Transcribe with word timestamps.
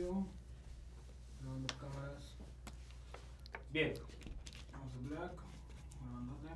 audio. 0.00 0.26
Grabando 1.40 1.74
cámaras. 1.78 2.36
Bien. 3.70 3.94
Vamos 4.72 4.92
a 4.94 5.08
Black. 5.08 5.32
Grabándote. 6.00 6.48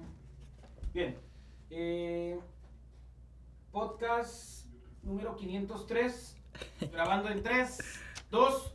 Bien. 0.93 1.19
Eh, 1.71 2.39
podcast 3.73 4.67
número 5.03 5.37
503. 5.37 6.37
Grabando 6.93 7.29
en 7.29 7.43
3, 7.43 7.79
2, 8.31 8.75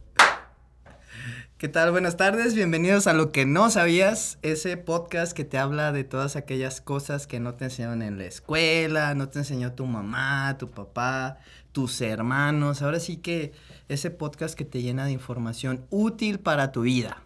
¿Qué 1.58 1.67
tal? 1.67 1.92
Buenas 1.92 2.15
tardes, 2.15 2.56
bienvenidos 2.56 3.06
a 3.08 3.12
Lo 3.13 3.33
que 3.33 3.46
no 3.46 3.70
sabías, 3.70 4.38
ese 4.44 4.78
podcast 4.78 5.33
que 5.33 5.44
te 5.44 5.58
habla 5.58 5.92
de 5.92 6.06
todas 6.06 6.38
aquellas 6.38 6.79
cosas 6.79 7.28
que 7.28 7.42
no 7.42 7.56
te 7.56 7.65
enseñaron 7.65 8.01
en 8.01 8.17
la 8.17 8.24
escuela, 8.24 9.13
no 9.13 9.28
te 9.28 9.40
enseñó 9.40 9.74
tu 9.74 9.86
mamá, 9.86 10.56
tu 10.58 10.72
papá, 10.72 11.40
tus 11.80 12.02
hermanos. 12.02 12.82
Ahora 12.82 13.00
sí 13.00 13.16
que 13.16 13.54
ese 13.88 14.12
podcast 14.12 14.54
que 14.54 14.66
te 14.66 14.82
llena 14.82 15.06
de 15.06 15.14
información 15.14 15.86
útil 15.90 16.38
para 16.38 16.74
tu 16.74 16.82
vida. 16.82 17.24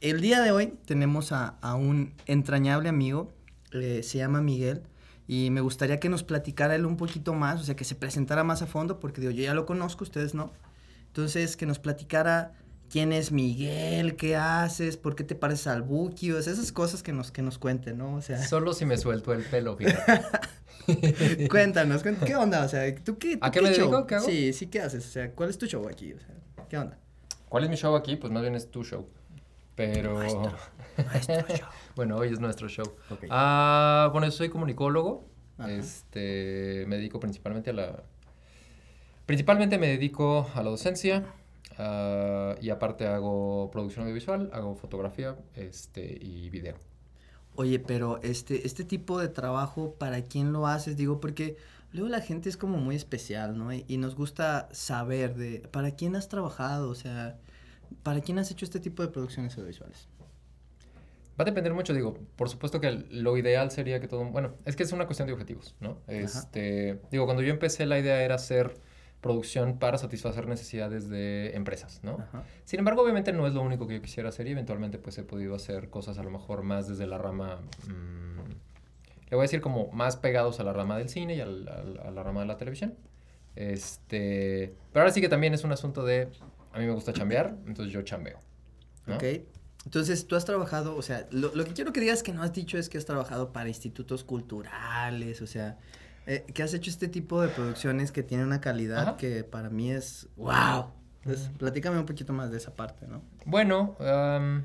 El 0.00 0.20
día 0.20 0.42
de 0.42 0.50
hoy 0.50 0.74
tenemos 0.86 1.30
a, 1.30 1.50
a 1.60 1.76
un 1.76 2.12
entrañable 2.26 2.88
amigo, 2.88 3.32
eh, 3.70 4.00
se 4.02 4.18
llama 4.18 4.40
Miguel, 4.40 4.82
y 5.28 5.50
me 5.50 5.60
gustaría 5.60 6.00
que 6.00 6.08
nos 6.08 6.24
platicara 6.24 6.74
él 6.74 6.84
un 6.84 6.96
poquito 6.96 7.32
más, 7.32 7.60
o 7.60 7.64
sea, 7.64 7.76
que 7.76 7.84
se 7.84 7.94
presentara 7.94 8.42
más 8.42 8.60
a 8.60 8.66
fondo, 8.66 8.98
porque 8.98 9.20
digo, 9.20 9.32
yo 9.32 9.44
ya 9.44 9.54
lo 9.54 9.66
conozco, 9.66 10.02
ustedes 10.02 10.34
no. 10.34 10.52
Entonces, 11.06 11.56
que 11.56 11.66
nos 11.66 11.78
platicara 11.78 12.54
quién 12.90 13.12
es 13.12 13.32
Miguel, 13.32 14.16
qué 14.16 14.36
haces, 14.36 14.96
por 14.96 15.14
qué 15.16 15.24
te 15.24 15.34
pareces 15.34 15.66
al 15.66 15.82
Buki, 15.82 16.32
o 16.32 16.40
sea, 16.42 16.52
esas 16.52 16.72
cosas 16.72 17.02
que 17.02 17.12
nos, 17.12 17.30
que 17.30 17.42
nos 17.42 17.58
cuenten, 17.58 17.98
¿no? 17.98 18.14
O 18.14 18.22
sea, 18.22 18.42
Solo 18.46 18.72
si 18.72 18.84
me 18.86 18.96
suelto 18.96 19.32
el 19.32 19.42
pelo, 19.42 19.76
fíjate. 19.76 20.22
cuéntanos, 21.50 22.04
cuént- 22.04 22.24
¿qué 22.24 22.36
onda? 22.36 22.64
O 22.64 22.68
sea, 22.68 22.94
¿tú 22.96 23.18
qué, 23.18 23.38
¿A 23.40 23.50
tú 23.50 23.54
qué 23.58 23.62
me 23.62 23.72
show? 23.74 23.90
dedico? 23.90 24.06
¿Qué 24.06 24.14
hago? 24.16 24.26
Sí, 24.26 24.52
sí, 24.52 24.66
¿qué 24.68 24.80
haces? 24.80 25.04
O 25.06 25.10
sea, 25.10 25.30
¿cuál 25.32 25.50
es 25.50 25.58
tu 25.58 25.66
show 25.66 25.86
aquí? 25.88 26.12
O 26.12 26.18
sea, 26.18 26.34
¿qué 26.68 26.78
onda? 26.78 26.98
¿Cuál 27.48 27.64
es 27.64 27.70
mi 27.70 27.76
show 27.76 27.94
aquí? 27.96 28.16
Pues 28.16 28.32
más 28.32 28.42
bien 28.42 28.54
es 28.54 28.70
tu 28.70 28.84
show. 28.84 29.06
Pero. 29.74 30.14
Nuestro 30.14 30.50
show. 31.56 31.68
bueno, 31.96 32.16
hoy 32.16 32.28
es 32.32 32.40
nuestro 32.40 32.68
show. 32.68 32.94
Ah, 33.30 34.08
bueno, 34.12 34.26
yo 34.26 34.32
soy 34.32 34.48
comunicólogo. 34.48 35.28
Ajá. 35.58 35.70
Este. 35.72 36.84
Me 36.88 36.96
dedico 36.96 37.20
principalmente 37.20 37.70
a 37.70 37.72
la. 37.72 38.02
Principalmente 39.26 39.78
me 39.78 39.88
dedico 39.88 40.48
a 40.54 40.62
la 40.62 40.70
docencia. 40.70 41.24
Ah, 41.78 42.54
y 42.60 42.70
aparte 42.70 43.06
hago 43.06 43.70
producción 43.70 44.04
audiovisual, 44.04 44.50
hago 44.52 44.74
fotografía 44.74 45.36
este, 45.54 46.18
y 46.20 46.50
video. 46.50 46.76
Oye, 47.54 47.78
pero 47.78 48.20
este, 48.22 48.66
este 48.66 48.84
tipo 48.84 49.18
de 49.18 49.28
trabajo, 49.28 49.94
¿para 49.98 50.22
quién 50.22 50.52
lo 50.52 50.66
haces? 50.66 50.96
Digo, 50.96 51.20
porque 51.20 51.56
luego 51.92 52.08
la 52.08 52.20
gente 52.20 52.48
es 52.48 52.56
como 52.56 52.76
muy 52.76 52.96
especial, 52.96 53.56
¿no? 53.56 53.72
Y, 53.72 53.84
y 53.88 53.96
nos 53.96 54.14
gusta 54.14 54.68
saber 54.72 55.34
de, 55.34 55.60
¿para 55.70 55.92
quién 55.92 56.16
has 56.16 56.28
trabajado? 56.28 56.90
O 56.90 56.94
sea, 56.94 57.38
¿para 58.02 58.20
quién 58.20 58.38
has 58.38 58.50
hecho 58.50 58.64
este 58.64 58.80
tipo 58.80 59.02
de 59.02 59.08
producciones 59.08 59.54
audiovisuales? 59.56 60.08
Va 61.38 61.42
a 61.42 61.44
depender 61.44 61.74
mucho, 61.74 61.92
digo, 61.92 62.18
por 62.36 62.48
supuesto 62.48 62.80
que 62.80 62.90
lo 63.10 63.36
ideal 63.36 63.70
sería 63.70 64.00
que 64.00 64.08
todo, 64.08 64.24
bueno, 64.24 64.54
es 64.64 64.74
que 64.74 64.84
es 64.84 64.92
una 64.92 65.04
cuestión 65.04 65.26
de 65.26 65.34
objetivos, 65.34 65.76
¿no? 65.80 65.98
Este, 66.06 67.00
digo, 67.10 67.26
cuando 67.26 67.42
yo 67.42 67.52
empecé 67.52 67.84
la 67.84 67.98
idea 67.98 68.22
era 68.22 68.36
hacer 68.36 68.74
producción 69.20 69.78
para 69.78 69.98
satisfacer 69.98 70.46
necesidades 70.46 71.08
de 71.08 71.56
empresas, 71.56 72.00
¿no? 72.02 72.18
Ajá. 72.20 72.44
Sin 72.64 72.78
embargo, 72.78 73.02
obviamente 73.02 73.32
no 73.32 73.46
es 73.46 73.54
lo 73.54 73.62
único 73.62 73.86
que 73.86 73.94
yo 73.94 74.02
quisiera 74.02 74.28
hacer 74.28 74.46
y 74.46 74.52
eventualmente 74.52 74.98
pues 74.98 75.18
he 75.18 75.24
podido 75.24 75.54
hacer 75.54 75.90
cosas 75.90 76.18
a 76.18 76.22
lo 76.22 76.30
mejor 76.30 76.62
más 76.62 76.86
desde 76.88 77.06
la 77.06 77.18
rama, 77.18 77.60
mm, 77.88 78.50
le 79.28 79.36
voy 79.36 79.40
a 79.40 79.42
decir 79.42 79.60
como 79.60 79.88
más 79.92 80.16
pegados 80.16 80.60
a 80.60 80.64
la 80.64 80.72
rama 80.72 80.96
del 80.98 81.08
cine 81.08 81.34
y 81.34 81.40
al- 81.40 81.66
al- 81.68 82.00
a 82.06 82.10
la 82.10 82.22
rama 82.22 82.40
de 82.42 82.46
la 82.46 82.56
televisión. 82.56 82.94
Este, 83.56 84.74
pero 84.92 85.02
ahora 85.02 85.12
sí 85.12 85.20
que 85.20 85.28
también 85.28 85.52
es 85.54 85.64
un 85.64 85.72
asunto 85.72 86.04
de, 86.04 86.28
a 86.72 86.78
mí 86.78 86.86
me 86.86 86.92
gusta 86.92 87.12
chambear, 87.12 87.56
entonces 87.66 87.92
yo 87.92 88.02
chambeo. 88.02 88.38
¿no? 89.06 89.16
Ok. 89.16 89.24
Entonces, 89.84 90.26
tú 90.26 90.34
has 90.36 90.44
trabajado, 90.44 90.96
o 90.96 91.02
sea, 91.02 91.26
lo, 91.30 91.54
lo 91.54 91.64
que 91.64 91.72
quiero 91.72 91.92
que 91.92 92.00
digas 92.00 92.22
que 92.24 92.32
no 92.32 92.42
has 92.42 92.52
dicho 92.52 92.76
es 92.76 92.88
que 92.88 92.98
has 92.98 93.04
trabajado 93.06 93.52
para 93.52 93.68
institutos 93.68 94.24
culturales, 94.24 95.40
o 95.42 95.46
sea, 95.46 95.78
eh, 96.26 96.44
que 96.52 96.62
has 96.62 96.74
hecho 96.74 96.90
este 96.90 97.08
tipo 97.08 97.40
de 97.40 97.48
producciones 97.48 98.12
que 98.12 98.22
tienen 98.22 98.46
una 98.46 98.60
calidad 98.60 98.98
Ajá. 99.02 99.16
que 99.16 99.44
para 99.44 99.70
mí 99.70 99.90
es 99.92 100.28
wow. 100.36 100.90
Entonces, 101.24 101.50
platícame 101.58 101.98
un 101.98 102.06
poquito 102.06 102.32
más 102.32 102.50
de 102.50 102.58
esa 102.58 102.74
parte, 102.76 103.06
¿no? 103.08 103.22
Bueno, 103.44 103.96
eh, 104.00 104.62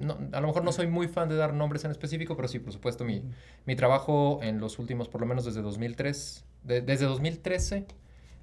no- 0.00 0.18
a 0.32 0.40
lo 0.40 0.46
mejor 0.46 0.64
no 0.64 0.72
soy 0.72 0.86
muy 0.86 1.08
fan 1.08 1.28
de 1.28 1.36
dar 1.36 1.52
nombres 1.54 1.84
en 1.84 1.90
específico, 1.90 2.36
pero 2.36 2.48
sí, 2.48 2.58
por 2.58 2.72
supuesto, 2.72 3.04
mi, 3.04 3.22
mi 3.66 3.76
trabajo 3.76 4.40
en 4.42 4.60
los 4.60 4.78
últimos, 4.78 5.08
por 5.08 5.20
lo 5.20 5.26
menos 5.26 5.44
desde 5.44 5.60
2003, 5.62 6.44
de- 6.62 6.80
desde 6.80 7.04
2013, 7.06 7.86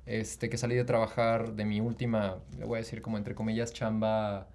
este, 0.05 0.49
que 0.49 0.57
salí 0.57 0.75
de 0.75 0.83
trabajar 0.83 1.53
de 1.53 1.65
mi 1.65 1.79
última, 1.81 2.37
le 2.57 2.65
voy 2.65 2.77
a 2.77 2.79
decir 2.81 3.01
como 3.01 3.17
entre 3.17 3.33
comillas, 3.35 3.73
chamba 3.73 4.47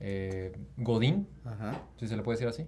eh, 0.00 0.52
Godín, 0.78 1.28
Ajá. 1.44 1.82
si 1.98 2.08
se 2.08 2.16
le 2.16 2.22
puede 2.22 2.36
decir 2.38 2.48
así, 2.48 2.66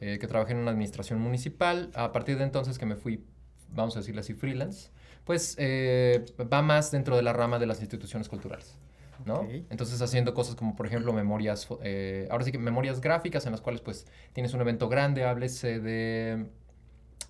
eh, 0.00 0.18
que 0.20 0.26
trabajé 0.28 0.52
en 0.52 0.58
una 0.58 0.70
administración 0.70 1.20
municipal. 1.20 1.90
A 1.94 2.12
partir 2.12 2.38
de 2.38 2.44
entonces 2.44 2.78
que 2.78 2.86
me 2.86 2.94
fui, 2.94 3.24
vamos 3.72 3.96
a 3.96 4.00
decirle 4.00 4.20
así, 4.20 4.34
freelance, 4.34 4.90
pues 5.24 5.56
eh, 5.58 6.24
va 6.52 6.62
más 6.62 6.90
dentro 6.90 7.16
de 7.16 7.22
la 7.22 7.32
rama 7.32 7.58
de 7.58 7.66
las 7.66 7.80
instituciones 7.80 8.28
culturales. 8.28 8.76
¿no? 9.24 9.46
Entonces 9.70 10.00
haciendo 10.00 10.32
cosas 10.34 10.54
como 10.54 10.76
por 10.76 10.86
ejemplo 10.86 11.12
memorias, 11.12 11.66
eh, 11.82 12.28
ahora 12.30 12.44
sí 12.44 12.52
que 12.52 12.58
memorias 12.58 13.00
gráficas 13.00 13.46
en 13.46 13.52
las 13.52 13.60
cuales 13.60 13.80
pues 13.80 14.06
tienes 14.32 14.54
un 14.54 14.60
evento 14.60 14.88
grande, 14.88 15.24
háblese 15.24 15.80
de 15.80 16.46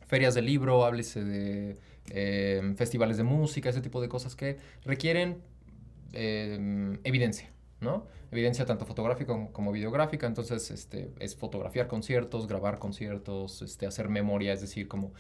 ferias 0.06 0.34
de 0.34 0.42
libro, 0.42 0.84
háblese 0.84 1.24
de 1.24 1.76
eh, 2.10 2.74
festivales 2.76 3.16
de 3.16 3.24
música, 3.24 3.68
ese 3.68 3.80
tipo 3.80 4.00
de 4.00 4.08
cosas 4.08 4.34
que 4.34 4.58
requieren 4.84 5.42
eh, 6.12 6.98
evidencia, 7.04 7.50
¿no? 7.80 8.06
Evidencia 8.30 8.64
tanto 8.66 8.84
fotográfica 8.86 9.32
como, 9.32 9.52
como 9.52 9.72
videográfica, 9.72 10.26
entonces 10.26 10.70
este, 10.70 11.10
es 11.18 11.36
fotografiar 11.36 11.86
conciertos, 11.86 12.46
grabar 12.46 12.78
conciertos, 12.78 13.62
este, 13.62 13.86
hacer 13.86 14.08
memoria, 14.08 14.52
es 14.52 14.60
decir, 14.60 14.88
como 14.88 15.12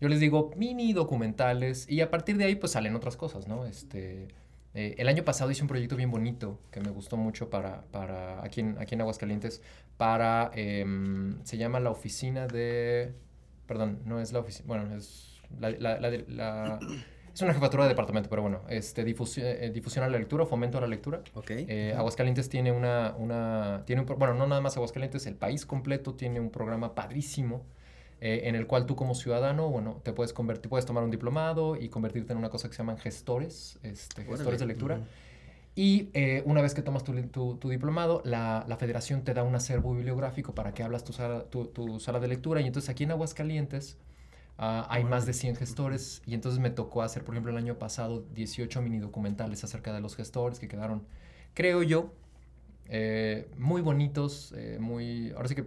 yo 0.00 0.08
les 0.08 0.20
digo, 0.20 0.50
mini 0.56 0.92
documentales 0.92 1.88
y 1.88 2.00
a 2.00 2.10
partir 2.10 2.36
de 2.36 2.44
ahí 2.44 2.54
pues 2.56 2.72
salen 2.72 2.94
otras 2.96 3.16
cosas, 3.16 3.46
¿no? 3.48 3.66
Este, 3.66 4.28
eh, 4.74 4.94
el 4.98 5.08
año 5.08 5.24
pasado 5.24 5.50
hice 5.50 5.62
un 5.62 5.68
proyecto 5.68 5.96
bien 5.96 6.10
bonito 6.10 6.58
que 6.70 6.80
me 6.80 6.90
gustó 6.90 7.16
mucho 7.16 7.50
para, 7.50 7.82
para 7.90 8.42
aquí, 8.44 8.60
en, 8.60 8.78
aquí 8.78 8.94
en 8.94 9.00
Aguascalientes, 9.02 9.62
para, 9.96 10.50
em, 10.54 11.38
se 11.44 11.56
llama 11.58 11.80
la 11.80 11.90
oficina 11.90 12.46
de, 12.46 13.12
perdón, 13.66 14.00
no 14.04 14.20
es 14.20 14.32
la 14.32 14.38
oficina, 14.40 14.66
bueno, 14.68 14.94
es 14.96 15.40
la, 15.58 15.70
la- 15.70 15.98
la 16.00 16.78
es 17.34 17.42
una 17.42 17.52
jefatura 17.54 17.84
de 17.84 17.90
departamento, 17.90 18.28
pero 18.30 18.42
bueno, 18.42 18.62
este, 18.68 19.04
difusión, 19.04 19.46
difusión 19.72 20.04
a 20.04 20.08
la 20.08 20.18
lectura, 20.18 20.46
fomento 20.46 20.78
a 20.78 20.80
la 20.80 20.86
lectura. 20.86 21.22
Eh, 21.68 21.94
Aguascalientes 21.96 22.48
tiene 22.48 22.72
una, 22.72 23.14
una, 23.18 23.82
tiene 23.86 24.02
un, 24.02 24.06
bueno, 24.18 24.34
no 24.34 24.46
nada 24.46 24.60
más 24.60 24.76
Aguascalientes, 24.76 25.26
el 25.26 25.34
país 25.36 25.66
completo 25.66 26.14
tiene 26.14 26.40
un 26.40 26.50
programa 26.50 26.94
padrísimo 26.94 27.64
eh, 28.20 28.42
en 28.44 28.54
el 28.54 28.66
cual 28.66 28.86
tú 28.86 28.96
como 28.96 29.14
ciudadano, 29.14 29.68
bueno, 29.70 30.00
te 30.04 30.12
puedes 30.12 30.32
convertir, 30.32 30.68
puedes 30.68 30.84
tomar 30.86 31.02
un 31.04 31.10
diplomado 31.10 31.76
y 31.76 31.88
convertirte 31.88 32.32
en 32.32 32.38
una 32.38 32.50
cosa 32.50 32.68
que 32.68 32.74
se 32.74 32.78
llaman 32.78 32.98
gestores, 32.98 33.78
este, 33.82 34.22
Órale. 34.22 34.36
gestores 34.36 34.60
de 34.60 34.66
lectura. 34.66 35.00
Y 35.76 36.10
eh, 36.14 36.42
una 36.46 36.60
vez 36.62 36.74
que 36.74 36.82
tomas 36.82 37.04
tu, 37.04 37.14
tu- 37.28 37.56
tu 37.56 37.68
diplomado, 37.70 38.20
la, 38.24 38.64
la 38.68 38.76
federación 38.76 39.22
te 39.22 39.32
da 39.34 39.44
un 39.44 39.54
acervo 39.54 39.94
bibliográfico 39.94 40.54
para 40.54 40.74
que 40.74 40.82
hablas 40.82 41.04
tu 41.04 41.12
sala, 41.12 41.44
tu, 41.44 41.66
tu 41.66 42.00
sala 42.00 42.18
de 42.20 42.28
lectura. 42.28 42.60
Y 42.60 42.66
entonces 42.66 42.90
aquí 42.90 43.04
en 43.04 43.12
Aguascalientes 43.12 43.96
ah, 44.58 44.86
hay 44.90 45.04
más 45.04 45.24
de 45.26 45.32
100 45.32 45.56
gestores. 45.56 46.22
Y 46.26 46.34
entonces 46.34 46.60
me 46.60 46.70
tocó 46.70 47.02
hacer, 47.02 47.24
por 47.24 47.34
ejemplo, 47.34 47.52
el 47.52 47.56
año 47.56 47.78
pasado 47.78 48.24
18 48.34 48.82
mini 48.82 48.98
documentales 48.98 49.62
acerca 49.64 49.92
de 49.94 50.00
los 50.00 50.16
gestores 50.16 50.58
que 50.58 50.66
quedaron, 50.68 51.04
creo 51.54 51.82
yo, 51.84 52.12
eh, 52.88 53.48
muy 53.56 53.80
bonitos, 53.80 54.52
eh, 54.56 54.78
muy... 54.80 55.30
Ahora 55.32 55.48
sí 55.48 55.54
que 55.54 55.64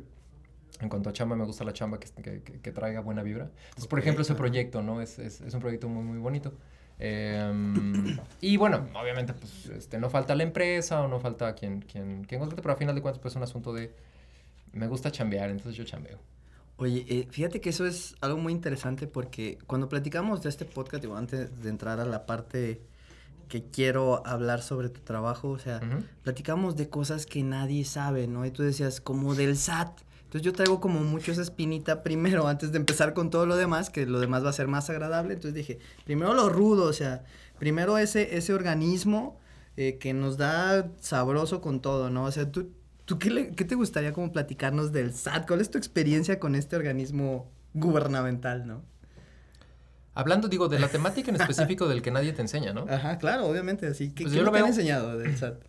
en 0.80 0.90
cuanto 0.90 1.10
a 1.10 1.14
chamba, 1.14 1.36
me 1.36 1.46
gusta 1.46 1.64
la 1.64 1.74
chamba 1.74 2.00
que, 2.00 2.10
que- 2.22 2.42
que- 2.44 2.60
que 2.60 2.72
traiga 2.72 3.02
buena 3.02 3.24
vibra. 3.24 3.50
Entonces, 3.70 3.88
por 3.88 4.00
Ok, 4.00 4.04
ejemplo, 4.04 4.22
ese 4.24 4.36
proyecto, 4.36 4.82
¿no? 4.82 5.02
Es, 5.02 5.20
es- 5.20 5.42
es 5.42 5.54
un 5.54 5.60
proyecto 5.60 5.88
muy, 5.90 6.04
muy 6.04 6.18
bonito. 6.20 6.54
Em, 7.00 8.18
y 8.42 8.58
bueno, 8.58 8.88
obviamente, 9.00 9.34
pues, 9.34 9.66
este, 9.68 10.00
no 10.00 10.10
falta 10.10 10.36
la 10.36 10.44
empresa 10.44 11.02
o 11.02 11.08
no 11.08 11.20
falta 11.20 11.54
quien, 11.56 11.82
quien, 11.82 12.24
quien 12.24 12.40
contrate, 12.40 12.62
pero 12.62 12.74
a 12.74 12.78
final 12.78 12.96
de 12.96 13.02
cuentas, 13.02 13.20
pues, 13.22 13.34
es 13.34 13.36
un 13.38 13.44
asunto 13.44 13.74
de... 13.74 13.94
Me 14.74 14.88
gusta 14.88 15.12
chambear, 15.12 15.50
entonces 15.50 15.76
yo 15.76 15.84
chambeo. 15.84 16.18
Oye, 16.78 17.06
eh, 17.08 17.28
fíjate 17.30 17.62
que 17.62 17.70
eso 17.70 17.86
es 17.86 18.16
algo 18.22 18.38
muy 18.40 18.52
interesante 18.52 19.06
porque 19.06 19.60
cuando 19.68 19.88
platicamos 19.90 20.42
de 20.42 20.50
este 20.50 20.66
podcast, 20.66 21.04
digo, 21.04 21.16
antes 21.16 21.62
de 21.62 21.70
entrar 21.70 22.00
a 22.00 22.06
la 22.06 22.26
parte 22.26 22.82
que 23.48 23.64
quiero 23.70 24.26
hablar 24.26 24.62
sobre 24.64 24.90
tu 24.90 25.02
trabajo, 25.02 25.50
o 25.50 25.60
sea, 25.60 25.78
Ujú. 25.78 26.04
platicamos 26.24 26.76
de 26.76 26.90
cosas 26.90 27.28
que 27.28 27.44
nadie 27.44 27.86
sabe, 27.86 28.26
¿no? 28.28 28.44
Y 28.46 28.52
tú 28.52 28.64
decías, 28.64 29.00
como 29.02 29.36
del 29.36 29.56
SAT. 29.56 30.00
Entonces 30.34 30.46
yo 30.48 30.54
traigo 30.54 30.82
como 30.82 31.00
mucho 31.02 31.32
esa 31.32 31.44
espinita 31.44 32.02
primero, 32.02 32.48
antes 32.48 32.72
de 32.72 32.80
empezar 32.80 33.14
con 33.14 33.30
todo 33.30 33.46
lo 33.46 33.56
demás, 33.56 33.92
que 33.92 34.08
lo 34.08 34.20
demás 34.20 34.44
va 34.44 34.50
a 34.50 34.54
ser 34.54 34.68
más 34.68 34.90
agradable. 34.90 35.36
Entonces 35.36 35.54
dije, 35.54 35.78
primero 36.06 36.34
lo 36.34 36.50
rudo, 36.50 36.86
o 36.86 36.94
sea, 36.94 37.24
primero 37.60 38.00
ese, 38.00 38.36
ese 38.36 38.52
organismo 38.52 39.40
eh, 39.78 40.00
que 40.00 40.16
nos 40.16 40.38
da 40.38 40.90
sabroso 41.00 41.62
con 41.62 41.82
todo, 41.84 42.10
¿no? 42.10 42.24
O 42.26 42.32
sea, 42.32 42.52
tú, 42.52 42.72
¿tú 43.06 43.20
qué, 43.20 43.30
le- 43.30 43.52
qué 43.52 43.64
te 43.64 43.76
gustaría 43.76 44.12
como 44.12 44.32
platicarnos 44.32 44.92
del 44.92 45.14
SAT? 45.14 45.46
¿Cuál 45.48 45.62
es 45.62 45.70
tu 45.70 45.78
experiencia 45.78 46.40
con 46.40 46.56
este 46.56 46.78
organismo 46.78 47.52
gubernamental, 47.76 48.66
no? 48.66 48.82
Hablando, 50.16 50.48
digo, 50.48 50.68
de 50.68 50.80
la 50.80 50.88
temática 50.88 51.30
en 51.30 51.36
específico 51.40 51.88
del 51.88 52.02
que 52.02 52.10
nadie 52.10 52.34
te 52.34 52.42
enseña, 52.42 52.74
¿no? 52.74 52.88
Ajá, 52.90 53.20
claro, 53.20 53.46
obviamente, 53.46 53.86
así. 53.86 54.10
¿Qué, 54.10 54.24
Pues 54.24 54.34
qué 54.34 54.40
yo 54.40 54.46
lo 54.46 54.52
te 54.52 54.58
han 54.58 54.66
enseñado 54.66 55.16
del 55.16 55.38
SAT? 55.38 55.62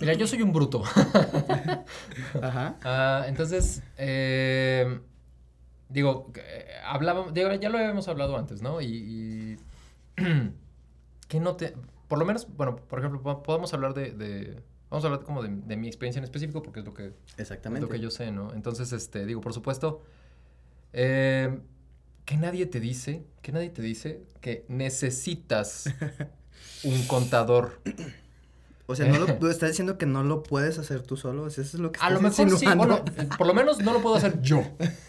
Mira, 0.00 0.12
yo 0.14 0.26
soy 0.26 0.42
un 0.42 0.52
bruto. 0.52 0.82
Ajá. 2.42 2.76
Ah, 2.84 3.24
entonces, 3.26 3.82
eh, 3.96 5.00
digo, 5.88 6.30
eh, 6.36 6.66
hablábamos, 6.84 7.34
digo, 7.34 7.52
ya 7.54 7.68
lo 7.68 7.78
habíamos 7.78 8.06
hablado 8.08 8.36
antes, 8.36 8.62
¿no? 8.62 8.80
Y, 8.80 8.86
y 8.86 9.56
que 11.28 11.40
no 11.40 11.56
te, 11.56 11.74
por 12.06 12.18
lo 12.18 12.24
menos, 12.24 12.46
bueno, 12.56 12.76
por 12.76 13.00
ejemplo, 13.00 13.20
po- 13.22 13.42
podemos 13.42 13.74
hablar 13.74 13.94
de, 13.94 14.12
de- 14.12 14.62
vamos 14.90 15.04
a 15.04 15.08
hablar 15.08 15.24
como 15.24 15.42
de, 15.42 15.48
de 15.50 15.76
mi 15.76 15.88
experiencia 15.88 16.18
en 16.20 16.24
específico 16.24 16.62
porque 16.62 16.80
es 16.80 16.86
lo 16.86 16.94
que, 16.94 17.06
es 17.08 17.14
Exactamente. 17.38 17.84
lo 17.86 17.90
que 17.92 18.00
yo 18.00 18.10
sé, 18.10 18.30
¿no? 18.30 18.52
Entonces, 18.54 18.92
este, 18.92 19.26
digo, 19.26 19.40
por 19.40 19.52
supuesto, 19.52 20.02
eh, 20.92 21.58
que 22.24 22.36
nadie 22.36 22.66
te 22.66 22.78
dice, 22.80 23.24
que 23.42 23.52
nadie 23.52 23.70
te 23.70 23.82
dice 23.82 24.22
que 24.40 24.64
necesitas 24.68 25.92
un 26.84 27.02
contador. 27.06 27.80
O 28.90 28.96
sea, 28.96 29.06
no 29.06 29.18
lo, 29.18 29.26
tú 29.38 29.48
estás 29.48 29.68
diciendo 29.70 29.98
que 29.98 30.06
no 30.06 30.22
lo 30.24 30.42
puedes 30.42 30.78
hacer 30.78 31.02
tú 31.02 31.16
solo. 31.16 31.46
Eso 31.46 31.60
es 31.60 31.74
lo 31.74 31.92
que 31.92 32.00
A 32.02 32.10
lo 32.10 32.20
mejor 32.20 32.50
sí, 32.58 32.66
bueno, 32.74 33.04
por 33.36 33.46
lo 33.46 33.54
menos 33.54 33.78
no 33.80 33.92
lo 33.92 34.00
puedo 34.00 34.16
hacer 34.16 34.40
yo, 34.40 34.62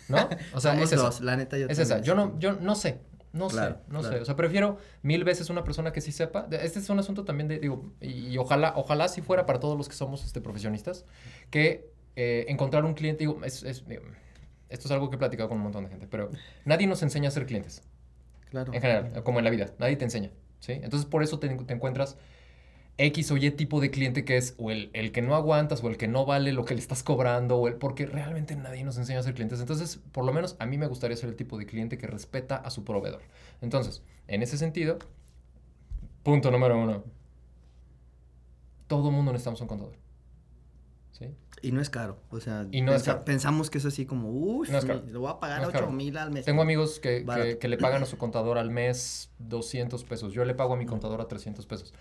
¿no? 0.09 0.29
O 0.53 0.59
sea, 0.59 0.73
Somos 0.87 1.15
es 1.15 1.21
la 1.21 1.35
neta 1.37 1.57
yo 1.57 1.67
Es 1.67 1.79
esa. 1.79 1.99
Yo 2.01 2.13
no, 2.13 2.37
yo 2.39 2.53
no 2.53 2.75
sé. 2.75 2.99
No 3.31 3.47
Claro, 3.47 3.75
sé, 3.75 3.81
no 3.93 3.99
claro. 3.99 4.15
sé. 4.15 4.21
O 4.21 4.25
sea, 4.25 4.35
prefiero 4.35 4.77
mil 5.03 5.23
veces 5.23 5.49
una 5.51 5.63
persona 5.63 5.91
que 5.93 6.01
sí 6.01 6.11
sepa. 6.11 6.47
Este 6.51 6.79
es 6.79 6.89
un 6.89 6.97
asunto 6.99 7.25
también 7.25 7.47
de, 7.47 7.59
digo, 7.59 7.93
y, 8.01 8.27
y 8.29 8.37
ojalá, 8.39 8.73
ojalá 8.75 9.07
si 9.07 9.21
fuera 9.21 9.45
para 9.45 9.59
todos 9.59 9.77
los 9.77 9.87
que 9.87 9.95
somos 9.95 10.25
este, 10.25 10.41
profesionistas, 10.41 11.05
que 11.51 11.91
eh, 12.15 12.45
encontrar 12.49 12.85
un 12.85 12.95
cliente, 12.95 13.19
digo, 13.19 13.39
es, 13.45 13.61
es- 13.63 13.87
digo, 13.87 14.01
esto 14.67 14.87
es 14.87 14.91
algo 14.91 15.09
que 15.11 15.15
he 15.15 15.19
platicado 15.19 15.47
con 15.47 15.57
un 15.59 15.63
montón 15.63 15.83
de 15.83 15.91
gente, 15.91 16.07
pero 16.09 16.31
nadie 16.65 16.87
nos 16.87 17.01
enseña 17.03 17.29
a 17.29 17.31
ser 17.31 17.45
clientes, 17.45 17.83
Claro. 18.49 18.73
en 18.73 18.81
general, 18.81 19.23
como 19.23 19.37
en 19.37 19.45
la 19.45 19.51
vida. 19.51 19.67
Nadie 19.77 19.95
te 19.95 20.05
enseña, 20.05 20.31
¿sí? 20.59 20.71
Entonces, 20.73 21.05
por 21.07 21.21
eso 21.21 21.37
te, 21.37 21.49
te 21.49 21.73
encuentras 21.73 22.17
X 23.01 23.31
o 23.31 23.37
Y 23.37 23.49
tipo 23.51 23.79
de 23.79 23.89
cliente 23.91 24.25
que 24.25 24.35
es 24.35 24.55
o 24.57 24.71
el, 24.71 24.89
el 24.93 25.11
que 25.13 25.21
no 25.21 25.33
aguantas 25.35 25.81
o 25.83 25.87
el 25.87 25.95
que 25.97 26.07
no 26.09 26.25
vale 26.25 26.51
lo 26.51 26.65
que 26.65 26.73
le 26.73 26.81
estás 26.81 27.01
cobrando 27.01 27.55
o 27.57 27.67
el 27.69 27.75
porque 27.75 28.05
realmente 28.05 28.55
nadie 28.57 28.83
nos 28.83 28.97
enseña 28.97 29.19
a 29.19 29.23
ser 29.23 29.33
clientes. 29.35 29.59
Entonces, 29.61 29.99
por 30.11 30.25
lo 30.25 30.33
menos 30.33 30.55
a 30.59 30.65
mí 30.65 30.77
me 30.77 30.85
gustaría 30.87 31.15
ser 31.15 31.29
el 31.29 31.35
tipo 31.37 31.57
de 31.57 31.65
cliente 31.65 31.97
que 31.97 32.07
respeta 32.07 32.57
a 32.57 32.69
su 32.69 32.83
proveedor. 32.83 33.21
Entonces, 33.61 34.03
en 34.27 34.43
ese 34.43 34.57
sentido, 34.57 34.99
punto 36.23 36.51
número 36.51 36.77
uno. 36.77 37.03
Todo 38.87 39.11
mundo 39.11 39.31
necesitamos 39.31 39.61
un 39.61 39.67
contador. 39.67 39.93
¿Sí? 41.11 41.25
Y 41.61 41.71
no 41.71 41.81
es 41.81 41.89
caro. 41.89 42.17
O 42.31 42.39
sea, 42.39 42.65
Y 42.71 42.81
no 42.81 42.91
pensa- 42.93 43.23
pensamos 43.23 43.69
que 43.69 43.77
es 43.77 43.85
así 43.85 44.05
como, 44.05 44.29
No 44.69 44.79
caro. 44.81 45.03
le 45.05 45.17
voy 45.17 45.29
a 45.29 45.39
pagar 45.39 45.61
No 45.61 45.67
es 45.67 45.73
caro. 45.73 45.87
8 45.87 45.95
mil 45.95 46.17
al 46.17 46.31
mes. 46.31 46.45
Tengo 46.45 46.61
amigos 46.61 46.99
que, 46.99 47.25
que, 47.25 47.57
que 47.59 47.67
le 47.67 47.77
pagan 47.77 48.01
a 48.03 48.05
su 48.05 48.17
contador 48.17 48.57
al 48.57 48.71
mes 48.71 49.29
200 49.39 50.03
pesos. 50.05 50.33
Yo 50.33 50.43
le 50.45 50.55
pago 50.55 50.73
a 50.73 50.77
mi 50.77 50.85
contador 50.85 51.21
a 51.21 51.27
300 51.27 51.65
pesos. 51.65 51.93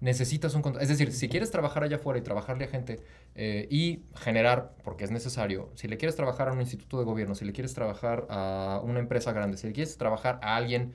Necesitas 0.00 0.54
un 0.54 0.62
contador. 0.62 0.82
Es 0.82 0.88
decir, 0.88 1.12
si 1.12 1.28
quieres 1.28 1.50
trabajar 1.50 1.82
allá 1.82 1.96
afuera 1.96 2.18
y 2.18 2.22
trabajarle 2.22 2.64
a 2.64 2.68
gente 2.68 3.00
eh, 3.34 3.66
y 3.70 4.02
generar, 4.14 4.74
porque 4.84 5.04
es 5.04 5.10
necesario, 5.10 5.70
si 5.74 5.88
le 5.88 5.96
quieres 5.96 6.16
trabajar 6.16 6.48
a 6.48 6.52
un 6.52 6.60
instituto 6.60 6.98
de 6.98 7.04
gobierno, 7.04 7.34
si 7.34 7.44
le 7.44 7.52
quieres 7.52 7.72
trabajar 7.72 8.26
a 8.28 8.80
una 8.84 8.98
empresa 8.98 9.32
grande, 9.32 9.56
si 9.56 9.66
le 9.66 9.72
quieres 9.72 9.96
trabajar 9.96 10.38
a 10.42 10.56
alguien 10.56 10.92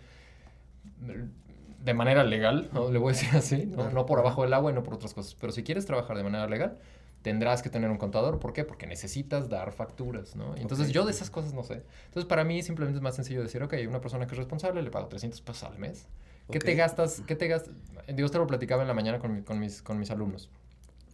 mm, 1.00 1.84
de 1.84 1.94
manera 1.96 2.24
legal, 2.24 2.70
¿no? 2.74 2.92
le 2.92 3.00
voy 3.00 3.14
a 3.14 3.18
decir 3.18 3.36
así, 3.36 3.66
¿no? 3.66 3.90
No 3.90 4.06
por 4.06 4.20
abajo 4.20 4.44
del 4.44 4.54
agua 4.54 4.72
y 4.72 4.76
no 4.76 4.84
por 4.84 4.94
otras 4.94 5.16
cosas, 5.16 5.36
pero 5.40 5.52
si 5.52 5.64
quieres 5.64 5.86
trabajar 5.88 6.16
de 6.16 6.24
manera 6.24 6.48
legal, 6.48 6.78
tendrás 7.22 7.62
que 7.62 7.70
tener 7.70 7.90
un 7.90 7.98
contador. 7.98 8.40
¿Por 8.40 8.54
qué? 8.54 8.64
Porque 8.64 8.88
necesitas 8.88 9.50
dar 9.50 9.72
facturas, 9.72 10.36
¿no? 10.36 10.56
Entonces 10.58 10.92
yo 10.92 11.06
de 11.06 11.12
esas 11.12 11.30
cosas 11.30 11.54
no 11.54 11.64
sé. 11.64 11.84
Entonces 12.06 12.26
para 12.26 12.44
mí 12.44 12.62
simplemente 12.64 12.98
es 12.98 13.04
más 13.04 13.16
sencillo 13.16 13.42
decir, 13.42 13.64
ok, 13.64 13.76
una 13.88 14.02
persona 14.02 14.26
que 14.28 14.34
es 14.34 14.38
responsable 14.38 14.82
le 14.82 14.92
pago 14.92 15.08
300 15.08 15.42
pesos 15.42 15.64
al 15.64 15.78
mes. 15.78 16.08
¿Qué 16.52 16.60
te 16.60 16.76
gastas? 16.76 17.22
¿Qué 17.26 17.36
te 17.36 17.48
gastas? 17.48 17.74
Digo, 18.08 18.26
esto 18.26 18.38
lo 18.40 18.48
platicaba 18.48 18.82
en 18.84 18.88
la 18.88 18.94
mañana 18.94 19.20
con, 19.20 19.34
mi- 19.36 19.42
con, 19.44 19.60
mis, 19.60 19.82
con 19.82 19.98
mis 20.00 20.12
alumnos, 20.12 20.50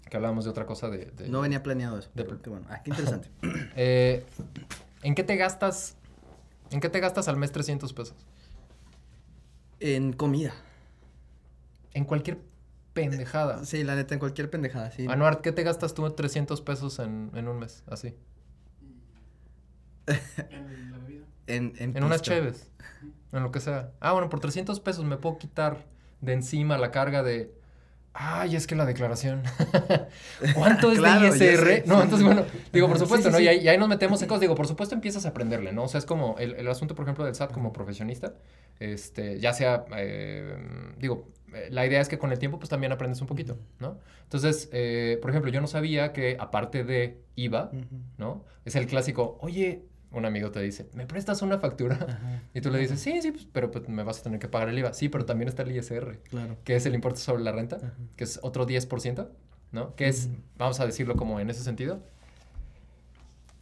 que 0.09 0.17
hablábamos 0.17 0.45
de 0.45 0.51
otra 0.51 0.65
cosa 0.65 0.89
de... 0.89 1.05
de- 1.05 1.29
No 1.29 1.41
venía 1.41 1.63
planeado 1.63 1.99
eso. 1.99 2.09
de- 2.13 2.23
pero 2.23 2.41
qué 2.41 2.49
bueno. 2.49 2.65
Ah, 2.69 2.81
qué 2.83 2.89
interesante. 2.91 3.29
Eh, 3.75 4.23
¿En 5.03 5.13
qué 5.15 5.23
te 5.23 5.35
gastas? 5.37 5.95
¿En 6.71 6.79
qué 6.81 6.89
te 6.89 6.99
gastas 6.99 7.27
al 7.27 7.37
mes 7.37 7.51
300 7.51 7.93
pesos? 7.93 8.15
en 9.79 10.11
comida. 10.13 10.53
En 11.93 12.03
cualquier 12.05 12.39
pendejada. 12.93 13.63
Sí, 13.63 13.83
la 13.83 13.95
neta, 13.95 14.15
en 14.15 14.19
cualquier 14.19 14.49
pendejada, 14.49 14.89
sí. 14.91 15.05
Anuar, 15.07 15.41
¿qué 15.41 15.51
te 15.51 15.61
gastas 15.61 15.93
tú 15.93 16.09
300 16.09 16.61
pesos 16.61 16.97
en, 16.97 17.29
en 17.35 17.47
un 17.47 17.59
mes? 17.59 17.83
Así. 17.87 18.15
En 20.49 20.91
la 20.91 20.97
bebida. 20.97 21.25
En, 21.47 21.73
en, 21.77 21.95
En 21.95 22.03
unas 22.03 22.21
cheves. 22.21 22.71
En 23.31 23.43
lo 23.43 23.51
que 23.51 23.59
sea. 23.59 23.91
Ah, 23.99 24.13
bueno, 24.13 24.29
por 24.29 24.39
300 24.39 24.79
pesos 24.79 25.03
me 25.05 25.17
puedo 25.17 25.37
quitar 25.37 25.85
de 26.21 26.33
encima 26.33 26.77
la 26.77 26.91
carga 26.91 27.23
de. 27.23 27.51
Ay, 28.19 28.55
es 28.55 28.65
que 28.65 28.75
la 28.75 28.85
declaración. 28.85 29.43
¿Cuánto 30.55 30.91
es 30.91 30.97
Claro, 30.97 31.21
de 31.21 31.27
ISR? 31.27 31.67
sé, 31.67 31.83
No, 31.85 31.97
sí. 31.97 32.01
entonces, 32.03 32.25
bueno, 32.25 32.45
digo, 32.73 32.87
por 32.87 32.97
supuesto, 32.97 33.27
sí, 33.29 33.33
¿no? 33.33 33.39
Y, 33.39 33.47
ahí, 33.47 33.59
y 33.59 33.67
ahí 33.67 33.77
nos 33.77 33.89
metemos 33.89 34.21
en 34.21 34.27
cosas. 34.27 34.41
Digo, 34.41 34.55
por 34.55 34.67
supuesto 34.67 34.95
empiezas 34.95 35.25
a 35.25 35.29
aprenderle, 35.29 35.71
¿no? 35.71 35.83
O 35.83 35.87
sea, 35.87 35.99
es 35.99 36.05
como 36.05 36.35
el, 36.39 36.55
el 36.55 36.67
asunto, 36.67 36.95
por 36.95 37.03
ejemplo, 37.05 37.25
del 37.25 37.35
SAT 37.35 37.51
como 37.51 37.73
profesionista. 37.73 38.33
Este, 38.79 39.39
ya 39.39 39.53
sea, 39.53 39.85
eh, 39.95 40.55
digo, 40.97 41.27
eh, 41.53 41.67
la 41.69 41.85
idea 41.85 42.01
es 42.01 42.07
que 42.09 42.17
con 42.17 42.31
el 42.31 42.39
tiempo, 42.39 42.57
pues 42.57 42.69
también 42.69 42.91
aprendes 42.91 43.21
un 43.21 43.27
poquito, 43.27 43.59
¿no? 43.79 43.99
Entonces, 44.23 44.69
eh, 44.71 45.19
por 45.21 45.29
ejemplo, 45.29 45.51
yo 45.51 45.61
no 45.61 45.67
sabía 45.67 46.11
que 46.11 46.37
aparte 46.39 46.83
de 46.83 47.21
IVA. 47.35 47.71
¿no? 48.17 48.45
Es 48.65 48.75
el 48.75 48.87
clásico, 48.87 49.37
oye, 49.41 49.83
un 50.11 50.25
amigo 50.25 50.51
te 50.51 50.61
dice, 50.61 50.89
¿me 50.93 51.05
prestas 51.05 51.41
una 51.41 51.59
factura? 51.59 51.95
Ajá, 52.07 52.43
Y 52.53 52.61
tú 52.61 52.71
le 52.71 52.79
dices, 52.79 52.99
sí, 52.99 53.21
sí, 53.21 53.31
pues, 53.31 53.47
pero 53.51 53.69
pues, 53.71 53.87
me 53.89 54.03
vas 54.03 54.19
a 54.19 54.23
tener 54.23 54.39
que 54.39 54.47
pagar 54.47 54.69
el 54.69 54.79
IVA. 54.79 54.93
Sí, 54.93 55.09
pero 55.09 55.25
también 55.25 55.47
está 55.49 55.63
el 55.63 55.71
ISR, 55.75 56.19
claro. 56.29 56.57
que 56.63 56.75
es 56.75 56.85
el 56.85 56.95
impuesto 56.95 57.19
sobre 57.19 57.43
la 57.43 57.51
renta, 57.51 57.75
Ajá. 57.77 57.93
que 58.15 58.23
es 58.23 58.39
otro 58.41 58.65
10%, 58.65 59.27
¿no? 59.71 59.95
Que 59.95 60.07
es, 60.07 60.29
vamos 60.57 60.79
a 60.79 60.85
decirlo 60.85 61.15
como 61.15 61.39
en 61.39 61.49
ese 61.49 61.63
sentido. 61.63 62.01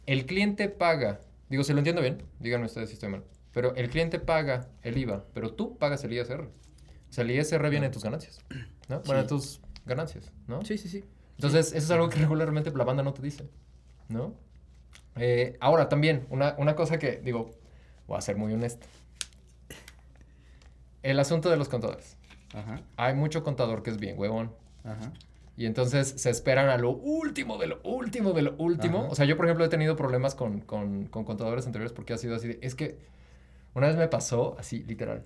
El 0.06 0.24
cliente 0.26 0.68
paga, 0.68 1.20
digo, 1.48 1.64
si 1.64 1.72
lo 1.72 1.78
entiendo 1.78 2.00
bien, 2.00 2.22
díganme 2.38 2.66
ustedes 2.66 2.88
si 2.90 2.94
estoy 2.94 3.08
mal, 3.10 3.24
pero 3.52 3.74
el 3.74 3.88
cliente 3.90 4.20
paga 4.20 4.68
el 4.82 4.96
IVA, 4.98 5.24
pero 5.34 5.52
tú 5.52 5.76
pagas 5.78 6.04
el 6.04 6.12
ISR. 6.12 6.42
O 6.42 7.12
sea, 7.12 7.24
el 7.24 7.30
ISR 7.32 7.68
viene 7.70 7.86
de 7.88 7.92
tus 7.92 8.04
ganancias, 8.04 8.40
¿no? 8.88 9.00
Bueno, 9.00 9.22
de 9.22 9.28
Sí. 9.28 9.34
tus 9.34 9.60
ganancias, 9.84 10.30
¿no? 10.46 10.64
Sí, 10.64 10.78
sí, 10.78 10.88
sí. 10.88 11.04
Entonces, 11.36 11.68
eso 11.68 11.76
es 11.78 11.90
algo 11.90 12.08
que 12.08 12.18
regularmente 12.20 12.70
la 12.70 12.84
banda 12.84 13.02
no 13.02 13.12
te 13.12 13.22
dice, 13.22 13.48
¿no? 14.08 14.34
Eh, 15.16 15.56
ahora, 15.60 15.88
también, 15.88 16.26
una, 16.30 16.54
una 16.58 16.74
cosa 16.76 16.98
que, 16.98 17.18
digo, 17.18 17.50
voy 18.06 18.18
a 18.18 18.20
ser 18.20 18.36
muy 18.36 18.52
honesto. 18.52 18.86
El 21.02 21.18
asunto 21.20 21.50
de 21.50 21.56
los 21.56 21.68
contadores. 21.68 22.16
Ajá, 22.54 22.80
Hay 22.96 23.14
mucho 23.14 23.42
contador 23.44 23.82
que 23.82 23.90
es 23.90 23.98
bien 23.98 24.18
huevón. 24.18 24.52
ajá. 24.84 25.12
Y 25.58 25.64
entonces 25.64 26.08
se 26.18 26.28
esperan 26.28 26.68
a 26.68 26.76
lo 26.76 26.90
último 26.90 27.56
de 27.56 27.66
lo 27.66 27.80
último 27.82 28.34
de 28.34 28.42
lo 28.42 28.54
último. 28.58 28.98
Ajá. 28.98 29.08
O 29.08 29.14
sea, 29.14 29.24
yo, 29.24 29.38
por 29.38 29.46
ejemplo, 29.46 29.64
he 29.64 29.70
tenido 29.70 29.96
problemas 29.96 30.34
con, 30.34 30.60
con, 30.60 31.06
con 31.06 31.24
contadores 31.24 31.64
anteriores 31.64 31.94
porque 31.94 32.12
ha 32.12 32.18
sido 32.18 32.36
así 32.36 32.48
de... 32.48 32.58
Es 32.60 32.74
que 32.74 32.98
una 33.72 33.86
vez 33.86 33.96
me 33.96 34.06
pasó 34.06 34.54
así, 34.58 34.82
literal. 34.84 35.24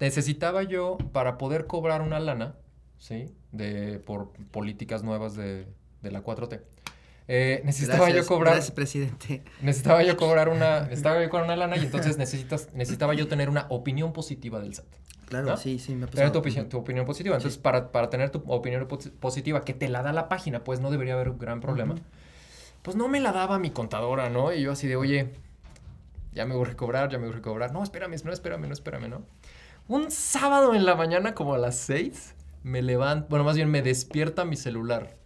Necesitaba 0.00 0.64
yo, 0.64 0.98
para 1.12 1.38
poder 1.38 1.66
cobrar 1.68 2.02
una 2.02 2.18
lana, 2.18 2.56
¿sí? 2.98 3.32
De, 3.52 4.00
por 4.00 4.32
políticas 4.50 5.04
nuevas 5.04 5.36
de, 5.36 5.68
de 6.02 6.10
la 6.10 6.24
4T. 6.24 6.60
Eh, 7.28 7.62
necesitaba 7.64 8.06
Gracias, 8.06 8.24
yo 8.24 8.28
cobrar... 8.28 8.54
Gracias, 8.54 8.74
presidente. 8.74 9.42
Necesitaba 9.60 10.02
yo 10.02 10.16
cobrar 10.16 10.48
una... 10.48 10.80
Necesitaba 10.82 11.22
yo 11.22 11.28
cobrar 11.30 11.46
una 11.46 11.56
lana 11.56 11.76
y 11.76 11.80
entonces 11.80 12.18
necesitas, 12.18 12.68
necesitaba 12.74 13.14
yo 13.14 13.28
tener 13.28 13.48
una 13.48 13.66
opinión 13.70 14.12
positiva 14.12 14.60
del 14.60 14.74
SAT. 14.74 14.86
Claro, 15.26 15.46
¿No? 15.46 15.56
sí, 15.56 15.78
sí, 15.78 15.94
me 15.94 16.04
ha 16.04 16.08
Tener 16.08 16.26
pasado. 16.26 16.32
tu, 16.32 16.38
opinión- 16.40 16.68
tu 16.68 16.78
opinión 16.78 17.06
positiva. 17.06 17.36
Entonces, 17.36 17.58
para, 17.58 17.90
para 17.90 18.10
tener 18.10 18.30
tu 18.30 18.42
opinión 18.48 18.86
pos- 18.86 19.10
positiva, 19.18 19.62
que 19.64 19.72
te 19.72 19.88
la 19.88 20.02
da 20.02 20.12
la 20.12 20.28
página, 20.28 20.62
pues 20.64 20.80
no 20.80 20.90
debería 20.90 21.14
haber 21.14 21.30
un 21.30 21.38
gran 21.38 21.60
problema. 21.60 21.94
Ujú. 21.94 22.02
Pues 22.82 22.96
no 22.96 23.08
me 23.08 23.18
la 23.20 23.32
daba 23.32 23.58
mi 23.58 23.70
contadora, 23.70 24.28
¿no? 24.28 24.52
Y 24.52 24.60
yo 24.62 24.72
así 24.72 24.88
de, 24.88 24.96
oye, 24.96 25.30
ya 26.32 26.44
me 26.44 26.54
urge 26.56 26.76
cobrar, 26.76 27.08
ya 27.10 27.18
me 27.18 27.28
urge 27.28 27.40
cobrar. 27.40 27.72
No, 27.72 27.82
espérame, 27.82 28.16
no, 28.24 28.32
espérame, 28.32 28.66
no, 28.66 28.72
espérame, 28.74 29.08
¿no? 29.08 29.22
Un 29.88 30.10
sábado 30.10 30.74
en 30.74 30.84
la 30.84 30.96
mañana, 30.96 31.34
como 31.34 31.54
a 31.54 31.58
las 31.58 31.76
6, 31.78 32.34
me 32.62 32.82
levanto, 32.82 33.26
bueno, 33.30 33.44
más 33.44 33.56
bien 33.56 33.70
me 33.70 33.80
despierta 33.82 34.44
mi 34.44 34.56
celular. 34.56 35.16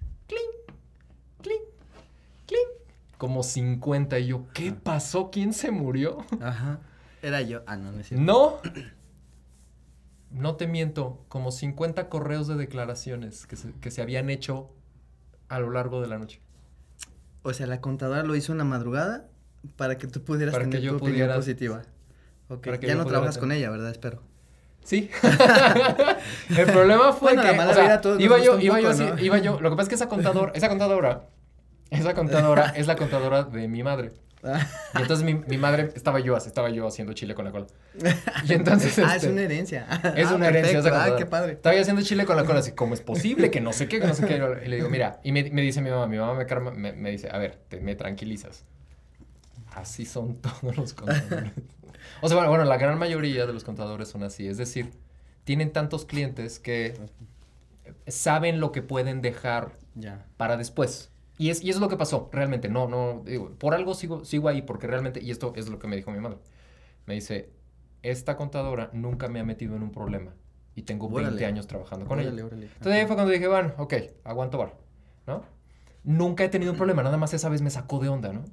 Como 3.18 3.42
50. 3.42 4.18
Y 4.18 4.26
yo, 4.28 4.46
¿qué 4.52 4.72
pasó? 4.72 5.30
¿Quién 5.30 5.52
se 5.52 5.70
murió? 5.70 6.18
Ajá. 6.40 6.80
Era 7.22 7.40
yo. 7.42 7.62
Ah, 7.66 7.76
no, 7.76 7.92
no 7.92 8.00
es 8.00 8.08
cierto. 8.08 8.24
No. 8.24 8.58
No 10.30 10.56
te 10.56 10.66
miento, 10.66 11.24
como 11.28 11.50
50 11.52 12.08
correos 12.08 12.46
de 12.48 12.56
declaraciones 12.56 13.46
que 13.46 13.56
se, 13.56 13.72
que 13.74 13.90
se 13.90 14.02
habían 14.02 14.28
hecho 14.28 14.70
a 15.48 15.60
lo 15.60 15.70
largo 15.70 16.00
de 16.02 16.08
la 16.08 16.18
noche. 16.18 16.40
O 17.42 17.52
sea, 17.54 17.66
la 17.66 17.80
contadora 17.80 18.22
lo 18.24 18.34
hizo 18.34 18.52
en 18.52 18.58
la 18.58 18.64
madrugada 18.64 19.28
para 19.76 19.96
que 19.98 20.08
tú 20.08 20.22
pudieras 20.24 20.52
Para 20.52 20.64
que 20.64 20.70
tener 20.72 20.84
yo 20.84 20.90
tu 20.92 20.96
opinión 20.96 21.14
pudiera- 21.14 21.36
positiva. 21.36 21.82
Ok, 22.48 22.64
para 22.66 22.78
que 22.80 22.86
ya 22.88 22.96
no 22.96 23.06
trabajas 23.06 23.38
con 23.38 23.48
tener- 23.48 23.58
ella, 23.62 23.70
¿verdad? 23.70 23.90
Espero. 23.90 24.22
Sí. 24.84 25.10
El 26.56 26.66
problema 26.66 27.12
fue 27.12 27.32
Bueno, 27.34 27.42
la 27.42 27.50
que 27.50 27.56
mala 27.56 27.70
o 27.70 27.74
sea, 27.74 27.98
vida 27.98 28.22
iba 28.24 28.38
yo, 28.38 28.58
iba 28.60 28.80
yo 28.80 28.90
poco, 28.92 29.02
¿no? 29.14 29.18
iba 29.22 29.38
yo. 29.38 29.60
Lo 29.60 29.70
que 29.70 29.76
pasa 29.76 29.82
es 29.84 29.88
que 29.88 29.94
esa 29.94 30.08
contadora, 30.08 30.52
esa 30.54 30.68
contadora, 30.68 31.26
esa 31.90 32.14
contadora 32.14 32.66
es 32.76 32.86
la 32.86 32.96
contadora 32.96 33.42
de 33.44 33.68
mi 33.68 33.82
madre. 33.82 34.12
Y 34.94 35.00
entonces 35.02 35.24
mi, 35.24 35.34
mi 35.34 35.56
madre, 35.58 35.90
estaba 35.96 36.20
yo, 36.20 36.36
así, 36.36 36.46
estaba 36.46 36.70
yo 36.70 36.86
haciendo 36.86 37.12
chile 37.14 37.34
con 37.34 37.46
la 37.46 37.50
cola. 37.50 37.66
Y 38.48 38.52
entonces... 38.52 38.96
ah, 39.00 39.16
es 39.16 39.22
este, 39.24 39.32
una 39.32 39.42
herencia. 39.42 39.86
Es 40.14 40.28
Ah, 40.28 40.34
una 40.36 40.46
herencia. 40.48 40.80
perfecto. 40.82 41.14
Ah, 41.14 41.16
qué 41.16 41.26
padre. 41.26 41.52
Estaba 41.54 41.74
yo 41.74 41.80
haciendo 41.80 42.02
chile 42.02 42.24
con 42.26 42.36
la 42.36 42.44
cola, 42.44 42.60
así, 42.60 42.70
¿cómo 42.72 42.94
es 42.94 43.00
posible? 43.00 43.50
Que 43.50 43.60
no 43.60 43.72
sé 43.72 43.88
qué, 43.88 43.98
que 43.98 44.06
no 44.06 44.14
sé 44.14 44.24
qué. 44.26 44.40
Y 44.64 44.68
le 44.68 44.76
digo, 44.76 44.88
mira, 44.88 45.18
y 45.24 45.32
me, 45.32 45.50
me 45.50 45.62
dice 45.62 45.80
mi 45.80 45.90
mamá, 45.90 46.06
mi 46.06 46.16
mamá 46.18 46.34
me, 46.34 46.46
calma- 46.46 46.70
me, 46.70 46.92
me 46.92 47.10
dice, 47.10 47.28
a 47.32 47.38
ver, 47.38 47.58
te, 47.68 47.80
me 47.80 47.96
tranquilizas. 47.96 48.64
Así 49.74 50.04
son 50.06 50.36
todos 50.40 50.76
los 50.76 50.92
contadores. 50.94 51.50
o 52.20 52.28
sea, 52.28 52.36
bueno, 52.36 52.50
bueno, 52.50 52.64
la 52.66 52.76
gran 52.76 52.98
mayoría 52.98 53.46
de 53.46 53.52
los 53.52 53.64
contadores 53.64 54.06
son 54.08 54.22
así. 54.22 54.46
Es 54.46 54.58
decir, 54.58 54.92
tienen 55.42 55.72
tantos 55.72 56.04
clientes 56.04 56.60
que 56.60 56.94
saben 58.06 58.60
lo 58.60 58.70
que 58.70 58.82
pueden 58.82 59.22
dejar 59.22 59.72
Ya. 59.96 60.24
para 60.36 60.56
después. 60.56 61.10
Y 61.38 61.50
es, 61.50 61.62
y 61.62 61.70
es 61.70 61.78
lo 61.78 61.88
que 61.88 61.96
pasó, 61.96 62.28
realmente. 62.32 62.68
No, 62.68 62.88
no, 62.88 63.22
digo, 63.24 63.50
por 63.58 63.74
algo 63.74 63.94
sigo, 63.94 64.24
sigo 64.24 64.48
ahí, 64.48 64.62
porque 64.62 64.86
realmente, 64.86 65.22
y 65.22 65.30
esto 65.30 65.52
es 65.56 65.68
lo 65.68 65.78
que 65.78 65.86
me 65.86 65.96
dijo 65.96 66.10
mi 66.10 66.20
madre. 66.20 66.38
Me 67.06 67.14
dice, 67.14 67.50
esta 68.02 68.36
contadora 68.36 68.90
nunca 68.92 69.28
me 69.28 69.40
ha 69.40 69.44
metido 69.44 69.76
en 69.76 69.82
un 69.82 69.90
problema. 69.92 70.34
Y 70.74 70.82
tengo 70.82 71.08
20 71.08 71.28
Órale. 71.28 71.46
años 71.46 71.66
trabajando 71.66 72.06
con 72.06 72.18
Órale, 72.18 72.34
ella. 72.36 72.46
órale. 72.46 72.66
Entonces 72.66 72.92
ahí 73.00 73.06
fue 73.06 73.16
cuando 73.16 73.32
dije, 73.32 73.48
bueno, 73.48 73.72
ok, 73.78 73.94
aguanto 74.24 74.58
bar, 74.58 74.76
¿no? 75.26 75.42
Nunca 76.04 76.44
he 76.44 76.48
tenido 76.48 76.72
un 76.72 76.76
problema, 76.76 77.02
nada 77.02 77.16
más 77.16 77.34
esa 77.34 77.48
vez 77.48 77.62
me 77.62 77.70
sacó 77.70 77.98
de 77.98 78.08
onda, 78.08 78.32
¿no? 78.32 78.44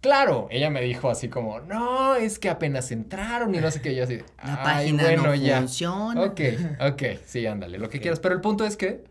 Claro, 0.00 0.48
ella 0.50 0.68
me 0.68 0.80
dijo 0.82 1.08
así 1.10 1.28
como, 1.28 1.60
no, 1.60 2.16
es 2.16 2.40
que 2.40 2.50
apenas 2.50 2.90
entraron 2.90 3.54
y 3.54 3.58
no 3.58 3.70
sé 3.70 3.80
qué, 3.80 3.92
y 3.92 3.96
yo 3.96 4.04
así, 4.04 4.18
La 4.44 4.62
"Ay, 4.64 4.92
página 4.92 5.02
bueno, 5.04 5.22
no 5.28 5.34
ya". 5.36 5.58
funciona. 5.60 6.22
Ok, 6.24 6.40
ok, 6.80 7.02
sí, 7.24 7.46
ándale, 7.46 7.78
lo 7.78 7.88
que 7.88 8.00
quieras. 8.00 8.18
Pero 8.20 8.34
el 8.34 8.40
punto 8.40 8.64
es 8.64 8.76
que 8.76 9.04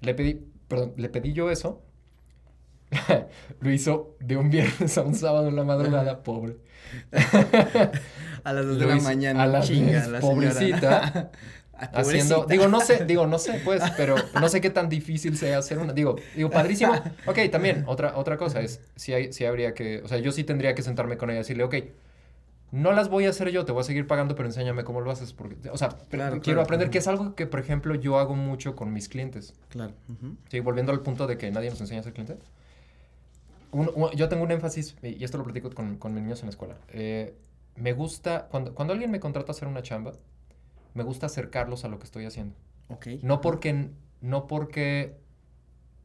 le 0.00 0.14
pedí, 0.14 0.34
perdón, 0.68 0.94
le 0.96 1.08
pedí 1.08 1.32
yo 1.32 1.50
eso. 1.50 1.82
Lo 3.60 3.70
hizo 3.70 4.16
de 4.20 4.36
un 4.36 4.50
viernes 4.50 4.96
a 4.98 5.02
un 5.02 5.14
sábado 5.14 5.48
en 5.48 5.56
la 5.56 5.64
madrugada, 5.64 6.22
pobre. 6.22 6.56
A 8.44 8.52
las 8.52 8.66
2 8.66 8.78
de 8.78 8.86
la 8.86 8.96
mañana. 8.96 9.42
a 9.42 9.46
las 9.46 9.66
chinga, 9.66 10.06
la 10.06 10.20
pobrecita. 10.20 11.30
Ah, 11.78 11.90
Haciendo, 11.92 12.36
pobrecita. 12.36 12.46
digo, 12.54 12.68
no 12.68 12.80
sé, 12.80 13.04
digo, 13.04 13.26
no 13.26 13.38
sé, 13.38 13.60
pues, 13.62 13.82
pero 13.98 14.14
no 14.40 14.48
sé 14.48 14.62
qué 14.62 14.70
tan 14.70 14.88
difícil 14.88 15.36
sea 15.36 15.58
hacer 15.58 15.76
una, 15.78 15.92
digo, 15.92 16.16
digo, 16.34 16.48
padrísimo. 16.48 16.94
Ok, 17.26 17.38
también, 17.52 17.84
otra, 17.86 18.16
otra 18.16 18.38
cosa 18.38 18.62
es, 18.62 18.80
si 18.96 19.12
hay, 19.12 19.30
si 19.34 19.44
habría 19.44 19.74
que, 19.74 20.00
o 20.02 20.08
sea, 20.08 20.16
yo 20.16 20.32
sí 20.32 20.42
tendría 20.42 20.74
que 20.74 20.80
sentarme 20.80 21.18
con 21.18 21.28
ella 21.28 21.40
y 21.40 21.42
decirle, 21.42 21.64
ok, 21.64 21.74
no 22.72 22.92
las 22.92 23.10
voy 23.10 23.26
a 23.26 23.28
hacer 23.28 23.50
yo, 23.50 23.66
te 23.66 23.72
voy 23.72 23.82
a 23.82 23.84
seguir 23.84 24.06
pagando, 24.06 24.34
pero 24.34 24.48
enséñame 24.48 24.84
cómo 24.84 25.02
lo 25.02 25.10
haces, 25.10 25.34
porque, 25.34 25.68
o 25.68 25.76
sea, 25.76 25.90
Claro, 25.90 26.06
quiero 26.08 26.40
claro, 26.40 26.60
aprender, 26.62 26.88
ujú. 26.88 26.92
que 26.92 26.98
es 26.98 27.08
algo 27.08 27.34
que, 27.34 27.44
por 27.46 27.60
ejemplo, 27.60 27.94
yo 27.94 28.18
hago 28.18 28.34
mucho 28.34 28.74
con 28.74 28.94
mis 28.94 29.10
clientes. 29.10 29.52
Claro. 29.68 29.92
ujú. 30.08 30.34
Sí, 30.50 30.60
volviendo 30.60 30.92
al 30.92 31.00
punto 31.00 31.26
de 31.26 31.36
que 31.36 31.50
nadie 31.50 31.68
nos 31.68 31.80
enseña 31.82 32.00
a 32.00 32.04
ser 32.04 32.14
cliente. 32.14 32.38
Un- 33.72 33.90
un- 33.94 34.10
yo 34.12 34.28
tengo 34.28 34.42
un 34.44 34.50
énfasis, 34.50 34.96
y 35.02 35.22
esto 35.24 35.38
lo 35.38 35.44
platico 35.44 35.70
con, 35.70 35.96
con 35.96 36.14
mis 36.14 36.22
niños 36.22 36.40
en 36.40 36.46
la 36.46 36.50
escuela. 36.50 36.76
eh, 36.88 37.34
me 37.76 37.92
gusta, 37.92 38.48
cuando, 38.50 38.74
cuando 38.74 38.92
alguien 38.94 39.10
me 39.10 39.20
contrata 39.20 39.52
a 39.52 39.54
hacer 39.54 39.68
una 39.68 39.82
chamba, 39.82 40.12
me 40.94 41.02
gusta 41.02 41.26
acercarlos 41.26 41.84
a 41.84 41.88
lo 41.88 41.98
que 41.98 42.04
estoy 42.04 42.24
haciendo. 42.24 42.54
Ok. 42.88 43.06
No 43.22 43.40
porque, 43.42 43.90
no 44.22 44.46
porque, 44.46 45.14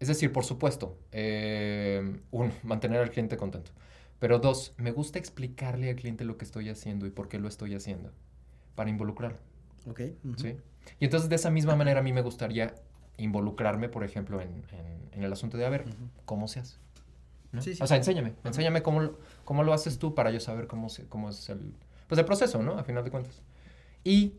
es 0.02 0.10
decir, 0.10 0.34
por 0.34 0.44
supuesto, 0.44 0.98
eh, 1.14 2.20
uno, 2.32 2.52
mantener 2.64 3.00
al 3.00 3.10
cliente 3.10 3.38
contento. 3.38 3.72
Pero 4.20 4.40
dos, 4.40 4.74
me 4.78 4.92
gusta 4.92 5.18
explicarle 5.18 5.90
al 5.90 5.96
cliente 5.96 6.26
lo 6.26 6.38
que 6.38 6.44
estoy 6.46 6.68
haciendo 6.70 7.06
y 7.06 7.10
por 7.12 7.30
qué 7.30 7.40
lo 7.40 7.48
estoy 7.48 7.74
haciendo, 7.74 8.12
para 8.76 8.90
involucrarlo. 8.90 9.40
Ok. 9.90 10.02
ujú. 10.26 10.38
¿sí? 10.38 10.58
Y 11.00 11.06
entonces 11.06 11.30
de 11.30 11.36
esa 11.38 11.50
misma 11.52 11.76
manera 11.78 12.02
a 12.02 12.04
mí 12.04 12.12
me 12.12 12.22
gustaría 12.22 12.76
involucrarme, 13.18 13.88
por 13.88 14.04
ejemplo, 14.04 14.42
en, 14.42 14.50
en- 14.74 15.10
en 15.14 15.24
el 15.24 15.32
asunto 15.32 15.58
de, 15.58 15.66
a 15.66 15.70
ver, 15.70 15.84
Ujú. 15.84 16.10
¿cómo 16.26 16.48
se 16.50 16.60
hace? 16.60 16.76
¿No? 17.52 17.62
Sí, 17.62 17.76
sí. 17.76 17.84
O 17.84 17.88
sea, 17.88 17.98
enséñame, 17.98 18.34
enséñame 18.44 18.82
cómo, 18.82 19.02
lo- 19.02 19.20
cómo 19.46 19.64
lo 19.64 19.74
haces 19.74 20.00
tú 20.00 20.16
para 20.16 20.32
yo 20.32 20.40
saber 20.40 20.68
cómo, 20.68 20.90
se, 20.90 21.08
cómo 21.08 21.30
es 21.30 21.50
el, 21.50 21.74
pues 22.08 22.18
el 22.20 22.26
proceso, 22.26 22.62
¿no? 22.64 22.78
A 22.78 22.84
final 22.84 23.04
de 23.04 23.12
cuentas. 23.12 23.42
Y 24.04 24.34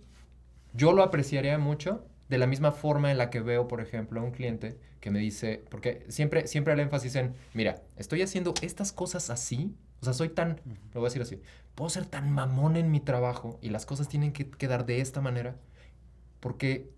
yo 0.75 0.92
lo 0.92 1.02
apreciaría 1.02 1.59
mucho 1.59 2.04
de 2.28 2.38
la 2.38 2.47
misma 2.47 2.73
forma 2.73 3.11
en 3.11 3.19
la 3.19 3.28
que 3.31 3.40
veo, 3.40 3.69
por 3.69 3.81
ejemplo, 3.81 4.21
a 4.21 4.25
un 4.25 4.31
cliente 4.31 4.78
que 5.00 5.11
me 5.11 5.19
dice, 5.19 5.62
porque 5.71 6.07
siempre, 6.09 6.47
siempre 6.47 6.73
el 6.73 6.81
énfasis 6.81 7.14
en, 7.16 7.35
mira, 7.54 7.83
estoy 7.97 8.23
haciendo 8.23 8.54
estas 8.62 8.92
cosas 8.92 9.28
así, 9.31 9.75
o 10.00 10.04
sea, 10.04 10.14
soy 10.14 10.31
tan, 10.31 10.61
lo 10.95 11.00
voy 11.00 11.07
a 11.07 11.11
decir 11.11 11.23
así, 11.23 11.40
puedo 11.75 11.90
ser 11.90 12.07
tan 12.07 12.31
mamón 12.31 12.76
en 12.76 12.90
mi 12.90 13.00
trabajo 13.00 13.59
y 13.61 13.69
las 13.71 13.85
cosas 13.85 14.09
tienen 14.09 14.33
que 14.33 14.49
quedar 14.50 14.87
de 14.87 15.00
esta 15.00 15.21
manera, 15.21 15.57
porque 16.40 16.88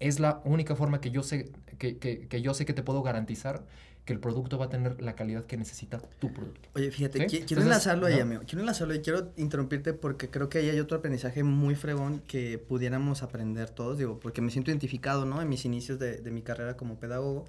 es 0.00 0.20
la 0.20 0.40
única 0.44 0.76
forma 0.76 1.00
que 1.00 1.10
yo 1.10 1.22
sé 1.22 1.52
que, 1.78 1.98
que- 1.98 2.28
que 2.28 2.42
yo 2.42 2.54
sé 2.54 2.66
que 2.66 2.74
te 2.74 2.82
puedo 2.82 3.02
garantizar 3.02 3.64
que 4.06 4.12
el 4.14 4.20
producto 4.20 4.56
va 4.56 4.66
a 4.66 4.68
tener 4.70 5.02
la 5.02 5.14
calidad 5.14 5.44
que 5.44 5.56
necesita 5.58 5.98
tu 6.18 6.32
producto. 6.32 6.68
Oye, 6.74 6.90
fíjate, 6.90 7.18
¿Sí? 7.18 7.24
qui- 7.24 7.28
quiero 7.28 7.40
Entonces, 7.62 7.64
enlazarlo 7.64 8.06
ahí, 8.06 8.16
¿no? 8.16 8.22
amigo. 8.22 8.42
Quiero 8.46 8.60
enlazarlo 8.60 8.94
y 8.94 9.00
quiero 9.00 9.32
interrumpirte 9.36 9.92
porque 9.92 10.30
creo 10.30 10.48
que 10.48 10.58
ahí 10.58 10.70
hay 10.70 10.80
otro 10.80 10.96
aprendizaje 10.96 11.42
muy 11.42 11.74
fregón 11.74 12.20
que 12.26 12.56
pudiéramos 12.56 13.22
aprender 13.22 13.68
todos, 13.68 13.98
digo, 13.98 14.18
porque 14.20 14.40
me 14.40 14.50
siento 14.50 14.70
identificado, 14.70 15.26
¿no? 15.26 15.42
En 15.42 15.48
mis 15.48 15.64
inicios 15.66 15.98
de, 15.98 16.18
de 16.18 16.30
mi 16.30 16.40
carrera 16.40 16.76
como 16.76 16.98
pedagogo, 17.00 17.44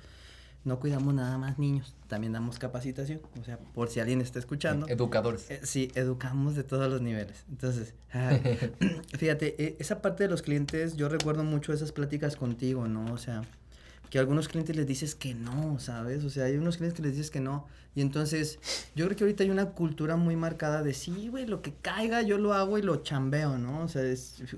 no 0.65 0.79
cuidamos 0.79 1.13
nada 1.13 1.37
más 1.37 1.59
niños, 1.59 1.95
también 2.07 2.33
damos 2.33 2.59
capacitación, 2.59 3.21
o 3.39 3.43
sea, 3.45 3.57
por 3.57 3.89
si 3.89 3.99
alguien 4.01 4.19
está 4.19 4.39
escuchando. 4.39 4.87
Educadores. 4.89 5.49
Eh, 5.51 5.59
sí, 5.63 5.91
educamos 5.95 6.55
de 6.55 6.63
todos 6.63 6.89
los 6.89 7.01
niveles. 7.01 7.45
Entonces, 7.49 7.93
ah, 8.13 8.31
fíjate, 9.17 9.55
eh, 9.63 9.75
esa 9.79 10.01
parte 10.01 10.23
de 10.23 10.29
los 10.29 10.41
clientes, 10.41 10.95
yo 10.97 11.07
recuerdo 11.07 11.43
mucho 11.43 11.71
esas 11.71 11.91
pláticas 11.91 12.35
contigo, 12.35 12.87
¿no? 12.87 13.13
O 13.13 13.17
sea, 13.17 13.43
que 14.09 14.17
a 14.17 14.21
algunos 14.21 14.47
clientes 14.47 14.75
les 14.75 14.87
dices 14.87 15.15
que 15.15 15.33
no, 15.33 15.79
¿sabes? 15.79 16.23
O 16.23 16.29
sea, 16.29 16.45
hay 16.45 16.57
unos 16.57 16.77
clientes 16.77 16.95
que 16.95 17.03
les 17.03 17.13
dices 17.13 17.31
que 17.31 17.39
no. 17.39 17.67
Y 17.95 18.01
entonces, 18.01 18.59
yo 18.95 19.05
creo 19.05 19.17
que 19.17 19.23
ahorita 19.23 19.43
hay 19.43 19.49
una 19.49 19.71
cultura 19.71 20.15
muy 20.17 20.35
marcada 20.35 20.83
de 20.83 20.93
sí, 20.93 21.29
güey, 21.29 21.45
lo 21.45 21.61
que 21.61 21.73
caiga 21.73 22.21
yo 22.21 22.37
lo 22.37 22.53
hago 22.53 22.77
y 22.77 22.81
lo 22.81 22.97
chambeo, 22.97 23.57
¿no? 23.57 23.83
O 23.83 23.87
sea, 23.87 24.03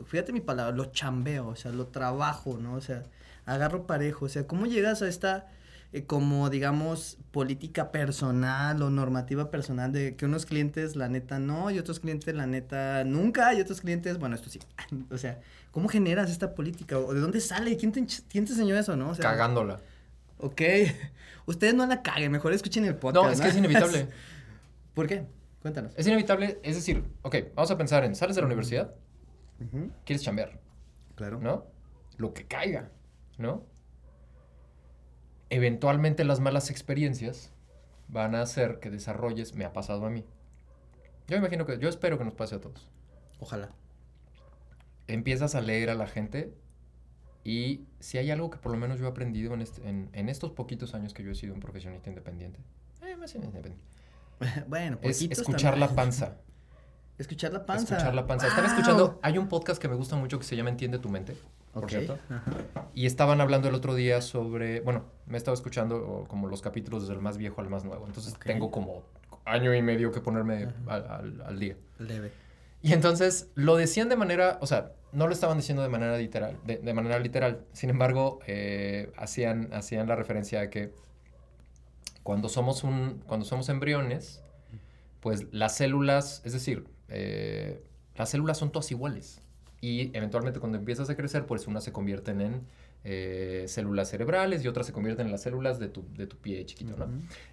fíjate 0.06 0.34
mi 0.34 0.42
palabra, 0.42 0.76
lo 0.76 0.86
chambeo, 0.86 1.48
o 1.48 1.56
sea, 1.56 1.72
lo 1.72 1.88
trabajo, 1.88 2.58
¿no? 2.58 2.74
O 2.74 2.82
sea, 2.82 3.04
agarro 3.46 3.88
parejo. 3.88 4.26
O 4.26 4.30
sea, 4.30 4.46
¿cómo 4.48 4.66
llegas 4.66 5.02
a 5.02 5.08
esta 5.08 5.48
eh, 5.92 6.06
como 6.06 6.52
digamos 6.52 7.18
política 7.32 7.92
personal 7.92 8.80
o 8.84 8.92
normativa 8.92 9.50
personal 9.50 9.92
de 9.92 10.16
que 10.16 10.26
unos 10.26 10.46
clientes 10.46 10.96
la 10.96 11.10
neta 11.10 11.40
no 11.40 11.72
y 11.72 11.80
otros 11.80 12.00
clientes 12.00 12.36
la 12.36 12.46
neta 12.46 13.04
nunca 13.06 13.56
y 13.56 13.62
otros 13.62 13.82
clientes 13.82 14.20
bueno 14.20 14.36
esto 14.36 14.52
sí 14.52 14.60
o 15.10 15.18
sea 15.18 15.40
cómo 15.72 15.88
generas 15.90 16.30
esta 16.32 16.56
política 16.56 16.98
o 16.98 17.14
de 17.14 17.20
dónde 17.20 17.40
sale 17.42 17.78
quién 17.78 17.92
te, 17.92 18.02
ench- 18.02 18.24
quién 18.30 18.46
te 18.46 18.52
enseñó 18.52 18.78
eso 18.78 18.96
no 18.96 19.10
o 19.10 19.16
sea, 19.16 19.24
Cagándola. 19.24 19.80
ok 20.38 20.62
ustedes 21.46 21.74
no 21.74 21.86
la 21.86 22.02
caguen 22.02 22.32
mejor 22.32 22.54
escuchen 22.54 22.86
el 22.86 22.96
podcast 22.96 23.26
No, 23.26 23.32
es 23.32 23.42
que 23.42 23.48
es 23.50 23.56
inevitable. 23.58 24.08
¿por 24.94 25.08
qué? 25.08 25.26
cuéntanos 25.62 25.94
Es 25.98 26.08
inevitable, 26.08 26.60
es 26.64 26.76
decir, 26.76 27.04
ok, 27.22 27.36
vamos 27.56 27.70
a 27.72 27.78
pensar 27.78 28.04
en, 28.06 28.16
sales 28.16 28.36
de 28.36 28.42
la 28.42 28.46
universidad, 28.48 28.94
quieres 30.06 30.24
chambear, 30.24 30.60
claro 31.16 31.40
¿no? 31.40 31.66
Lo 32.18 32.34
que 32.34 32.46
caiga, 32.46 32.90
¿no? 33.38 33.66
Eventualmente 35.50 36.24
las 36.24 36.40
malas 36.40 36.70
experiencias 36.70 37.52
van 38.08 38.36
a 38.36 38.42
hacer 38.42 38.80
que 38.80 38.90
desarrolles, 38.90 39.56
me 39.56 39.66
ha 39.66 39.74
pasado 39.74 40.06
a 40.06 40.10
mí. 40.10 40.26
Yo 41.28 41.38
imagino 41.38 41.66
que, 41.66 41.78
yo 41.80 41.90
espero 41.90 42.18
que 42.18 42.24
nos 42.26 42.34
pase 42.36 42.56
a 42.56 42.62
todos. 42.62 42.90
ojalá 43.40 43.70
Empiezas 45.14 45.56
a 45.56 45.62
leer 45.62 45.90
a 45.90 45.96
la 45.96 46.08
gente 46.08 46.54
y 47.44 47.82
si 48.00 48.18
hay 48.18 48.32
algo 48.32 48.50
que 48.50 48.58
por 48.58 48.72
lo 48.72 48.78
menos 48.78 49.00
yo 49.00 49.06
he 49.06 49.10
aprendido 49.10 49.54
en, 49.54 49.62
este- 49.62 49.88
en- 49.88 50.10
en 50.14 50.30
estos 50.30 50.52
poquitos 50.52 50.94
años 50.94 51.14
que 51.14 51.24
yo 51.24 51.32
he 51.32 51.36
sido 51.36 51.54
un 51.54 51.60
profesionista 51.60 52.10
independiente, 52.10 52.60
eh, 53.02 53.16
más 53.16 53.34
independiente, 53.36 53.82
bueno 54.68 54.98
es 55.02 55.22
escuchar 55.22 55.72
también. 55.72 55.90
la 55.90 55.96
panza. 55.96 56.38
escuchar 57.18 57.52
la 57.54 57.66
panza 57.66 57.96
Escuchar 57.96 58.14
la 58.16 58.26
panza. 58.28 58.48
Estaba 58.48 58.68
¡Wow! 58.68 58.78
escuchando, 58.78 59.20
hay 59.24 59.38
un 59.38 59.48
podcast 59.50 59.82
que 59.82 59.88
me 59.88 59.96
gusta 59.96 60.16
mucho 60.16 60.38
que 60.40 60.46
se 60.46 60.56
llama 60.56 60.70
Entiende 60.70 61.00
tu 61.00 61.10
mente, 61.10 61.36
por 61.74 61.84
Ok, 61.86 61.90
cierto. 61.90 62.18
ajá. 62.30 62.88
Y 62.94 63.06
estaban 63.06 63.42
hablando 63.42 63.68
el 63.70 63.76
otro 63.76 63.96
día 63.96 64.22
sobre, 64.22 64.82
bueno, 64.82 65.06
me 65.26 65.36
he 65.36 65.38
estado 65.38 65.56
escuchando 65.56 66.26
como 66.28 66.48
los 66.48 66.62
capítulos 66.62 67.04
desde 67.04 67.14
el 67.16 67.22
más 67.22 67.38
viejo 67.38 67.62
al 67.62 67.70
más 67.70 67.84
nuevo. 67.84 68.06
Entonces 68.06 68.34
Ok. 68.36 68.46
tengo 68.46 68.70
como 68.72 69.04
año 69.46 69.74
y 69.74 69.82
medio 69.82 70.12
que 70.12 70.22
ponerme 70.22 70.68
al, 70.88 71.08
al- 71.10 71.42
al 71.46 71.60
día. 71.60 71.76
leve 72.00 72.32
Y 72.82 72.94
entonces 72.94 73.52
lo 73.56 73.76
decían 73.76 74.10
de 74.10 74.16
manera, 74.16 74.58
o 74.62 74.68
sea, 74.68 74.94
no 75.12 75.28
lo 75.28 75.34
estaban 75.34 75.58
diciendo 75.58 75.84
de 75.84 75.90
manera 75.90 76.18
literal, 76.18 76.58
de, 76.66 76.78
de 76.78 76.94
manera 76.94 77.20
literal. 77.20 77.66
Sin 77.74 77.90
embargo, 77.90 78.40
eh, 78.48 79.12
hacían, 79.18 79.74
hacían 79.74 80.08
la 80.08 80.16
referencia 80.16 80.62
a 80.62 80.70
que 80.70 80.94
cuando 82.24 82.48
somos, 82.48 82.84
un, 82.84 83.24
cuando 83.26 83.46
somos 83.46 83.70
embriones, 83.70 84.44
pues 85.20 85.48
las 85.52 85.76
células, 85.76 86.42
es 86.46 86.54
decir, 86.54 86.86
eh, 87.10 87.84
las 88.16 88.30
células 88.30 88.58
son 88.58 88.72
todas 88.72 88.92
iguales. 88.92 89.42
Y 89.82 90.16
eventualmente 90.16 90.60
cuando 90.60 90.78
empiezas 90.78 91.10
a 91.10 91.16
crecer, 91.16 91.46
pues 91.46 91.68
unas 91.68 91.84
se 91.84 91.92
convierten 91.92 92.42
en 92.42 92.68
eh, 93.06 93.66
células 93.68 94.10
cerebrales 94.10 94.64
y 94.64 94.68
otras 94.68 94.86
se 94.86 94.94
convierten 94.94 95.28
en 95.28 95.32
las 95.32 95.42
células 95.42 95.80
de 95.80 95.88
tu, 95.88 96.06
de 96.16 96.28
tu 96.28 96.38
pie 96.38 96.66
chiquito, 96.66 96.98
¿no? 96.98 97.08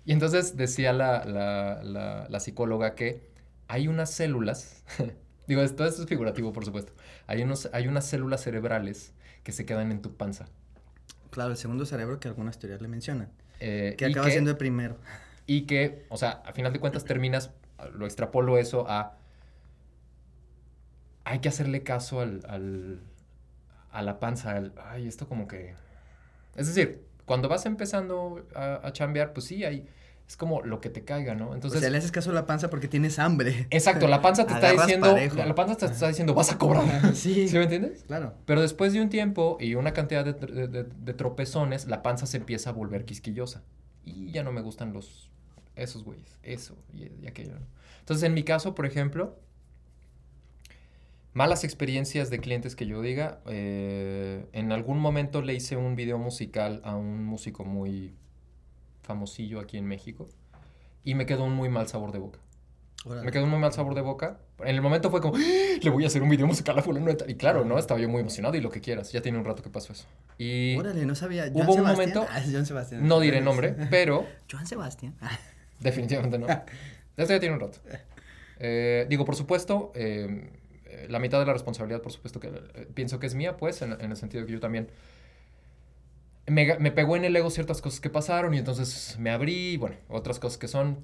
Y 0.04 0.12
entonces 0.12 0.56
decía 0.56 0.92
la, 0.92 1.24
la, 1.24 1.82
la, 1.84 2.26
la 2.28 2.40
psicóloga 2.40 2.96
que 2.96 3.35
hay 3.68 3.88
unas 3.88 4.10
células, 4.10 4.84
digo, 5.46 5.62
esto, 5.62 5.84
esto 5.84 6.02
es 6.02 6.08
figurativo, 6.08 6.52
por 6.52 6.64
supuesto, 6.64 6.92
hay, 7.26 7.42
unos, 7.42 7.68
hay 7.72 7.88
unas 7.88 8.06
células 8.06 8.42
cerebrales 8.42 9.12
que 9.42 9.52
se 9.52 9.64
quedan 9.66 9.92
en 9.92 10.02
tu 10.02 10.16
panza. 10.16 10.46
claro 11.30 11.50
el 11.52 11.56
segundo 11.56 11.86
cerebro 11.86 12.20
que 12.20 12.28
algunas 12.28 12.58
teorías 12.58 12.80
le 12.82 12.88
mencionan 12.88 13.30
eh, 13.60 13.94
que 13.98 14.06
acaba 14.06 14.26
que- 14.26 14.32
siendo 14.32 14.50
el 14.50 14.56
primero 14.56 14.96
Y 15.46 15.62
que, 15.62 16.04
o 16.08 16.16
sea, 16.16 16.42
a 16.44 16.52
final 16.52 16.72
de 16.72 16.80
cuentas 16.80 17.04
terminas, 17.04 17.50
lo 17.94 18.04
extrapolo 18.06 18.58
eso 18.58 18.86
a... 18.88 19.16
Hay 21.24 21.40
que 21.40 21.48
hacerle 21.48 21.82
caso 21.82 22.20
al, 22.20 22.42
al- 22.48 23.00
a 23.90 24.02
la 24.02 24.20
panza, 24.20 24.52
al, 24.52 24.72
ay, 24.84 25.06
esto 25.08 25.28
como 25.28 25.48
que... 25.48 25.74
Es 26.56 26.66
decir, 26.68 27.04
cuando 27.26 27.48
vas 27.48 27.66
empezando 27.66 28.46
a, 28.54 28.80
a 28.86 28.92
chambear, 28.92 29.32
pues 29.32 29.46
sí, 29.46 29.64
hay, 29.64 29.86
es 30.28 30.36
como 30.36 30.60
lo 30.62 30.80
que 30.80 30.90
te 30.90 31.04
caiga, 31.04 31.34
¿no? 31.36 31.54
Entonces, 31.54 31.78
o 31.78 31.80
sea, 31.80 31.90
le 31.90 31.98
haces 31.98 32.10
caso 32.10 32.30
a 32.30 32.34
la 32.34 32.46
panza 32.46 32.68
porque 32.68 32.88
tienes 32.88 33.18
hambre. 33.20 33.66
exacto, 33.70 34.08
la 34.08 34.20
panza 34.22 34.44
te 34.46 34.54
está 34.54 34.72
diciendo, 34.72 35.12
parejo. 35.12 35.36
la 35.36 35.54
panza 35.54 35.76
te 35.76 35.86
está 35.86 36.08
diciendo, 36.08 36.34
vas 36.34 36.50
a 36.52 36.58
cobrar. 36.58 36.84
Sí. 37.14 37.46
¿Sí 37.48 37.56
me 37.56 37.62
entiendes? 37.64 38.02
Claro. 38.06 38.34
Pero 38.44 38.60
después 38.60 38.92
de 38.92 39.00
un 39.00 39.08
tiempo 39.08 39.56
y 39.60 39.74
una 39.76 39.92
cantidad 39.92 40.24
de, 40.24 40.32
de- 40.34 40.66
de- 40.68 40.82
de 40.84 41.14
tropezones, 41.14 41.86
la 41.86 42.02
panza 42.02 42.26
se 42.26 42.38
empieza 42.38 42.70
a 42.70 42.72
volver 42.72 43.04
quisquillosa. 43.04 43.62
Y 44.04 44.30
ya 44.32 44.42
no 44.42 44.52
me 44.52 44.60
gustan 44.62 44.92
los... 44.92 45.30
Esos 45.76 46.04
güeyes. 46.04 46.38
Eso 46.42 46.74
y, 46.94 47.10
y 47.22 47.26
aquello. 47.28 47.52
¿no? 47.54 47.66
Entonces, 48.00 48.24
en 48.24 48.32
mi 48.34 48.42
caso, 48.44 48.74
por 48.74 48.86
ejemplo, 48.86 49.38
malas 51.34 51.64
experiencias 51.64 52.30
de 52.30 52.40
clientes 52.40 52.74
que 52.76 52.86
yo 52.86 53.02
diga, 53.02 53.40
eh, 53.46 54.46
en 54.52 54.72
algún 54.72 54.98
momento 54.98 55.42
le 55.42 55.54
hice 55.54 55.76
un 55.76 55.94
video 55.96 56.18
musical 56.18 56.80
a 56.84 56.96
un 56.96 57.24
músico 57.24 57.64
muy 57.64 58.14
famosillo 59.06 59.60
aquí 59.60 59.78
en 59.78 59.86
México 59.86 60.28
y 61.04 61.14
me 61.14 61.24
quedó 61.24 61.44
un 61.44 61.54
muy 61.54 61.68
mal 61.68 61.86
sabor 61.88 62.12
de 62.12 62.18
boca. 62.18 62.40
Me 63.22 63.30
quedó 63.30 63.44
un 63.44 63.50
muy 63.50 63.60
mal 63.60 63.72
sabor 63.72 63.94
de 63.94 64.00
boca. 64.00 64.40
En 64.58 64.74
el 64.74 64.82
momento 64.82 65.10
fue 65.12 65.20
como, 65.20 65.36
"¡Ah! 65.36 65.78
le 65.80 65.90
voy 65.90 66.02
a 66.02 66.08
hacer 66.08 66.22
un 66.22 66.28
video 66.28 66.48
musical 66.48 66.76
a 66.76 66.82
fulano 66.82 67.06
de 67.06 67.14
tal". 67.14 67.30
Y 67.30 67.36
claro, 67.36 67.64
¿no? 67.64 67.78
Estaba 67.78 68.00
yo 68.00 68.08
muy 68.08 68.20
emocionado 68.20 68.56
y 68.56 68.60
lo 68.60 68.68
que 68.68 68.80
quieras. 68.80 69.12
Ya 69.12 69.22
tiene 69.22 69.38
un 69.38 69.44
rato 69.44 69.62
que 69.62 69.70
pasó 69.70 69.92
eso. 69.92 70.06
Y 70.38 70.76
Órale, 70.76 71.06
no 71.06 71.14
sabía. 71.14 71.44
Hubo 71.52 71.52
¿Joan 71.64 71.68
un 71.68 71.74
Sebastián? 71.76 71.94
momento- 71.96 72.26
Ah, 72.28 72.40
es 72.40 72.50
Joan 72.50 72.66
Sebastián. 72.66 73.06
no 73.06 73.20
diré 73.20 73.40
nombre, 73.40 73.76
pero 73.90 74.26
Joan 74.50 74.66
Sebastián. 74.66 75.14
Definitivamente 75.80 76.36
no. 76.38 76.46
Esto 76.48 77.32
ya 77.32 77.38
tiene 77.38 77.54
un 77.54 77.60
rato. 77.60 77.78
Eh, 78.58 79.06
digo, 79.08 79.24
por 79.24 79.36
supuesto, 79.36 79.92
eh, 79.94 80.50
eh, 80.86 81.06
la 81.08 81.20
mitad 81.20 81.38
de 81.38 81.46
la 81.46 81.52
responsabilidad, 81.52 82.02
por 82.02 82.10
supuesto 82.10 82.40
que 82.40 82.48
eh, 82.48 82.88
pienso 82.92 83.20
que 83.20 83.26
es 83.26 83.34
mía, 83.36 83.56
pues, 83.56 83.82
en, 83.82 83.92
en 83.92 84.10
el 84.10 84.16
sentido 84.16 84.44
que 84.46 84.52
yo 84.52 84.58
también 84.60 84.88
me, 86.46 86.78
me 86.78 86.92
pegó 86.92 87.16
en 87.16 87.24
el 87.24 87.34
ego 87.34 87.50
ciertas 87.50 87.82
cosas 87.82 88.00
que 88.00 88.10
pasaron 88.10 88.54
y 88.54 88.58
entonces 88.58 89.16
me 89.18 89.30
abrí, 89.30 89.76
bueno, 89.76 89.96
otras 90.08 90.38
cosas 90.38 90.58
que 90.58 90.68
son 90.68 90.98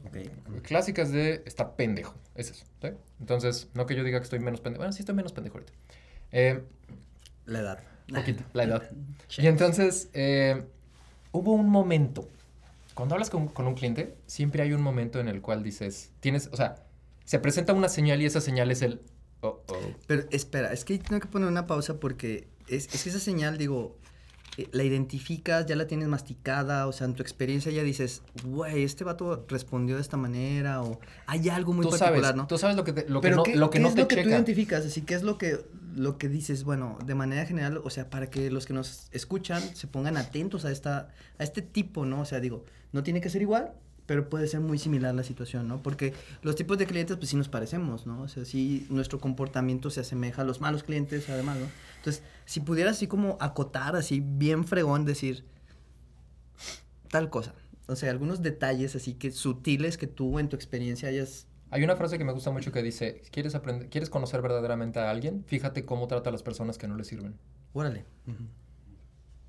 clásicas 0.63 1.11
de 1.11 1.43
estar 1.47 1.75
pendejo. 1.75 2.15
Es 2.35 2.51
eso. 2.51 2.65
¿sí? 2.81 2.89
Entonces, 3.21 3.69
no 3.75 3.87
que 3.87 3.97
yo 3.97 4.05
diga 4.05 4.19
que 4.21 4.25
estoy 4.25 4.39
menos 4.39 4.61
pendejo. 4.61 4.81
Bueno, 4.81 4.93
sí 4.93 5.01
estoy 5.01 5.15
menos 5.15 5.33
pendejo 5.33 5.59
ahorita. 5.59 5.73
Eh, 6.31 6.63
La 7.47 7.61
edad. 7.61 7.81
poquito, 8.15 8.45
la 8.53 8.65
edad. 8.65 8.91
Y 9.39 9.47
entonces, 9.47 10.11
eh, 10.13 10.65
hubo 11.33 11.53
un 11.53 11.69
momento. 11.69 12.29
Cuando 12.95 13.15
hablas 13.15 13.31
con, 13.31 13.49
con 13.49 13.67
un 13.67 13.75
cliente, 13.75 14.15
siempre 14.27 14.63
hay 14.63 14.73
un 14.75 14.83
momento 14.83 15.19
en 15.19 15.29
el 15.29 15.41
cual 15.41 15.63
dices, 15.63 16.11
tienes, 16.21 16.51
o 16.53 16.57
sea, 16.57 16.85
se 17.25 17.39
presenta 17.39 17.73
una 17.73 17.89
señal 17.89 18.21
y 18.21 18.27
esa 18.27 18.41
señal 18.41 18.71
es 18.71 18.83
el, 18.83 19.01
oh, 19.41 19.63
oh. 19.67 19.77
Pero 20.07 20.25
espera, 20.31 20.73
es 20.73 20.85
que 20.85 20.99
tengo 20.99 21.19
que 21.19 21.29
poner 21.29 21.49
una 21.49 21.67
pausa 21.67 21.99
porque 21.99 22.49
es, 22.69 22.95
es 22.95 23.03
que 23.03 23.09
esa 23.09 23.19
señal, 23.19 23.57
digo, 23.57 23.97
la 24.73 24.85
identificas, 24.85 25.65
ya 25.67 25.77
la 25.77 25.87
tienes 25.87 26.09
masticada, 26.09 26.87
o 26.87 26.93
sea, 26.93 27.07
en 27.07 27.15
tu 27.15 27.23
experiencia 27.23 27.73
ya 27.73 27.83
dices, 27.83 28.23
güey, 28.45 28.83
este 28.85 29.03
vato 29.03 29.45
respondió 29.49 29.97
de 29.97 30.03
esta 30.03 30.17
manera, 30.19 30.83
o 30.83 31.01
hay 31.27 31.49
algo 31.49 31.73
muy 31.73 31.85
Tú 31.85 31.91
particular, 31.91 32.23
sabes, 32.23 32.37
¿no? 32.37 32.47
tú 32.47 32.59
sabes 32.59 32.77
lo 32.77 32.85
que, 32.85 32.93
te- 32.93 33.09
lo 33.09 33.21
que 33.23 33.31
no, 33.31 33.43
¿qué, 33.45 33.57
lo 33.57 33.71
que 33.71 33.79
qué 33.79 33.83
no 33.83 33.89
es 33.89 33.95
te 33.95 34.03
lo 34.03 34.09
que 34.09 34.23
tú 34.23 34.29
identificas? 34.29 34.85
Así 34.85 35.03
que 35.03 35.15
es 35.15 35.23
lo 35.23 35.39
que, 35.39 35.65
lo 35.97 36.19
que 36.19 36.29
dices, 36.29 36.65
bueno, 36.65 36.99
de 37.07 37.15
manera 37.15 37.47
general, 37.47 37.81
o 37.83 37.89
sea, 37.91 38.11
para 38.11 38.29
que 38.29 38.51
los 38.51 38.67
que 38.67 38.75
nos 38.75 39.09
escuchan 39.13 39.63
se 39.75 39.87
pongan 39.87 40.17
atentos 40.19 40.65
a 40.67 40.71
esta, 40.71 41.09
a 41.39 41.45
este 41.45 41.63
tipo, 41.63 42.05
¿no? 42.05 42.21
O 42.21 42.25
sea, 42.27 42.39
digo, 42.41 42.65
no 42.93 43.03
tiene 43.03 43.23
que 43.23 43.31
ser 43.31 43.41
igual, 43.41 43.73
pero 44.05 44.29
puede 44.29 44.49
ser 44.49 44.61
muy 44.61 44.79
similar 44.79 45.15
la 45.15 45.23
situación, 45.23 45.67
¿no? 45.69 45.83
Porque 45.83 46.13
los 46.43 46.57
tipos 46.57 46.77
de 46.77 46.87
clientes, 46.87 47.17
pues 47.17 47.31
sí 47.31 47.37
nos 47.37 47.49
parecemos, 47.49 48.07
¿no? 48.07 48.21
O 48.23 48.29
sea, 48.29 48.45
sí 48.45 48.87
nuestro 48.91 49.19
comportamiento 49.19 49.89
se 49.89 50.01
asemeja 50.01 50.43
a 50.43 50.45
los 50.45 50.61
malos 50.61 50.83
clientes, 50.83 51.31
además, 51.31 51.57
¿no? 51.59 51.67
Entonces, 51.99 52.23
si 52.45 52.61
pudieras 52.61 52.97
así 52.97 53.07
como 53.07 53.37
acotar, 53.41 53.97
así 53.97 54.21
bien 54.21 54.65
fregón, 54.65 55.05
decir 55.05 55.45
tal 57.11 57.31
cosa. 57.31 57.55
O 57.87 57.97
sea, 57.97 58.11
algunos 58.11 58.43
detalles 58.43 58.97
así 58.97 59.15
que 59.15 59.31
sutiles 59.33 59.99
que 59.99 60.07
tú 60.07 60.39
en 60.39 60.49
tu 60.49 60.57
experiencia 60.57 61.09
hayas 61.09 61.47
Hay 61.71 61.83
una 61.85 61.97
frase 61.97 62.19
que 62.19 62.25
me 62.25 62.33
gusta 62.33 62.51
mucho 62.51 62.73
que 62.73 62.83
dice, 62.83 63.23
¿quieres, 63.31 63.55
aprender, 63.55 63.89
¿quieres 63.89 64.09
conocer 64.09 64.41
verdaderamente 64.41 64.99
a 64.99 65.11
alguien? 65.11 65.45
Fíjate 65.47 65.85
cómo 65.85 66.07
trata 66.07 66.31
a 66.31 66.33
las 66.33 66.43
personas 66.43 66.79
que 66.79 66.89
no 66.89 66.97
le 66.97 67.05
sirven. 67.05 67.39
Órale. 67.73 68.05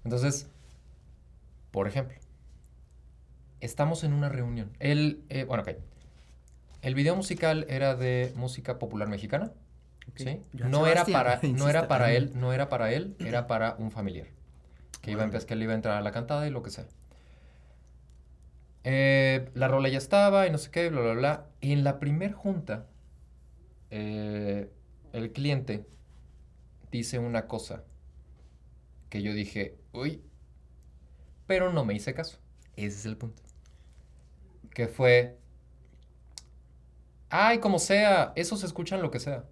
Entonces, 0.03 0.47
por 1.71 1.88
ejemplo, 1.88 2.17
estamos 3.62 4.03
en 4.03 4.13
una 4.13 4.29
reunión. 4.29 4.71
El, 4.79 5.23
eh, 5.29 5.45
bueno, 5.45 5.63
ok. 5.63 5.69
El 6.82 6.95
video 6.95 7.15
musical 7.15 7.65
era 7.69 7.95
de 7.95 8.34
música 8.36 8.77
popular 8.77 9.08
mexicana. 9.08 9.53
No 10.53 10.87
era, 10.87 11.05
para, 11.05 11.39
no 11.43 11.69
era 11.69 11.87
para 11.87 12.13
él, 12.13 12.31
no 12.35 12.53
era 12.53 12.69
para 12.69 12.91
él, 12.91 13.15
era 13.19 13.47
para 13.47 13.75
un 13.77 13.91
familiar. 13.91 14.27
Que 15.01 15.11
iba 15.11 15.21
a 15.21 15.25
empezar, 15.25 15.47
que 15.47 15.53
él 15.53 15.63
iba 15.63 15.73
a 15.73 15.75
entrar 15.75 15.97
a 15.97 16.01
la 16.01 16.11
cantada 16.11 16.47
y 16.47 16.49
lo 16.49 16.63
que 16.63 16.69
sea. 16.69 16.85
Eh, 18.83 19.49
la 19.53 19.67
rola 19.67 19.89
ya 19.89 19.97
estaba 19.97 20.45
y 20.47 20.51
no 20.51 20.57
sé 20.57 20.69
qué, 20.71 20.89
bla, 20.89 21.01
bla, 21.01 21.13
bla. 21.13 21.45
En 21.61 21.83
la 21.83 21.99
primer 21.99 22.33
junta, 22.33 22.87
eh, 23.91 24.69
el 25.13 25.31
cliente 25.31 25.85
dice 26.91 27.19
una 27.19 27.47
cosa 27.47 27.83
que 29.09 29.21
yo 29.21 29.33
dije, 29.33 29.77
uy, 29.93 30.21
pero 31.47 31.71
no 31.71 31.85
me 31.85 31.93
hice 31.93 32.13
caso. 32.13 32.39
Ese 32.75 32.97
es 32.97 33.05
el 33.05 33.17
punto. 33.17 33.41
Que 34.71 34.87
fue, 34.87 35.37
ay, 37.29 37.59
como 37.59 37.79
sea, 37.79 38.33
esos 38.35 38.63
escuchan 38.63 39.01
lo 39.01 39.11
que 39.11 39.19
sea. 39.19 39.45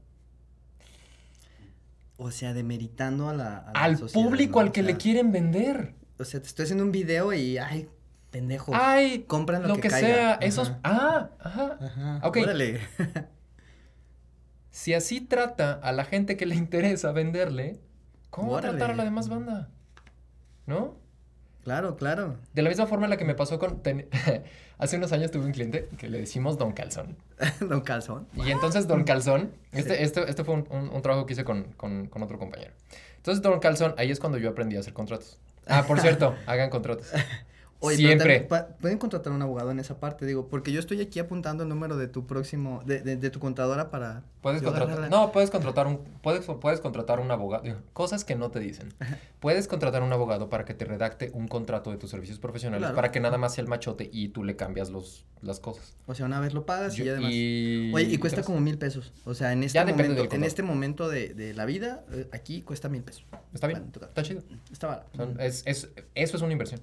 O 2.23 2.29
sea, 2.29 2.53
demeritando 2.53 3.29
a 3.29 3.34
la. 3.34 3.57
a 3.57 3.73
la 3.73 3.79
Al 3.84 3.97
sociedad, 3.97 4.23
público 4.23 4.60
¿no? 4.60 4.67
al 4.67 4.71
que 4.71 4.81
O 4.81 4.86
le 4.86 4.95
quieren 4.97 5.31
vender. 5.31 5.95
O 6.19 6.23
sea, 6.23 6.39
te 6.39 6.45
estoy 6.47 6.63
haciendo 6.63 6.84
un 6.84 6.91
video 6.91 7.34
y. 7.34 7.57
Ay, 7.57 7.89
pendejo. 8.29 8.73
Ay, 8.75 9.23
compran 9.27 9.63
lo, 9.63 9.69
lo 9.69 9.77
que, 9.77 9.89
sea, 9.89 10.34
Ajá. 10.34 10.39
esos... 10.45 10.71
Ah, 10.84 11.31
ajá. 11.39 11.79
Ajá. 11.81 12.21
Ok. 12.23 12.38
Órale. 12.43 12.79
Si 14.73 14.93
así 14.93 15.19
trata 15.19 15.73
a 15.73 15.91
la 15.91 16.05
gente 16.05 16.38
que 16.38 16.45
le 16.45 16.55
interesa 16.65 17.12
venderle, 17.12 17.81
¿cómo 18.29 18.53
va 18.53 18.60
a 18.60 18.62
tratar 18.62 18.91
a 18.91 18.95
la 18.95 19.03
demás 19.03 19.27
banda? 19.27 19.69
¿No? 20.65 21.00
Claro, 21.63 21.95
claro. 21.95 22.36
De 22.54 22.62
la 22.62 22.69
misma 22.69 22.88
forma 22.88 23.06
en 23.06 23.10
la 23.12 23.17
que 23.17 23.26
me 23.26 23.36
pasó 23.36 23.60
con... 23.60 23.82
ten- 23.82 24.08
Hace 24.78 24.97
unos 24.97 25.12
años 25.12 25.30
tuve 25.30 25.45
un 25.45 25.52
cliente 25.52 25.88
que 26.00 26.10
le 26.10 26.19
decimos 26.19 26.58
Don 26.58 26.71
Calzón. 26.71 27.15
Don 27.60 27.82
Calzón. 27.82 28.28
Y 28.36 28.50
entonces 28.50 28.88
Don 28.88 29.04
Calzón, 29.04 29.52
este, 29.71 29.95
Sí. 29.97 30.04
este, 30.04 30.28
este 30.30 30.43
fue 30.43 30.56
un, 30.56 30.67
un- 30.71 30.89
un 30.89 31.02
trabajo 31.04 31.26
que 31.28 31.34
hice 31.34 31.43
con, 31.43 31.65
con- 31.78 32.08
con 32.08 32.24
otro 32.24 32.39
compañero. 32.39 32.71
Entonces 33.17 33.43
Don 33.43 33.60
Calzón, 33.60 33.93
ahí 33.97 34.10
es 34.10 34.19
cuando 34.19 34.39
yo 34.39 34.50
aprendí 34.50 34.76
a 34.78 34.80
hacer 34.80 34.93
contratos. 34.93 35.38
Ah, 35.67 35.84
por 35.88 36.00
cierto, 36.02 36.36
hagan 36.47 36.71
contratos. 36.71 37.08
Oye, 37.84 37.98
pero 37.98 38.08
Siempre. 38.10 38.39
también 38.41 38.48
pa- 38.48 38.67
pueden 38.80 38.98
contratar 39.00 39.34
un 39.34 39.41
abogado 39.41 39.72
en 39.72 39.80
esa 39.80 40.00
parte, 40.00 40.26
digo, 40.28 40.48
porque 40.48 40.72
yo 40.72 40.80
estoy 40.80 41.02
aquí 41.02 41.17
apuntando 41.20 41.63
el 41.63 41.70
número 41.70 41.98
de 41.98 42.08
tu 42.08 42.28
próximo, 42.28 42.84
de, 42.86 43.02
de, 43.02 43.15
de 43.17 43.30
tu 43.32 43.39
contadora 43.39 43.89
para. 43.89 44.24
Puedes 44.41 44.62
contratar, 44.62 45.10
no, 45.10 45.32
puedes 45.32 45.50
contratar 45.50 45.88
un, 45.88 46.00
puedes, 46.22 46.46
puedes 46.46 46.80
contratar 46.80 47.20
un 47.20 47.32
abogado, 47.32 47.63
cosas 47.94 48.24
que 48.24 48.36
no 48.36 48.52
te 48.52 48.60
dicen. 48.60 48.94
Puedes 49.41 49.67
contratar 49.67 50.04
un 50.04 50.13
abogado 50.13 50.50
para 50.50 50.65
que 50.65 50.76
te 50.76 50.86
redacte 50.86 51.32
un 51.34 51.48
contrato 51.48 51.89
de 51.89 51.98
tus 51.98 52.12
servicios 52.12 52.38
profesionales, 52.38 52.82
Claro. 52.84 52.96
para 52.96 53.12
que 53.12 53.20
nada 53.20 53.39
más 53.39 53.56
sea 53.56 53.63
el 53.63 53.67
machote 53.67 54.08
y 54.13 54.28
tú 54.30 54.44
le 54.44 54.56
cambias 54.56 54.91
los, 54.91 55.26
las 55.41 55.60
cosas. 55.60 55.96
O 56.06 56.13
sea, 56.13 56.28
una 56.28 56.39
vez 56.39 56.54
lo 56.54 56.67
pagas 56.67 56.94
y 56.94 56.98
Yo- 57.00 57.06
ya 57.06 57.12
además. 57.13 57.32
y- 57.34 57.91
Oye, 57.91 58.06
y 58.06 58.17
cuesta 58.20 58.44
como 58.44 58.60
mil 58.62 58.78
pesos. 58.78 59.12
O 59.26 59.34
sea, 59.34 59.52
en 59.54 59.63
este 59.63 59.80
Ya 59.80 59.86
momento, 59.86 60.28
en 60.36 60.44
este 60.44 60.62
momento 60.62 61.10
de, 61.10 61.34
de 61.34 61.56
la 61.56 61.65
vida, 61.65 62.04
eh, 62.12 62.28
aquí 62.32 62.62
cuesta 62.62 62.88
mil 62.89 63.02
pesos. 63.02 63.26
Está 63.52 63.65
bien, 63.65 63.91
está 64.00 64.22
chido. 64.22 64.44
Está 64.72 64.86
barato. 64.88 65.10
Son- 65.17 65.39
es, 65.41 65.63
es- 65.65 65.89
eso 66.13 66.38
es 66.38 66.44
una 66.44 66.52
inversión. 66.52 66.82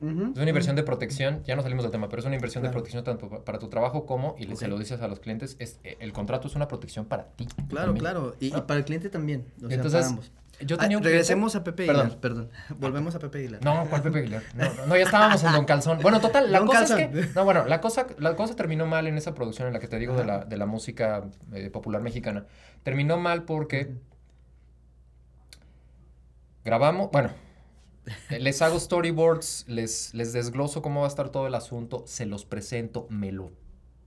Es 0.00 0.38
una 0.38 0.48
inversión 0.48 0.76
de 0.76 0.82
protección, 0.82 1.42
ya 1.44 1.56
no 1.56 1.62
salimos 1.62 1.84
del 1.84 1.92
tema, 1.92 2.08
pero 2.08 2.20
es 2.20 2.26
una 2.26 2.34
inversión 2.34 2.62
de 2.62 2.70
protección 2.70 3.04
tanto 3.04 3.28
pa- 3.28 3.44
para 3.44 3.58
tu 3.58 3.68
trabajo 3.68 4.04
como, 4.06 4.34
y 4.38 4.54
se 4.56 4.68
lo 4.68 4.78
dices 4.78 5.00
a 5.00 5.08
los 5.08 5.20
clientes, 5.20 5.56
es, 5.60 5.78
eh, 5.84 5.96
el 6.00 6.12
contrato 6.12 6.48
es 6.48 6.54
una 6.56 6.68
protección 6.68 7.06
para 7.06 7.24
ti. 7.28 7.46
Claro, 7.68 7.86
también. 7.86 8.00
claro. 8.02 8.36
Y, 8.40 8.48
y 8.48 8.50
¿no? 8.50 8.66
para 8.66 8.78
el 8.80 8.84
cliente 8.84 9.08
también. 9.08 9.46
O 9.62 9.68
sea, 9.68 9.76
Entonces, 9.76 10.00
para 10.00 10.06
ambos. 10.10 10.32
Yo 10.60 10.76
Ah, 10.78 10.80
tenía 10.82 10.98
un 10.98 11.02
regresemos 11.04 11.56
a 11.56 11.64
Pepe 11.64 11.84
Aguilar, 11.84 12.18
Perdón. 12.20 12.48
perdón. 12.68 12.78
Volvemos 12.78 13.14
a 13.14 13.18
Pepe 13.18 13.38
Aguilar. 13.38 13.64
No, 13.64 13.86
¿cuál 13.90 14.02
Pepe 14.02 14.18
Aguilar? 14.20 14.42
No, 14.54 14.64
no, 14.74 14.86
no, 14.86 14.96
ya 14.96 15.02
estábamos 15.02 15.42
en 15.42 15.52
Don 15.52 15.64
Calzón. 15.64 15.98
Bueno, 16.00 16.20
total, 16.20 16.52
la 16.52 16.58
Don 16.58 16.68
cosa 16.68 16.82
es 17.00 17.08
que... 17.08 17.26
No, 17.34 17.44
bueno, 17.44 17.64
la 17.64 17.80
cosa, 17.80 18.06
la 18.18 18.36
cosa 18.36 18.54
terminó 18.54 18.86
mal 18.86 19.06
en 19.08 19.16
esa 19.16 19.34
producción 19.34 19.66
en 19.66 19.74
la 19.74 19.80
que 19.80 19.88
te 19.88 19.98
digo 19.98 20.14
de 20.14 20.24
la, 20.24 20.44
de 20.44 20.56
la 20.56 20.66
música 20.66 21.24
eh, 21.52 21.70
popular 21.70 22.02
mexicana. 22.02 22.46
Terminó 22.84 23.16
mal 23.16 23.42
porque 23.44 23.94
grabamos, 26.64 27.10
bueno, 27.10 27.30
les 28.38 28.62
hago 28.62 28.78
storyboards, 28.78 29.64
les, 29.68 30.14
les 30.14 30.32
desgloso 30.32 30.82
cómo 30.82 31.00
va 31.00 31.06
a 31.06 31.08
estar 31.08 31.30
todo 31.30 31.46
el 31.46 31.54
asunto, 31.54 32.04
se 32.06 32.26
los 32.26 32.44
presento, 32.44 33.06
me 33.10 33.32
lo 33.32 33.52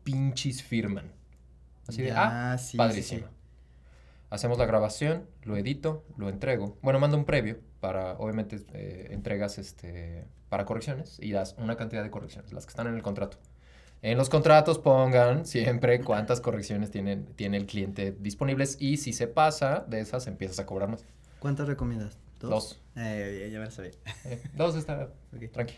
pinches 0.04 0.64
firman. 0.64 1.12
Así 1.88 2.02
de, 2.02 2.10
Ya, 2.10 2.52
ah, 2.54 2.58
sí, 2.58 2.72
sí, 2.72 2.78
padrísimo. 2.78 3.28
sí. 3.28 3.34
Hacemos 4.30 4.58
la 4.58 4.66
grabación, 4.66 5.26
lo 5.44 5.56
edito, 5.58 6.06
lo 6.18 6.30
entrego. 6.30 6.78
Bueno, 6.82 7.00
mando 7.00 7.18
un 7.18 7.26
previo 7.26 7.60
para, 7.80 8.14
obviamente, 8.18 8.66
eh, 8.74 9.08
entregas 9.12 9.58
este, 9.58 10.26
para 10.50 10.66
correcciones 10.66 11.18
y 11.22 11.32
das 11.32 11.56
una 11.58 11.78
cantidad 11.78 12.04
de 12.04 12.12
correcciones, 12.12 12.52
las 12.52 12.66
que 12.66 12.72
están 12.72 12.88
en 12.88 12.96
el 12.96 13.02
contrato. 13.04 13.38
En 14.02 14.18
los 14.18 14.30
contratos 14.30 14.80
pongan 14.80 15.46
siempre 15.46 16.02
cuántas 16.02 16.40
correcciones 16.42 16.92
tienen, 16.92 17.26
tiene 17.36 17.58
el 17.58 17.66
cliente 17.66 18.12
disponibles 18.20 18.78
y 18.80 18.98
si 18.98 19.12
se 19.14 19.28
pasa 19.28 19.86
de 19.88 20.02
esas 20.02 20.28
empiezas 20.28 20.60
a 20.60 20.66
cobrar 20.66 20.90
más. 20.90 21.06
¿Cuántas 21.40 21.68
recomiendas? 21.68 22.18
Dos. 22.40 22.80
Eh, 22.96 23.40
ya- 23.48 23.54
ya 23.54 23.60
me 23.60 23.66
lo 23.66 23.72
sabía. 23.72 23.92
Eh, 24.26 24.42
dos 24.56 24.76
está 24.76 25.10
Ok. 25.36 25.52
tranqui. 25.52 25.76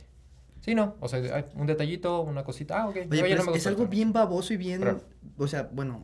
Sí, 0.62 0.76
no, 0.76 0.96
o 1.00 1.08
sea, 1.08 1.20
hay 1.36 1.46
un 1.56 1.68
detallito, 1.68 2.22
una 2.22 2.44
cosita. 2.44 2.82
Ah, 2.82 2.88
ok. 2.90 2.96
Oye, 2.96 3.06
pero 3.10 3.36
no 3.38 3.42
es, 3.44 3.48
me 3.52 3.58
es 3.58 3.68
algo 3.68 3.88
bien 3.88 4.12
baboso 4.12 4.54
y 4.54 4.58
bien, 4.58 4.82
Raro. 4.82 5.02
o 5.38 5.48
sea, 5.48 5.70
bueno, 5.72 6.04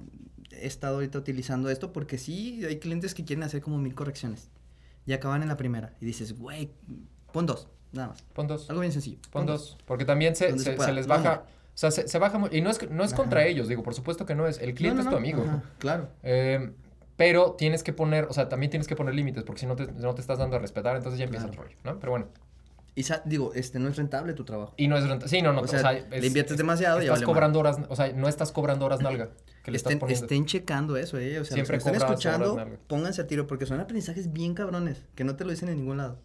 he 0.52 0.66
estado 0.66 0.96
ahorita 0.96 1.18
utilizando 1.20 1.70
esto 1.70 1.92
porque 1.92 2.18
sí, 2.18 2.64
hay 2.66 2.80
clientes 2.80 3.14
que 3.14 3.26
quieren 3.26 3.44
hacer 3.44 3.62
como 3.62 3.78
mil 3.78 3.94
correcciones 3.94 4.50
y 5.06 5.12
acaban 5.14 5.42
en 5.42 5.50
la 5.50 5.58
primera 5.58 5.94
y 6.00 6.06
dices, 6.06 6.40
güey, 6.40 6.72
pon 7.34 7.46
dos, 7.46 7.68
nada 7.92 8.08
más. 8.10 8.22
Pon 8.34 8.48
dos. 8.48 8.70
Algo 8.70 8.80
bien 8.82 8.94
sencillo. 8.94 9.20
Pon 9.30 9.46
dos. 9.46 9.78
Porque 9.86 10.06
también 10.06 10.36
se, 10.38 10.52
se 10.54 10.60
se, 10.60 10.72
pueda. 10.72 10.88
se 10.88 10.94
les 10.96 11.06
No, 11.08 11.16
baja. 11.16 11.36
no. 11.36 11.42
O 11.42 11.78
sea, 11.78 11.92
se, 11.92 12.18
baja 12.20 12.42
Y 12.54 12.62
no 12.62 12.70
es, 12.70 12.90
no 12.90 13.04
es 13.04 13.12
Ajá. 13.12 13.22
contra 13.22 13.46
ellos, 13.46 13.68
digo, 13.68 13.84
por 13.84 13.94
supuesto 13.94 14.26
que 14.26 14.34
no 14.36 14.48
es. 14.48 14.60
El 14.60 14.74
cliente 14.74 14.96
No, 14.96 15.02
es 15.02 15.06
no, 15.08 15.12
tu 15.12 15.16
no, 15.16 15.18
amigo. 15.20 15.44
ajá, 15.44 15.64
claro. 15.80 16.10
Eh, 16.24 16.72
pero 17.18 17.52
tienes 17.58 17.84
que 17.84 17.94
poner, 17.94 18.26
o 18.26 18.34
sea, 18.34 18.50
también 18.50 18.70
tienes 18.70 18.88
que 18.88 18.96
poner 18.96 19.16
límites, 19.16 19.44
porque 19.44 19.60
si 19.62 19.66
no 19.66 19.76
te, 19.76 19.92
no 19.92 20.14
te 20.16 20.22
estás 20.22 20.38
dando 20.40 20.56
a 20.56 20.60
respetar, 20.60 20.96
entonces 20.98 21.18
ya 21.20 21.26
empieza 21.26 21.48
Claro. 21.48 21.64
el 21.64 21.70
rollo, 21.70 21.80
¿no? 21.84 22.00
Pero 22.00 22.12
bueno. 22.12 22.28
Y 22.98 23.04
sa- 23.04 23.22
digo, 23.26 23.52
este 23.56 23.78
no 23.78 23.90
es 23.90 23.98
rentable 23.98 24.34
tu 24.34 24.46
trabajo. 24.46 24.74
Y 24.78 24.88
no 24.88 24.98
es 24.98 25.04
renta- 25.06 25.28
Sí, 25.28 25.42
no, 25.42 25.52
no. 25.52 25.62
O 25.62 25.68
sea, 25.68 25.92
le 25.92 26.28
inviertes 26.28 26.56
demasiado 26.58 26.98
y 27.02 27.06
ya 27.06 27.08
Estás 27.08 27.20
vale 27.20 27.26
cobrando 27.26 27.60
horas, 27.60 27.78
o 27.90 27.96
sea, 27.96 28.12
no 28.14 28.28
estás 28.30 28.52
cobrando 28.54 28.86
horas 28.86 29.02
nalga. 29.02 29.30
Que 29.64 29.72
le 29.72 29.78
estás 29.78 29.92
Estén, 29.92 30.00
poniendo. 30.00 30.26
estén 30.26 30.46
checando 30.46 30.96
eso, 30.96 31.18
eh. 31.18 31.40
O 31.40 31.44
sea, 31.44 31.56
Siempre 31.56 31.76
los 31.78 31.84
que 31.84 31.90
cobras 31.92 32.10
escuchando, 32.10 32.54
horas 32.54 32.68
pónganse 32.88 33.22
a 33.22 33.28
tiro 33.28 33.48
porque 33.48 33.66
son 33.66 33.80
aprendizajes 33.82 34.32
bien 34.32 34.54
cabrones 34.54 35.04
que 35.16 35.24
no 35.26 35.36
te 35.36 35.44
lo 35.44 35.50
dicen 35.52 35.68
en 35.70 35.78
ningún 35.78 35.98
lado. 35.98 36.20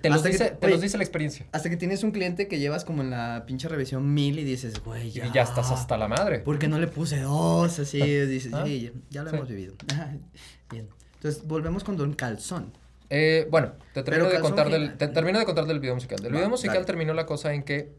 Te, 0.00 0.08
los 0.10 0.22
que 0.22 0.30
dice, 0.30 0.50
te- 0.58 0.68
los 0.68 0.80
dice 0.80 0.96
la 0.98 1.04
experiencia. 1.04 1.46
Hasta 1.52 1.70
que 1.70 1.76
tienes 1.76 2.02
un 2.04 2.10
cliente 2.10 2.48
que 2.48 2.58
llevas 2.58 2.84
como 2.84 3.02
en 3.02 3.10
la 3.10 3.44
pinche 3.46 3.68
revisión 3.68 4.12
mil 4.14 4.38
y 4.38 4.44
dices, 4.44 4.82
güey, 4.84 5.10
ya. 5.10 5.26
Y 5.26 5.32
ya 5.32 5.42
estás 5.42 5.70
hasta 5.70 5.96
la 5.96 6.08
madre. 6.08 6.38
¿Por 6.40 6.58
qué 6.58 6.68
no 6.68 6.78
le 6.78 6.86
puse 6.86 7.20
dos? 7.20 7.78
Así, 7.78 8.00
dices, 8.00 8.52
Ah, 8.54 8.62
sí, 8.64 8.82
ya, 8.82 8.90
ya 9.10 9.22
lo 9.22 9.30
sí. 9.30 9.36
hemos 9.36 9.48
vivido. 9.48 9.74
Bien. 10.70 10.88
Entonces, 11.14 11.46
volvemos 11.46 11.84
con 11.84 11.96
Don 11.96 12.12
Calzón. 12.14 12.72
Eh, 13.10 13.46
bueno, 13.50 13.72
te 13.92 14.02
termino, 14.02 14.28
de 14.28 14.40
contar 14.40 14.70
del, 14.70 14.96
te 14.96 15.08
termino 15.08 15.38
de 15.38 15.44
contar 15.44 15.66
del 15.66 15.78
video 15.80 15.94
musical. 15.94 16.18
Del 16.18 16.32
Va, 16.32 16.38
video 16.38 16.48
musical 16.50 16.74
dale. 16.76 16.86
terminó 16.86 17.14
la 17.14 17.26
cosa 17.26 17.52
en 17.54 17.62
que 17.62 17.92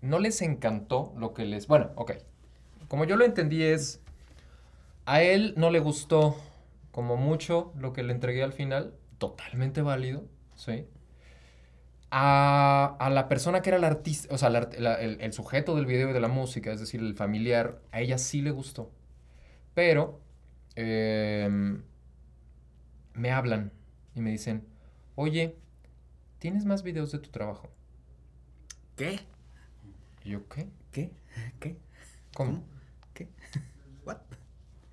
no 0.00 0.18
les 0.18 0.42
encantó 0.42 1.12
lo 1.18 1.34
que 1.34 1.44
les... 1.44 1.66
Bueno, 1.66 1.90
ok. 1.96 2.12
Como 2.88 3.04
yo 3.04 3.16
lo 3.16 3.24
entendí 3.24 3.62
es... 3.62 4.00
A 5.06 5.22
él 5.22 5.54
no 5.56 5.70
le 5.70 5.80
gustó 5.80 6.36
como 6.92 7.16
mucho 7.16 7.72
lo 7.78 7.92
que 7.92 8.02
le 8.02 8.12
entregué 8.12 8.42
al 8.42 8.52
final. 8.52 8.92
Totalmente 9.18 9.80
válido, 9.82 10.24
¿sí? 10.54 10.84
A, 12.10 12.96
a 13.00 13.10
la 13.10 13.28
persona 13.28 13.60
que 13.62 13.70
era 13.70 13.76
el 13.78 13.84
artista, 13.84 14.34
o 14.34 14.38
sea, 14.38 14.50
la 14.50 14.60
art- 14.60 14.78
la- 14.78 14.94
el, 14.96 15.20
el 15.20 15.32
sujeto 15.34 15.76
del 15.76 15.86
video 15.86 16.10
y 16.10 16.12
de 16.14 16.20
la 16.20 16.28
música, 16.28 16.72
es 16.72 16.80
decir, 16.80 17.00
el 17.00 17.14
familiar, 17.14 17.80
a 17.92 18.00
ella 18.00 18.18
sí 18.18 18.42
le 18.42 18.50
gustó. 18.50 18.90
Pero... 19.74 20.20
em, 20.76 21.82
me 23.14 23.30
hablan 23.32 23.72
y 24.14 24.20
me 24.22 24.30
dicen, 24.30 24.66
oye, 25.14 25.56
¿tienes 26.38 26.64
más 26.66 26.82
videos 26.84 27.12
de 27.12 27.18
tu 27.20 27.30
trabajo? 27.30 27.70
¿Qué? 28.96 29.20
Y 30.24 30.30
yo, 30.30 30.48
¿qué? 30.48 30.68
¿Qué? 30.92 31.10
¿Qué? 31.60 31.76
¿Cómo? 32.34 32.62
¿Qué? 33.14 33.28
¿What? 34.06 34.18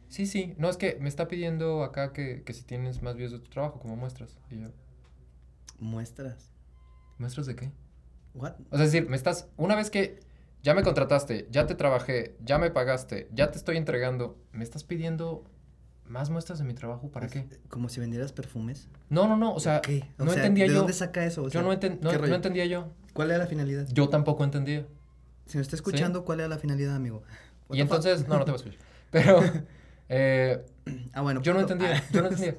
Sí, 0.10 0.26
sí, 0.28 0.56
no, 0.58 0.70
es 0.70 0.78
que 0.78 0.98
me 1.02 1.10
está 1.10 1.28
pidiendo 1.28 1.84
acá 1.84 2.14
que, 2.14 2.44
que 2.46 2.54
si 2.54 2.64
tienes 2.64 3.02
más 3.02 3.16
videos 3.16 3.34
de 3.34 3.40
tu 3.40 3.50
trabajo, 3.50 3.80
como 3.80 3.96
muestras. 3.98 4.38
Y 4.52 4.62
yo, 4.62 4.70
Muestras. 5.80 6.52
¿Muestras 7.18 7.46
de 7.46 7.56
qué? 7.56 7.72
¿What? 8.34 8.54
O 8.72 8.78
sea, 8.78 8.86
es 8.86 8.92
decir, 8.92 9.10
me 9.10 9.16
estás, 9.16 9.48
una 9.58 9.76
vez 9.76 9.90
que 9.90 10.20
ya 10.62 10.74
me 10.74 10.84
contrataste, 10.84 11.48
ya 11.52 11.66
te 11.68 11.76
trabajé, 11.76 12.36
ya 12.44 12.58
me 12.58 12.72
pagaste, 12.72 13.30
ya 13.32 13.52
te 13.52 13.58
estoy 13.58 13.78
entregando, 13.78 14.38
¿me 14.52 14.64
estás 14.64 14.84
pidiendo 14.84 15.44
más 16.06 16.30
muestras 16.30 16.60
de 16.60 16.66
mi 16.66 16.74
trabajo? 16.74 17.10
¿Para 17.12 17.28
qué? 17.28 17.48
Como 17.70 17.88
si 17.90 18.00
vendieras 18.00 18.32
perfumes. 18.34 18.90
No, 19.10 19.28
no, 19.28 19.38
no, 19.38 19.54
o 19.54 19.60
sea, 19.60 19.82
¿Qué? 19.82 20.04
O 20.20 20.26
no 20.26 20.32
sea, 20.32 20.42
entendía 20.42 20.66
¿de 20.66 20.72
yo. 20.72 20.78
dónde 20.80 20.94
saca 20.94 21.26
eso? 21.26 21.44
O 21.44 21.50
sea, 21.50 21.62
yo 21.62 21.68
no, 21.68 21.74
enten- 21.74 22.00
no, 22.02 22.10
¿qué 22.12 22.18
no 22.18 22.36
entendía 22.36 22.66
yo. 22.66 22.92
¿Cuál 23.14 23.30
era 23.30 23.40
la 23.40 23.48
finalidad? 23.48 23.88
Yo 23.92 24.10
tampoco 24.10 24.44
entendía. 24.44 24.86
Si 25.46 25.58
me 25.58 25.62
está 25.62 25.76
escuchando, 25.76 26.26
¿cuál 26.26 26.40
era 26.42 26.50
la 26.50 26.58
finalidad, 26.58 26.96
amigo? 26.96 27.24
Y 27.72 27.80
entonces, 27.82 28.28
no, 28.28 28.38
no 28.40 28.46
te 28.46 28.52
voy 28.52 28.60
a 28.62 28.64
escuchar. 28.64 28.86
Pero 29.12 29.42
eh, 30.10 30.66
Ah, 31.14 31.22
bueno. 31.22 31.42
yo 31.42 31.54
no 31.54 31.60
punto. 31.60 31.74
entendía, 31.74 32.04
yo 32.12 32.22
no 32.22 32.28
entendía. 32.30 32.58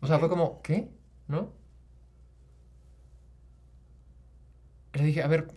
O 0.00 0.06
sea, 0.06 0.18
fue 0.18 0.28
como, 0.28 0.60
¿qué? 0.62 0.88
¿No? 1.28 1.52
Le 4.94 5.04
dije, 5.04 5.22
a 5.22 5.26
ver. 5.26 5.48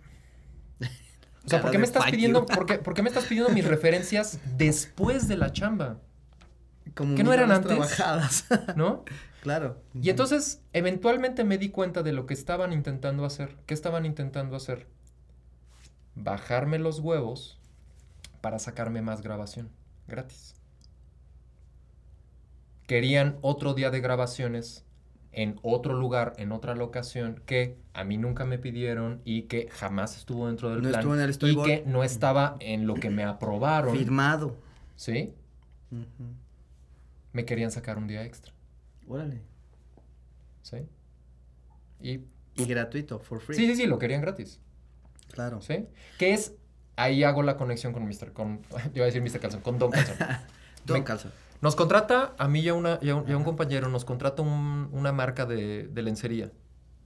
O 1.45 1.49
sea, 1.49 1.61
¿por 1.61 1.71
qué 1.71 1.77
me 1.77 1.83
estás 1.83 2.09
pidiendo, 2.09 2.45
por 2.45 2.65
qué, 2.65 2.77
por 2.79 2.93
qué 2.93 3.01
me 3.01 3.09
estás 3.09 3.25
pidiendo 3.25 3.51
mis 3.51 3.65
referencias 3.65 4.39
después 4.57 5.27
de 5.27 5.37
la 5.37 5.51
chamba? 5.51 5.99
Como 6.95 7.15
¿Que 7.15 7.23
no 7.23 7.33
eran 7.33 7.51
antes? 7.51 7.69
trabajadas. 7.69 8.45
¿No? 8.75 9.03
claro. 9.41 9.81
Y 9.93 10.09
entonces, 10.09 10.61
eventualmente 10.71 11.43
me 11.43 11.57
di 11.57 11.69
cuenta 11.69 12.01
de 12.01 12.13
lo 12.13 12.25
que 12.25 12.33
estaban 12.33 12.71
intentando 12.71 13.25
hacer. 13.25 13.57
¿Qué 13.65 13.73
estaban 13.73 14.05
intentando 14.05 14.55
hacer? 14.55 14.87
Bajarme 16.15 16.79
los 16.79 16.99
huevos 16.99 17.59
para 18.41 18.59
sacarme 18.59 19.01
más 19.01 19.21
grabación 19.21 19.69
gratis. 20.07 20.55
Querían 22.87 23.37
otro 23.41 23.73
día 23.73 23.89
de 23.89 24.01
grabaciones 24.01 24.85
en 25.33 25.59
otro 25.63 25.93
lugar, 25.93 26.33
en 26.37 26.51
otra 26.51 26.75
locación, 26.75 27.41
que 27.45 27.77
a 27.93 28.03
mí 28.03 28.17
nunca 28.17 28.45
me 28.45 28.57
pidieron 28.59 29.21
y 29.25 29.43
que 29.43 29.67
jamás 29.71 30.15
estuvo 30.17 30.47
dentro 30.47 30.69
del 30.69 30.77
No 30.81 30.89
plan. 30.89 30.99
estuvo 31.01 31.13
en 31.15 31.21
el 31.21 31.31
y 31.51 31.63
que 31.63 31.83
no 31.85 32.03
estaba 32.03 32.55
en 32.59 32.87
lo 32.87 32.93
que 32.95 33.09
me 33.09 33.23
aprobaron. 33.23 33.95
Firmado. 33.97 34.55
¿Sí? 34.95 35.33
Me 37.31 37.45
querían 37.45 37.71
sacar 37.71 37.97
un 37.97 38.07
día 38.07 38.23
extra. 38.23 38.53
Órale. 39.07 39.41
¿Sí? 40.61 40.77
Y 41.99 42.21
Y 42.55 42.65
gratuito, 42.65 43.19
for 43.19 43.39
free. 43.41 43.55
Sí, 43.55 43.65
sí, 43.67 43.75
sí, 43.75 43.85
lo 43.87 43.97
querían 43.99 44.21
gratis. 44.21 44.59
Claro. 45.31 45.61
¿Sí? 45.61 45.87
Que 46.19 46.33
es. 46.33 46.53
Ahí 46.95 47.23
hago 47.23 47.41
la 47.41 47.57
conexión 47.57 47.91
con 47.91 48.03
Mr. 48.05 48.33
Con, 48.33 48.61
yo 48.71 48.91
iba 48.95 49.05
a 49.05 49.09
decir 49.11 49.21
Mr. 49.23 49.39
Calzón, 49.39 49.61
con 49.61 49.79
Don 49.79 49.89
Calzón. 49.91 50.15
Don 50.85 50.99
Me- 50.99 51.03
Calzón. 51.03 51.31
Nos 51.63 51.76
contrata, 51.78 52.36
a 52.38 52.47
mí 52.49 52.60
y 52.60 52.67
a, 52.67 52.73
una, 52.73 52.99
y 53.02 53.10
a 53.10 53.15
un, 53.15 53.30
y 53.30 53.32
a 53.32 53.38
un 53.38 53.45
compañero, 53.45 53.88
nos 53.88 54.04
contrata 54.04 54.41
un- 54.41 54.89
una 54.91 55.13
marca 55.13 55.45
de, 55.45 55.88
de 55.88 56.02
lencería. 56.02 56.52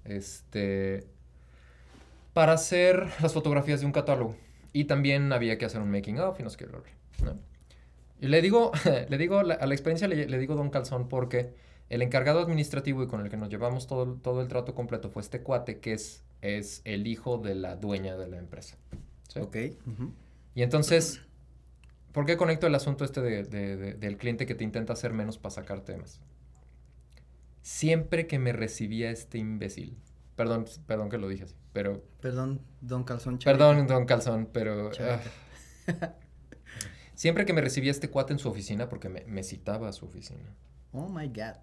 Este. 0.04 1.06
Para 2.34 2.54
hacer 2.54 3.08
las 3.22 3.34
fotografías 3.34 3.80
de 3.82 3.86
un 3.86 3.91
catálogo. 3.91 4.36
Y 4.74 4.86
también 4.86 5.32
había 5.32 5.60
que 5.60 5.65
hacer 5.65 5.80
un 5.82 5.91
making 5.91 6.20
of 6.20 6.39
y 6.39 6.43
no 6.43 6.50
sé 6.50 6.58
qué, 6.58 6.65
bla, 6.65 6.80
bla, 6.80 7.34
¿no? 7.34 7.39
Y 8.20 8.28
le 8.28 8.41
digo, 8.41 8.72
le 9.10 9.17
digo, 9.20 9.43
la- 9.43 9.54
a 9.54 9.67
la 9.67 9.74
experiencia 9.76 10.08
le, 10.08 10.28
le 10.28 10.38
digo 10.39 10.56
Don 10.56 10.72
Calzón 10.72 11.08
porque 11.08 11.54
el 11.89 12.02
encargado 12.02 12.39
administrativo 12.39 13.04
y 13.04 13.08
con 13.08 13.22
el 13.22 13.30
que 13.30 13.38
nos 13.38 13.50
llevamos 13.50 13.86
todo, 13.86 14.04
el- 14.15 14.22
todo 14.22 14.41
el 14.41 14.48
trato 14.48 14.74
completo 14.74 15.10
fue 15.12 15.22
este 15.22 15.41
cuate 15.43 15.80
que 15.80 15.93
es, 15.93 16.24
es 16.41 16.82
el 16.84 17.06
hijo 17.06 17.38
de 17.38 17.54
la 17.54 17.76
dueña 17.76 18.17
de 18.17 18.28
la 18.28 18.38
empresa. 18.39 18.76
¿sí? 19.30 19.39
Ok. 19.39 19.56
Y 20.56 20.63
entonces, 20.63 21.22
¿por 22.17 22.25
qué 22.25 22.36
conecto 22.36 22.65
el 22.65 22.73
asunto 22.73 23.06
este 23.06 23.21
de- 23.21 23.43
de- 23.43 23.77
de- 23.77 23.93
del 23.93 24.17
cliente 24.17 24.47
que 24.47 24.56
te 24.56 24.63
intenta 24.63 24.91
hacer 24.93 25.13
menos 25.13 25.38
para 25.38 25.53
sacar 25.53 25.82
temas? 25.82 26.19
Siempre 27.62 28.25
que 28.25 28.39
me 28.39 28.53
recibía 28.53 29.12
este 29.12 29.38
imbécil, 29.38 29.95
perdón, 30.36 30.65
perdón 30.88 31.10
que 31.12 31.19
lo 31.19 31.27
dije 31.27 31.43
así, 31.43 31.56
pero, 31.73 32.03
Perdón, 32.19 32.60
Don 32.82 33.03
Calzón. 33.03 33.38
perdón, 33.38 33.86
don 33.86 34.08
Calzón, 34.08 34.49
pero... 34.51 34.89
Ah. 34.99 35.19
siempre 37.13 37.45
que 37.45 37.53
me 37.53 37.62
recibía 37.62 37.91
este 37.91 38.10
cuate 38.10 38.34
en 38.34 38.39
su 38.39 38.49
oficina, 38.49 38.89
porque 38.89 39.10
me, 39.10 39.23
me 39.25 39.43
citaba 39.43 39.88
a 39.88 39.93
su 39.93 40.06
oficina, 40.06 40.56
Oh 40.93 41.08
my 41.10 41.27
God. 41.27 41.58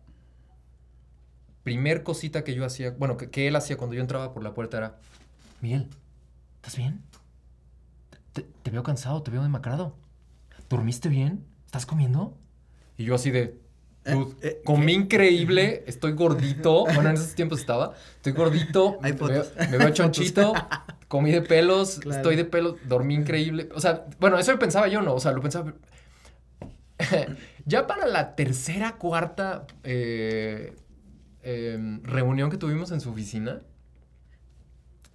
primer 1.65 2.05
cosita 2.05 2.45
que 2.45 2.55
yo 2.55 2.65
hacía, 2.65 2.93
bueno, 2.93 3.17
que, 3.17 3.29
que 3.29 3.49
él 3.49 3.57
hacía 3.57 3.77
cuando 3.77 3.95
yo 3.97 4.03
entraba 4.03 4.33
por 4.33 4.45
la 4.45 4.55
puerta 4.55 4.77
era, 4.79 5.01
Miguel, 5.61 5.89
¿estás 6.57 6.77
bien? 6.77 7.03
Te, 8.33 8.43
te 8.43 8.71
veo 8.71 8.85
cansado, 8.85 9.21
te 9.25 9.33
veo 9.33 9.43
demacrado. 9.43 9.97
¿Dormiste 10.69 11.09
bien? 11.09 11.45
¿Estás 11.67 11.87
comiendo? 11.87 12.37
Y 12.97 13.05
yo 13.05 13.15
así 13.15 13.31
de, 13.31 13.59
"Dude, 14.05 14.33
Eh, 14.43 14.49
eh, 14.49 14.63
comí 14.65 14.93
increíble, 14.93 15.85
estoy 15.87 16.13
gordito, 16.13 16.85
bueno, 16.95 17.09
en 17.11 17.15
esos 17.17 17.35
tiempos 17.35 17.61
estaba, 17.61 17.95
estoy 18.17 18.33
gordito, 18.33 18.99
Hay 19.03 19.13
me, 19.13 19.19
fotos. 19.19 19.53
me 19.71 19.79
veo 19.79 19.91
chonchito, 19.91 20.53
comí 21.09 21.33
de 21.33 21.43
pelos, 21.43 21.99
Claro. 22.01 22.17
estoy 22.17 22.37
de 22.37 22.45
pelos, 22.45 22.77
dormí 22.87 23.15
increíble. 23.15 23.69
O 23.75 23.81
sea, 23.81 24.07
bueno, 24.21 24.39
eso 24.39 24.53
lo 24.53 24.59
pensaba 24.59 24.89
yo, 24.89 25.03
¿no? 25.03 25.15
O 25.15 25.21
sea, 25.21 25.33
lo 25.33 25.41
pensaba... 25.41 25.75
ya 27.67 27.87
para 27.87 28.07
la 28.07 28.35
tercera, 28.37 28.97
cuarta 28.97 29.67
eh, 29.83 30.75
em, 31.43 32.03
reunión 32.05 32.51
que 32.51 32.57
tuvimos 32.57 32.91
en 32.93 33.01
su 33.01 33.11
oficina, 33.11 33.63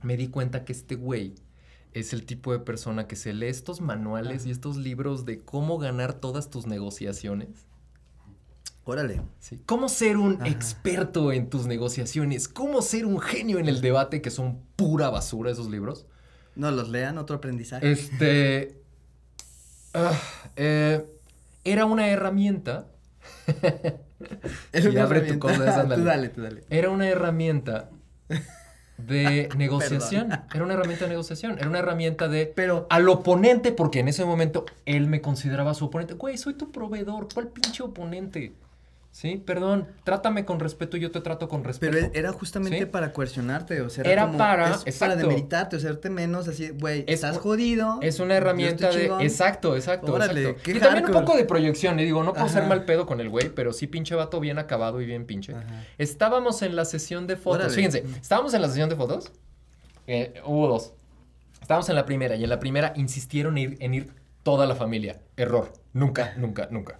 me 0.04 0.16
di 0.18 0.28
cuenta 0.30 0.64
que 0.66 0.72
este 0.74 0.96
güey 0.96 1.36
es 1.94 2.14
el 2.14 2.26
tipo 2.26 2.52
de 2.52 2.60
persona 2.60 3.08
que 3.08 3.16
se 3.16 3.34
lee 3.34 3.48
estos 3.48 3.82
manuales 3.82 4.46
y 4.46 4.52
estos 4.52 4.78
libros 4.78 5.26
de 5.26 5.40
cómo 5.40 5.78
ganar 5.78 6.14
todas 6.14 6.50
tus 6.50 6.68
negociaciones. 6.68 7.50
Órale. 8.86 9.22
¿sí? 9.40 9.62
Cómo 9.66 9.90
ser 9.90 10.18
un 10.18 10.36
Ajá. 10.36 10.48
experto 10.48 11.32
en 11.32 11.50
tus 11.50 11.68
negociaciones, 11.68 12.48
cómo 12.48 12.82
ser 12.82 13.06
un 13.06 13.20
genio 13.20 13.60
en 13.60 13.68
el 13.68 13.82
debate, 13.82 14.22
que 14.22 14.32
son 14.32 14.62
pura 14.76 15.10
basura 15.10 15.52
esos 15.52 15.70
libros. 15.70 16.08
No, 16.56 16.72
los 16.72 16.90
lean, 16.90 17.18
otro 17.18 17.38
aprendizaje. 17.38 17.92
Este, 17.92 18.80
Ah, 19.94 20.14
eh, 20.56 21.06
era 21.64 21.86
una 21.86 22.08
herramienta. 22.10 22.88
Y 24.74 24.86
una 24.86 25.04
abre 25.04 25.22
tu 25.22 25.40
cosa. 25.40 25.88
Tú 25.88 26.04
dale, 26.04 26.28
tú 26.28 26.42
dale. 26.42 26.64
Era 26.70 26.90
una 26.90 27.08
herramienta 27.08 27.90
de 29.06 29.50
negociación. 29.58 30.32
Era 30.54 30.64
una 30.64 30.74
herramienta 30.74 31.06
de 31.06 31.10
negociación. 31.10 31.58
Era 31.58 31.70
una 31.70 31.80
herramienta 31.80 32.28
de. 32.28 32.52
Pero, 32.56 32.88
Al 32.90 33.08
oponente, 33.10 33.72
porque 33.72 34.00
en 34.00 34.08
ese 34.08 34.26
momento 34.26 34.66
él 34.86 35.08
me 35.08 35.22
consideraba 35.22 35.74
su 35.74 35.86
oponente. 35.86 36.14
Güey, 36.16 36.38
soy 36.38 36.54
tu 36.54 36.72
proveedor. 36.72 37.28
¿Cuál 37.34 37.48
pinche 37.48 37.84
oponente? 37.84 38.54
Sí, 39.12 39.42
perdón. 39.44 39.88
Trátame 40.04 40.46
con 40.46 40.60
respeto 40.60 40.96
y 40.96 41.00
yo 41.00 41.10
te 41.12 41.20
trato 41.20 41.50
con 41.50 41.64
respeto. 41.64 41.94
pero 42.00 42.12
era 42.14 42.32
justamente 42.32 42.80
¿Sí? 42.80 42.86
para 42.86 43.12
coercionarte, 43.12 43.82
o 43.82 43.90
sea, 43.90 44.04
Era 44.06 44.28
como- 44.28 44.38
para- 44.38 44.66
es 44.68 44.72
para 44.78 45.14
exacto. 45.14 45.18
demeritarte, 45.18 45.76
o 45.76 45.80
hacerte 45.80 46.10
menos 46.12 46.48
así, 46.48 46.70
güey, 46.70 47.00
Es 47.08 47.16
estás 47.16 47.38
jodido. 47.40 47.98
Es 48.02 48.20
una 48.20 48.36
herramienta 48.36 48.90
de. 48.92 49.02
chingón. 49.02 49.22
Exacto, 49.22 49.76
exacto. 49.76 50.14
Órale, 50.14 50.42
exacto. 50.42 50.62
qué 50.64 50.72
Y 50.72 50.80
también 50.80 51.04
un 51.06 51.12
hardcore. 51.12 51.26
poco 51.26 51.38
de 51.38 51.46
proyección. 51.46 51.98
Le 51.98 52.04
digo, 52.06 52.24
no 52.24 52.34
puedo 52.34 52.48
ser 52.50 52.60
Ajá. 52.60 52.70
mal 52.70 52.86
pedo 52.86 53.06
con 53.08 53.20
el 53.20 53.30
güey, 53.30 53.50
pero 53.50 53.74
sí 53.74 53.88
pinche 53.88 54.14
vato 54.16 54.40
bien 54.40 54.60
acabado 54.60 55.02
y 55.02 55.06
bien 55.06 55.26
pinche. 55.26 55.54
Ajá. 55.56 55.66
Estábamos 55.98 56.62
en 56.62 56.76
la 56.76 56.86
sesión 56.86 57.26
de 57.28 57.36
fotos. 57.36 57.60
Órale. 57.66 57.74
Fíjense, 57.76 58.04
estábamos 58.22 58.54
en 58.54 58.62
la 58.62 58.68
sesión 58.68 58.90
de 58.90 58.96
fotos. 58.96 59.32
Eh, 60.08 60.36
hubo 60.46 60.68
dos. 60.68 60.94
Estábamos 61.62 61.90
en 61.90 61.96
la 61.96 62.06
primera 62.06 62.36
y 62.36 62.44
en 62.44 62.50
la 62.50 62.60
primera 62.60 62.94
insistieron 62.96 63.58
en 63.58 63.72
ir, 63.74 63.78
en 63.82 63.94
ir 63.96 64.14
toda 64.44 64.66
la 64.66 64.76
familia. 64.76 65.20
Error. 65.36 65.74
Nunca, 65.94 66.34
nunca, 66.38 66.68
nunca. 66.72 67.00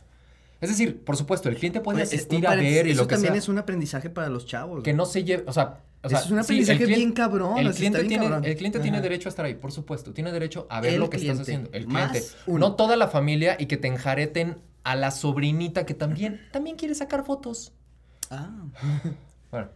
Es 0.62 0.70
decir, 0.70 1.04
por 1.04 1.16
supuesto, 1.16 1.48
el 1.50 1.56
cliente 1.56 1.80
puede 1.82 1.98
Oye, 1.98 2.04
asistir 2.04 2.46
a 2.48 2.56
ver 2.56 2.86
y 2.88 2.92
eso 2.92 3.02
lo 3.04 3.08
que 3.08 3.16
también 3.16 3.34
sea. 3.34 3.40
es 3.40 3.48
un 3.50 3.58
aprendizaje 3.58 4.10
para 4.10 4.30
los 4.30 4.46
chavos. 4.46 4.84
Que 4.84 4.94
no 4.94 5.06
se 5.06 5.24
lleve, 5.24 5.44
o 5.48 5.54
sea... 5.54 5.80
O 6.02 6.08
sea, 6.08 6.20
Eso 6.20 6.28
es 6.28 6.32
un 6.32 6.38
sí, 6.38 6.44
aprendizaje 6.46 6.78
cliente- 6.86 6.96
bien 6.96 7.12
cabrón, 7.12 7.58
El 7.58 7.74
cliente, 7.74 8.04
tiene, 8.06 8.24
cabrón. 8.26 8.46
el 8.46 8.56
cliente 8.56 8.80
tiene 8.80 9.02
derecho 9.02 9.28
a 9.28 9.32
estar 9.32 9.44
ahí, 9.46 9.56
por 9.56 9.74
supuesto. 9.74 10.14
Tiene 10.14 10.32
derecho 10.32 10.66
a 10.70 10.80
ver 10.80 10.94
El 10.94 11.00
lo 11.02 11.10
que 11.10 11.18
estás 11.18 11.42
cliente, 11.42 11.42
haciendo. 11.42 11.70
El 11.74 11.86
cliente. 11.88 12.24
No 12.48 12.76
toda 12.76 12.96
la 12.96 13.10
familia 13.10 13.58
y 13.60 13.66
que 13.66 13.76
te 13.76 13.90
enjareten 13.90 14.60
a 14.86 14.96
la 14.96 15.12
sobrinita 15.12 15.86
que 15.86 15.94
también, 15.94 16.40
también 16.54 16.78
quiere 16.78 16.96
sacar 16.96 17.26
fotos. 17.26 17.74
Ah. 18.32 18.50
Bueno. 19.52 19.68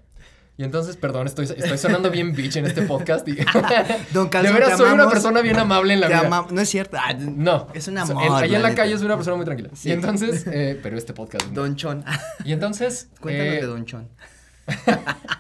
Y 0.56 0.64
entonces, 0.64 0.98
perdón, 0.98 1.26
estoy, 1.26 1.46
estoy 1.46 1.78
sonando 1.80 2.12
bien 2.12 2.34
bitch 2.34 2.58
en 2.58 2.66
este 2.68 2.84
podcast. 2.84 3.28
Y... 3.28 3.36
Don 4.14 4.30
de 4.30 4.52
veras, 4.52 4.78
soy 4.78 4.92
una 4.94 5.10
persona 5.10 5.42
bien 5.42 5.58
amable 5.58 5.96
en 5.96 6.02
la 6.02 6.08
vida. 6.08 6.46
No 6.52 6.62
es 6.62 6.70
cierto. 6.70 6.98
Ah, 7.00 7.14
No. 7.14 7.68
Es 7.74 7.88
un 7.88 7.98
amor, 7.98 8.24
en- 8.24 8.32
allá 8.34 8.58
en 8.58 8.64
la 8.64 8.76
calle 8.76 8.96
soy 8.98 9.06
una 9.08 9.16
persona 9.16 9.36
muy 9.36 9.46
tranquila. 9.46 9.70
Sí. 9.74 9.90
Y 9.90 9.92
entonces, 9.94 10.46
eh, 10.52 10.80
pero 10.84 10.96
este 10.98 11.14
podcast. 11.14 11.48
no. 11.48 11.54
Don 11.62 11.76
Chon. 11.76 12.06
Y 12.46 12.52
entonces. 12.54 13.10
Cuéntanos 13.20 13.54
eh, 13.56 13.62
de 13.62 13.66
Don 13.66 13.86
Chon. 13.86 14.08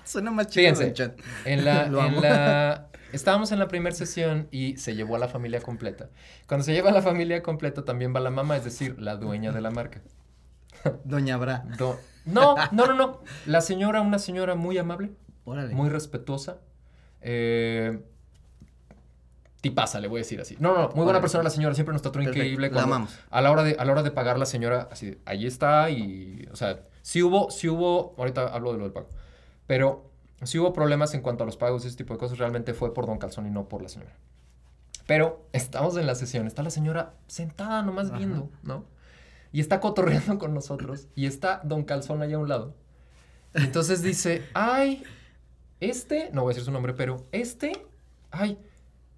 Suena 0.04 0.32
más 0.32 0.48
chido 0.48 0.74
Fíjense, 0.76 0.86
Don 0.86 0.94
Chon. 0.94 1.14
En 1.46 1.64
la, 1.64 1.86
Lo 1.88 2.04
en 2.06 2.20
la- 2.22 2.88
estábamos 3.12 3.52
en 3.52 3.60
la 3.60 3.68
primera 3.68 3.96
sesión 3.96 4.48
y 4.50 4.78
se 4.78 4.96
llevó 4.96 5.16
a 5.16 5.20
la 5.20 5.28
familia 5.28 5.62
completa. 5.62 6.10
Cuando 6.48 6.64
se 6.66 6.74
lleva 6.74 6.90
a 6.90 6.94
la 6.94 7.04
familia 7.04 7.44
completa 7.44 7.86
también 7.86 8.16
va 8.16 8.20
la 8.20 8.32
mamá, 8.32 8.58
es 8.58 8.64
decir, 8.64 8.96
la 9.00 9.16
dueña 9.16 9.52
de 9.52 9.62
la 9.62 9.70
marca. 9.70 10.02
Doña 11.04 11.38
Bra. 11.38 11.64
Do- 11.78 12.00
no, 12.26 12.56
no, 12.72 12.86
no, 12.88 12.94
no. 12.96 13.20
La 13.46 13.62
señora, 13.62 14.02
una 14.02 14.20
señora 14.20 14.56
muy 14.56 14.78
amable, 14.78 15.12
Órale. 15.46 15.74
muy 15.76 15.90
respetuosa. 15.90 16.58
Eh, 17.22 18.02
tipaza, 19.62 20.00
le 20.00 20.08
voy 20.08 20.20
a 20.20 20.24
decir 20.24 20.42
así. 20.42 20.58
No, 20.60 20.74
no, 20.74 20.76
no, 20.76 20.88
muy 20.88 20.96
buena 20.96 21.04
Órale. 21.12 21.22
persona 21.22 21.44
la 21.44 21.50
señora, 21.50 21.74
siempre 21.74 21.94
nos 21.94 22.02
trató 22.02 22.20
Perfecto, 22.20 22.38
increíble. 22.40 22.68
la 22.68 22.74
cuando- 22.74 22.96
amamos. 22.96 23.18
A 23.30 23.42
la 23.42 23.52
hora 23.52 23.64
de, 23.64 23.76
a 23.80 23.86
la 23.86 23.92
hora 23.94 24.04
de 24.04 24.12
pagar 24.12 24.38
la 24.38 24.46
señora, 24.46 24.90
así, 24.92 25.18
ahí 25.26 25.46
está 25.46 25.90
y, 25.90 26.48
o 26.52 26.56
sea, 26.56 26.82
sí 27.02 27.24
hubo, 27.24 27.50
sí 27.50 27.70
hubo, 27.70 28.14
ahorita 28.18 28.48
hablo 28.48 28.74
de 28.74 28.78
lo 28.80 28.84
del 28.84 28.94
pago, 28.94 29.08
pero 29.66 30.10
sí 30.44 30.60
hubo 30.60 30.74
problemas 30.74 31.14
en 31.14 31.22
cuanto 31.22 31.44
a 31.44 31.46
los 31.46 31.56
pagos 31.56 31.86
y 31.86 31.88
ese 31.88 31.96
tipo 31.98 32.14
de 32.14 32.20
cosas, 32.20 32.38
realmente 32.40 32.74
fue 32.74 32.94
por 32.94 33.06
Don 33.06 33.18
Calzón 33.20 33.48
y 33.48 33.52
no 33.52 33.70
por 33.70 33.82
la 33.82 33.88
señora. 33.90 34.12
Pero 35.08 35.48
estamos 35.54 35.96
en 35.98 36.08
la 36.08 36.16
sesión, 36.16 36.46
está 36.48 36.62
la 36.64 36.70
señora 36.70 37.14
sentada 37.28 37.82
nomás 37.84 38.12
viendo, 38.12 38.50
¿no? 38.64 38.86
Y 39.54 39.62
está 39.62 39.80
cotorreando 39.80 40.38
con 40.40 40.54
nosotros 40.54 41.08
y 41.16 41.28
está 41.28 41.62
Don 41.64 41.84
Calzón 41.84 42.22
allá 42.22 42.36
a 42.36 42.40
un 42.40 42.50
lado. 42.50 42.76
Y 43.56 43.62
entonces 43.62 44.02
dice, 44.02 44.44
ay, 44.54 45.04
este, 45.80 46.32
no 46.34 46.42
voy 46.42 46.50
a 46.50 46.54
decir 46.54 46.66
su 46.66 46.72
nombre, 46.72 46.94
pero 46.94 47.28
este, 47.32 47.72
ay, 48.32 48.58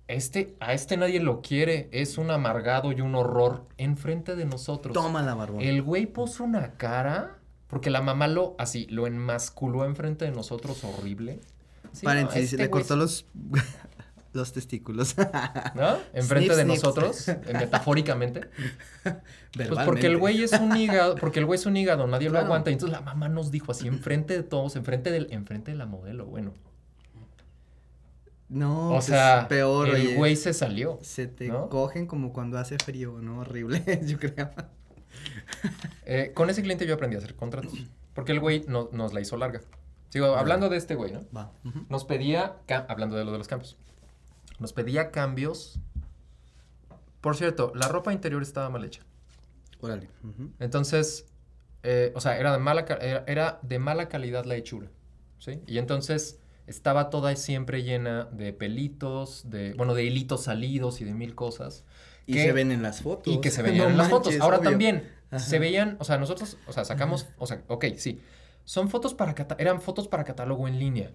este, 0.08 0.56
a 0.60 0.74
este 0.74 0.98
nadie 0.98 1.20
lo 1.20 1.42
quiere, 1.42 1.90
es 1.92 2.18
un 2.18 2.30
amargado 2.32 2.92
y 2.92 3.02
un 3.02 3.16
horror 3.16 3.66
enfrente 3.78 4.36
de 4.36 4.46
nosotros. 4.46 4.94
Toma 4.94 5.24
la 5.24 5.36
barbón. 5.36 5.62
El 5.62 5.82
güey 5.82 6.06
puso 6.06 6.44
una 6.44 6.74
cara, 6.74 7.40
porque 7.68 7.90
la 7.90 8.02
mamá 8.02 8.28
lo, 8.28 8.56
así, 8.60 8.88
lo 8.88 9.08
enmasculó 9.08 9.86
enfrente 9.86 10.26
de 10.26 10.32
nosotros 10.32 10.84
horrible. 10.84 11.40
Sí, 11.94 12.06
no, 12.06 12.12
este 12.12 12.58
le 12.58 12.70
cortó 12.70 12.98
los, 12.98 13.26
los 14.36 14.54
testículos. 14.54 15.16
¿No? 15.76 15.98
Enfrente 16.14 16.54
Snips, 16.54 16.58
de 16.58 16.66
nosotros, 16.66 17.26
metafóricamente. 17.54 18.42
Pues 19.54 19.70
porque 19.86 20.08
el 20.08 20.18
güey 20.18 20.44
es 20.44 20.54
un 20.54 20.76
hígado, 20.76 21.16
porque 21.16 21.40
el 21.40 21.46
güey 21.46 21.60
es 21.60 21.66
un 21.66 21.78
hígado, 21.78 22.08
nadie 22.08 22.30
lo 22.30 22.40
aguanta. 22.40 22.70
Y 22.70 22.74
entonces 22.74 22.98
la 22.98 23.04
mamá 23.04 23.30
nos 23.30 23.52
dijo 23.52 23.72
así, 23.72 23.88
enfrente 23.88 24.36
de 24.36 24.44
todos, 24.44 24.76
enfrente 24.76 25.12
del, 25.12 25.28
enfrente 25.32 25.72
de 25.72 25.78
la 25.78 25.86
modelo, 25.86 26.26
bueno. 26.26 26.54
No, 28.48 28.90
o 28.90 28.94
pues, 28.94 29.06
sea, 29.06 29.48
peor, 29.48 29.90
el 29.90 29.96
oye. 29.96 30.16
güey 30.16 30.36
se 30.36 30.54
salió. 30.54 31.00
Se 31.02 31.28
te 31.28 31.48
¿no? 31.48 31.68
cogen 31.70 32.06
como 32.06 32.32
cuando 32.32 32.60
hace 32.60 32.78
frío, 32.78 33.18
¿no? 33.22 33.40
Horrible, 33.40 33.84
yo 34.06 34.20
creo. 34.20 34.52
Eh, 36.06 36.32
con 36.34 36.50
ese 36.50 36.62
cliente 36.62 36.86
yo 36.86 36.94
aprendí 36.94 37.16
a 37.16 37.20
hacer 37.20 37.36
contratos. 37.36 37.74
Porque 38.14 38.32
el 38.32 38.40
güey 38.40 38.64
no- 38.68 38.90
nos 38.92 39.14
la 39.14 39.22
hizo 39.22 39.36
larga. 39.38 39.62
Sigo 40.10 40.36
hablando 40.36 40.70
de 40.70 40.78
este 40.78 40.96
güey, 40.96 41.12
¿no? 41.12 41.26
Va. 41.36 41.52
Nos 41.90 42.06
pedía, 42.06 42.56
hablando 42.88 43.16
de 43.18 43.26
lo 43.26 43.32
de 43.32 43.38
los 43.40 43.48
cambios, 43.48 43.78
nos 44.60 44.74
pedía 44.74 45.12
cambios. 45.12 45.80
Por 47.22 47.36
cierto, 47.36 47.72
la 47.76 47.88
ropa 47.88 48.14
interior 48.14 48.42
estaba 48.42 48.70
mal 48.70 48.84
hecha. 48.84 49.02
Órale. 49.82 50.10
ujú. 50.24 50.52
Entonces, 50.60 51.26
eh, 51.84 52.12
o 52.16 52.22
sea, 52.22 52.38
era 52.40 52.52
de, 52.54 52.60
mala, 52.60 52.86
era, 53.28 53.60
de 53.62 53.80
mala 53.80 54.08
calidad 54.08 54.46
la 54.46 54.56
hechura. 54.56 54.90
¿Sí? 55.40 55.62
Y 55.68 55.78
entonces 55.78 56.40
estaba 56.66 57.10
toda 57.10 57.36
siempre 57.36 57.84
llena 57.84 58.26
de 58.32 58.54
pelitos, 58.54 59.50
de, 59.50 59.74
bueno, 59.74 59.94
de 59.94 60.04
hilitos 60.04 60.44
salidos 60.44 61.02
y 61.02 61.06
de 61.06 61.14
mil 61.14 61.36
cosas. 61.36 61.84
Y 62.26 62.34
que- 62.34 62.44
se 62.46 62.52
ven 62.54 62.72
en 62.72 62.82
las 62.82 63.02
fotos. 63.02 63.34
Y 63.34 63.42
que 63.42 63.52
se 63.52 63.62
veían 63.62 63.78
No 63.86 63.90
en 63.92 63.98
las 63.98 64.10
fotos. 64.10 64.28
manches, 64.28 64.42
Ahora 64.42 64.58
obvio. 64.60 64.70
también, 64.72 65.12
Ajá. 65.30 65.40
se 65.40 65.60
veían, 65.60 65.98
o 66.00 66.04
sea, 66.06 66.18
nosotros, 66.18 66.58
o 66.68 66.74
sea, 66.74 66.86
sacamos, 66.86 67.28
o 67.38 67.46
sea, 67.48 67.64
ok, 67.68 67.86
sí. 67.98 68.22
Son 68.64 68.90
fotos 68.90 69.14
para, 69.14 69.36
eran 69.60 69.80
fotos 69.82 70.08
para 70.08 70.24
catálogo 70.24 70.68
en 70.68 70.80
línea. 70.80 71.12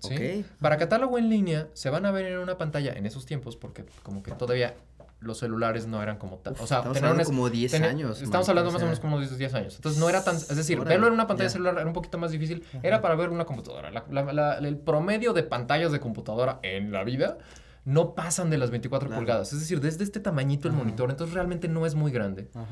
¿Sí? 0.00 0.44
Para 0.60 0.76
catálogo 0.76 1.18
en 1.18 1.28
línea 1.28 1.68
se 1.74 1.90
van 1.90 2.06
a 2.06 2.10
ver 2.10 2.26
en 2.26 2.38
una 2.38 2.58
pantalla 2.58 2.92
en 2.92 3.06
esos 3.06 3.26
tiempos 3.26 3.56
porque 3.56 3.84
como 4.02 4.22
que 4.22 4.32
todavía 4.32 4.74
los 5.20 5.38
celulares 5.38 5.86
no 5.86 6.02
eran 6.02 6.16
como 6.16 6.38
tal. 6.38 6.54
O 6.58 6.66
sea, 6.66 6.78
Estamos 6.78 6.96
hablando 6.96 7.24
como 7.24 7.50
10 7.50 7.72
tener- 7.72 7.90
años. 7.90 8.22
Estamos 8.22 8.46
man, 8.48 8.50
hablando 8.52 8.70
o 8.70 8.72
más 8.72 8.82
o 8.82 8.86
menos 8.86 9.00
como 9.00 9.20
de 9.20 9.28
10 9.28 9.52
años. 9.54 9.74
Entonces 9.76 10.00
no 10.00 10.08
era 10.08 10.24
tan, 10.24 10.36
es 10.36 10.56
decir, 10.56 10.80
verlo 10.80 11.08
en 11.08 11.12
una 11.12 11.26
pantalla 11.26 11.50
celular 11.50 11.74
era 11.76 11.86
un 11.86 11.92
poquito 11.92 12.16
más 12.16 12.30
difícil. 12.30 12.64
Era 12.82 13.02
para 13.02 13.14
ver 13.16 13.28
una 13.28 13.44
computadora. 13.44 13.90
La- 13.90 14.06
la- 14.10 14.32
la- 14.32 14.58
el 14.58 14.78
promedio 14.78 15.34
de 15.34 15.42
pantallas 15.42 15.92
de 15.92 16.00
computadora 16.00 16.58
en 16.62 16.90
la 16.90 17.04
vida 17.04 17.36
no 17.84 18.14
pasan 18.14 18.48
de 18.48 18.56
las 18.58 18.70
24 18.70 19.08
Claro. 19.08 19.20
pulgadas. 19.20 19.52
Es 19.52 19.60
decir, 19.60 19.80
desde 19.80 20.04
este 20.04 20.20
tamañito 20.20 20.68
el 20.68 20.74
Ajá. 20.74 20.84
monitor, 20.84 21.10
entonces 21.10 21.34
realmente 21.34 21.68
no 21.68 21.84
es 21.84 21.94
muy 21.94 22.12
grande. 22.12 22.48
Ajá. 22.54 22.66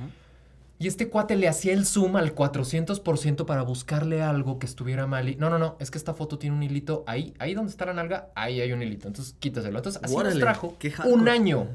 Y 0.80 0.86
este 0.86 1.08
cuate 1.08 1.34
le 1.34 1.48
hacía 1.48 1.72
el 1.72 1.84
zoom 1.84 2.16
al 2.16 2.34
400% 2.34 3.44
para 3.46 3.62
buscarle 3.62 4.22
algo 4.22 4.60
que 4.60 4.66
estuviera 4.66 5.06
mal. 5.08 5.28
Y, 5.28 5.34
no, 5.34 5.50
no, 5.50 5.58
no, 5.58 5.76
es 5.80 5.90
que 5.90 5.98
esta 5.98 6.14
foto 6.14 6.38
tiene 6.38 6.54
un 6.54 6.62
hilito 6.62 7.02
ahí, 7.06 7.34
ahí 7.40 7.54
donde 7.54 7.70
está 7.70 7.86
la 7.86 7.94
nalga, 7.94 8.28
ahí 8.36 8.60
hay 8.60 8.72
un 8.72 8.82
hilito. 8.82 9.08
Entonces 9.08 9.34
quítaselo. 9.40 9.78
Entonces 9.78 10.00
así 10.04 10.14
Órale, 10.14 10.36
nos 10.36 10.40
trajo 10.40 10.76
un 11.06 11.28
año. 11.28 11.66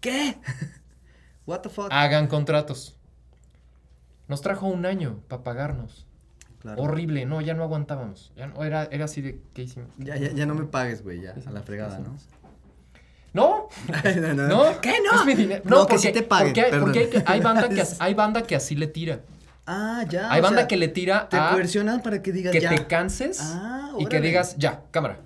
¿Qué? 0.00 0.38
What 1.46 1.60
the 1.60 1.68
fuck? 1.68 1.88
Hagan 1.90 2.28
contratos. 2.28 2.96
Nos 4.28 4.40
trajo 4.40 4.66
un 4.66 4.86
año 4.86 5.20
para 5.26 5.42
pagarnos. 5.42 6.06
Claro. 6.60 6.82
Horrible, 6.82 7.24
no, 7.24 7.40
ya 7.40 7.54
no 7.54 7.64
aguantábamos. 7.64 8.32
Ya 8.36 8.48
no, 8.48 8.62
era, 8.62 8.84
era 8.90 9.06
así 9.06 9.22
de, 9.22 9.40
¿qué 9.54 9.62
hicimos? 9.62 9.90
Ya, 9.96 10.16
ya, 10.16 10.32
ya 10.32 10.44
no 10.44 10.54
me 10.54 10.64
pagues, 10.64 11.02
güey, 11.02 11.22
ya. 11.22 11.34
¿Qué 11.34 11.48
A 11.48 11.52
la 11.52 11.62
fregada, 11.62 11.96
¿Qué 11.96 12.02
¿no? 12.02 12.16
No, 13.34 13.68
no, 14.04 14.34
no, 14.34 14.48
no. 14.48 14.80
¿Qué 14.80 14.94
no? 15.04 15.20
Es 15.20 15.26
mi 15.26 15.34
dinero. 15.34 15.62
No, 15.64 15.76
No, 15.80 15.86
que 15.86 15.94
porque, 15.94 16.08
sí 16.08 16.12
te 16.12 16.22
paguen, 16.22 16.54
porque, 16.54 16.78
porque 16.80 17.22
hay, 17.26 17.40
banda 17.40 17.68
que, 17.68 17.80
as- 17.80 17.96
hay 18.00 18.14
banda 18.14 18.42
que 18.42 18.56
así 18.56 18.74
le 18.74 18.86
tira. 18.86 19.20
Ah, 19.66 20.04
ya. 20.08 20.30
hay 20.32 20.40
o 20.40 20.42
banda 20.42 20.60
sea, 20.60 20.68
que 20.68 20.76
le 20.78 20.88
tira 20.88 21.28
Te 21.28 21.36
a 21.36 21.50
coercionan 21.50 22.00
para 22.02 22.22
que 22.22 22.32
digas 22.32 22.52
que 22.52 22.60
ya. 22.60 22.70
te 22.70 22.86
canses 22.86 23.38
Ah, 23.42 23.92
y 23.98 24.06
que 24.06 24.20
digas, 24.20 24.56
ya, 24.56 24.82
cámara. 24.90 25.18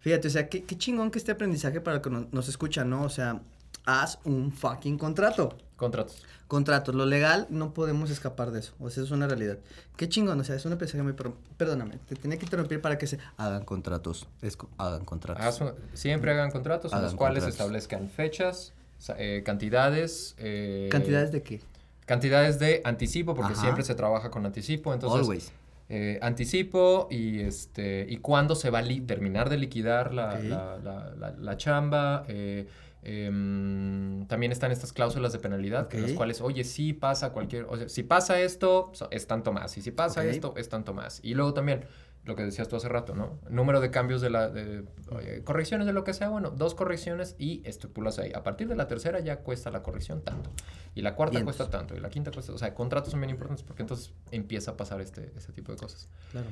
Fíjate, 0.00 0.28
o 0.28 0.30
sea, 0.30 0.48
qué, 0.50 0.64
qué 0.64 0.76
chingón 0.76 1.10
que 1.10 1.18
este 1.18 1.32
aprendizaje 1.32 1.80
para 1.80 2.02
que 2.02 2.10
nos, 2.10 2.30
nos 2.30 2.46
escucha, 2.48 2.84
¿no? 2.84 3.02
O 3.04 3.08
sea, 3.08 3.40
haz 3.86 4.18
un 4.24 4.52
fucking 4.52 4.98
contrato. 4.98 5.56
Contratos. 5.76 6.22
Contratos, 6.46 6.94
lo 6.94 7.04
legal, 7.06 7.46
no 7.50 7.74
podemos 7.74 8.10
escapar 8.10 8.50
de 8.52 8.60
eso. 8.60 8.74
O 8.78 8.90
sea, 8.90 9.02
es 9.02 9.10
una 9.10 9.26
realidad. 9.26 9.58
Qué 9.96 10.08
chingón, 10.08 10.38
o 10.40 10.44
sea, 10.44 10.54
es 10.54 10.64
un 10.64 10.72
aprendizaje 10.72 11.02
muy... 11.02 11.14
Perdóname, 11.56 11.98
te 12.06 12.14
tenía 12.14 12.38
que 12.38 12.44
interrumpir 12.44 12.80
para 12.80 12.96
que 12.98 13.06
se... 13.06 13.18
Hagan 13.38 13.64
contratos, 13.64 14.28
es 14.42 14.56
hagan 14.78 15.04
contratos. 15.04 15.62
Siempre 15.94 16.30
hagan 16.30 16.50
contratos 16.52 16.92
en 16.92 16.98
Hagan 16.98 17.10
los 17.10 17.14
cuales 17.16 17.42
contratos. 17.44 17.60
establezcan 17.60 18.08
fechas, 18.08 18.72
eh, 19.16 19.42
cantidades. 19.44 20.34
eh, 20.38 20.88
¿Cantidades 20.92 21.32
de 21.32 21.42
qué? 21.42 21.60
Cantidades 22.06 22.58
de 22.58 22.82
anticipo, 22.84 23.34
porque 23.34 23.54
Ajá. 23.54 23.62
siempre 23.62 23.82
se 23.82 23.94
trabaja 23.94 24.30
con 24.30 24.44
anticipo. 24.46 24.92
Entonces, 24.94 25.20
Always. 25.22 25.52
eh, 25.88 26.18
anticipo 26.22 27.08
y, 27.10 27.40
este, 27.40 28.06
y 28.08 28.18
cuándo 28.18 28.54
se 28.54 28.70
va 28.70 28.80
a 28.80 28.84
terminar 29.06 29.48
de 29.48 29.56
liquidar 29.56 30.12
la, 30.14 30.38
la- 30.38 30.76
la- 30.78 31.14
la- 31.18 31.30
la 31.32 31.56
chamba. 31.56 32.24
eh, 32.28 32.68
em, 33.04 34.26
también 34.26 34.50
están 34.50 34.72
estas 34.72 34.92
cláusulas 34.92 35.32
de 35.32 35.38
penalidad, 35.38 35.92
en 35.94 36.02
las 36.02 36.12
cuales, 36.12 36.40
oye, 36.40 36.64
si 36.64 36.92
pasa 36.92 37.30
cualquier, 37.32 37.66
o 37.68 37.76
sea, 37.76 37.88
si 37.88 38.02
pasa 38.02 38.40
esto, 38.40 38.92
es 39.10 39.26
tanto 39.26 39.52
más, 39.52 39.76
y 39.76 39.82
si 39.82 39.90
pasa 39.90 40.24
esto, 40.24 40.54
es 40.56 40.68
tanto 40.68 40.94
más. 40.94 41.20
Y 41.22 41.34
luego 41.34 41.54
también, 41.54 41.84
lo 42.24 42.36
que 42.36 42.42
decías 42.42 42.68
tú 42.68 42.76
hace 42.76 42.88
rato, 42.88 43.14
¿no? 43.14 43.38
Número 43.50 43.80
de 43.80 43.90
cambios 43.90 44.22
de 44.22 44.30
la, 44.30 44.48
de, 44.48 44.84
oye, 45.10 45.44
correcciones 45.44 45.86
de 45.86 45.92
lo 45.92 46.04
que 46.04 46.14
sea, 46.14 46.30
bueno, 46.30 46.50
dos 46.50 46.74
correcciones 46.74 47.36
y 47.38 47.60
estipulas 47.64 48.18
ahí. 48.18 48.32
A 48.34 48.42
partir 48.42 48.66
de 48.66 48.76
la 48.76 48.88
tercera 48.88 49.20
ya 49.20 49.40
cuesta 49.40 49.70
la 49.70 49.82
corrección 49.82 50.22
tanto. 50.22 50.50
Y 50.94 51.02
la 51.02 51.14
cuarta 51.14 51.36
Vientos. 51.36 51.56
cuesta 51.56 51.76
tanto, 51.76 51.94
y 51.94 52.00
la 52.00 52.08
quinta 52.08 52.30
cuesta, 52.30 52.52
o 52.52 52.58
sea, 52.58 52.72
contratos 52.74 53.10
son 53.10 53.20
bien 53.20 53.30
importantes 53.30 53.62
porque 53.62 53.82
entonces 53.82 54.14
empieza 54.30 54.70
a 54.70 54.76
pasar 54.76 55.02
este, 55.02 55.32
este 55.36 55.52
tipo 55.52 55.72
de 55.72 55.78
cosas. 55.78 56.08
Claro. 56.32 56.46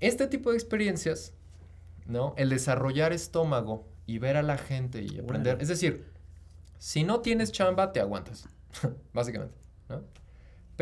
Este 0.00 0.26
tipo 0.26 0.50
de 0.50 0.56
experiencias, 0.56 1.34
¿no? 2.06 2.34
El 2.38 2.48
desarrollar 2.48 3.12
estómago 3.12 3.91
y 4.06 4.18
ver 4.18 4.36
a 4.36 4.42
la 4.42 4.58
gente 4.58 5.02
y 5.02 5.18
aprender. 5.18 5.58
Es 5.60 5.68
decir, 5.68 6.10
si 6.78 7.04
no 7.04 7.20
tienes 7.20 7.52
chamba, 7.52 7.92
te 7.92 8.00
aguantas, 8.00 8.48
básicamente, 9.12 9.54
¿no? 9.88 10.02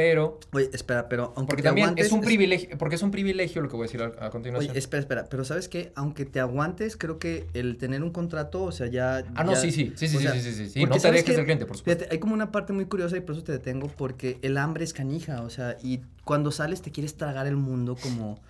Pero, 0.02 0.40
Oye, 0.54 0.70
espera, 0.72 1.10
pero 1.10 1.34
aunque 1.36 1.50
porque 1.50 1.62
te 1.62 1.68
también 1.68 1.88
aguantes, 1.88 2.06
es 2.06 2.12
un 2.12 2.22
privilegio, 2.22 2.78
porque 2.78 2.94
es 2.94 3.02
un 3.02 3.10
privilegio 3.10 3.60
lo 3.60 3.68
que 3.68 3.76
voy 3.76 3.84
a 3.84 3.86
decir 3.86 4.00
a, 4.02 4.06
a 4.26 4.30
continuación. 4.30 4.70
Oye, 4.70 4.78
espera, 4.78 5.00
espera, 5.02 5.26
pero 5.28 5.44
¿sabes 5.44 5.68
qué? 5.68 5.92
Aunque 5.94 6.24
te 6.24 6.40
aguantes, 6.40 6.96
creo 6.96 7.18
que 7.18 7.46
el 7.52 7.76
tener 7.76 8.02
un 8.02 8.10
contrato, 8.10 8.62
o 8.62 8.72
sea, 8.72 8.86
ya... 8.86 9.18
ah, 9.34 9.44
no, 9.44 9.52
ya- 9.52 9.60
sí, 9.60 9.70
sí, 9.70 9.92
sí, 9.94 10.08
sí, 10.08 10.16
sí, 10.16 10.22
sea, 10.22 10.32
sí, 10.32 10.40
sí, 10.54 10.68
sí, 10.70 10.86
no 10.86 10.92
te 10.92 11.00
¿sabes 11.00 11.20
dejes 11.20 11.36
del 11.36 11.44
cliente, 11.44 11.66
por 11.66 11.76
supuesto. 11.76 11.98
Fíjate, 11.98 12.14
hay 12.14 12.18
como 12.18 12.32
una 12.32 12.50
parte 12.50 12.72
muy 12.72 12.86
curiosa 12.86 13.14
y 13.18 13.20
por 13.20 13.34
eso 13.34 13.44
te 13.44 13.52
detengo, 13.52 13.88
porque 13.88 14.38
el 14.40 14.56
hambre 14.56 14.84
es 14.84 14.94
canija, 14.94 15.42
o 15.42 15.50
sea, 15.50 15.76
y 15.82 16.00
cuando 16.24 16.50
sales 16.50 16.80
te 16.80 16.90
quieres 16.92 17.16
tragar 17.18 17.46
el 17.46 17.56
mundo 17.56 17.94
como, 18.00 18.40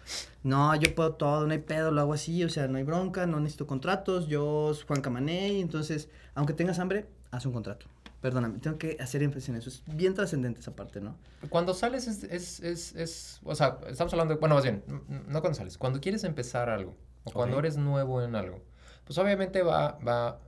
no, 0.45 0.73
yo 0.77 0.95
puedo 0.95 1.15
todo, 1.15 1.49
no 1.49 1.53
hay 1.53 1.59
pedo, 1.59 1.91
lo 1.91 2.01
hago 2.01 2.13
así, 2.13 2.45
o 2.45 2.49
sea, 2.49 2.69
no 2.69 2.79
hay 2.79 2.85
bronca, 2.85 3.27
no 3.27 3.41
necesito 3.41 3.67
contratos, 3.67 4.29
yo 4.29 4.73
soy 4.73 4.85
Juan 4.87 5.01
Camané, 5.01 5.59
entonces, 5.59 6.09
aunque 6.37 6.53
tengas 6.53 6.79
hambre, 6.79 7.07
haz 7.33 7.45
un 7.45 7.53
contrato. 7.53 7.87
Perdóname, 8.21 8.59
tengo 8.59 8.77
que 8.77 8.99
hacer 9.01 9.23
énfasis 9.23 9.49
en 9.49 9.57
eso, 9.57 9.71
es 9.71 9.83
bien 9.87 10.13
trascendente 10.15 10.61
esa 10.61 10.77
parte, 10.77 11.01
¿no? 11.01 11.17
Cuando 11.49 11.73
sales 11.73 12.07
es, 12.07 12.23
es, 12.25 12.61
es, 12.61 12.95
es- 12.95 13.41
o 13.45 13.55
sea, 13.55 13.79
estamos 13.89 14.13
hablando, 14.13 14.35
de, 14.35 14.41
bueno, 14.41 14.57
más 14.57 14.65
bien, 14.65 14.83
no 15.27 15.41
cuando 15.41 15.55
sales, 15.57 15.79
cuando 15.79 16.01
quieres 16.01 16.25
empezar 16.25 16.69
algo, 16.69 16.97
o 17.25 17.31
cuando 17.33 17.59
eres 17.59 17.77
nuevo 17.79 18.23
en 18.23 18.35
algo, 18.37 18.63
pues 19.05 19.19
obviamente 19.19 19.63
va, 19.63 19.93
va, 20.07 20.39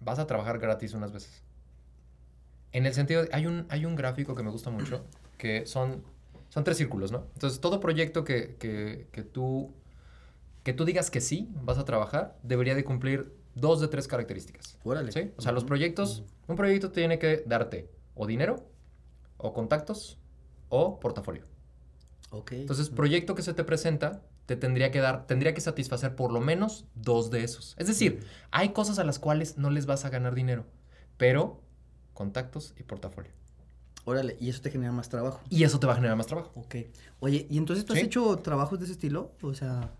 vas 0.00 0.18
a 0.18 0.26
trabajar 0.26 0.58
gratis 0.58 0.92
unas 0.94 1.12
veces. 1.12 1.42
En 2.72 2.86
el 2.86 2.94
sentido, 2.94 3.22
de- 3.22 3.30
hay 3.32 3.46
un, 3.46 3.66
hay 3.68 3.84
un 3.86 3.94
gráfico 3.94 4.34
que 4.34 4.42
me 4.42 4.50
gusta 4.50 4.70
mucho, 4.70 5.04
que 5.38 5.66
son, 5.66 6.02
son 6.48 6.64
tres 6.64 6.76
círculos, 6.76 7.12
¿no? 7.12 7.28
Entonces, 7.34 7.60
todo 7.60 7.78
proyecto 7.80 8.24
que, 8.24 8.56
que, 8.56 9.06
que 9.12 9.22
tú, 9.22 9.72
que 10.64 10.72
tú 10.72 10.84
digas 10.84 11.10
que 11.12 11.20
sí 11.20 11.48
vas 11.62 11.78
a 11.78 11.84
trabajar, 11.84 12.36
debería 12.42 12.74
de 12.74 12.82
cumplir 12.84 13.32
dos 13.54 13.80
de 13.80 13.88
tres 13.88 14.08
características. 14.08 14.78
Órale. 14.84 15.12
¿Sí? 15.12 15.32
O 15.36 15.42
sea, 15.42 15.52
los 15.52 15.64
proyectos, 15.64 16.24
un 16.48 16.56
proyecto 16.56 16.90
tiene 16.90 17.18
que 17.18 17.42
darte 17.46 17.90
o 18.14 18.26
dinero, 18.26 18.64
o 19.36 19.52
contactos, 19.52 20.18
o 20.68 20.98
portafolio. 21.00 21.44
Ok. 22.30 22.52
Entonces, 22.52 22.88
proyecto 22.90 23.34
que 23.34 23.42
se 23.42 23.54
te 23.54 23.64
presenta, 23.64 24.22
te 24.46 24.56
tendría 24.56 24.90
que 24.90 25.00
dar, 25.00 25.26
tendría 25.26 25.54
que 25.54 25.60
satisfacer 25.60 26.16
por 26.16 26.32
lo 26.32 26.40
menos 26.40 26.86
dos 26.94 27.30
de 27.30 27.44
esos. 27.44 27.74
Es 27.78 27.86
decir, 27.86 28.26
hay 28.50 28.70
cosas 28.70 28.98
a 28.98 29.04
las 29.04 29.18
cuales 29.18 29.56
no 29.58 29.70
les 29.70 29.86
vas 29.86 30.04
a 30.04 30.10
ganar 30.10 30.34
dinero, 30.34 30.64
pero 31.16 31.60
contactos 32.12 32.74
y 32.78 32.82
portafolio. 32.82 33.32
Órale, 34.04 34.36
y 34.38 34.50
eso 34.50 34.60
te 34.60 34.70
genera 34.70 34.92
más 34.92 35.08
trabajo. 35.08 35.40
Y 35.48 35.64
eso 35.64 35.80
te 35.80 35.86
va 35.86 35.94
a 35.94 35.96
generar 35.96 36.16
más 36.16 36.26
trabajo. 36.26 36.52
Ok. 36.56 36.74
Oye, 37.20 37.46
¿y 37.48 37.56
entonces 37.56 37.84
tú 37.86 37.94
has 37.94 38.00
Sí. 38.00 38.04
hecho 38.04 38.36
trabajos 38.36 38.78
de 38.78 38.84
ese 38.84 38.92
estilo? 38.92 39.32
O 39.40 39.54
sea, 39.54 39.92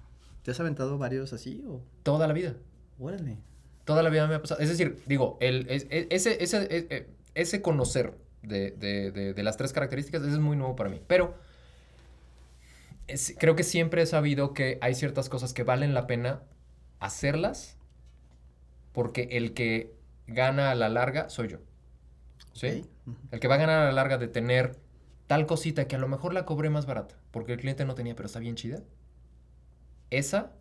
¿te 0.42 0.50
has 0.50 0.60
aventado 0.60 0.98
varios 0.98 1.32
así 1.32 1.64
o...? 1.66 1.80
Toda 2.02 2.26
la 2.26 2.34
vida. 2.34 2.54
Órale. 2.98 3.38
Toda 3.84 4.02
la 4.02 4.10
vida 4.10 4.26
me 4.26 4.34
ha 4.34 4.40
pasado. 4.40 4.60
Es 4.60 4.68
decir, 4.68 5.02
digo, 5.06 5.36
el, 5.40 5.66
es- 5.68 5.86
es- 5.90 6.06
ese, 6.10 6.42
ese, 6.42 6.62
e- 6.70 6.86
e- 6.90 7.06
ese 7.34 7.60
conocer 7.62 8.14
de, 8.42 8.70
de- 8.72 9.10
de- 9.10 9.34
de 9.34 9.42
las 9.42 9.56
tres 9.56 9.72
características 9.72 10.22
ese 10.22 10.32
es 10.32 10.38
muy 10.38 10.56
nuevo 10.56 10.76
para 10.76 10.90
mí. 10.90 11.00
Pero 11.06 11.34
es- 13.06 13.34
creo 13.38 13.56
que 13.56 13.62
siempre 13.62 14.02
he 14.02 14.06
sabido 14.06 14.54
que 14.54 14.78
hay 14.80 14.94
ciertas 14.94 15.28
cosas 15.28 15.52
que 15.54 15.62
valen 15.62 15.94
la 15.94 16.06
pena 16.06 16.42
hacerlas 17.00 17.76
porque 18.92 19.28
el 19.32 19.54
que 19.54 19.92
gana 20.26 20.70
a 20.70 20.74
la 20.74 20.88
larga 20.88 21.28
soy 21.28 21.48
yo. 21.48 21.58
¿Sí? 22.52 22.86
El 23.32 23.40
que 23.40 23.48
va 23.48 23.56
a 23.56 23.58
ganar 23.58 23.80
a 23.80 23.86
la 23.86 23.92
larga 23.92 24.18
de 24.18 24.28
tener 24.28 24.78
tal 25.26 25.46
cosita 25.46 25.88
que 25.88 25.96
a 25.96 25.98
lo 25.98 26.08
mejor 26.08 26.34
la 26.34 26.44
cobré 26.46 26.70
más 26.70 26.86
barata 26.86 27.16
porque 27.30 27.52
el 27.54 27.60
cliente 27.60 27.84
no 27.84 27.94
tenía, 27.94 28.14
pero 28.14 28.26
está 28.26 28.38
bien 28.38 28.56
chida. 28.56 28.82
Esa 30.10 30.52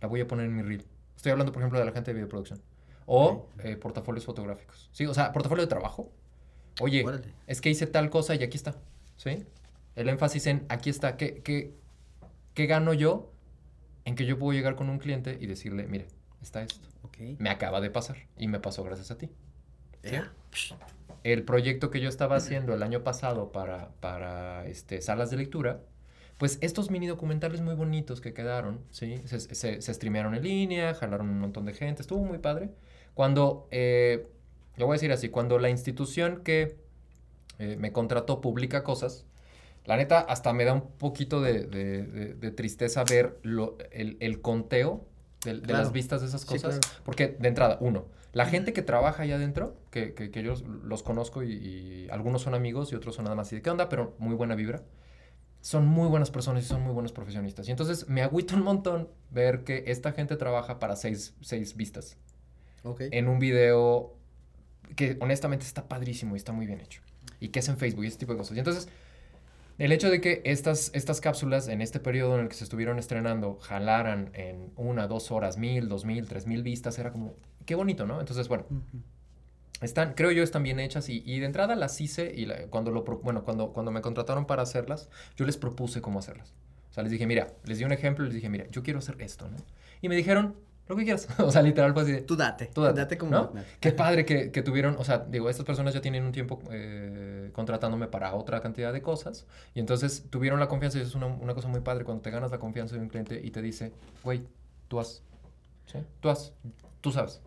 la 0.00 0.08
voy 0.08 0.20
a 0.20 0.28
poner 0.28 0.46
en 0.46 0.56
mi 0.56 0.62
reel. 0.62 0.86
Estoy 1.20 1.32
hablando, 1.32 1.52
por 1.52 1.60
ejemplo, 1.60 1.78
de 1.78 1.84
la 1.84 1.92
gente 1.92 2.12
de 2.12 2.14
videoproducción. 2.14 2.62
O 3.04 3.26
Ok. 3.54 3.60
eh, 3.64 3.76
portafolios 3.76 4.24
fotográficos. 4.24 4.88
Sí, 4.90 5.04
o 5.04 5.12
sea, 5.12 5.32
portafolio 5.32 5.64
de 5.64 5.68
trabajo. 5.68 6.10
Oye, 6.80 7.04
Órale. 7.04 7.34
es 7.46 7.60
que 7.60 7.68
hice 7.68 7.86
tal 7.86 8.08
cosa 8.08 8.34
y 8.34 8.42
aquí 8.42 8.56
está. 8.56 8.76
¿Sí? 9.18 9.44
El 9.96 10.08
énfasis 10.08 10.46
en 10.46 10.64
aquí 10.70 10.88
está. 10.88 11.18
¿Qué, 11.18 11.42
qué, 11.42 11.74
qué 12.54 12.64
gano 12.66 12.94
yo 12.94 13.30
en 14.06 14.14
que 14.14 14.24
yo 14.24 14.38
puedo 14.38 14.54
llegar 14.54 14.76
con 14.76 14.88
un 14.88 14.98
cliente 14.98 15.36
y 15.38 15.46
decirle, 15.46 15.86
mire, 15.86 16.06
está 16.40 16.62
esto. 16.62 16.88
Ok. 17.02 17.18
Me 17.38 17.50
acaba 17.50 17.82
de 17.82 17.90
pasar 17.90 18.16
y 18.38 18.48
me 18.48 18.58
pasó 18.58 18.82
gracias 18.82 19.10
a 19.10 19.18
ti. 19.18 19.28
Ea. 20.02 20.32
El 21.22 21.42
proyecto 21.44 21.90
que 21.90 22.00
yo 22.00 22.08
estaba 22.08 22.36
haciendo 22.36 22.72
el 22.72 22.82
año 22.82 23.04
pasado 23.04 23.52
para, 23.52 23.90
para 24.00 24.66
este, 24.68 25.02
salas 25.02 25.30
de 25.30 25.36
lectura, 25.36 25.82
pues 26.40 26.56
estos 26.62 26.90
mini 26.90 27.06
documentales 27.06 27.60
muy 27.60 27.74
bonitos 27.74 28.22
que 28.22 28.32
quedaron, 28.32 28.80
¿sí? 28.90 29.20
Se, 29.26 29.38
se, 29.40 29.82
se 29.82 29.94
streamearon 29.94 30.34
en 30.34 30.42
línea, 30.42 30.94
jalaron 30.94 31.28
un 31.28 31.38
montón 31.38 31.66
de 31.66 31.74
gente, 31.74 32.00
estuvo 32.00 32.24
muy 32.24 32.38
padre. 32.38 32.70
Cuando, 33.12 33.68
eh, 33.70 34.26
lo 34.78 34.86
voy 34.86 34.94
a 34.94 34.96
decir 34.96 35.12
así, 35.12 35.28
cuando 35.28 35.58
la 35.58 35.68
institución 35.68 36.40
que 36.42 36.76
eh, 37.58 37.76
me 37.78 37.92
contrató 37.92 38.40
publica 38.40 38.82
cosas, 38.84 39.26
la 39.84 39.98
neta 39.98 40.18
hasta 40.20 40.54
me 40.54 40.64
da 40.64 40.72
un 40.72 40.80
poquito 40.96 41.42
de, 41.42 41.66
de- 41.66 42.04
de- 42.04 42.34
de 42.34 42.50
tristeza 42.52 43.04
ver 43.04 43.38
lo- 43.42 43.76
el, 43.92 44.16
el 44.20 44.40
conteo 44.40 45.04
de, 45.44 45.60
Claro. 45.60 45.84
las 45.84 45.92
vistas 45.92 46.22
de 46.22 46.28
esas 46.28 46.40
Sí, 46.40 46.48
cosas. 46.48 46.78
claro. 46.78 47.02
Porque 47.04 47.36
de 47.38 47.48
entrada, 47.48 47.76
uno, 47.82 48.06
la 48.32 48.46
gente 48.46 48.72
que 48.72 48.80
trabaja 48.80 49.24
allá 49.24 49.34
adentro, 49.36 49.76
que, 49.90 50.14
que, 50.14 50.30
que 50.30 50.42
yo 50.42 50.54
los, 50.84 51.02
conozco 51.02 51.42
y, 51.42 51.52
y 51.52 52.08
algunos 52.10 52.40
son 52.40 52.54
amigos 52.54 52.92
y 52.92 52.94
otros 52.94 53.14
son 53.16 53.24
nada 53.24 53.36
más 53.36 53.48
así 53.48 53.56
de 53.56 53.62
qué 53.62 53.68
onda, 53.68 53.90
pero 53.90 54.14
muy 54.18 54.34
buena 54.34 54.54
vibra. 54.54 54.82
Son 55.60 55.86
muy 55.86 56.08
buenas 56.08 56.30
personas 56.30 56.64
y 56.64 56.66
son 56.66 56.82
muy 56.82 56.92
buenos 56.92 57.12
profesionistas. 57.12 57.68
Y 57.68 57.70
entonces 57.70 58.08
me 58.08 58.22
agüita 58.22 58.54
un 58.54 58.62
montón 58.62 59.08
ver 59.30 59.64
que 59.64 59.84
esta 59.88 60.12
gente 60.12 60.36
trabaja 60.36 60.78
para 60.78 60.96
seis, 60.96 61.34
seis 61.40 61.76
vistas 61.76 62.16
Ok. 62.82 63.02
en 63.10 63.28
un 63.28 63.38
video 63.38 64.16
que 64.96 65.18
honestamente 65.20 65.66
está 65.66 65.86
padrísimo 65.86 66.34
y 66.34 66.38
está 66.38 66.52
muy 66.52 66.66
bien 66.66 66.80
hecho. 66.80 67.02
Y 67.40 67.48
que 67.48 67.60
es 67.60 67.68
en 67.68 67.76
Facebook 67.76 68.04
y 68.04 68.08
ese 68.08 68.18
tipo 68.18 68.32
de 68.32 68.38
cosas. 68.38 68.56
Y 68.56 68.58
entonces, 68.58 68.88
el 69.78 69.92
hecho 69.92 70.10
de 70.10 70.20
que 70.20 70.42
estas, 70.44 70.90
estas 70.94 71.20
cápsulas 71.20 71.68
en 71.68 71.80
este 71.82 72.00
periodo 72.00 72.34
en 72.36 72.42
el 72.42 72.48
que 72.48 72.54
se 72.54 72.64
estuvieron 72.64 72.98
estrenando 72.98 73.58
jalaran 73.60 74.30
en 74.34 74.72
una, 74.76 75.06
dos 75.06 75.30
horas, 75.30 75.58
mil, 75.58 75.88
dos 75.88 76.04
mil, 76.04 76.26
tres 76.26 76.46
mil 76.46 76.62
vistas, 76.62 76.98
era 76.98 77.12
como, 77.12 77.34
qué 77.66 77.74
bonito, 77.74 78.06
¿no? 78.06 78.20
Entonces, 78.20 78.48
bueno. 78.48 78.64
Están, 79.80 80.14
creo 80.14 80.30
yo, 80.30 80.42
están 80.42 80.62
bien 80.62 80.80
hechas 80.80 81.08
y, 81.08 81.22
y 81.24 81.40
de 81.40 81.46
entrada 81.46 81.74
las 81.76 82.00
hice 82.00 82.32
y 82.34 82.46
la- 82.46 82.66
cuando, 82.68 82.90
lo, 82.90 83.02
bueno, 83.02 83.44
cuando, 83.44 83.72
cuando 83.72 83.90
me 83.90 84.00
contrataron 84.00 84.46
para 84.46 84.62
hacerlas, 84.62 85.08
yo 85.36 85.46
les 85.46 85.56
propuse 85.56 86.00
cómo 86.02 86.18
hacerlas. 86.18 86.52
O 86.90 86.92
sea, 86.92 87.02
les 87.02 87.12
dije, 87.12 87.26
mira, 87.26 87.48
les 87.64 87.78
di 87.78 87.84
un 87.84 87.92
ejemplo 87.92 88.24
y 88.24 88.28
les 88.28 88.34
dije, 88.34 88.48
mira, 88.48 88.66
yo 88.70 88.82
quiero 88.82 88.98
hacer 88.98 89.20
esto, 89.20 89.48
¿no? 89.48 89.56
Y 90.02 90.08
me 90.08 90.16
dijeron, 90.16 90.56
lo 90.88 90.96
que 90.96 91.04
quieras. 91.04 91.28
o 91.38 91.50
sea, 91.52 91.62
literal 91.62 91.92
fue 91.92 92.02
así 92.02 92.10
de, 92.12 92.22
Tú 92.22 92.34
date. 92.36 92.66
Tú 92.66 92.82
date, 92.82 92.98
date, 93.00 93.16
como... 93.16 93.30
¿no? 93.30 93.44
date. 93.54 93.66
Qué 93.78 93.92
padre 93.92 94.24
que, 94.24 94.50
que 94.50 94.62
tuvieron, 94.62 94.96
o 94.98 95.04
sea, 95.04 95.18
digo, 95.20 95.48
estas 95.48 95.64
personas 95.64 95.94
ya 95.94 96.00
tienen 96.00 96.24
un 96.24 96.32
tiempo 96.32 96.60
eh, 96.72 97.50
contratándome 97.52 98.08
para 98.08 98.34
otra 98.34 98.60
cantidad 98.60 98.92
de 98.92 99.00
cosas 99.00 99.46
y 99.72 99.78
entonces 99.80 100.24
tuvieron 100.30 100.58
la 100.58 100.66
confianza 100.66 100.98
y 100.98 101.02
eso 101.02 101.10
es 101.10 101.14
una, 101.14 101.26
una 101.26 101.54
cosa 101.54 101.68
muy 101.68 101.80
padre 101.80 102.04
cuando 102.04 102.22
te 102.22 102.30
ganas 102.30 102.50
la 102.50 102.58
confianza 102.58 102.96
de 102.96 103.02
un 103.02 103.08
cliente 103.08 103.40
y 103.42 103.50
te 103.52 103.62
dice, 103.62 103.92
güey, 104.24 104.42
tú 104.88 104.98
haz, 104.98 105.22
¿sí? 105.86 105.98
Tú 106.20 106.28
haz, 106.28 106.52
tú 107.00 107.12
sabes. 107.12 107.40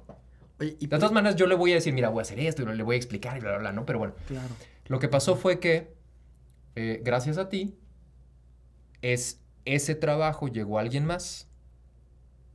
Oye, 0.63 0.78
y 0.80 0.88
De 0.88 0.97
todas 0.97 1.12
maneras 1.12 1.36
yo 1.36 1.45
le 1.47 1.56
voy 1.56 1.71
a 1.71 1.76
decir, 1.76 1.93
mira, 1.93 2.10
voy 2.10 2.19
a 2.19 2.21
hacer 2.23 2.39
esto 2.39 2.62
y 2.63 2.65
le 2.76 2.84
voy 2.84 2.95
a 2.95 2.97
explicar 2.97 3.38
y 3.38 3.39
bla, 3.41 3.52
bla, 3.52 3.60
bla, 3.60 3.71
¿no? 3.73 3.86
Pero 3.86 3.99
bueno, 3.99 4.13
Claro. 4.28 4.49
lo 4.88 4.99
que 4.99 5.08
pasó 5.10 5.36
fue 5.36 5.60
que, 5.60 5.93
eh, 6.76 7.01
gracias 7.03 7.38
a 7.38 7.49
ti, 7.49 7.76
es, 9.01 9.39
ese 9.66 9.95
trabajo 9.95 10.47
llegó 10.47 10.78
a 10.78 10.82
alguien 10.82 11.05
más 11.05 11.47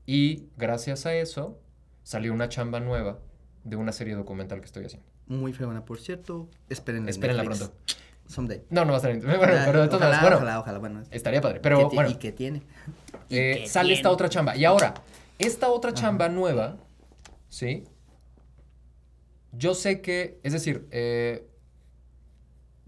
y 0.07 0.49
gracias 0.57 1.07
a 1.07 1.15
eso 1.15 1.61
salió 2.03 2.33
una 2.33 2.49
chamba 2.49 2.81
nueva 2.81 3.19
de 3.65 3.77
una 3.77 3.93
serie 3.93 4.15
documental 4.15 4.61
que 4.61 4.67
estoy 4.67 4.85
haciendo. 4.87 5.07
Muy 5.27 5.53
fregona, 5.53 5.85
por 5.85 6.01
cierto. 6.01 6.49
Espérenla. 6.71 7.07
en 7.07 7.11
Espérenla 7.11 7.45
pronto. 7.45 7.73
Someday. 8.27 8.63
No, 8.71 8.85
no 8.85 8.89
va 8.93 8.95
a 8.95 8.97
estar 8.97 9.11
en... 9.11 9.21
Bueno, 9.27 9.43
Ah, 9.43 9.63
pero 9.67 9.83
de 9.83 9.89
todas 9.89 10.01
ojalá, 10.03 10.17
maneras, 10.17 10.23
bueno, 10.23 10.37
Ojalá, 10.37 10.61
ojalá, 10.61 10.79
bueno. 10.79 11.03
estaría 11.11 11.41
padre. 11.41 11.57
¿Qué 11.57 11.61
Pero 11.63 11.89
ti- 11.89 11.97
bueno, 11.97 12.11
¿Y 12.11 12.15
qué 12.17 12.33
tiene? 12.33 12.63
¿Y 13.29 13.37
eh, 13.39 13.59
qué 13.63 13.69
sale 13.69 13.93
esta 13.93 14.03
tiene? 14.05 14.15
otra 14.15 14.29
chamba. 14.31 14.57
Y 14.57 14.65
ahora, 14.65 14.95
esta 15.39 15.69
otra 15.69 15.91
Ajá. 15.91 16.01
chamba 16.01 16.29
nueva, 16.31 16.77
¿sí? 17.51 17.85
Yo 19.53 19.75
sé 19.75 20.01
que, 20.01 20.41
es 20.43 20.53
decir, 20.53 20.87
eh, 20.91 21.49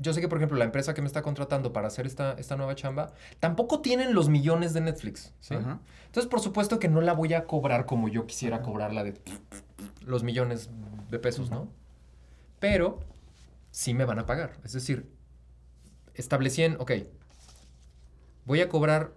yo 0.01 0.15
sé 0.15 0.21
que, 0.21 0.29
por 0.29 0.39
ejemplo, 0.39 0.57
la 0.57 0.65
empresa 0.65 0.95
que 0.95 1.03
me 1.03 1.07
está 1.07 1.23
contratando 1.23 1.73
para 1.73 1.89
hacer 1.89 2.07
esta, 2.07 2.33
esta 2.33 2.57
nueva 2.57 2.75
chamba, 2.75 3.13
tampoco 3.39 3.81
tienen 3.81 4.15
los 4.15 4.29
millones 4.31 4.73
de 4.73 4.81
Netflix, 4.81 5.35
¿sí? 5.41 5.55
Entonces, 5.55 6.29
por 6.29 6.41
supuesto 6.41 6.79
que 6.79 6.89
no 6.89 7.03
la 7.03 7.13
voy 7.13 7.35
a 7.35 7.47
cobrar 7.47 7.85
como 7.85 8.09
yo 8.09 8.27
quisiera 8.27 8.63
cobrarla 8.63 9.05
de 9.05 9.21
los 10.07 10.23
millones 10.23 10.71
de 11.11 11.19
pesos, 11.19 11.51
¿no? 11.51 11.69
Pero 12.61 13.01
sí 13.71 13.93
me 13.93 14.07
van 14.07 14.19
a 14.19 14.27
pagar. 14.27 14.59
Es 14.65 14.73
decir, 14.73 15.11
establecí 16.15 16.63
en, 16.63 16.77
ok, 16.81 16.93
voy 18.47 18.63
a 18.63 18.69
cobrar 18.69 19.15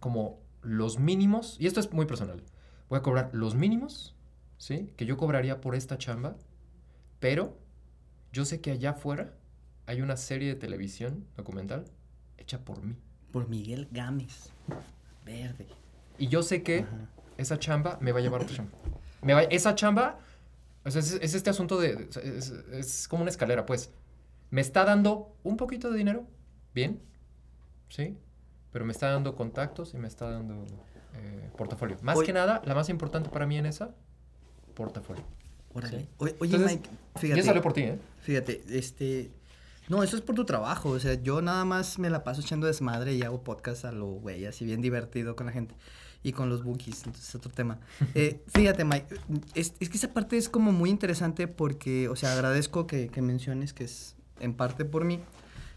como 0.00 0.38
los 0.60 0.98
mínimos, 0.98 1.56
y 1.58 1.66
esto 1.66 1.80
es 1.80 1.92
muy 1.92 2.04
personal, 2.04 2.42
voy 2.88 2.98
a 2.98 3.02
cobrar 3.02 3.30
los 3.32 3.54
mínimos, 3.54 4.14
¿sí? 4.58 4.92
Que 4.96 5.06
yo 5.06 5.16
cobraría 5.16 5.62
por 5.62 5.74
esta 5.74 5.96
chamba, 5.96 6.36
pero 7.26 7.58
yo 8.32 8.44
sé 8.44 8.60
que 8.60 8.70
allá 8.70 8.90
afuera 8.90 9.34
hay 9.86 10.00
una 10.00 10.16
serie 10.16 10.46
de 10.48 10.54
televisión 10.54 11.26
documental 11.36 11.84
hecha 12.38 12.60
por 12.64 12.80
mí. 12.84 12.94
Por 13.32 13.48
Miguel 13.48 13.88
Gámez. 13.90 14.50
Verde. 15.24 15.66
Y 16.18 16.28
yo 16.28 16.44
sé 16.44 16.62
que 16.62 16.80
Ajá. 16.80 17.08
esa 17.36 17.58
chamba 17.58 17.98
me 18.00 18.12
va 18.12 18.20
a 18.20 18.22
llevar 18.22 18.42
a 18.42 18.44
otra 18.44 18.54
chamba. 18.56 18.70
Me 19.22 19.34
va- 19.34 19.42
esa 19.42 19.74
chamba, 19.74 20.20
o 20.84 20.90
sea, 20.92 21.00
es, 21.00 21.14
es 21.20 21.34
este 21.34 21.50
asunto 21.50 21.80
de, 21.80 22.08
es, 22.22 22.50
es 22.72 23.08
como 23.08 23.22
una 23.22 23.30
escalera, 23.30 23.66
pues. 23.66 23.90
Me 24.50 24.60
está 24.60 24.84
dando 24.84 25.34
un 25.42 25.56
poquito 25.56 25.90
de 25.90 25.98
dinero, 25.98 26.28
bien, 26.74 27.02
¿sí? 27.88 28.16
Pero 28.70 28.84
me 28.84 28.92
está 28.92 29.10
dando 29.10 29.34
contactos 29.34 29.94
y 29.94 29.98
me 29.98 30.06
está 30.06 30.30
dando 30.30 30.64
eh, 31.14 31.50
portafolio. 31.56 31.96
Más 32.02 32.16
Oye- 32.16 32.26
que 32.26 32.32
nada, 32.32 32.62
la 32.64 32.76
más 32.76 32.88
importante 32.88 33.30
para 33.30 33.46
mí 33.48 33.58
en 33.58 33.66
esa, 33.66 33.96
portafolio. 34.74 35.24
Órale. 35.76 36.00
Sí. 36.00 36.08
Oye, 36.18 36.34
Entonces, 36.40 36.66
Mike, 36.66 36.90
fíjate. 37.16 37.42
salió 37.42 37.62
por 37.62 37.72
ti, 37.72 37.82
¿eh? 37.82 37.98
Fíjate, 38.22 38.62
este. 38.70 39.30
No, 39.88 40.02
eso 40.02 40.16
es 40.16 40.22
por 40.22 40.34
tu 40.34 40.44
trabajo. 40.44 40.90
O 40.90 40.98
sea, 40.98 41.14
yo 41.14 41.42
nada 41.42 41.64
más 41.64 41.98
me 41.98 42.10
la 42.10 42.24
paso 42.24 42.40
echando 42.40 42.66
desmadre 42.66 43.14
y 43.14 43.22
hago 43.22 43.44
podcast 43.44 43.84
a 43.84 43.92
lo 43.92 44.06
güey, 44.06 44.46
así 44.46 44.64
bien 44.64 44.80
divertido 44.80 45.36
con 45.36 45.46
la 45.46 45.52
gente. 45.52 45.74
Y 46.22 46.32
con 46.32 46.48
los 46.48 46.64
bookies, 46.64 47.04
entonces 47.04 47.28
es 47.28 47.34
otro 47.34 47.52
tema. 47.52 47.78
Eh, 48.14 48.42
fíjate, 48.48 48.84
Mike, 48.84 49.06
es, 49.54 49.74
es 49.78 49.88
que 49.90 49.96
esa 49.96 50.12
parte 50.12 50.36
es 50.36 50.48
como 50.48 50.72
muy 50.72 50.90
interesante 50.90 51.46
porque, 51.46 52.08
o 52.08 52.16
sea, 52.16 52.32
agradezco 52.32 52.86
que, 52.86 53.08
que 53.08 53.22
menciones 53.22 53.72
que 53.72 53.84
es 53.84 54.16
en 54.40 54.54
parte 54.54 54.84
por 54.84 55.04
mí. 55.04 55.20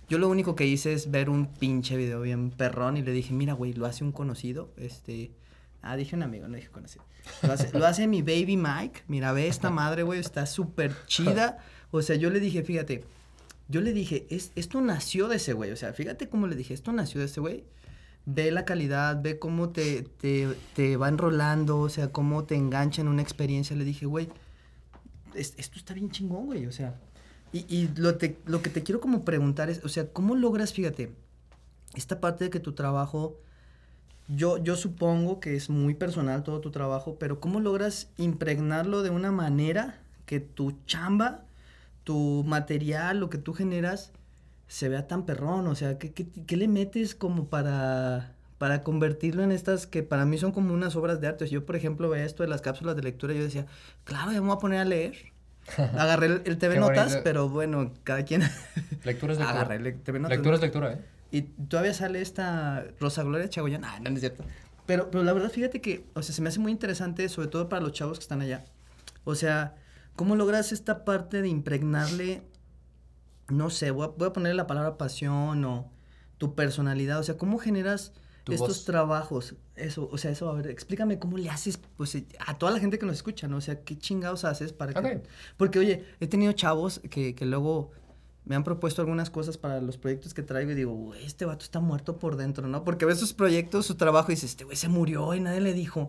Yo 0.08 0.18
lo 0.18 0.28
único 0.28 0.56
que 0.56 0.66
hice 0.66 0.94
es 0.94 1.12
ver 1.12 1.30
un 1.30 1.46
pinche 1.54 1.96
video 1.96 2.22
bien 2.22 2.50
perrón 2.50 2.98
y 2.98 3.04
le 3.04 3.12
dije, 3.12 3.32
mira, 3.34 3.54
güey, 3.54 3.74
lo 3.74 3.86
hace 3.86 4.04
un 4.04 4.12
conocido, 4.12 4.72
este... 4.78 5.32
Ah, 5.82 5.96
dije 5.96 6.16
un 6.16 6.24
amigo, 6.24 6.48
no 6.48 6.56
dije 6.56 6.70
conocido. 6.70 7.06
Lo 7.42 7.54
hace, 7.54 7.78
lo 7.78 7.86
hace 7.86 8.08
mi 8.08 8.22
baby 8.22 8.58
Mike. 8.58 9.04
Mira, 9.08 9.32
ve 9.32 9.48
esta 9.48 9.70
madre, 9.82 10.04
güey, 10.04 10.20
está 10.20 10.46
súper 10.46 10.94
chida. 11.08 11.60
O 11.92 12.02
sea, 12.02 12.16
yo 12.16 12.30
le 12.30 12.40
dije, 12.40 12.64
fíjate, 12.64 13.04
yo 13.70 13.82
le 13.82 13.94
dije, 13.94 14.28
es, 14.30 14.52
esto 14.56 14.82
nació 14.82 15.28
de 15.28 15.38
ese 15.38 15.54
güey. 15.54 15.72
O 15.72 15.76
sea, 15.78 15.94
fíjate 15.94 16.28
cómo 16.28 16.48
le 16.48 16.56
dije, 16.56 16.74
esto 16.74 16.92
nació 16.92 17.20
de 17.22 17.28
ese 17.28 17.40
güey. 17.40 17.64
Ve 18.26 18.52
la 18.52 18.66
calidad, 18.66 19.22
ve 19.24 19.40
cómo 19.40 19.70
te, 19.70 20.04
te, 20.04 20.48
te 20.76 20.98
va 20.98 21.08
enrolando, 21.08 21.80
o 21.80 21.90
sea, 21.90 22.12
cómo 22.12 22.44
te 22.44 22.56
engancha 22.56 23.02
en 23.02 23.08
una 23.08 23.22
experiencia. 23.22 23.76
Le 23.76 23.86
dije, 23.86 24.06
güey, 24.06 24.28
es- 25.34 25.54
esto 25.58 25.78
está 25.78 25.94
bien 25.94 26.12
chingón, 26.12 26.46
güey. 26.48 26.66
O 26.68 26.72
sea, 26.72 27.00
y, 27.54 27.60
y 27.74 27.90
lo, 27.96 28.16
te- 28.18 28.38
lo 28.46 28.62
que 28.62 28.70
te 28.70 28.84
quiero 28.84 29.00
como 29.00 29.24
preguntar 29.24 29.70
es, 29.70 29.84
o 29.84 29.90
sea, 29.90 30.08
¿cómo 30.12 30.36
logras, 30.36 30.74
fíjate, 30.74 31.12
esta 31.96 32.20
parte 32.20 32.44
de 32.44 32.50
que 32.50 32.60
tu 32.60 32.74
trabajo, 32.74 33.40
yo, 34.30 34.58
yo 34.58 34.76
supongo 34.76 35.40
que 35.40 35.56
es 35.56 35.70
muy 35.70 35.96
personal 35.96 36.44
todo 36.44 36.62
tu 36.62 36.72
trabajo, 36.72 37.18
pero 37.20 37.40
¿cómo 37.40 37.60
logras 37.60 38.10
impregnarlo 38.18 39.02
de 39.04 39.10
una 39.10 39.32
manera 39.32 40.00
que 40.26 40.40
tu 40.40 40.74
chamba, 40.86 41.42
tu 42.04 42.44
material, 42.48 43.20
lo 43.20 43.30
que 43.30 43.38
tú 43.40 43.54
generas, 43.54 44.12
se 44.68 44.88
vea 44.88 45.08
tan 45.08 45.26
perrón? 45.26 45.68
O 45.68 45.76
sea, 45.76 45.98
¿qué, 45.98 46.12
qué, 46.14 46.28
qué 46.46 46.58
le 46.58 46.68
metes 46.68 47.16
como 47.16 47.48
para, 47.48 48.34
para 48.60 48.84
convertirlo 48.84 49.44
en 49.44 49.52
estas 49.52 49.88
que 49.88 50.04
para 50.04 50.26
mí 50.26 50.38
son 50.38 50.52
como 50.52 50.74
unas 50.74 50.96
obras 50.96 51.20
de 51.22 51.28
arte? 51.28 51.48
Yo, 51.48 51.66
por 51.66 51.76
ejemplo, 51.76 52.10
veía 52.10 52.26
esto 52.26 52.44
de 52.44 52.50
las 52.50 52.62
cápsulas 52.62 52.96
de 52.96 53.02
lectura 53.04 53.34
y 53.34 53.38
yo 53.38 53.44
decía, 53.44 53.66
claro, 54.04 54.32
ya 54.32 54.42
me 54.42 54.48
voy 54.48 54.56
a 54.56 54.60
poner 54.60 54.80
a 54.80 54.86
leer. 54.86 55.16
Agarré 55.98 56.28
el, 56.28 56.42
el 56.46 56.58
TV 56.58 56.76
Qué 56.76 56.80
Notas, 56.80 57.06
bonito. 57.08 57.22
pero 57.24 57.50
bueno, 57.50 57.92
cada 58.04 58.24
quien 58.26 58.42
Lectura 59.04 59.34
es 59.34 59.40
lectura. 59.40 59.50
agarré 59.50 59.76
el 59.76 60.02
TV 60.02 60.20
Notas. 60.20 60.38
Lectura 60.38 60.56
es 60.56 60.62
lectura, 60.62 60.94
¿eh? 60.94 61.00
Y 61.32 61.44
todavía 61.44 61.94
sale 61.94 62.22
esta 62.22 62.86
Rosa 63.00 63.24
Gloria 63.24 63.50
Chagoyán. 63.50 63.84
Ah, 63.86 64.00
no, 64.00 64.10
no 64.10 64.16
es 64.16 64.22
cierto. 64.22 64.44
Pero, 64.86 65.12
pero 65.12 65.24
la 65.24 65.34
verdad, 65.34 65.52
fíjate 65.52 65.82
que, 65.82 66.08
o 66.16 66.24
sea, 66.24 66.34
se 66.34 66.42
me 66.42 66.50
hace 66.50 66.60
muy 66.60 66.72
interesante, 66.72 67.30
sobre 67.30 67.48
todo 67.48 67.70
para 67.70 67.82
los 67.82 67.92
chavos 67.92 68.18
que 68.18 68.24
están 68.24 68.42
allá. 68.42 68.66
O 69.24 69.36
sea, 69.36 69.76
¿cómo 70.16 70.36
logras 70.36 70.72
esta 70.72 71.06
parte 71.06 71.44
de 71.44 71.48
impregnarle, 71.48 72.42
no 73.50 73.70
sé, 73.70 73.92
voy 73.92 74.06
a, 74.06 74.08
voy 74.08 74.28
a 74.30 74.34
ponerle 74.34 74.56
la 74.56 74.66
palabra 74.66 74.98
pasión 74.98 75.64
o 75.64 75.92
tu 76.40 76.56
personalidad? 76.56 77.20
O 77.20 77.24
sea, 77.24 77.38
¿cómo 77.38 77.60
generas 77.60 78.14
estos 78.48 78.68
voz. 78.68 78.86
trabajos? 78.86 79.56
Eso, 79.76 80.10
o 80.12 80.18
sea, 80.18 80.32
eso, 80.32 80.50
a 80.50 80.56
ver, 80.56 80.68
explícame 80.68 81.20
cómo 81.20 81.38
le 81.38 81.52
haces, 81.52 81.80
pues, 81.96 82.16
eh, 82.16 82.26
a 82.40 82.58
toda 82.58 82.72
la 82.72 82.80
gente 82.80 82.98
que 82.98 83.06
nos 83.06 83.18
escucha, 83.18 83.48
¿no? 83.48 83.58
O 83.58 83.62
sea, 83.62 83.84
¿qué 83.84 83.96
chingados 83.96 84.44
haces 84.44 84.74
para 84.74 84.94
que... 84.94 85.00
Ok. 85.18 85.24
Porque, 85.56 85.78
oye, 85.78 86.06
he 86.20 86.26
tenido 86.26 86.52
chavos 86.54 87.00
que, 87.12 87.36
que 87.36 87.46
luego 87.46 87.92
me 88.46 88.56
han 88.56 88.64
propuesto 88.64 89.02
algunas 89.02 89.30
cosas 89.30 89.58
para 89.58 89.80
los 89.82 89.98
proyectos 89.98 90.34
que 90.34 90.42
traigo 90.42 90.72
y 90.72 90.76
digo, 90.76 90.94
güey, 90.94 91.24
este 91.26 91.46
vato 91.46 91.64
está 91.64 91.80
muerto 91.80 92.18
por 92.18 92.36
dentro, 92.36 92.68
¿no? 92.68 92.84
Porque 92.84 93.06
ves 93.06 93.20
sus 93.20 93.34
proyectos, 93.34 93.86
su 93.86 93.96
trabajo 93.96 94.32
y 94.32 94.36
dices, 94.36 94.52
este 94.52 94.64
güey 94.64 94.76
se 94.78 94.88
murió 94.90 95.34
y 95.36 95.40
nadie 95.40 95.62
le 95.62 95.74
dijo. 95.74 96.02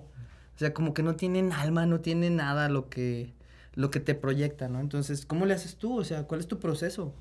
O 0.54 0.58
sea, 0.58 0.72
como 0.74 0.94
que 0.94 1.02
no 1.02 1.16
tienen 1.16 1.52
alma, 1.52 1.86
no 1.86 2.00
tiene 2.00 2.30
nada 2.30 2.68
lo 2.68 2.88
que, 2.88 3.34
lo 3.74 3.90
que 3.90 4.00
te 4.00 4.14
proyecta, 4.14 4.68
¿no? 4.68 4.80
Entonces, 4.80 5.26
¿cómo 5.26 5.46
le 5.46 5.54
haces 5.54 5.76
tú? 5.76 5.98
O 5.98 6.04
sea, 6.04 6.24
¿cuál 6.24 6.40
es 6.40 6.46
tu 6.48 6.58
proceso? 6.58 7.14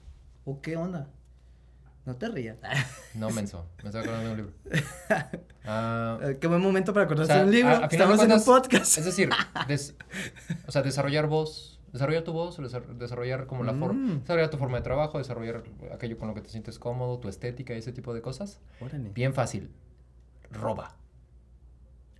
¿O 0.46 0.62
qué 0.62 0.76
onda? 0.78 1.08
No 2.06 2.16
te 2.16 2.28
rías. 2.30 2.58
No, 3.14 3.30
menso. 3.30 3.66
Me 3.84 3.90
estoy 3.90 4.02
acordando 4.02 4.26
de 4.28 4.32
un 4.32 4.38
libro. 4.38 4.54
Eh, 5.72 6.38
qué 6.42 6.48
buen 6.48 6.62
momento 6.62 6.94
para 6.94 7.06
acordarse 7.06 7.32
O 7.32 7.36
sea, 7.36 7.44
de 7.44 7.50
un 7.50 7.56
libro. 7.56 7.70
a- 7.76 7.84
a 7.84 7.86
Estamos 7.86 8.22
en 8.24 8.32
un 8.32 8.44
podcast. 8.44 8.98
Es 8.98 9.06
decir, 9.06 9.30
des- 9.68 9.94
o 10.66 10.72
sea, 10.72 10.82
desarrollar 10.82 11.28
voz, 11.28 11.79
desarrollar 11.92 12.24
tu 12.24 12.34
voz, 12.34 12.58
desa- 12.60 12.86
desarrollar 12.98 13.46
como 13.48 13.64
la 13.64 13.74
forma, 13.74 14.14
Mm. 14.16 14.20
desarrollar 14.22 14.50
tu 14.50 14.58
forma 14.58 14.78
de 14.78 14.84
trabajo, 14.84 15.18
desarrollar 15.18 15.64
aquello 15.92 16.18
con 16.18 16.28
lo 16.28 16.34
que 16.34 16.42
te 16.42 16.50
sientes 16.50 16.78
cómodo, 16.80 17.20
tu 17.20 17.28
estética 17.30 17.74
y 17.74 17.80
ese 17.80 17.92
tipo 17.92 18.14
de 18.14 18.22
cosas. 18.22 18.60
Órale. 18.82 19.10
Bien 19.10 19.34
fácil. 19.34 19.70
Roba. 20.52 20.96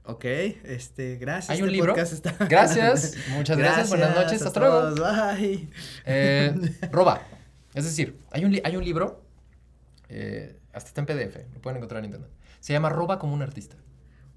Ok, 0.06 0.26
este, 0.26 1.18
gracias. 1.18 1.52
Hay 1.52 1.62
un 1.62 1.68
este 1.70 1.74
libro. 1.78 1.94
podcast 1.94 2.14
está- 2.14 2.36
Gracias, 2.50 3.16
muchas 3.30 3.58
gracias, 3.58 3.90
buenas 3.90 4.16
noches, 4.16 4.42
hasta 4.42 4.60
luego. 4.60 4.96
Bye. 4.96 5.70
Eh, 6.06 6.56
roba. 6.92 7.22
Es 7.76 7.86
decir, 7.86 8.18
hay 8.32 8.46
un, 8.46 8.52
li- 8.52 8.62
hay 8.64 8.76
un 8.76 8.84
libro, 8.84 9.22
eh, 10.10 10.58
hasta 10.74 10.88
está 10.88 11.02
en 11.02 11.06
PDF, 11.08 11.46
lo 11.54 11.62
pueden 11.62 11.78
encontrar 11.78 12.00
en 12.00 12.06
internet. 12.06 12.30
Se 12.60 12.74
llama 12.74 12.90
Roba 12.90 13.20
como 13.20 13.34
un 13.34 13.42
artista. 13.44 13.76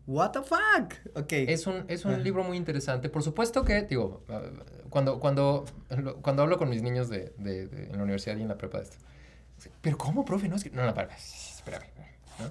What 0.07 0.33
the 0.33 0.41
fuck? 0.43 0.95
Ok. 1.15 1.33
Es 1.33 1.67
un, 1.67 1.85
es 1.89 2.05
un 2.05 2.13
Ajá. 2.15 2.23
libro 2.23 2.43
muy 2.45 2.57
interesante. 2.57 3.09
Por 3.09 3.23
supuesto 3.23 3.65
que, 3.65 3.83
digo, 3.83 4.25
ah, 4.29 4.43
cuando, 4.91 5.21
cuando, 5.21 5.65
cuando 6.23 6.43
hablo 6.43 6.59
con 6.59 6.69
mis 6.69 6.83
niños 6.83 7.09
de, 7.09 7.33
de- 7.39 7.69
de- 7.69 7.85
en 7.91 7.97
la 7.97 8.03
universidad 8.03 8.37
y 8.37 8.43
en 8.43 8.49
la 8.49 8.59
prepa 8.59 8.79
de 8.79 8.85
esto. 8.85 8.97
Pero 9.81 9.97
¿cómo, 9.97 10.25
profe? 10.25 10.49
No, 10.49 10.57
es 10.57 10.65
que... 10.65 10.71
No, 10.71 10.85
no, 10.85 10.93
para, 10.93 11.15
espérame. 11.15 11.85
¿no? 12.41 12.51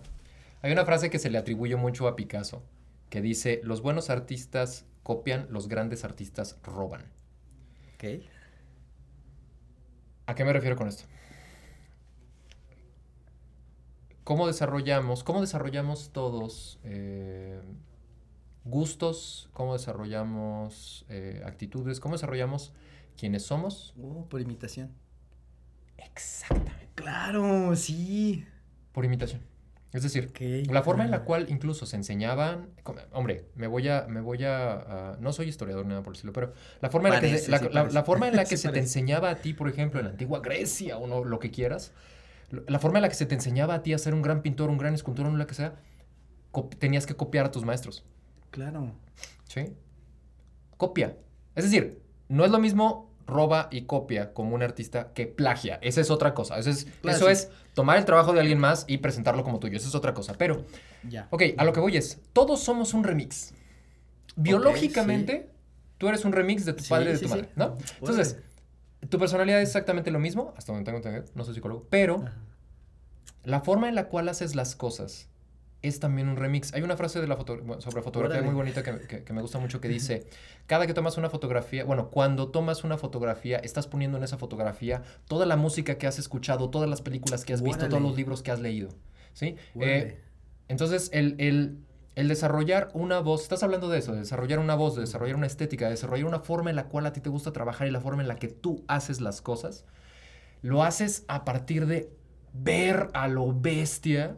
Hay 0.61 0.71
una 0.71 0.85
frase 0.85 1.09
que 1.09 1.19
se 1.19 1.29
le 1.29 1.37
atribuye 1.37 1.75
mucho 1.75 2.07
a 2.07 2.15
Picasso, 2.15 2.63
que 3.09 3.21
dice, 3.21 3.59
los 3.63 3.81
buenos 3.81 4.09
artistas 4.09 4.85
copian, 5.03 5.47
los 5.49 5.67
grandes 5.67 6.05
artistas 6.05 6.57
roban. 6.63 7.01
Ok. 7.95 8.23
¿A 10.27 10.35
qué 10.35 10.45
me 10.45 10.53
refiero 10.53 10.77
con 10.77 10.87
esto? 10.87 11.03
¿Cómo 14.31 14.47
desarrollamos, 14.47 15.25
cómo 15.25 15.41
desarrollamos 15.41 16.11
todos 16.13 16.79
eh, 16.85 17.59
gustos? 18.63 19.49
¿Cómo 19.51 19.73
desarrollamos 19.73 21.05
eh, 21.09 21.41
actitudes? 21.45 21.99
¿Cómo 21.99 22.15
desarrollamos 22.15 22.71
quienes 23.17 23.43
somos? 23.43 23.93
Oh, 24.01 24.23
por 24.29 24.39
imitación. 24.39 24.89
Exactamente. 25.97 26.87
Claro, 26.95 27.75
sí. 27.75 28.45
Por 28.93 29.03
imitación. 29.03 29.41
Es 29.91 30.03
decir, 30.03 30.31
la 30.71 30.81
forma 30.81 31.03
en 31.03 31.11
la 31.11 31.25
cual 31.25 31.47
incluso 31.49 31.85
se 31.85 31.97
enseñaban, 31.97 32.69
hombre, 33.11 33.49
me 33.55 33.67
voy 33.67 33.89
a, 33.89 34.05
me 34.07 34.21
voy 34.21 34.45
a, 34.45 35.17
no 35.19 35.33
soy 35.33 35.49
historiador 35.49 35.83
ni 35.83 35.89
nada 35.89 36.03
por 36.03 36.13
decirlo, 36.13 36.31
pero 36.31 36.53
la 36.79 36.89
forma 36.89 37.09
en 37.09 37.15
la 37.15 37.19
que, 37.19 37.37
se- 37.37 37.51
la, 37.51 37.57
sí 37.59 37.65
la- 37.65 37.71
parece. 37.81 37.93
la 37.95 38.03
forma 38.05 38.29
en 38.29 38.37
la 38.37 38.45
que 38.45 38.55
Sí 38.55 38.61
se 38.63 38.69
te 38.71 38.79
enseñaba 38.79 39.29
a 39.29 39.35
ti, 39.41 39.53
por 39.53 39.67
ejemplo, 39.67 39.99
en 39.99 40.05
la 40.05 40.11
antigua 40.11 40.39
Grecia 40.39 40.97
o 40.97 41.05
no, 41.07 41.25
lo 41.25 41.39
que 41.39 41.51
quieras, 41.51 41.91
la 42.67 42.79
forma 42.79 42.99
en 42.99 43.03
la 43.03 43.09
que 43.09 43.15
se 43.15 43.25
te 43.25 43.35
enseñaba 43.35 43.75
a 43.75 43.83
ti 43.83 43.93
a 43.93 43.97
ser 43.97 44.13
un 44.13 44.21
gran 44.21 44.41
pintor, 44.41 44.69
un 44.69 44.77
gran 44.77 44.93
escultor, 44.93 45.25
o 45.27 45.31
lo 45.31 45.47
que 45.47 45.53
sea, 45.53 45.75
tenías 46.79 47.05
que 47.05 47.15
copiar 47.15 47.45
a 47.45 47.51
tus 47.51 47.63
maestros, 47.65 48.03
Claro. 48.51 48.91
¿sí? 49.47 49.73
Copia. 50.77 51.15
Es 51.55 51.63
decir, 51.63 52.01
no 52.27 52.43
es 52.45 52.51
lo 52.51 52.59
mismo 52.59 53.09
roba 53.27 53.69
y 53.71 53.83
copia 53.83 54.33
como 54.33 54.55
un 54.55 54.63
artista 54.63 55.13
que 55.13 55.25
plagia. 55.27 55.79
Esa 55.81 56.01
es 56.01 56.09
otra 56.11 56.33
cosa. 56.33 56.57
Eso 56.57 56.69
es, 56.69 56.85
Claro, 57.01 57.15
eso 57.17 57.25
sí. 57.27 57.31
es 57.31 57.49
tomar 57.73 57.97
el 57.97 58.03
trabajo 58.05 58.33
de 58.33 58.41
alguien 58.41 58.59
más 58.59 58.83
y 58.87 58.97
presentarlo 58.97 59.43
como 59.43 59.59
tuyo. 59.59 59.77
Eso 59.77 59.87
es 59.87 59.95
otra 59.95 60.13
cosa. 60.13 60.33
Pero 60.37 60.65
Ya. 61.07 61.27
Ok, 61.29 61.43
a 61.57 61.63
lo 61.63 61.71
que 61.71 61.79
voy 61.79 61.95
es, 61.97 62.19
todos 62.33 62.59
somos 62.61 62.93
un 62.93 63.03
remix. 63.05 63.53
Biológicamente, 64.35 65.49
tú 65.97 66.07
eres 66.09 66.25
un 66.25 66.31
remix 66.33 66.65
de 66.65 66.73
tu 66.73 66.83
Sí, 66.83 66.89
padre 66.89 67.11
y 67.11 67.13
de 67.13 67.19
tu 67.19 67.29
madre, 67.29 67.49
¿no? 67.55 67.77
Entonces, 67.99 68.37
tu 69.09 69.17
personalidad 69.19 69.61
es 69.61 69.69
exactamente 69.69 70.11
lo 70.11 70.19
mismo, 70.19 70.53
hasta 70.57 70.71
donde 70.71 70.85
tengo 70.85 70.97
entendido, 70.97 71.25
no 71.35 71.43
soy 71.43 71.55
psicólogo, 71.55 71.87
pero 71.89 72.23
Ajá. 72.25 72.33
la 73.43 73.61
forma 73.61 73.89
en 73.89 73.95
la 73.95 74.07
cual 74.07 74.29
haces 74.29 74.55
las 74.55 74.75
cosas 74.75 75.27
es 75.81 75.99
también 75.99 76.27
un 76.29 76.35
remix. 76.37 76.73
Hay 76.75 76.83
una 76.83 76.95
frase 76.95 77.19
de 77.19 77.27
la 77.27 77.35
foto 77.35 77.57
sobre 77.79 78.03
fotografía 78.03 78.37
Órale. 78.37 78.45
muy 78.51 78.53
bonita 78.55 78.83
que, 78.83 78.99
que- 79.07 79.23
que 79.23 79.33
me 79.33 79.41
gusta 79.41 79.57
mucho 79.57 79.81
que 79.81 79.87
dice, 79.87 80.27
cada 80.67 80.85
que 80.85 80.93
tomas 80.93 81.17
una 81.17 81.31
fotografía, 81.31 81.83
bueno, 81.83 82.11
cuando 82.11 82.49
tomas 82.49 82.83
una 82.83 82.99
fotografía, 82.99 83.57
estás 83.57 83.87
poniendo 83.87 84.19
en 84.19 84.23
esa 84.23 84.37
fotografía 84.37 85.01
toda 85.27 85.47
la 85.47 85.55
música 85.55 85.95
que 85.97 86.05
has 86.05 86.19
escuchado, 86.19 86.69
todas 86.69 86.87
las 86.87 87.01
películas 87.01 87.43
que 87.45 87.53
has 87.53 87.63
visto, 87.63 87.89
todos 87.89 88.01
los 88.03 88.15
libros 88.15 88.43
que 88.43 88.51
has 88.51 88.59
leído. 88.59 88.89
¿Sí? 89.33 89.55
Eh, 89.79 90.19
entonces, 90.67 91.09
el, 91.13 91.35
el- 91.39 91.79
el 92.15 92.27
desarrollar 92.27 92.89
una 92.93 93.19
voz, 93.19 93.43
estás 93.43 93.63
hablando 93.63 93.89
de 93.89 93.99
eso, 93.99 94.11
de 94.11 94.19
desarrollar 94.19 94.59
una 94.59 94.75
voz, 94.75 94.95
de 94.95 95.01
desarrollar 95.01 95.35
una 95.35 95.47
estética, 95.47 95.85
de 95.85 95.91
desarrollar 95.91 96.25
una 96.25 96.39
forma 96.39 96.69
en 96.69 96.75
la 96.75 96.85
cual 96.85 97.05
a 97.05 97.13
ti 97.13 97.21
te 97.21 97.29
gusta 97.29 97.53
trabajar 97.53 97.87
y 97.87 97.91
la 97.91 98.01
forma 98.01 98.21
en 98.21 98.27
la 98.27 98.35
que 98.35 98.47
tú 98.47 98.83
haces 98.87 99.21
las 99.21 99.41
cosas, 99.41 99.85
lo 100.61 100.83
haces 100.83 101.23
a 101.27 101.45
partir 101.45 101.85
de 101.85 102.11
ver 102.53 103.09
a 103.13 103.27
lo 103.27 103.53
bestia 103.53 104.37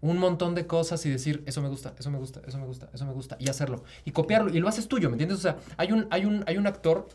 un 0.00 0.18
montón 0.18 0.54
de 0.54 0.66
cosas 0.66 1.04
y 1.06 1.10
decir, 1.10 1.42
eso 1.46 1.62
me 1.62 1.68
gusta, 1.68 1.94
eso 1.98 2.10
me 2.10 2.18
gusta, 2.18 2.42
eso 2.46 2.58
me 2.58 2.66
gusta, 2.66 2.88
eso 2.92 3.04
me 3.06 3.12
gusta, 3.12 3.36
y 3.40 3.48
hacerlo, 3.48 3.82
y 4.04 4.12
copiarlo, 4.12 4.54
y 4.54 4.60
lo 4.60 4.68
haces 4.68 4.88
tuyo, 4.88 5.08
¿me 5.08 5.14
entiendes? 5.14 5.38
O 5.38 5.42
sea, 5.42 5.56
hay 5.76 5.90
un, 5.92 6.06
hay 6.10 6.26
un, 6.26 6.44
hay 6.46 6.58
un 6.58 6.66
actor 6.66 7.08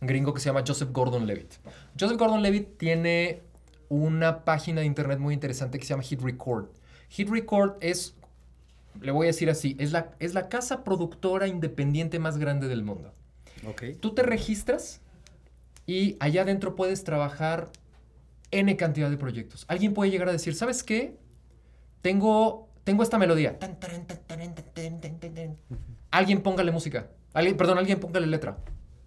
gringo 0.00 0.32
que 0.32 0.40
se 0.40 0.46
llama 0.46 0.62
Joseph 0.66 0.90
Gordon-Levitt. 0.92 1.54
Joseph 1.98 2.16
Gordon-Levitt 2.16 2.78
tiene 2.78 3.42
una 3.88 4.44
página 4.44 4.80
de 4.80 4.86
internet 4.86 5.18
muy 5.18 5.34
interesante 5.34 5.78
que 5.78 5.84
se 5.84 5.90
llama 5.90 6.04
Hit 6.04 6.22
Record. 6.22 6.68
Hit 7.08 7.28
Record 7.28 7.76
es, 7.80 8.14
le 9.00 9.12
voy 9.12 9.26
a 9.26 9.28
decir 9.28 9.50
así, 9.50 9.76
es 9.78 9.92
la, 9.92 10.12
es 10.18 10.34
la 10.34 10.48
casa 10.48 10.84
productora 10.84 11.46
independiente 11.46 12.18
más 12.18 12.38
grande 12.38 12.68
del 12.68 12.82
mundo. 12.82 13.12
Ok. 13.66 13.82
Tú 14.00 14.14
te 14.14 14.22
registras 14.22 15.00
y 15.86 16.16
allá 16.20 16.42
adentro 16.42 16.76
puedes 16.76 17.04
trabajar 17.04 17.70
N 18.50 18.76
cantidad 18.76 19.10
de 19.10 19.16
proyectos. 19.16 19.64
Alguien 19.68 19.94
puede 19.94 20.10
llegar 20.10 20.28
a 20.28 20.32
decir, 20.32 20.54
¿sabes 20.54 20.82
qué? 20.82 21.16
Tengo, 22.02 22.68
tengo 22.84 23.02
esta 23.02 23.18
melodía. 23.18 23.58
Alguien 26.10 26.42
póngale 26.42 26.72
música. 26.72 27.10
Alguien, 27.32 27.56
perdón, 27.56 27.78
alguien 27.78 28.00
póngale 28.00 28.26
letra. 28.26 28.58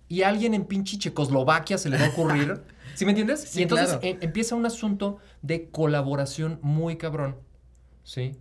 Y 0.07 0.21
alguien 0.21 0.53
en 0.53 0.65
pinche 0.65 0.97
Checoslovaquia 0.97 1.77
se 1.77 1.89
le 1.89 1.97
va 1.97 2.05
a 2.05 2.09
ocurrir. 2.09 2.61
¿Sí 2.95 3.05
me 3.05 3.11
entiendes? 3.11 3.41
Sí, 3.41 3.59
y 3.59 3.63
entonces 3.63 3.88
claro. 3.88 4.01
em- 4.03 4.17
empieza 4.21 4.55
un 4.55 4.65
asunto 4.65 5.17
de 5.41 5.69
colaboración 5.69 6.59
muy 6.61 6.97
cabrón. 6.97 7.38
¿Sí? 8.03 8.34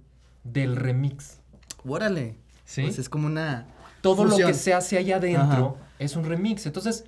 Del 0.45 0.77
remix. 0.77 1.41
Órale. 1.85 2.37
¿Sí? 2.65 2.83
Pues 2.83 2.99
es 2.99 3.09
como 3.09 3.27
una. 3.27 3.67
todo 4.01 4.25
lo 4.25 4.37
que 4.37 4.55
se 4.55 4.75
hace 4.75 4.99
allá 4.99 5.17
adentro 5.17 5.77
es 5.99 6.17
un 6.17 6.25
remix. 6.25 6.67
Entonces, 6.67 7.05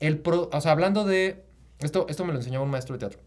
el 0.00 0.18
pro, 0.18 0.50
o 0.52 0.60
sea, 0.60 0.72
hablando 0.72 1.04
de 1.04 1.44
esto, 1.78 2.06
esto 2.08 2.24
me 2.24 2.32
lo 2.32 2.38
enseñaba 2.38 2.64
un 2.64 2.70
maestro 2.70 2.94
de 2.94 3.00
teatro, 3.00 3.20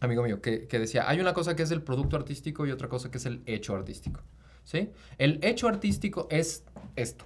amigo 0.00 0.22
mío, 0.22 0.40
que, 0.40 0.66
que 0.66 0.78
decía, 0.78 1.08
hay 1.08 1.20
una 1.20 1.34
cosa 1.34 1.56
que 1.56 1.62
es 1.62 1.70
el 1.70 1.82
producto 1.82 2.16
artístico 2.16 2.66
y 2.66 2.70
otra 2.70 2.88
cosa 2.88 3.10
que 3.10 3.18
es 3.18 3.26
el 3.26 3.42
hecho 3.46 3.74
artístico. 3.74 4.20
¿Sí? 4.64 4.90
El 5.18 5.38
hecho 5.42 5.68
artístico 5.68 6.26
es 6.30 6.64
esto. 6.96 7.24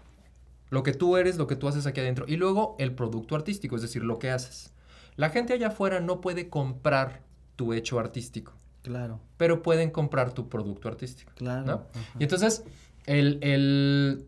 Lo 0.68 0.82
que 0.82 0.92
tú 0.92 1.16
eres, 1.16 1.36
lo 1.36 1.46
que 1.46 1.56
tú 1.56 1.68
haces 1.68 1.86
aquí 1.86 2.00
adentro. 2.00 2.26
Y 2.28 2.36
luego 2.36 2.76
el 2.78 2.94
producto 2.94 3.34
artístico, 3.34 3.76
es 3.76 3.82
decir, 3.82 4.04
lo 4.04 4.18
que 4.18 4.30
haces. 4.30 4.72
La 5.16 5.30
gente 5.30 5.54
allá 5.54 5.68
afuera 5.68 6.00
no 6.00 6.20
puede 6.20 6.48
comprar 6.48 7.22
tu 7.56 7.72
hecho 7.72 7.98
artístico, 7.98 8.54
Claro, 8.83 9.20
pero 9.37 9.62
pueden 9.62 9.91
comprar 9.91 10.33
tu 10.33 10.49
producto 10.49 10.89
artístico. 10.89 11.33
claro. 11.35 11.87
Y 12.18 12.22
entonces, 12.24 12.64
el, 13.07 13.39
el- 13.43 14.26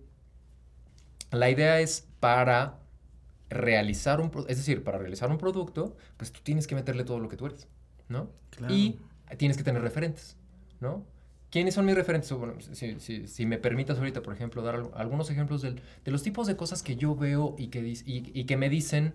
la 1.30 1.50
idea 1.50 1.80
es 1.80 2.06
para 2.20 2.78
realizar 3.48 4.20
un, 4.20 4.30
es 4.48 4.56
decir, 4.58 4.82
para 4.84 4.98
realizar 4.98 5.30
un 5.30 5.38
producto, 5.38 5.96
pues 6.16 6.32
tú 6.32 6.40
tienes 6.42 6.66
que 6.66 6.74
meterle 6.74 7.04
todo 7.04 7.18
lo 7.18 7.28
que 7.28 7.36
tú 7.36 7.46
eres, 7.46 7.68
¿no? 8.08 8.30
Claro. 8.50 8.74
Y 8.74 8.98
tienes 9.38 9.56
que 9.56 9.62
tener 9.64 9.82
referentes, 9.82 10.36
¿no? 10.80 11.04
¿Quiénes 11.50 11.74
son 11.74 11.84
mis 11.84 11.94
referentes? 11.94 12.30
Bueno, 12.32 12.54
si, 12.60 12.98
si- 13.00 13.26
si 13.26 13.46
me 13.46 13.58
permitas 13.58 13.98
ahorita, 13.98 14.22
por 14.22 14.32
ejemplo, 14.34 14.62
dar 14.62 14.74
al- 14.76 14.90
algunos 14.94 15.30
ejemplos 15.30 15.62
del- 15.62 15.80
de 16.04 16.10
los 16.10 16.22
tipos 16.22 16.46
de 16.46 16.56
cosas 16.56 16.82
que 16.82 16.96
yo 16.96 17.14
veo 17.14 17.54
y 17.58 17.68
que, 17.68 17.80
y, 17.80 18.02
y 18.06 18.44
que 18.44 18.56
me 18.56 18.68
dicen, 18.70 19.14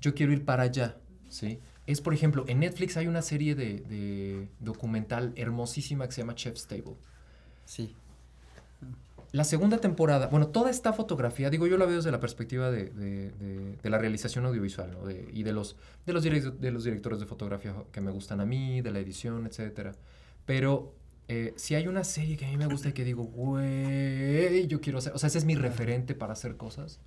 yo 0.00 0.14
quiero 0.14 0.32
ir 0.32 0.44
para 0.44 0.64
allá, 0.64 0.96
¿sí? 1.28 1.60
Es, 1.86 2.00
por 2.00 2.14
ejemplo, 2.14 2.44
en 2.48 2.60
Netflix 2.60 2.96
hay 2.96 3.06
una 3.06 3.20
serie 3.22 3.54
de, 3.54 3.80
de 3.80 4.48
documental 4.60 5.32
hermosísima 5.36 6.06
que 6.06 6.12
se 6.12 6.22
llama 6.22 6.34
Chef's 6.34 6.66
Table. 6.66 6.94
Sí. 7.66 7.94
La 9.32 9.42
segunda 9.44 9.78
temporada, 9.78 10.28
bueno, 10.28 10.46
toda 10.46 10.70
esta 10.70 10.92
fotografía, 10.92 11.50
digo, 11.50 11.66
yo 11.66 11.76
la 11.76 11.86
veo 11.86 11.96
desde 11.96 12.12
la 12.12 12.20
perspectiva 12.20 12.70
de, 12.70 12.84
de- 12.90 13.30
de- 13.32 13.76
de 13.82 13.90
la 13.90 13.98
realización 13.98 14.46
audiovisual, 14.46 14.96
y 15.32 15.42
de 15.42 15.52
los, 15.52 15.76
de, 16.06 16.12
los 16.12 16.22
de 16.22 16.70
los 16.70 16.84
directores 16.84 17.18
de 17.18 17.26
fotografía 17.26 17.74
que 17.90 18.00
me 18.00 18.12
gustan 18.12 18.40
a 18.40 18.46
mí, 18.46 18.80
de 18.80 18.92
la 18.92 19.00
edición, 19.00 19.44
etcétera. 19.46 19.92
Pero 20.46 20.94
eh, 21.26 21.52
si 21.56 21.74
hay 21.74 21.88
una 21.88 22.04
serie 22.04 22.36
que 22.36 22.46
a 22.46 22.48
mí 22.48 22.56
me 22.56 22.66
gusta 22.66 22.90
y 22.90 22.92
que 22.92 23.02
digo, 23.04 23.24
güey, 23.24 24.68
yo 24.68 24.80
quiero 24.80 24.98
hacer, 24.98 25.12
o 25.14 25.18
sea, 25.18 25.26
ese 25.26 25.38
es 25.38 25.44
mi 25.44 25.56
referente 25.56 26.14
para 26.14 26.32
hacer 26.34 26.56
cosas. 26.56 27.00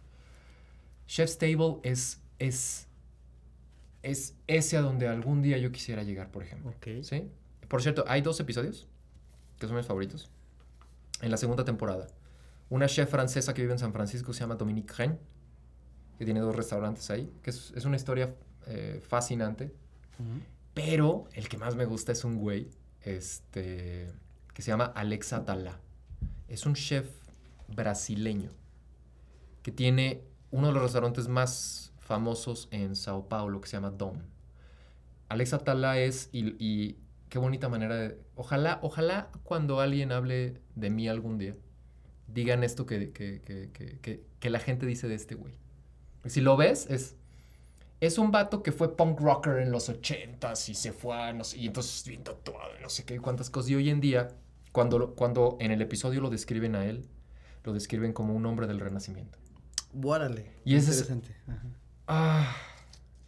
Chef's 1.07 1.37
Table 1.37 1.77
es, 1.83 2.19
es, 2.39 2.86
es 4.03 4.35
ese 4.47 4.77
a 4.77 4.81
donde 4.81 5.07
algún 5.07 5.41
día 5.41 5.57
yo 5.57 5.71
quisiera 5.71 6.03
llegar, 6.03 6.31
por 6.31 6.43
ejemplo. 6.43 6.71
Ok. 6.71 7.03
¿Sí? 7.03 7.29
Por 7.67 7.81
cierto, 7.81 8.05
hay 8.07 8.21
dos 8.21 8.39
episodios 8.39 8.87
que 9.59 9.67
son 9.67 9.75
mis 9.75 9.85
favoritos. 9.85 10.29
En 11.21 11.31
la 11.31 11.37
segunda 11.37 11.65
temporada. 11.65 12.07
Una 12.69 12.87
chef 12.87 13.09
francesa 13.09 13.53
que 13.53 13.61
vive 13.61 13.73
en 13.73 13.79
San 13.79 13.93
Francisco 13.93 14.33
se 14.33 14.41
llama 14.41 14.55
Dominique 14.55 14.93
Ren, 14.93 15.17
que 16.17 16.25
tiene 16.25 16.39
dos 16.39 16.55
restaurantes 16.55 17.09
ahí, 17.09 17.31
que 17.41 17.49
es, 17.49 17.73
es 17.75 17.85
una 17.85 17.95
historia 17.95 18.35
eh, 18.67 19.01
fascinante. 19.07 19.73
Pero 20.73 21.27
el 21.33 21.47
que 21.47 21.57
más 21.57 21.75
me 21.75 21.85
gusta 21.85 22.11
es 22.11 22.23
un 22.23 22.37
güey 22.37 22.69
este, 23.03 24.11
que 24.53 24.61
se 24.61 24.71
llama 24.71 24.85
Alexa 24.85 25.37
Atala. 25.37 25.79
Es 26.47 26.65
un 26.65 26.73
chef 26.73 27.07
brasileño 27.67 28.49
que 29.63 29.71
tiene 29.71 30.23
uno 30.51 30.67
de 30.67 30.73
los 30.73 30.83
restaurantes 30.83 31.27
más 31.27 31.91
famosos 32.07 32.67
en 32.71 32.95
Sao 32.95 33.27
Paulo 33.27 33.61
que 33.61 33.67
se 33.67 33.77
llama 33.77 33.91
Dom. 33.91 34.21
Alexa 35.29 35.57
Atala 35.57 35.99
es, 35.99 36.29
y, 36.31 36.55
y 36.57 36.97
qué 37.29 37.37
bonita 37.37 37.67
manera 37.69 37.95
de... 37.95 38.17
Ojalá, 38.35 38.79
ojalá 38.81 39.29
cuando 39.43 39.79
alguien 39.81 40.11
hable 40.11 40.61
de 40.75 40.89
mí 40.89 41.07
algún 41.09 41.37
día, 41.37 41.53
digan 42.27 42.63
esto 42.63 42.85
que, 42.85 43.11
que, 43.11 43.41
que, 43.41 43.69
que, 43.71 43.99
que- 43.99 44.23
que 44.39 44.49
la 44.49 44.59
gente 44.59 44.85
dice 44.85 45.07
de 45.07 45.15
este 45.15 45.35
güey. 45.35 45.53
Si 46.25 46.41
lo 46.41 46.55
ves, 46.57 46.87
es... 46.89 47.15
Es 47.99 48.19
un 48.19 48.29
vato 48.29 48.61
que 48.61 48.71
fue 48.71 48.95
punk 48.95 49.19
rocker 49.19 49.57
en 49.57 49.71
los 49.71 49.89
ochentas 49.89 50.69
y 50.69 50.75
se 50.75 50.91
fue 50.93 51.15
a 51.19 51.33
no 51.33 51.43
sé, 51.43 51.57
y 51.57 51.65
entonces 51.65 52.07
bien 52.07 52.23
tatuado 52.23 52.69
no 52.79 52.89
sé 52.89 53.03
qué 53.05 53.15
y 53.15 53.17
cuántas 53.17 53.49
cosas. 53.49 53.71
Y 53.71 53.75
hoy 53.75 53.89
en 53.89 53.99
día, 54.01 54.27
cuando, 54.71 55.15
cuando 55.15 55.57
en 55.59 55.71
el 55.71 55.81
episodio 55.81 56.21
lo 56.21 56.29
describen 56.29 56.75
a 56.75 56.85
él, 56.85 57.07
lo 57.63 57.73
describen 57.73 58.13
como 58.13 58.35
un 58.35 58.45
hombre 58.45 58.67
del 58.67 58.79
renacimiento. 58.79 59.39
Órale. 60.03 60.51
Y 60.63 60.75
es- 60.75 60.83
Interesante. 60.85 61.35
Ajá. 61.47 61.67
Ah, 62.07 62.55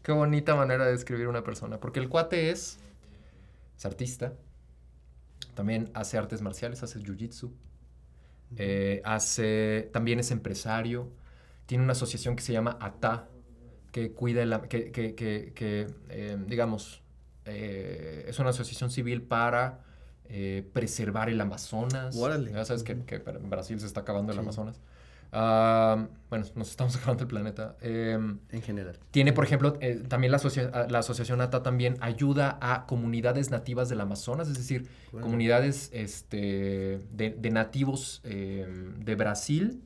qué 0.04 0.14
bonita 0.14 0.56
manera 0.56 0.86
de 0.86 0.92
describir 0.92 1.28
una 1.28 1.44
persona. 1.44 1.80
Porque 1.80 2.00
el 2.00 2.08
cuate 2.08 2.50
es, 2.50 2.80
es 3.78 3.86
artista, 3.86 4.34
también 5.54 5.92
hace 5.94 6.18
artes 6.18 6.42
marciales, 6.42 6.82
hace 6.84 7.00
jiu-jitsu, 7.00 7.52
eh, 8.56 9.02
hace, 9.04 9.90
también 9.92 10.20
es 10.20 10.32
empresario, 10.32 11.12
tiene 11.66 11.84
una 11.84 11.92
asociación 11.92 12.36
que 12.36 12.44
se 12.44 12.54
llama 12.54 12.78
ATA, 12.80 13.28
que 13.92 14.14
cuida, 14.14 14.42
el, 14.42 14.58
que, 14.70 14.92
que, 14.92 15.16
que, 15.16 15.52
que, 15.54 15.88
eh, 16.10 16.38
digamos, 16.48 17.02
eh, 17.46 18.26
es 18.28 18.40
una 18.40 18.52
asociación 18.52 18.90
civil 18.90 19.22
para 19.22 19.82
preservar 20.74 21.28
el 21.28 21.42
Amazonas. 21.42 22.16
Órale. 22.16 22.52
Ya 22.52 22.64
sabes 22.64 22.84
que, 22.84 22.92
en 22.92 23.50
Brasil 23.50 23.80
se 23.80 23.88
está 23.88 24.02
acabando 24.02 24.32
el. 24.32 24.38
Amazonas. 24.38 24.80
Ah, 25.32 26.08
bueno, 26.30 26.46
nos 26.56 26.70
estamos 26.70 26.96
acabando 26.98 27.24
el 27.24 27.28
planeta. 27.28 27.76
Em, 27.82 28.40
En 28.50 28.62
general. 28.62 28.98
tiene, 29.12 29.32
por 29.34 29.44
ejemplo, 29.46 29.78
eh, 29.82 30.04
también 30.08 30.32
la, 30.32 30.38
asocia- 30.38 30.70
a- 30.74 30.88
la 30.88 31.00
asociación 31.00 31.42
ATA 31.42 31.62
también 31.64 31.98
ayuda 32.02 32.58
a 32.62 32.86
comunidades 32.88 33.52
nativas 33.52 33.90
del 33.90 34.02
Amazonas, 34.02 34.48
es 34.48 34.58
decir, 34.58 34.88
comunidades 35.12 35.90
este, 35.94 37.00
de, 37.12 37.30
de 37.38 37.50
nativos 37.52 38.22
eh, 38.24 38.68
de 38.98 39.16
Brasil 39.16 39.84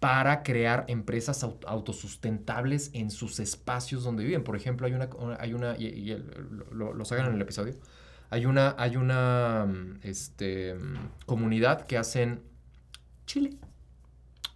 para 0.00 0.42
crear 0.42 0.86
empresas 0.88 1.44
au- 1.44 1.58
autosustentables 1.66 2.90
en 2.94 3.10
sus 3.10 3.38
espacios 3.38 4.02
donde 4.02 4.24
viven. 4.24 4.42
Por 4.44 4.56
ejemplo, 4.56 4.86
hay 4.86 4.94
una, 4.94 5.08
hay 5.38 5.52
una 5.54 5.76
y, 5.78 5.86
y 5.88 6.10
el- 6.12 6.64
lo, 6.72 6.94
lo 6.94 7.04
sacan 7.04 7.26
en 7.26 7.34
el 7.34 7.42
episodio, 7.42 7.74
hay 8.30 8.46
una, 8.46 8.74
hay 8.78 8.96
una 8.96 9.66
este, 10.02 10.76
comunidad 11.26 11.86
que 11.86 11.98
hacen 11.98 12.40
chile. 13.26 13.50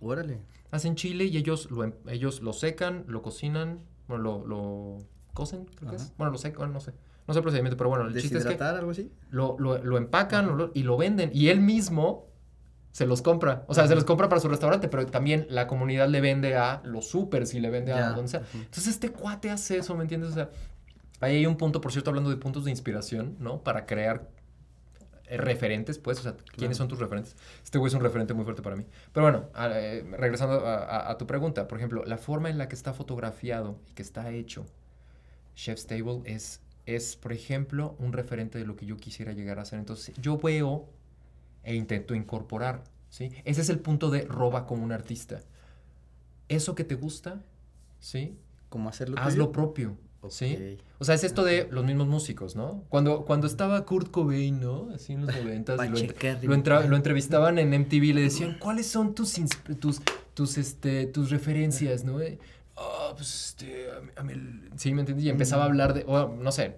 Órale. 0.04 0.40
Hacen 0.70 0.94
chile 0.96 1.24
y 1.24 1.36
ellos 1.36 1.70
lo, 1.70 1.84
em- 1.84 1.94
ellos 2.08 2.40
lo 2.42 2.52
secan, 2.52 3.04
lo 3.08 3.22
cocinan, 3.22 3.80
bueno, 4.08 4.22
lo, 4.24 4.46
lo 4.46 4.98
cocen, 5.32 5.64
creo 5.76 5.90
que 5.90 5.96
es. 5.96 6.12
Bueno, 6.18 6.32
lo 6.32 6.38
secan, 6.38 6.72
no 6.72 6.80
sé. 6.80 6.92
No 7.26 7.32
sé 7.32 7.38
el 7.40 7.42
procedimiento, 7.42 7.76
pero 7.76 7.88
bueno, 7.90 8.06
el 8.06 8.12
chiste 8.12 8.36
es 8.38 8.44
que 8.44 8.50
¿Deshidratar 8.50 8.76
algo 8.78 8.90
así? 8.90 9.10
lo, 9.30 9.56
lo- 9.58 9.78
lo 9.82 9.96
empacan 9.96 10.56
lo- 10.58 10.70
y 10.74 10.82
lo 10.82 10.96
venden. 10.96 11.30
Y 11.32 11.48
él 11.48 11.60
mismo 11.60 12.26
se 12.92 13.06
los 13.06 13.22
compra. 13.22 13.64
O 13.66 13.74
sea, 13.74 13.86
se 13.88 13.94
los 13.94 14.04
compra 14.04 14.28
para 14.28 14.40
su 14.40 14.48
restaurante, 14.48 14.88
pero 14.88 15.06
también 15.06 15.46
la 15.48 15.66
comunidad 15.66 16.08
le 16.08 16.20
vende 16.20 16.54
a 16.56 16.80
los 16.84 17.08
supers 17.08 17.54
y 17.54 17.60
le 17.60 17.70
vende 17.70 17.92
a 17.92 18.10
donde 18.16 18.28
sea. 18.28 18.42
Entonces 18.52 18.88
este 18.88 19.10
cuate 19.10 19.50
hace 19.50 19.78
eso, 19.78 19.96
¿me 19.96 20.02
entiendes? 20.02 20.30
O 20.30 20.34
sea, 20.34 20.50
ahí 21.20 21.36
hay 21.36 21.46
un 21.46 21.56
punto, 21.56 21.80
por 21.80 21.90
cierto, 21.92 22.10
hablando 22.10 22.30
de 22.30 22.36
puntos 22.36 22.64
de 22.64 22.70
inspiración, 22.70 23.36
¿no? 23.40 23.62
Para 23.64 23.86
crear 23.86 24.28
referentes, 25.36 25.98
pues, 25.98 26.18
o 26.20 26.22
sea, 26.22 26.36
¿quiénes 26.56 26.76
son 26.76 26.88
tus 26.88 26.98
referentes? 26.98 27.36
Este 27.62 27.78
güey 27.78 27.88
es 27.88 27.94
un 27.94 28.00
referente 28.02 28.34
muy 28.34 28.44
fuerte 28.44 28.62
para 28.62 28.76
mí. 28.76 28.84
Pero 29.12 29.24
bueno, 29.24 29.44
a- 29.54 29.68
eh, 29.78 30.04
regresando 30.18 30.66
a, 30.66 30.76
a- 30.84 31.10
a 31.10 31.18
tu 31.18 31.26
pregunta, 31.26 31.68
por 31.68 31.78
ejemplo, 31.78 32.04
la 32.04 32.18
forma 32.18 32.50
en 32.50 32.58
la 32.58 32.68
que 32.68 32.74
está 32.74 32.92
fotografiado 32.92 33.78
y 33.88 33.92
que 33.92 34.02
está 34.02 34.30
hecho 34.30 34.66
Chef's 35.54 35.86
Table 35.86 36.20
es, 36.24 36.60
es, 36.86 37.16
por 37.16 37.32
ejemplo, 37.32 37.94
un 37.98 38.12
referente 38.12 38.58
de 38.58 38.66
lo 38.66 38.76
que 38.76 38.86
yo 38.86 38.96
quisiera 38.96 39.32
llegar 39.32 39.58
a 39.58 39.62
hacer. 39.62 39.78
Entonces, 39.78 40.14
yo 40.20 40.36
veo 40.38 40.88
e 41.62 41.74
intento 41.74 42.14
incorporar, 42.14 42.84
¿sí? 43.08 43.30
Ese 43.44 43.60
es 43.62 43.68
el 43.70 43.78
punto 43.78 44.10
de 44.10 44.22
roba 44.22 44.66
como 44.66 44.82
un 44.84 44.92
artista. 44.92 45.40
Eso 46.48 46.74
que 46.74 46.84
te 46.84 46.94
gusta, 46.94 47.40
¿sí? 48.00 48.38
¿Cómo 48.68 48.88
hacerlo 48.88 49.16
Haz 49.18 49.32
tuyo? 49.34 49.44
lo 49.46 49.52
propio, 49.52 49.96
¿sí? 50.30 50.78
O 50.98 51.04
sea, 51.04 51.14
es 51.14 51.24
esto 51.24 51.44
de 51.44 51.68
los 51.70 51.84
mismos 51.84 52.06
músicos, 52.08 52.56
¿no? 52.56 52.82
Cuando, 52.88 53.24
cuando 53.24 53.46
estaba 53.46 53.84
Kurt 53.84 54.10
Cobain, 54.10 54.60
¿no? 54.60 54.88
Así 54.94 55.12
en 55.12 55.26
los 55.26 55.34
noventas, 55.44 55.76
lo, 55.90 55.96
lo, 56.48 56.54
entra- 56.54 56.86
lo 56.86 56.96
entrevistaban 56.96 57.58
en 57.58 57.70
MTV 57.80 58.04
y 58.04 58.12
le 58.12 58.20
decían, 58.22 58.56
¿cuáles 58.58 58.86
son 58.86 59.14
tus, 59.14 59.34
tus, 59.80 60.00
tus, 60.34 60.58
este, 60.58 61.06
tus 61.06 61.30
referencias, 61.30 62.04
no? 62.04 62.18
Ah, 62.76 63.12
pues, 63.14 63.46
este, 63.50 63.90
a 63.90 64.00
mí- 64.00 64.10
a 64.16 64.22
mí 64.24 64.32
el-" 64.32 64.70
sí, 64.76 64.92
¿me 64.92 65.00
entiendes? 65.02 65.24
Y 65.24 65.28
empezaba 65.30 65.62
a 65.62 65.66
hablar 65.66 65.94
de, 65.94 66.04
no 66.04 66.50
sé, 66.52 66.74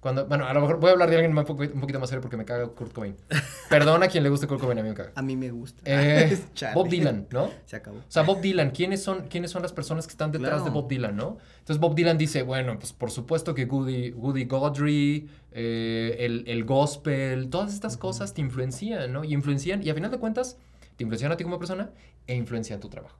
cuando, 0.00 0.26
bueno, 0.26 0.46
a 0.46 0.52
lo 0.52 0.60
mejor 0.60 0.78
voy 0.78 0.90
a 0.90 0.92
hablar 0.92 1.10
de 1.10 1.16
alguien 1.16 1.36
un 1.36 1.44
poquito, 1.44 1.74
un 1.74 1.80
poquito 1.80 1.98
más 1.98 2.08
serio 2.08 2.20
porque 2.20 2.36
me 2.36 2.44
caga 2.44 2.66
Kurt 2.68 2.92
Cobain. 2.92 3.16
Perdón 3.68 4.02
a 4.02 4.08
quien 4.08 4.22
le 4.22 4.28
guste 4.28 4.46
Kurt 4.46 4.60
Cobain, 4.60 4.78
a 4.78 4.82
mí 4.82 4.88
me 4.90 4.94
caga. 4.94 5.12
A 5.14 5.22
mí 5.22 5.36
me 5.36 5.50
gusta. 5.50 5.82
Eh. 5.84 6.38
Bob 6.74 6.88
Dylan, 6.88 7.26
¿no? 7.30 7.50
Se 7.64 7.76
acabó. 7.76 7.98
O 7.98 8.04
sea, 8.08 8.22
Bob 8.22 8.40
Dylan, 8.40 8.70
¿quiénes 8.70 9.02
son, 9.02 9.28
¿quiénes 9.28 9.50
son 9.50 9.62
las 9.62 9.72
personas 9.72 10.06
que 10.06 10.12
están 10.12 10.32
detrás 10.32 10.64
de. 10.64 10.70
Bob 10.70 10.88
Dylan, 10.88 11.16
no? 11.16 11.38
Entonces 11.58 11.78
Bob 11.78 11.94
Dylan 11.94 12.18
dice, 12.18 12.42
bueno, 12.42 12.78
pues 12.78 12.92
por 12.92 13.10
supuesto 13.10 13.54
que 13.54 13.64
Woody, 13.64 14.12
Woody 14.12 14.44
Guthrie, 14.44 15.26
eh, 15.52 16.16
el, 16.20 16.44
el 16.46 16.64
gospel, 16.64 17.48
todas 17.48 17.72
estas 17.72 17.96
cosas 17.96 18.34
te 18.34 18.40
influencian, 18.40 19.12
¿no? 19.12 19.24
Y 19.24 19.32
influencian, 19.32 19.82
y 19.82 19.90
a 19.90 19.94
final 19.94 20.10
de 20.10 20.18
cuentas, 20.18 20.58
te 20.96 21.04
influencian 21.04 21.32
a 21.32 21.36
ti 21.36 21.44
como 21.44 21.58
persona 21.58 21.90
e 22.26 22.34
influencian 22.34 22.80
tu 22.80 22.88
trabajo. 22.88 23.16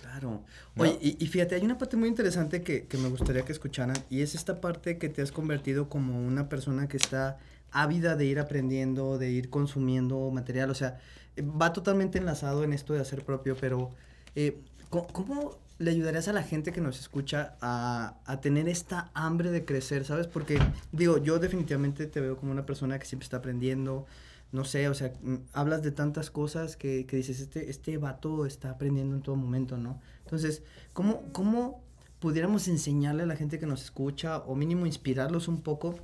Claro. 0.00 0.42
¿No? 0.74 0.82
Oye, 0.82 0.98
y, 1.00 1.22
y 1.22 1.26
fíjate, 1.26 1.54
hay 1.54 1.62
una 1.64 1.78
parte 1.78 1.96
muy 1.96 2.08
interesante 2.08 2.62
que, 2.62 2.86
que 2.86 2.98
me 2.98 3.08
gustaría 3.08 3.42
que 3.42 3.52
escucharan 3.52 3.96
y 4.10 4.20
es 4.22 4.34
esta 4.34 4.60
parte 4.60 4.98
que 4.98 5.08
te 5.08 5.22
has 5.22 5.32
convertido 5.32 5.88
como 5.88 6.18
una 6.24 6.48
persona 6.48 6.88
que 6.88 6.96
está 6.96 7.38
ávida 7.72 8.16
de 8.16 8.24
ir 8.24 8.38
aprendiendo, 8.38 9.18
de 9.18 9.30
ir 9.30 9.50
consumiendo 9.50 10.30
material, 10.30 10.70
o 10.70 10.74
sea, 10.74 10.98
eh, 11.36 11.42
va 11.42 11.72
totalmente 11.72 12.18
enlazado 12.18 12.64
en 12.64 12.72
esto 12.72 12.94
de 12.94 13.00
hacer 13.00 13.24
propio, 13.24 13.56
pero 13.60 13.92
eh, 14.34 14.60
¿cómo, 14.90 15.06
cómo 15.08 15.58
le 15.78 15.90
ayudarías 15.90 16.28
a 16.28 16.32
la 16.32 16.42
gente 16.42 16.72
que 16.72 16.80
nos 16.80 16.98
escucha 16.98 17.56
a, 17.60 18.16
a 18.24 18.40
tener 18.40 18.68
esta 18.68 19.10
hambre 19.14 19.50
de 19.50 19.64
crecer, 19.64 20.04
sabes? 20.04 20.26
Porque, 20.26 20.58
digo, 20.92 21.18
yo 21.18 21.38
definitivamente 21.38 22.06
te 22.06 22.20
veo 22.20 22.36
como 22.36 22.52
una 22.52 22.64
persona 22.64 22.98
que 22.98 23.04
siempre 23.04 23.24
está 23.24 23.38
aprendiendo, 23.38 24.06
no 24.52 24.64
sé, 24.64 24.88
o 24.88 24.94
sea, 24.94 25.12
mm, 25.22 25.36
hablas 25.52 25.82
de 25.82 25.92
tantas 25.92 26.30
cosas 26.30 26.76
que, 26.76 27.06
que 27.06 27.16
dices, 27.16 27.40
este, 27.40 27.70
este 27.70 27.98
vato 27.98 28.46
está 28.46 28.70
aprendiendo 28.70 29.16
en 29.16 29.22
todo 29.22 29.36
momento, 29.36 29.76
¿no? 29.76 30.00
Entonces, 30.24 30.62
¿cómo, 30.92 31.22
¿cómo 31.32 31.82
pudiéramos 32.20 32.68
enseñarle 32.68 33.24
a 33.24 33.26
la 33.26 33.36
gente 33.36 33.58
que 33.58 33.66
nos 33.66 33.82
escucha 33.82 34.38
o 34.38 34.54
mínimo 34.54 34.86
inspirarlos 34.86 35.48
un 35.48 35.62
poco? 35.62 35.96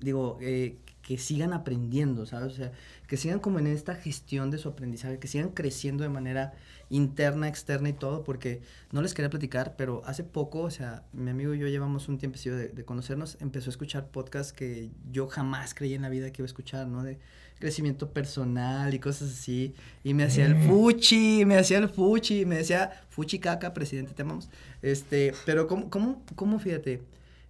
Digo, 0.00 0.38
eh, 0.40 0.78
que 1.06 1.18
sigan 1.18 1.52
aprendiendo, 1.52 2.26
¿sabes? 2.26 2.54
O 2.54 2.56
sea, 2.56 2.72
que 3.06 3.16
sigan 3.16 3.38
como 3.38 3.60
en 3.60 3.68
esta 3.68 3.94
gestión 3.94 4.50
de 4.50 4.58
su 4.58 4.68
aprendizaje, 4.68 5.20
que 5.20 5.28
sigan 5.28 5.50
creciendo 5.50 6.02
de 6.02 6.08
manera 6.08 6.54
interna, 6.90 7.46
externa 7.46 7.90
y 7.90 7.92
todo, 7.92 8.24
porque 8.24 8.60
no 8.90 9.02
les 9.02 9.14
quería 9.14 9.30
platicar, 9.30 9.76
pero 9.76 10.02
hace 10.04 10.24
poco, 10.24 10.62
o 10.62 10.70
sea, 10.70 11.04
mi 11.12 11.30
amigo 11.30 11.54
y 11.54 11.60
yo 11.60 11.68
llevamos 11.68 12.08
un 12.08 12.18
tiempecillo 12.18 12.56
de, 12.56 12.70
de 12.70 12.84
conocernos, 12.84 13.36
empezó 13.40 13.70
a 13.70 13.74
escuchar 13.74 14.08
podcasts 14.08 14.52
que 14.52 14.90
yo 15.12 15.28
jamás 15.28 15.74
creí 15.74 15.94
en 15.94 16.02
la 16.02 16.08
vida 16.08 16.32
que 16.32 16.42
iba 16.42 16.46
a 16.46 16.50
escuchar, 16.50 16.88
¿no? 16.88 17.04
De 17.04 17.20
crecimiento 17.60 18.10
personal 18.10 18.92
y 18.92 18.98
cosas 18.98 19.30
así, 19.30 19.74
y 20.02 20.12
me 20.12 20.24
hacía 20.24 20.46
el 20.46 20.56
fuchi, 20.56 21.44
me 21.44 21.56
hacía 21.56 21.78
el 21.78 21.88
fuchi, 21.88 22.44
me 22.46 22.56
decía, 22.56 22.90
fuchi 23.10 23.38
caca, 23.38 23.72
presidente, 23.72 24.12
te 24.12 24.22
amamos, 24.22 24.50
este, 24.82 25.34
pero 25.44 25.68
¿cómo, 25.68 25.88
cómo, 25.88 26.24
cómo 26.34 26.58
fíjate? 26.58 27.02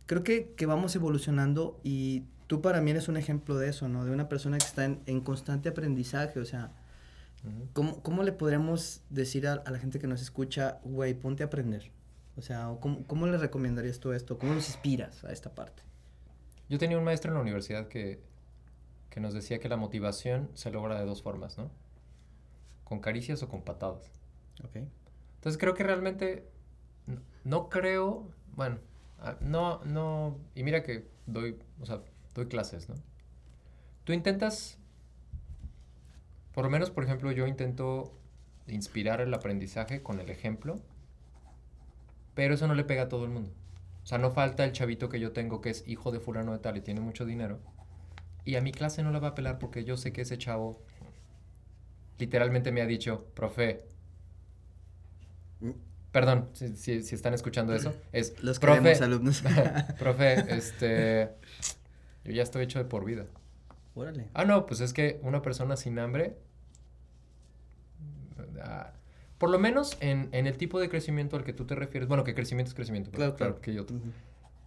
Creo 0.04 0.22
que, 0.22 0.52
que 0.58 0.66
vamos 0.66 0.94
evolucionando 0.94 1.80
y 1.82 2.24
tú 2.46 2.60
para 2.62 2.80
mí 2.80 2.90
eres 2.90 3.08
un 3.08 3.16
ejemplo 3.16 3.56
de 3.56 3.68
eso, 3.68 3.88
¿no? 3.88 4.04
De 4.04 4.10
una 4.10 4.28
persona 4.28 4.58
que 4.58 4.66
está 4.66 4.84
en, 4.84 5.00
en 5.06 5.20
constante 5.20 5.68
aprendizaje, 5.68 6.38
o 6.40 6.44
sea, 6.44 6.72
¿Cómo, 7.74 8.02
cómo 8.02 8.24
le 8.24 8.32
podríamos 8.32 9.02
decir 9.08 9.46
a, 9.46 9.52
a 9.52 9.70
la 9.70 9.78
gente 9.78 10.00
que 10.00 10.08
nos 10.08 10.20
escucha, 10.20 10.80
güey, 10.82 11.14
ponte 11.14 11.44
a 11.44 11.46
aprender? 11.46 11.92
O 12.36 12.42
sea, 12.42 12.74
¿cómo, 12.80 13.06
¿cómo 13.06 13.28
le 13.28 13.38
recomendarías 13.38 14.00
tú 14.00 14.12
esto? 14.12 14.36
¿Cómo 14.36 14.52
nos 14.52 14.66
inspiras 14.66 15.22
a 15.22 15.30
esta 15.32 15.54
parte? 15.54 15.84
Yo 16.68 16.76
tenía 16.78 16.98
un 16.98 17.04
maestro 17.04 17.30
en 17.30 17.36
la 17.36 17.42
universidad 17.42 17.86
que, 17.86 18.20
que 19.10 19.20
nos 19.20 19.32
decía 19.32 19.60
que 19.60 19.68
la 19.68 19.76
motivación 19.76 20.50
se 20.54 20.72
logra 20.72 20.98
de 20.98 21.06
dos 21.06 21.22
formas, 21.22 21.56
¿no? 21.56 21.70
Con 22.82 22.98
caricias 22.98 23.40
o 23.44 23.48
con 23.48 23.62
patadas. 23.62 24.10
Ok. 24.64 24.76
Entonces 25.36 25.56
creo 25.58 25.74
que 25.74 25.84
realmente 25.84 26.48
n- 27.06 27.20
no 27.44 27.68
creo, 27.68 28.28
bueno, 28.56 28.78
ah, 29.20 29.36
no, 29.40 29.84
no, 29.84 30.36
y 30.56 30.64
mira 30.64 30.82
que 30.82 31.06
doy, 31.26 31.56
o 31.80 31.86
sea, 31.86 32.00
doy 32.36 32.48
clases, 32.48 32.88
¿no? 32.88 32.94
Tú 34.04 34.12
intentas, 34.12 34.78
por 36.52 36.64
lo 36.64 36.70
menos, 36.70 36.90
por 36.90 37.04
ejemplo, 37.04 37.32
yo 37.32 37.46
intento 37.46 38.12
inspirar 38.68 39.20
el 39.20 39.32
aprendizaje 39.34 40.02
con 40.02 40.20
el 40.20 40.30
ejemplo, 40.30 40.80
pero 42.34 42.54
eso 42.54 42.66
no 42.66 42.74
le 42.74 42.84
pega 42.84 43.02
a 43.04 43.08
todo 43.08 43.24
el 43.24 43.30
mundo. 43.30 43.50
O 44.02 44.06
sea, 44.06 44.18
no 44.18 44.30
falta 44.30 44.64
el 44.64 44.72
chavito 44.72 45.08
que 45.08 45.18
yo 45.18 45.32
tengo 45.32 45.60
que 45.60 45.70
es 45.70 45.82
hijo 45.88 46.12
de 46.12 46.20
fulano 46.20 46.52
de 46.52 46.58
tal 46.60 46.76
y 46.76 46.80
tiene 46.80 47.00
mucho 47.00 47.24
dinero. 47.24 47.58
Y 48.44 48.54
a 48.54 48.60
mi 48.60 48.70
clase 48.72 49.02
no 49.02 49.10
la 49.10 49.18
va 49.18 49.28
a 49.28 49.34
pelar 49.34 49.58
porque 49.58 49.84
yo 49.84 49.96
sé 49.96 50.12
que 50.12 50.20
ese 50.22 50.38
chavo 50.38 50.80
literalmente 52.18 52.70
me 52.72 52.82
ha 52.82 52.86
dicho, 52.86 53.26
profe, 53.34 53.84
perdón, 56.12 56.48
si, 56.54 56.76
si- 56.76 57.02
si 57.02 57.14
están 57.14 57.34
escuchando 57.34 57.74
eso, 57.74 57.94
es, 58.12 58.42
Los 58.42 58.58
profe, 58.58 58.94
alumnos. 59.02 59.42
profe, 59.98 60.56
este, 60.56 61.30
yo 62.26 62.32
ya 62.32 62.42
estoy 62.42 62.64
hecho 62.64 62.78
de 62.78 62.84
por 62.84 63.04
vida. 63.04 63.26
Órale. 63.94 64.28
Ah, 64.34 64.44
no, 64.44 64.66
pues 64.66 64.80
es 64.80 64.92
que 64.92 65.18
una 65.22 65.40
persona 65.42 65.76
sin 65.76 65.98
hambre, 65.98 66.36
ah, 68.62 68.92
por 69.38 69.50
lo 69.50 69.58
menos 69.58 69.96
en, 70.00 70.28
en 70.32 70.46
el 70.46 70.56
tipo 70.56 70.80
de 70.80 70.88
crecimiento 70.88 71.36
al 71.36 71.44
que 71.44 71.52
tú 71.52 71.64
te 71.66 71.74
refieres, 71.74 72.08
bueno, 72.08 72.24
que 72.24 72.34
crecimiento 72.34 72.70
es 72.70 72.74
crecimiento, 72.74 73.10
pero 73.10 73.18
Claro, 73.22 73.36
claro. 73.36 73.60
que 73.60 73.70
hay 73.70 73.78
otro. 73.78 73.96
Ujú. 73.96 74.10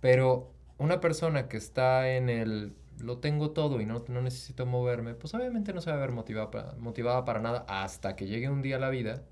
Pero 0.02 0.52
una 0.78 1.00
persona 1.02 1.48
que 1.48 1.58
está 1.58 2.10
en 2.16 2.30
el 2.30 2.74
lo 3.00 3.20
tengo 3.20 3.52
todo 3.52 3.80
y 3.80 3.86
no, 3.86 4.04
no 4.10 4.22
necesito 4.22 4.66
moverme, 4.66 5.14
pues 5.14 5.34
obviamente 5.34 5.74
no 5.74 5.80
se 5.82 5.90
va 5.90 5.96
a 5.98 6.00
ver 6.02 6.12
motivada 6.12 6.52
para, 6.52 6.74
motivada 6.74 7.24
para 7.24 7.40
nada 7.40 7.66
hasta 7.70 8.16
que 8.18 8.28
llegue 8.28 8.50
un 8.50 8.62
día 8.62 8.76
a 8.76 8.80
la 8.80 8.90
vida 8.90 9.24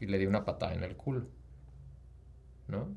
y 0.00 0.06
le 0.06 0.18
dé 0.18 0.26
una 0.28 0.44
patada 0.46 0.74
en 0.74 0.82
el 0.82 0.96
culo. 0.96 1.26
¿No? 2.68 2.88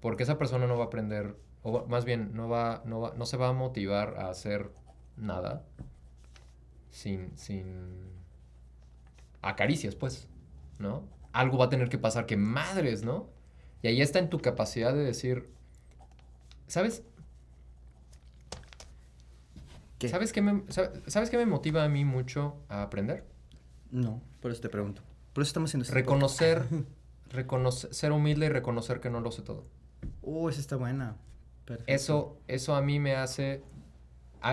Porque 0.00 0.22
esa 0.24 0.38
persona 0.38 0.66
no 0.66 0.76
va 0.76 0.84
a 0.84 0.86
aprender, 0.86 1.36
o 1.66 1.86
más 1.88 2.04
bien 2.04 2.30
no, 2.34 2.48
va, 2.48 2.82
no, 2.86 3.00
va, 3.00 3.14
no 3.16 3.26
se 3.26 3.36
va 3.36 3.48
a 3.48 3.52
motivar 3.52 4.16
a 4.18 4.28
hacer 4.30 4.70
nada 5.16 5.64
sin, 6.90 7.36
sin 7.36 7.64
acaricias, 9.42 9.94
pues, 9.94 10.28
¿no? 10.78 11.04
Algo 11.32 11.58
va 11.58 11.66
a 11.66 11.68
tener 11.68 11.88
que 11.88 11.98
pasar 11.98 12.26
que 12.26 12.36
madres, 12.36 13.04
¿no? 13.04 13.28
Y 13.82 13.88
ahí 13.88 14.00
está 14.00 14.18
en 14.18 14.30
tu 14.30 14.38
capacidad 14.40 14.92
de 14.94 15.04
decir, 15.04 15.50
¿sabes? 16.66 17.02
¿Qué? 19.98 20.08
¿Sabes 20.08 20.32
qué, 20.32 20.42
me, 20.42 20.52
sab- 20.66 21.02
¿Sabes 21.06 21.30
qué 21.30 21.36
me 21.38 21.46
motiva 21.46 21.84
a 21.84 21.88
mí 21.88 22.04
mucho 22.04 22.56
a 22.68 22.82
aprender? 22.82 23.24
No, 23.90 24.20
por 24.40 24.50
eso 24.50 24.60
te 24.60 24.68
pregunto. 24.68 25.02
Por 25.32 25.42
eso 25.42 25.48
estamos 25.50 25.70
haciendo 25.70 25.84
este 25.84 25.94
Reconocer, 25.94 26.64
reconocer, 27.30 27.94
ser 27.94 28.12
humilde 28.12 28.46
y 28.46 28.48
reconocer 28.48 29.00
que 29.00 29.10
no 29.10 29.20
lo 29.20 29.30
sé 29.32 29.42
todo. 29.42 29.64
Uh, 30.22 30.48
esa 30.50 30.60
está 30.60 30.76
buena. 30.76 31.16
Eso, 31.86 32.38
eso 32.46 32.74
a 32.74 32.82
mí 32.82 33.00
me 33.00 33.16
hace, 33.16 33.62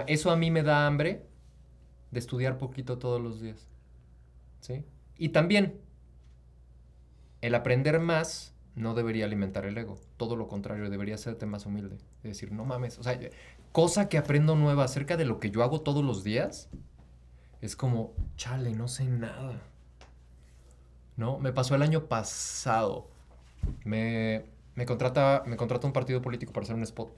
eso 0.07 0.31
a 0.31 0.35
mí 0.35 0.49
me 0.51 0.63
da 0.63 0.87
hambre 0.87 1.25
de 2.11 2.19
estudiar 2.19 2.57
poquito 2.57 2.97
todos 2.97 3.21
los 3.21 3.41
días. 3.41 3.67
¿Sí? 4.61 4.83
Y 5.17 5.29
también, 5.29 5.79
el 7.41 7.55
aprender 7.55 7.99
más 7.99 8.53
no 8.75 8.93
debería 8.93 9.25
alimentar 9.25 9.65
el 9.65 9.77
ego. 9.77 9.99
Todo 10.17 10.35
lo 10.35 10.47
contrario, 10.47 10.89
debería 10.89 11.15
hacerte 11.15 11.45
más 11.45 11.65
humilde. 11.65 11.97
Es 12.17 12.23
decir, 12.23 12.51
no 12.51 12.65
mames. 12.65 12.97
O 12.97 13.03
sea, 13.03 13.19
cosa 13.71 14.09
que 14.09 14.17
aprendo 14.17 14.55
nueva 14.55 14.85
acerca 14.85 15.17
de 15.17 15.25
lo 15.25 15.39
que 15.39 15.51
yo 15.51 15.63
hago 15.63 15.81
todos 15.81 16.03
los 16.03 16.23
días, 16.23 16.69
es 17.61 17.75
como, 17.75 18.13
chale, 18.35 18.73
no 18.73 18.87
sé 18.87 19.05
nada. 19.05 19.61
¿No? 21.15 21.37
Me 21.37 21.53
pasó 21.53 21.75
el 21.75 21.83
año 21.83 22.05
pasado. 22.05 23.07
Me, 23.85 24.45
me, 24.75 24.85
contrata, 24.85 25.43
me 25.45 25.57
contrata 25.57 25.87
un 25.87 25.93
partido 25.93 26.21
político 26.21 26.53
para 26.53 26.63
hacer 26.63 26.75
un 26.75 26.83
spot. 26.83 27.13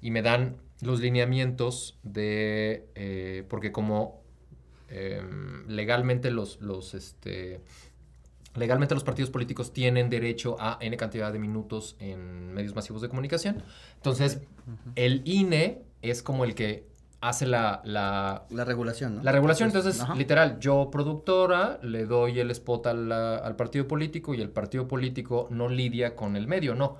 Y 0.00 0.10
me 0.10 0.22
dan 0.22 0.56
los 0.80 1.00
lineamientos 1.00 1.98
de... 2.02 2.88
eh, 2.94 3.44
porque 3.48 3.70
como 3.70 4.22
em, 4.88 5.66
legalmente 5.68 6.30
los, 6.30 6.60
los, 6.60 6.94
este, 6.94 7.60
legalmente 8.54 8.94
los 8.94 9.04
partidos 9.04 9.30
políticos 9.30 9.72
tienen 9.72 10.08
derecho 10.08 10.56
a 10.58 10.78
N 10.80 10.96
cantidad 10.96 11.32
de 11.32 11.38
minutos 11.38 11.96
en 11.98 12.52
medios 12.52 12.74
masivos 12.74 13.02
de 13.02 13.08
comunicación. 13.08 13.62
Entonces, 13.96 14.40
el 14.94 15.22
INE 15.24 15.82
es 16.02 16.22
como 16.22 16.44
el 16.44 16.54
que 16.54 16.89
hace 17.20 17.46
la, 17.46 17.82
la, 17.84 18.44
La 18.50 18.64
regulación, 18.64 19.16
¿no? 19.16 19.22
la 19.22 19.32
regulación. 19.32 19.68
Entonces, 19.68 20.00
ajá. 20.00 20.14
literal, 20.14 20.58
yo 20.58 20.88
productora 20.90 21.78
le 21.82 22.06
doy 22.06 22.40
el 22.40 22.50
spot 22.50 22.86
al, 22.86 23.12
al 23.12 23.56
partido 23.56 23.86
político 23.86 24.34
y 24.34 24.40
el 24.40 24.48
partido 24.50 24.88
político 24.88 25.46
no 25.50 25.68
lidia 25.68 26.16
con 26.16 26.36
el 26.36 26.46
medio, 26.46 26.74
no. 26.74 26.96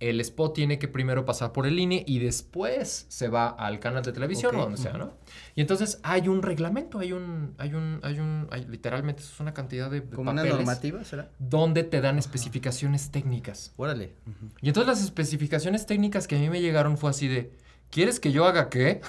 El 0.00 0.20
spot 0.20 0.52
tiene 0.54 0.80
que 0.80 0.88
primero 0.88 1.24
pasar 1.24 1.52
por 1.52 1.64
el 1.64 1.78
INE 1.78 2.02
y 2.04 2.18
después 2.18 3.06
se 3.08 3.28
va 3.28 3.46
al 3.50 3.78
canal 3.78 4.02
de 4.02 4.10
televisión 4.12 4.52
Ok, 4.56 4.60
o 4.60 4.64
donde 4.64 4.78
sea, 4.78 4.94
¿no? 4.94 5.12
Y 5.54 5.60
entonces 5.60 6.00
hay 6.02 6.26
un 6.26 6.42
reglamento, 6.42 6.98
hay 6.98 7.12
un, 7.12 7.54
hay 7.56 7.74
un, 7.74 8.00
hay 8.02 8.18
un, 8.18 8.48
hay- 8.50 8.64
literalmente 8.66 9.22
es 9.22 9.38
una 9.38 9.54
cantidad 9.54 9.88
de, 9.88 10.00
de 10.00 10.16
¿Como 10.16 10.32
una 10.32 10.42
normativa 10.42 11.04
será? 11.04 11.30
donde 11.38 11.84
te 11.84 12.00
dan 12.00 12.18
especificaciones 12.18 13.12
técnicas. 13.12 13.74
Órale. 13.76 14.16
Ujú. 14.26 14.50
Y 14.60 14.68
entonces 14.68 14.88
las 14.88 15.04
especificaciones 15.04 15.86
técnicas 15.86 16.26
que 16.26 16.34
a 16.34 16.38
mí 16.40 16.50
me 16.50 16.60
llegaron 16.60 16.98
fue 16.98 17.10
así 17.10 17.28
de, 17.28 17.52
¿quieres 17.92 18.18
que 18.18 18.32
yo 18.32 18.44
haga 18.46 18.68
qué? 18.68 19.00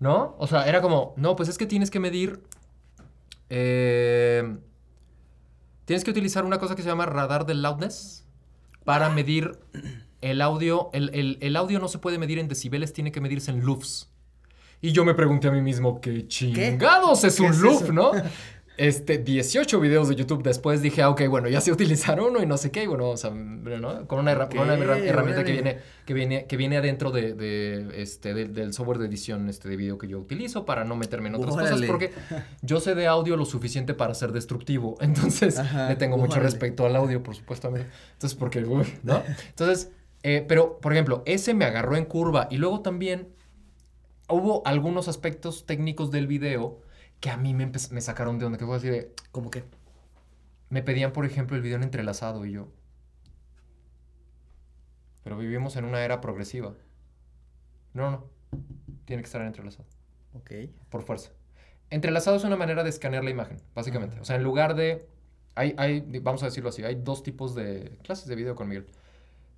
¿No? 0.00 0.34
O 0.38 0.46
sea, 0.46 0.66
era 0.66 0.80
como, 0.80 1.12
no, 1.18 1.36
pues 1.36 1.50
es 1.50 1.58
que 1.58 1.66
tienes 1.66 1.90
que 1.90 2.00
medir, 2.00 2.40
eh, 3.50 4.56
tienes 5.84 6.04
que 6.04 6.10
utilizar 6.10 6.44
una 6.44 6.58
cosa 6.58 6.74
que 6.74 6.82
se 6.82 6.88
llama 6.88 7.04
radar 7.06 7.44
de 7.46 7.54
loudness 7.54 8.24
para 8.84 9.10
medir 9.10 9.58
el 10.20 10.40
audio. 10.40 10.88
El, 10.92 11.10
el- 11.14 11.38
el 11.40 11.56
audio 11.56 11.78
no 11.80 11.88
se 11.88 11.98
puede 11.98 12.18
medir 12.18 12.38
en 12.38 12.48
decibeles, 12.48 12.92
tiene 12.92 13.12
que 13.12 13.20
medirse 13.20 13.50
en 13.50 13.60
lufs. 13.60 14.08
Y 14.82 14.92
yo 14.92 15.04
me 15.04 15.12
pregunté 15.12 15.48
a 15.48 15.50
mí 15.50 15.60
mismo, 15.60 16.00
¿qué 16.00 16.26
chingados 16.26 17.22
es 17.24 17.36
¿Qué 17.36 17.42
un 17.42 17.50
es 17.50 17.58
luf, 17.58 17.82
eso? 17.82 17.92
no? 17.92 18.12
Este, 18.82 19.18
18 19.18 19.78
videos 19.78 20.08
de 20.08 20.14
YouTube 20.16 20.42
después 20.42 20.80
dije, 20.80 21.02
ah, 21.02 21.10
ok, 21.10 21.28
bueno, 21.28 21.50
ya 21.50 21.60
sé 21.60 21.70
utilizar 21.70 22.18
uno 22.18 22.42
y 22.42 22.46
no 22.46 22.56
sé 22.56 22.70
qué, 22.70 22.84
y 22.84 22.86
bueno, 22.86 23.10
o 23.10 23.16
sea, 23.18 23.28
¿no? 23.28 24.06
Con 24.06 24.20
una, 24.20 24.48
con 24.48 24.60
una 24.60 24.72
herramienta 24.72 25.44
que 25.44 25.52
viene, 25.52 25.78
que 26.06 26.14
viene, 26.14 26.46
que 26.46 26.56
viene 26.56 26.78
adentro 26.78 27.10
de, 27.10 27.34
de, 27.34 28.00
este, 28.02 28.32
de- 28.32 28.46
del 28.48 28.72
software 28.72 28.96
de 28.96 29.06
edición 29.06 29.50
este, 29.50 29.68
de 29.68 29.76
video 29.76 29.98
que 29.98 30.08
yo 30.08 30.18
utilizo 30.18 30.64
para 30.64 30.84
no 30.84 30.96
meterme 30.96 31.28
en 31.28 31.34
otras 31.34 31.52
Órale. 31.56 31.70
cosas, 31.72 31.86
porque 31.88 32.10
yo 32.62 32.80
sé 32.80 32.94
de 32.94 33.06
audio 33.06 33.36
lo 33.36 33.44
suficiente 33.44 33.92
para 33.92 34.14
ser 34.14 34.32
destructivo, 34.32 34.96
entonces 35.02 35.58
Ajá, 35.58 35.90
le 35.90 35.96
tengo 35.96 36.16
mucho 36.16 36.32
órale. 36.36 36.46
respeto 36.46 36.86
al 36.86 36.96
audio, 36.96 37.22
por 37.22 37.36
supuesto, 37.36 37.68
a 37.68 37.72
mí. 37.72 37.80
Entonces, 38.14 38.38
porque, 38.38 38.60
uy, 38.64 38.86
¿no? 39.02 39.22
Entonces, 39.50 39.90
eh, 40.22 40.42
pero, 40.48 40.78
por 40.80 40.94
ejemplo, 40.94 41.22
ese 41.26 41.52
me 41.52 41.66
agarró 41.66 41.96
en 41.96 42.06
curva 42.06 42.48
y 42.50 42.56
luego 42.56 42.80
también 42.80 43.28
hubo 44.30 44.62
algunos 44.66 45.06
aspectos 45.06 45.66
técnicos 45.66 46.10
del 46.10 46.26
video 46.26 46.80
que 47.20 47.30
a 47.30 47.36
mí 47.36 47.54
me, 47.54 47.66
me 47.66 48.00
sacaron 48.00 48.38
de 48.38 48.46
onda, 48.46 48.58
que 48.58 48.66
fue 48.66 48.76
así 48.76 48.88
de, 48.88 49.12
¿Cómo 49.32 49.50
qué? 49.50 49.64
me 50.70 50.82
pedían, 50.82 51.12
por 51.12 51.24
ejemplo, 51.26 51.56
el 51.56 51.62
video 51.62 51.76
en 51.76 51.82
entrelazado 51.82 52.46
y 52.46 52.52
yo. 52.52 52.68
Pero 55.24 55.36
vivimos 55.36 55.76
en 55.76 55.84
una 55.84 56.04
era 56.04 56.20
progresiva. 56.20 56.74
No, 57.92 58.10
no. 58.10 58.24
Tiene 59.04 59.22
que 59.22 59.26
estar 59.26 59.40
en 59.40 59.48
entrelazado. 59.48 59.84
Ok. 60.34 60.52
Por 60.88 61.02
fuerza. 61.02 61.30
Entrelazado 61.90 62.36
es 62.36 62.44
una 62.44 62.56
manera 62.56 62.84
de 62.84 62.90
escanear 62.90 63.24
la 63.24 63.30
imagen, 63.30 63.58
básicamente. 63.74 64.18
O 64.20 64.24
sea, 64.24 64.36
en 64.36 64.44
lugar 64.44 64.74
de. 64.74 65.06
Hay, 65.56 65.74
hay, 65.76 66.00
vamos 66.22 66.42
a 66.42 66.46
decirlo 66.46 66.68
así, 66.68 66.84
hay 66.84 66.94
dos 66.94 67.22
tipos 67.24 67.54
de 67.56 67.98
clases 68.04 68.26
de 68.26 68.36
video 68.36 68.54
con 68.54 68.68
Miguel. 68.68 68.86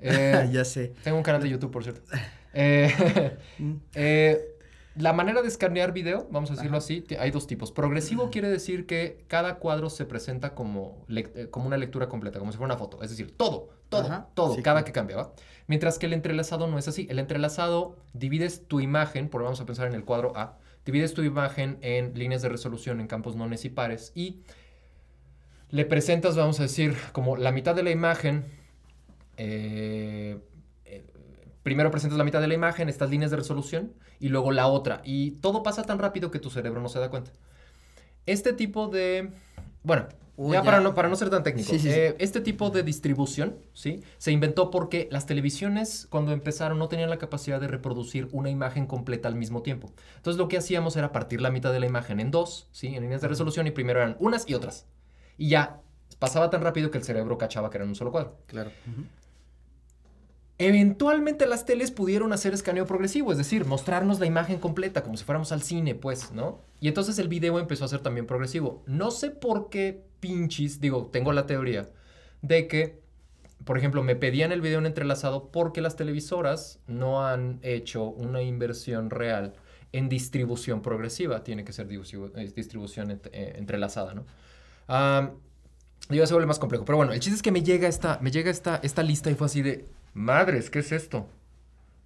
Eh, 0.05 0.49
ya 0.51 0.65
sé. 0.65 0.95
tengo 1.05 1.17
un 1.17 1.23
canal 1.23 1.41
de 1.41 1.49
YouTube, 1.49 1.71
por 1.71 1.85
cierto. 1.85 2.03
Eh, 2.55 3.39
Mm. 3.59 3.75
eh, 3.95 4.52
la 4.95 5.13
manera 5.13 5.41
de 5.43 5.49
escanear 5.49 5.93
video, 5.93 6.29
vamos 6.31 6.51
a 6.51 6.55
decirlo 6.55 6.77
Ajá. 6.77 6.85
así, 6.85 7.05
hay 7.19 7.31
dos 7.31 7.47
tipos. 7.47 7.73
Progresivo 7.73 8.31
quiere 8.31 8.49
decir 8.51 8.87
que 8.87 9.25
cada 9.27 9.57
cuadro 9.57 9.89
se 9.91 10.05
presenta 10.05 10.55
como, 10.55 11.05
eh, 11.09 11.49
como 11.51 11.67
una 11.67 11.77
lectura 11.79 12.09
completa, 12.09 12.39
como 12.39 12.53
si 12.53 12.59
fuera 12.59 12.75
una 12.75 12.79
foto. 12.79 13.03
Es 13.03 13.11
decir, 13.11 13.35
todo, 13.37 13.71
todo, 13.89 14.03
Ajá, 14.07 14.29
todo, 14.35 14.55
sí, 14.55 14.63
cada 14.63 14.77
claro. 14.81 14.85
que 14.87 14.93
cambia, 14.93 15.17
¿va? 15.17 15.33
Mientras 15.67 15.99
que 15.99 16.07
el 16.07 16.13
entrelazado 16.13 16.67
no 16.67 16.79
es 16.79 16.89
así. 16.89 17.07
El 17.11 17.19
entrelazado 17.19 17.97
divides 18.13 18.67
tu 18.69 18.81
imagen, 18.81 19.29
por 19.29 19.43
vamos 19.43 19.61
a 19.61 19.67
pensar 19.67 19.87
en 19.87 19.95
el 19.95 20.05
cuadro 20.05 20.37
A, 20.37 20.59
divides 20.85 21.15
tu 21.15 21.23
imagen 21.23 21.79
en 21.81 22.13
líneas 22.19 22.43
de 22.43 22.49
resolución 22.51 23.01
en 23.01 23.07
campos 23.07 23.35
nones 23.37 23.65
y 23.65 23.71
pares 23.71 24.13
y 24.15 24.43
le 25.71 25.87
presentas, 25.87 26.37
vamos 26.37 26.61
a 26.61 26.65
decir, 26.65 26.95
como 27.13 27.37
la 27.37 27.51
mitad 27.53 27.75
de 27.75 27.83
la 27.83 27.91
imagen. 27.91 28.45
eh, 29.39 30.39
primero 31.63 31.91
presentas 31.91 32.19
la 32.19 32.25
mitad 32.25 32.41
de 32.41 32.49
la 32.49 32.55
imagen, 32.55 32.89
estas 32.89 33.11
líneas 33.11 33.31
de 33.31 33.37
resolución, 33.37 33.93
y 34.21 34.29
luego 34.29 34.53
la 34.53 34.67
otra. 34.67 35.01
Y 35.05 35.33
todo 35.33 35.63
pasa 35.63 35.83
tan 35.83 35.99
rápido 35.99 36.31
que 36.31 36.39
tu 36.39 36.51
cerebro 36.51 36.81
no 36.81 36.89
se 36.89 36.99
da 36.99 37.11
cuenta. 37.11 37.33
Este 38.27 38.53
tipo 38.53 38.89
de... 38.89 39.31
Bueno, 39.83 40.07
Uy, 40.37 40.53
ya, 40.53 40.61
ya. 40.61 40.65
Para, 40.65 40.81
no, 40.81 40.95
para 40.95 41.09
no 41.09 41.17
ser 41.17 41.29
tan 41.29 41.43
técnico. 41.43 41.71
Sí, 41.71 41.79
sí, 41.79 41.91
sí. 41.91 41.95
eh, 41.99 42.17
este 42.19 42.41
tipo 42.41 42.71
de 42.71 42.83
distribución, 42.83 43.57
¿sí? 43.75 44.03
Se 44.19 44.33
inventó 44.33 44.71
porque 44.71 45.09
las 45.11 45.27
televisiones, 45.27 46.07
cuando 46.09 46.33
empezaron, 46.33 46.79
no 46.79 46.89
tenían 46.89 47.11
la 47.11 47.19
capacidad 47.19 47.61
de 47.61 47.69
reproducir 47.69 48.29
una 48.33 48.49
imagen 48.49 48.87
completa 48.87 49.29
al 49.29 49.35
mismo 49.35 49.63
tiempo. 49.63 49.93
Entonces, 50.17 50.39
lo 50.39 50.49
que 50.49 50.57
hacíamos 50.57 50.97
era 50.97 51.13
partir 51.13 51.41
la 51.41 51.51
mitad 51.51 51.73
de 51.73 51.81
la 51.81 51.87
imagen 51.87 52.19
en 52.19 52.31
dos, 52.31 52.69
¿sí? 52.73 52.89
En 52.89 53.03
líneas 53.03 53.21
de 53.21 53.29
resolución, 53.29 53.67
y 53.67 53.73
primero 53.73 54.01
eran 54.01 54.17
unas 54.21 54.49
y 54.49 54.55
otras. 54.55 54.87
Y 55.37 55.51
ya 55.51 55.81
pasaba 56.19 56.51
tan 56.51 56.63
rápido 56.63 56.91
que 56.91 56.99
el 56.99 57.05
cerebro 57.05 57.37
cachaba 57.37 57.69
que 57.69 57.79
era 57.79 57.85
un 57.85 57.95
solo 57.95 58.11
cuadro. 58.11 58.39
Claro. 58.47 58.71
Eventualmente 60.65 61.49
las 61.49 61.65
teles 61.65 61.91
pudieron 61.91 62.33
hacer 62.33 62.55
escaneo 62.55 62.87
progresivo, 62.87 63.33
es 63.33 63.39
decir, 63.39 63.65
mostrarnos 63.65 64.21
la 64.21 64.27
imagen 64.27 64.59
completa 64.59 65.03
como 65.03 65.17
si 65.17 65.25
fuéramos 65.25 65.51
al 65.51 65.61
cine, 65.63 65.97
pues, 65.97 66.31
¿no? 66.31 66.61
Y 66.79 66.87
entonces 66.87 67.19
el 67.19 67.27
video 67.27 67.59
empezó 67.59 67.85
a 67.85 67.89
ser 67.89 67.99
también 67.99 68.27
progresivo. 68.27 68.85
No 68.87 69.11
sé 69.11 69.31
por 69.31 69.71
qué 69.71 70.05
pinches, 70.21 70.81
digo, 70.81 71.07
tengo 71.13 71.33
la 71.33 71.47
teoría 71.47 71.91
de 72.43 72.69
que, 72.69 73.01
por 73.65 73.77
ejemplo, 73.77 74.05
me 74.05 74.15
pedían 74.15 74.53
el 74.53 74.61
video 74.61 74.79
en 74.79 74.87
entrelazado 74.87 75.51
porque 75.51 75.81
las 75.81 75.97
televisoras 75.97 76.79
no 76.87 77.27
han 77.27 77.59
hecho 77.63 78.05
una 78.05 78.41
inversión 78.41 79.11
real 79.11 79.55
en 79.91 80.09
distribución 80.09 80.81
progresiva. 80.81 81.43
Tiene 81.43 81.65
que 81.65 81.73
ser 81.73 81.89
eh, 81.91 82.53
distribución 82.55 83.11
eh, 83.11 83.55
entrelazada, 83.57 84.15
¿no? 84.15 84.27
Y 86.09 86.17
ya 86.17 86.27
se 86.27 86.35
vuelve 86.35 86.47
más 86.47 86.61
complejo. 86.61 86.85
Pero 86.85 86.99
bueno, 86.99 87.13
el 87.13 87.19
chiste 87.19 87.35
es 87.35 87.43
que 87.43 87.51
me 87.51 87.65
llega 87.65 87.89
esta, 87.89 88.21
me 88.23 88.31
llega 88.31 88.49
esta, 88.49 88.77
esta 88.85 89.03
lista 89.03 89.29
y 89.29 89.35
fue 89.35 89.47
así 89.47 89.63
de, 89.63 89.87
madres, 90.15 90.71
¿qué 90.71 90.81
es 90.81 90.93
esto? 90.93 91.29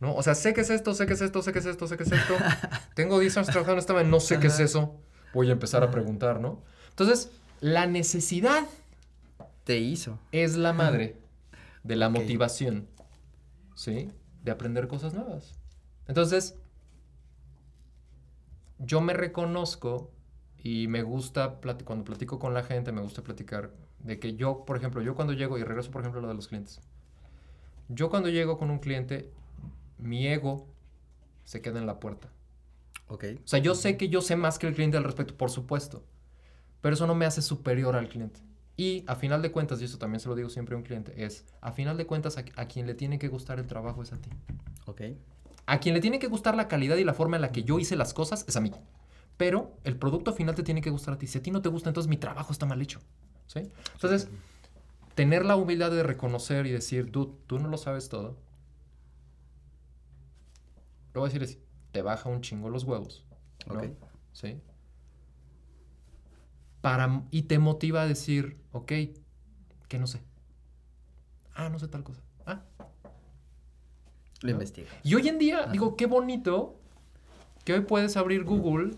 ¿No? 0.00 0.14
O 0.14 0.22
sea, 0.22 0.34
sé 0.34 0.52
que 0.52 0.60
es 0.60 0.70
esto, 0.70 0.94
sé 0.94 1.06
que 1.06 1.14
es 1.14 1.20
esto, 1.22 1.42
sé 1.42 1.52
que 1.52 1.58
es 1.58 1.66
esto, 1.66 1.86
sé 1.86 1.96
que 1.96 2.02
es 2.02 2.12
esto. 2.12 2.34
Tengo 2.94 3.18
10 3.18 3.36
años 3.36 3.48
trabajando 3.48 3.72
en 3.74 3.78
esta 3.78 4.02
no 4.04 4.20
sé 4.20 4.38
qué 4.38 4.48
es 4.48 4.60
eso. 4.60 5.00
Voy 5.32 5.48
a 5.48 5.52
empezar 5.52 5.82
a 5.82 5.90
preguntar, 5.90 6.40
¿no? 6.40 6.62
Entonces, 6.90 7.30
la 7.60 7.86
necesidad 7.86 8.64
Te 9.64 9.78
hizo. 9.78 10.18
es 10.32 10.56
la 10.56 10.72
madre 10.72 11.16
de 11.82 11.96
la 11.96 12.08
motivación, 12.08 12.88
¿sí? 13.74 14.10
De 14.42 14.50
aprender 14.50 14.86
cosas 14.88 15.14
nuevas. 15.14 15.54
Entonces, 16.06 16.56
yo 18.78 19.00
me 19.00 19.12
reconozco 19.14 20.10
y 20.62 20.88
me 20.88 21.02
gusta, 21.02 21.60
plati- 21.60 21.84
cuando 21.84 22.04
platico 22.04 22.38
con 22.38 22.54
la 22.54 22.62
gente, 22.62 22.92
me 22.92 23.00
gusta 23.00 23.22
platicar 23.22 23.72
de 24.00 24.18
que 24.18 24.34
yo, 24.36 24.64
por 24.64 24.76
ejemplo, 24.76 25.00
yo 25.02 25.14
cuando 25.14 25.32
llego, 25.32 25.58
y 25.58 25.64
regreso, 25.64 25.90
por 25.90 26.02
ejemplo, 26.02 26.18
a 26.20 26.22
lo 26.22 26.28
de 26.28 26.34
los 26.34 26.48
clientes, 26.48 26.80
yo 27.88 28.10
cuando 28.10 28.28
llego 28.28 28.58
con 28.58 28.70
un 28.70 28.78
cliente, 28.78 29.30
mi 29.98 30.26
ego 30.26 30.66
se 31.44 31.60
queda 31.60 31.78
en 31.78 31.86
la 31.86 32.00
puerta. 32.00 32.28
Ok. 33.08 33.24
O 33.44 33.48
sea, 33.48 33.58
yo 33.60 33.74
sé 33.74 33.96
que 33.96 34.08
yo 34.08 34.20
sé 34.20 34.36
más 34.36 34.58
que 34.58 34.66
el 34.66 34.74
cliente 34.74 34.96
al 34.96 35.04
respecto, 35.04 35.36
por 35.36 35.50
supuesto. 35.50 36.04
Pero 36.80 36.94
eso 36.94 37.06
no 37.06 37.14
me 37.14 37.26
hace 37.26 37.42
superior 37.42 37.96
al 37.96 38.08
cliente. 38.08 38.40
Y 38.76 39.04
a 39.06 39.14
final 39.14 39.40
de 39.42 39.50
cuentas, 39.52 39.80
y 39.80 39.84
eso 39.84 39.98
también 39.98 40.20
se 40.20 40.28
lo 40.28 40.34
digo 40.34 40.50
siempre 40.50 40.74
a 40.74 40.78
un 40.78 40.84
cliente, 40.84 41.24
es, 41.24 41.46
a 41.62 41.72
final 41.72 41.96
de 41.96 42.06
cuentas, 42.06 42.36
a, 42.36 42.44
a 42.56 42.68
quien 42.68 42.86
le 42.86 42.94
tiene 42.94 43.18
que 43.18 43.28
gustar 43.28 43.58
el 43.58 43.66
trabajo 43.66 44.02
es 44.02 44.12
a 44.12 44.16
ti. 44.16 44.28
Ok. 44.86 45.02
A 45.64 45.80
quien 45.80 45.94
le 45.94 46.00
tiene 46.00 46.18
que 46.18 46.26
gustar 46.26 46.56
la 46.56 46.68
calidad 46.68 46.96
y 46.96 47.04
la 47.04 47.14
forma 47.14 47.36
en 47.36 47.42
la 47.42 47.52
que 47.52 47.64
yo 47.64 47.78
hice 47.78 47.96
las 47.96 48.12
cosas 48.12 48.44
es 48.46 48.56
a 48.56 48.60
mí. 48.60 48.70
Pero 49.36 49.76
el 49.84 49.96
producto 49.96 50.32
final 50.32 50.54
te 50.54 50.62
tiene 50.62 50.80
que 50.80 50.90
gustar 50.90 51.14
a 51.14 51.18
ti. 51.18 51.26
Si 51.26 51.38
a 51.38 51.42
ti 51.42 51.50
no 51.50 51.62
te 51.62 51.68
gusta, 51.68 51.90
entonces 51.90 52.08
mi 52.08 52.16
trabajo 52.16 52.52
está 52.52 52.66
mal 52.66 52.80
hecho. 52.80 53.00
¿Sí? 53.46 53.60
Entonces, 53.94 54.28
tener 55.16 55.46
la 55.46 55.56
humildad 55.56 55.90
de 55.90 56.02
reconocer 56.02 56.66
y 56.66 56.70
decir, 56.70 57.10
dude, 57.10 57.32
tú 57.46 57.58
no 57.58 57.68
lo 57.68 57.78
sabes 57.78 58.10
todo. 58.10 58.36
Lo 61.14 61.22
voy 61.22 61.30
a 61.30 61.32
decir 61.32 61.42
así, 61.42 61.58
te 61.90 62.02
baja 62.02 62.28
un 62.28 62.42
chingo 62.42 62.68
los 62.68 62.84
huevos. 62.84 63.24
¿no? 63.66 63.80
Ok. 63.80 63.84
¿Sí? 64.34 64.60
Para, 66.82 67.22
y 67.30 67.42
te 67.44 67.58
motiva 67.58 68.02
a 68.02 68.06
decir, 68.06 68.58
ok, 68.72 68.92
que 69.88 69.98
no 69.98 70.06
sé. 70.06 70.20
Ah, 71.54 71.70
no 71.70 71.78
sé 71.78 71.88
tal 71.88 72.04
cosa. 72.04 72.20
Ah, 72.44 72.62
Lo 74.42 74.48
¿no? 74.48 74.50
investigas. 74.50 74.92
y 75.02 75.14
hoy 75.14 75.26
en 75.28 75.38
día, 75.38 75.66
digo, 75.72 75.96
qué 75.96 76.04
bonito 76.04 76.78
que 77.64 77.72
hoy 77.72 77.80
puedes 77.80 78.18
abrir 78.18 78.44
Google 78.44 78.96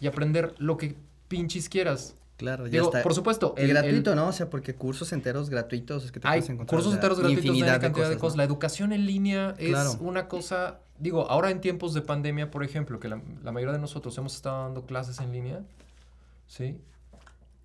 y 0.00 0.06
aprender 0.06 0.54
lo 0.56 0.78
que 0.78 0.96
pinches 1.28 1.68
quieras. 1.68 2.14
Claro, 2.38 2.64
ya 2.66 2.70
Digo, 2.70 2.86
está. 2.86 3.02
por 3.02 3.12
supuesto. 3.14 3.52
El- 3.58 3.64
el- 3.64 3.74
gratuito, 3.76 4.14
¿no? 4.14 4.28
O 4.28 4.32
sea, 4.32 4.48
porque 4.48 4.74
cursos 4.74 5.12
enteros 5.12 5.50
gratuitos 5.50 6.04
es 6.06 6.12
que 6.12 6.20
te 6.20 6.26
hay 6.28 6.38
puedes 6.40 6.48
encontrar. 6.50 6.76
cursos 6.78 6.94
enteros 6.94 7.18
gratuitos 7.18 7.42
de 7.42 7.48
infinidad 7.48 7.74
una 7.76 7.80
cantidad 7.80 8.08
de 8.08 8.16
cosas. 8.16 8.36
¿no? 8.36 8.38
La 8.38 8.44
educación 8.44 8.92
en 8.92 9.04
línea 9.06 9.54
es 9.58 9.68
Claro. 9.70 9.92
una 10.00 10.28
cosa, 10.28 10.78
digo, 10.98 11.28
ahora 11.30 11.50
en 11.50 11.60
tiempos 11.60 11.92
de 11.94 12.00
pandemia, 12.00 12.50
por 12.50 12.64
ejemplo, 12.64 12.98
que 13.00 13.08
la, 13.08 13.20
la 13.42 13.52
mayoría 13.52 13.72
de 13.74 13.80
nosotros 13.80 14.16
hemos 14.18 14.34
estado 14.36 14.62
dando 14.64 14.86
clases 14.86 15.18
en 15.20 15.32
línea, 15.32 15.60
¿sí? 16.46 16.80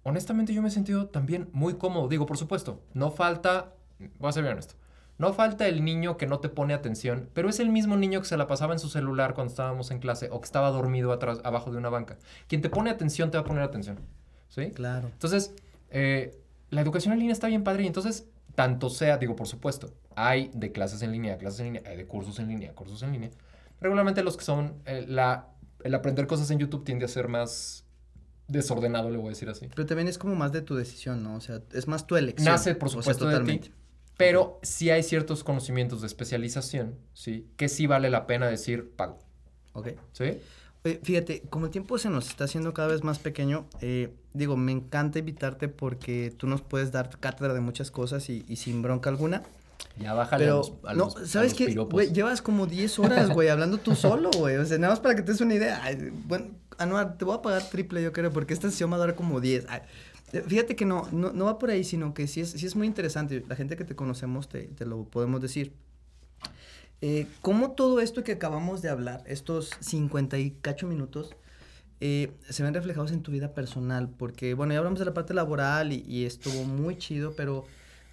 Honestamente 0.04 0.54
yo 0.54 0.62
me 0.62 0.68
he 0.68 0.72
sentido 0.72 1.06
también 1.08 1.50
muy 1.54 1.76
cómodo. 1.76 2.08
Digo, 2.10 2.26
por 2.26 2.38
supuesto, 2.38 2.82
no 2.94 3.12
falta, 3.12 3.74
voy 4.20 4.30
a 4.30 4.32
ser 4.34 4.44
bien 4.44 4.54
honesto, 4.54 4.74
no 5.20 5.34
falta 5.34 5.68
el 5.68 5.86
niño 5.86 6.18
que 6.18 6.26
no 6.28 6.40
te 6.40 6.50
pone 6.50 6.74
atención, 6.74 7.30
pero 7.34 7.48
es 7.48 7.60
el 7.60 7.70
mismo 7.70 7.96
niño 7.96 8.20
que 8.20 8.26
se 8.28 8.36
la 8.38 8.48
pasaba 8.48 8.74
en 8.74 8.80
su 8.80 8.90
celular 8.90 9.34
cuando 9.36 9.52
estábamos 9.52 9.92
en 9.92 10.00
clase 10.00 10.30
o 10.32 10.42
que 10.42 10.46
estaba 10.46 10.72
dormido 10.72 11.12
atrás, 11.14 11.40
abajo 11.44 11.72
de 11.72 11.78
una 11.78 11.90
banca. 11.90 12.18
Quien 12.48 12.62
te 12.62 12.70
pone 12.70 12.90
atención 12.90 13.30
te 13.32 13.38
va 13.38 13.44
a 13.44 13.46
poner 13.46 13.64
atención, 13.64 14.00
¿sí? 14.54 14.72
Claro. 14.72 15.10
Entonces, 15.12 15.54
eh, 15.90 16.38
la 16.70 16.82
educación 16.82 17.14
en 17.14 17.20
línea 17.20 17.34
está 17.34 17.48
bien 17.48 17.64
padre 17.64 17.84
y 17.84 17.88
entonces, 17.88 18.28
tanto 18.56 18.90
sea, 18.90 19.18
digo, 19.18 19.36
por 19.36 19.48
supuesto, 19.48 19.94
hay 20.16 20.52
de 20.54 20.72
clases 20.72 21.02
en 21.02 21.12
línea, 21.12 21.38
clases 21.38 21.62
en 21.62 21.66
línea, 21.68 21.84
hay 21.86 21.98
de 21.98 22.06
cursos 22.06 22.40
en 22.40 22.48
línea, 22.48 22.74
cursos 22.74 23.02
en 23.04 23.12
línea. 23.12 23.32
Regularmente 23.82 24.24
los 24.24 24.38
que 24.38 24.44
son, 24.44 24.76
eh, 24.86 25.06
la, 25.08 25.50
el 25.84 25.94
aprender 25.96 26.28
cosas 26.28 26.50
en 26.52 26.60
YouTube 26.60 26.84
tiende 26.84 27.06
a 27.06 27.08
ser 27.08 27.28
más 27.28 27.86
desordenado, 28.48 29.10
le 29.10 29.18
voy 29.18 29.28
a 29.28 29.30
decir 29.30 29.50
así. 29.50 29.68
Pero 29.74 29.88
también 29.88 30.08
es 30.08 30.18
como 30.18 30.36
más 30.36 30.52
de 30.52 30.62
tu 30.62 30.76
decisión, 30.76 31.24
¿no? 31.24 31.36
O 31.36 31.42
sea, 31.42 31.62
es 31.74 31.88
más 31.88 32.06
tu 32.06 32.16
elección. 32.16 32.54
Nace, 32.54 32.76
por 32.76 32.90
o 32.90 32.92
sea, 32.92 33.02
supuesto, 33.02 33.28
de 33.28 33.58
ti. 33.58 33.72
Pero 34.18 34.60
sí 34.62 34.92
hay 34.92 35.02
ciertos 35.02 35.44
conocimientos 35.44 36.02
de 36.02 36.08
especialización, 36.08 37.00
¿sí? 37.14 37.48
Que 37.58 37.68
sí 37.68 37.88
vale 37.88 38.12
la 38.12 38.28
pena 38.28 38.48
decir 38.48 38.92
pago. 38.96 39.18
Ok. 39.74 39.90
¿Sí? 40.12 40.40
Fíjate, 41.04 41.44
como 41.50 41.66
el 41.68 41.72
tiempo 41.72 41.98
se 41.98 42.10
nos 42.10 42.28
está 42.28 42.44
haciendo 42.44 42.74
cada 42.74 42.90
vez 42.90 43.04
más 43.04 43.18
pequeño, 43.18 43.66
eh, 43.80 44.14
digo, 44.34 44.58
me 44.58 44.74
encanta 44.74 45.20
invitarte 45.20 45.70
porque 45.70 46.34
tú 46.36 46.46
nos 46.48 46.62
puedes 46.62 46.92
dar 46.92 47.10
cátedra 47.20 47.54
de 47.54 47.62
muchas 47.62 47.90
cosas 47.90 48.30
y, 48.30 48.44
y 48.50 48.58
sin 48.58 48.82
bronca 48.82 49.10
alguna. 49.10 49.44
Ya 49.98 50.14
bájale 50.14 50.44
a 50.44 50.48
Pero, 50.48 50.58
los, 50.58 50.74
a 50.84 50.94
no, 50.94 51.06
los- 51.06 51.16
a 51.16 51.26
¿sabes 51.28 51.52
los 51.52 51.58
qué? 51.58 51.74
Güey, 51.76 52.12
llevas 52.12 52.42
como 52.42 52.68
10 52.68 53.00
horas, 53.00 53.30
güey, 53.30 53.48
hablando 53.48 53.78
tú 53.78 53.96
solo, 53.96 54.30
güey. 54.38 54.58
O 54.58 54.66
sea, 54.66 54.78
nada 54.78 54.92
más 54.94 55.00
para 55.00 55.16
que 55.16 55.22
te 55.22 55.32
des 55.32 55.40
una 55.42 55.56
idea. 55.56 55.82
Ay, 55.84 56.12
bueno, 56.26 56.48
Anuar, 56.78 57.18
te 57.18 57.24
voy 57.24 57.38
a 57.38 57.42
pagar 57.42 57.64
triple, 57.70 58.02
yo 58.04 58.12
creo, 58.12 58.32
porque 58.32 58.54
esta 58.54 58.70
sesión 58.70 58.92
va 58.92 58.96
a 58.96 59.00
durar 59.00 59.16
como 59.16 59.40
10. 59.40 59.66
Ay, 59.70 59.82
eh, 60.34 60.44
fíjate 60.46 60.76
que 60.76 60.86
no, 60.86 61.08
no, 61.14 61.32
no 61.32 61.46
va 61.46 61.60
por 61.60 61.70
ahí, 61.70 61.84
sino 61.86 62.14
que 62.14 62.28
sí 62.28 62.42
es, 62.42 62.52
sí 62.52 62.66
es 62.66 62.76
muy 62.76 62.88
interesante. 62.88 63.44
La 63.48 63.56
gente 63.56 63.78
que 63.78 63.86
te 63.86 63.96
conocemos 63.96 64.50
te, 64.50 64.64
te 64.64 64.86
lo 64.86 65.06
podemos 65.06 65.40
decir. 65.42 65.74
Eh, 67.06 67.28
¿Cómo 67.42 67.72
todo 67.72 68.00
esto 68.00 68.24
que 68.24 68.32
acabamos 68.32 68.82
de 68.82 68.88
hablar, 68.88 69.26
estos 69.28 69.72
50 69.82 70.38
y 70.38 70.52
cacho 70.52 70.88
minutos, 70.88 71.36
eh, 72.00 72.32
se 72.50 72.64
ven 72.64 72.74
reflejados 72.74 73.12
en 73.12 73.22
tu 73.24 73.32
vida 73.34 73.54
personal? 73.54 74.08
Porque, 74.08 74.54
bueno, 74.54 74.72
ya 74.72 74.78
hablamos 74.80 75.00
de 75.00 75.06
la 75.06 75.14
parte 75.14 75.34
laboral 75.34 75.92
y, 75.92 76.26
estuvo 76.26 76.64
muy 76.64 76.98
chido, 76.98 77.34
pero 77.36 77.66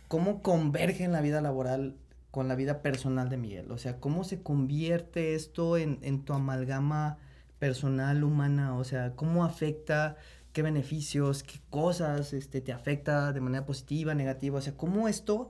¿cómo 0.09 0.43
converge 0.43 1.05
en 1.05 1.13
la 1.13 1.21
vida 1.21 1.41
laboral 1.41 1.95
con 2.33 2.49
la 2.49 2.57
vida 2.57 2.83
personal 2.83 3.29
de 3.29 3.37
Miguel? 3.37 3.71
O 3.71 3.79
sea, 3.79 4.01
¿cómo 4.01 4.25
se 4.25 4.43
convierte 4.43 5.37
esto 5.37 5.77
en, 5.77 6.01
en 6.03 6.25
tu 6.25 6.33
amalgama 6.33 7.17
personal, 7.61 8.25
humana? 8.25 8.77
O 8.77 8.83
sea, 8.83 9.13
¿cómo 9.15 9.45
afecta? 9.45 10.17
¿Qué 10.53 10.63
beneficios? 10.63 11.45
¿Qué 11.45 11.61
cosas 11.71 12.33
este, 12.33 12.61
te 12.61 12.73
afecta 12.73 13.33
de 13.33 13.41
manera 13.41 13.65
positiva, 13.65 14.17
negativa? 14.17 14.59
O 14.59 14.61
sea, 14.61 14.77
¿cómo 14.77 15.07
esto, 15.07 15.49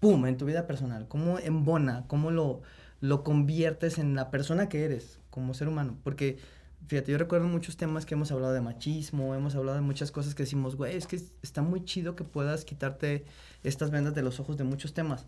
pum, 0.00 0.26
en 0.26 0.36
tu 0.36 0.46
vida 0.46 0.66
personal? 0.66 1.06
¿Cómo 1.08 1.38
embona? 1.38 2.04
¿Cómo 2.08 2.30
lo, 2.30 2.62
lo 3.00 3.22
conviertes 3.22 3.98
en 3.98 4.14
la 4.14 4.30
persona 4.30 4.68
que 4.68 4.84
eres 4.84 5.18
como 5.30 5.54
ser 5.54 5.68
humano? 5.68 5.96
Porque, 6.02 6.38
fíjate, 6.86 7.12
yo 7.12 7.18
recuerdo 7.18 7.46
muchos 7.46 7.76
temas 7.76 8.06
que 8.06 8.14
hemos 8.14 8.32
hablado 8.32 8.52
de 8.52 8.60
machismo, 8.60 9.34
hemos 9.34 9.54
hablado 9.54 9.76
de 9.76 9.82
muchas 9.82 10.10
cosas 10.10 10.34
que 10.34 10.42
decimos, 10.44 10.76
güey, 10.76 10.96
es 10.96 11.06
que 11.06 11.16
es- 11.16 11.32
está 11.42 11.62
muy 11.62 11.84
chido 11.84 12.16
que 12.16 12.24
puedas 12.24 12.64
quitarte 12.64 13.24
estas 13.62 13.90
vendas 13.90 14.14
de 14.14 14.22
los 14.22 14.40
ojos 14.40 14.56
de 14.56 14.64
muchos 14.64 14.94
temas. 14.94 15.26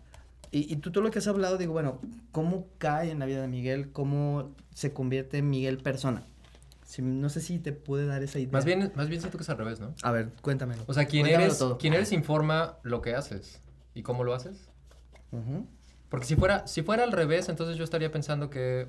Y, 0.51 0.71
y 0.71 0.75
tú 0.77 0.91
todo 0.91 1.03
lo 1.03 1.09
que 1.11 1.19
has 1.19 1.27
hablado, 1.27 1.57
digo, 1.57 1.73
bueno, 1.73 1.99
¿cómo 2.31 2.67
cae 2.77 3.09
en 3.11 3.19
la 3.19 3.25
vida 3.25 3.41
de 3.41 3.47
Miguel? 3.47 3.91
¿Cómo 3.91 4.51
se 4.73 4.93
convierte 4.93 5.37
en 5.39 5.49
Miguel 5.49 5.77
persona? 5.77 6.23
Si- 6.85 7.01
no 7.01 7.29
sé 7.29 7.41
si 7.41 7.57
te 7.57 7.71
puede 7.71 8.05
dar 8.05 8.21
esa 8.21 8.37
idea. 8.39 8.51
Más 8.51 8.65
bien, 8.65 8.91
más 8.95 9.07
bien 9.09 9.19
siento 9.21 9.37
que 9.37 9.43
es 9.43 9.49
al 9.49 9.57
revés, 9.57 9.79
¿no? 9.79 9.95
A 10.03 10.11
ver, 10.11 10.29
cuéntamelo. 10.41 10.83
O 10.85 10.93
sea, 10.93 11.05
quien 11.05 11.25
eres, 11.25 11.57
todo. 11.57 11.77
quien 11.79 11.93
eres 11.93 12.11
informa 12.11 12.77
lo 12.83 13.01
que 13.01 13.15
haces. 13.15 13.59
¿Y 13.93 14.03
cómo 14.03 14.23
lo 14.23 14.33
haces? 14.33 14.69
Ujú. 15.31 15.67
Porque 16.09 16.25
si 16.25 16.35
fuera, 16.35 16.67
si 16.67 16.83
fuera 16.83 17.03
al 17.03 17.11
revés, 17.11 17.49
entonces 17.49 17.77
yo 17.77 17.83
estaría 17.83 18.11
pensando 18.11 18.49
que, 18.49 18.87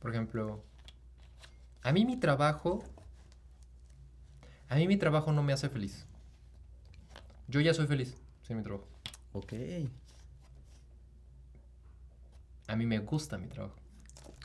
por 0.00 0.10
ejemplo, 0.10 0.62
a 1.82 1.92
mí 1.92 2.04
mi 2.04 2.16
trabajo, 2.16 2.84
a 4.68 4.76
mí 4.76 4.86
mi 4.88 4.96
trabajo 4.96 5.32
no 5.32 5.42
me 5.42 5.52
hace 5.52 5.68
feliz. 5.68 6.06
Yo 7.46 7.60
ya 7.60 7.72
soy 7.74 7.86
feliz 7.86 8.14
sin 8.42 8.56
mi 8.56 8.62
trabajo. 8.62 8.86
Ok, 9.32 9.52
A 12.66 12.76
mí 12.76 12.86
me 12.86 12.98
gusta 12.98 13.38
mi 13.38 13.46
trabajo. 13.46 13.76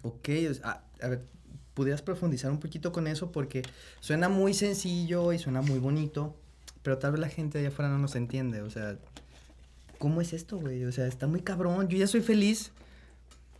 ok. 0.04 0.30
a, 0.64 0.84
a 1.02 1.08
ver, 1.08 1.26
¿pudieras 1.74 2.02
profundizar 2.02 2.52
un 2.52 2.60
poquito 2.60 2.92
con 2.92 3.08
eso? 3.08 3.32
Porque 3.32 3.64
suena 4.00 4.30
muy 4.30 4.54
sencillo 4.54 5.34
y 5.34 5.40
suena 5.40 5.62
muy 5.62 5.80
bonito, 5.80 6.36
pero 6.84 6.98
tal 7.00 7.12
vez 7.12 7.22
la 7.22 7.30
gente 7.30 7.60
allá 7.60 7.68
afuera 7.70 7.90
no 7.90 7.98
nos 7.98 8.16
entiende. 8.16 8.62
O 8.62 8.70
sea, 8.70 8.98
¿cómo 10.04 10.20
es 10.20 10.34
esto, 10.34 10.58
güey? 10.60 10.84
O 10.84 10.92
sea, 10.92 11.08
está 11.08 11.28
muy 11.28 11.40
cabrón. 11.40 11.88
Yo 11.88 11.98
ya 11.98 12.08
soy 12.08 12.20
feliz. 12.20 12.74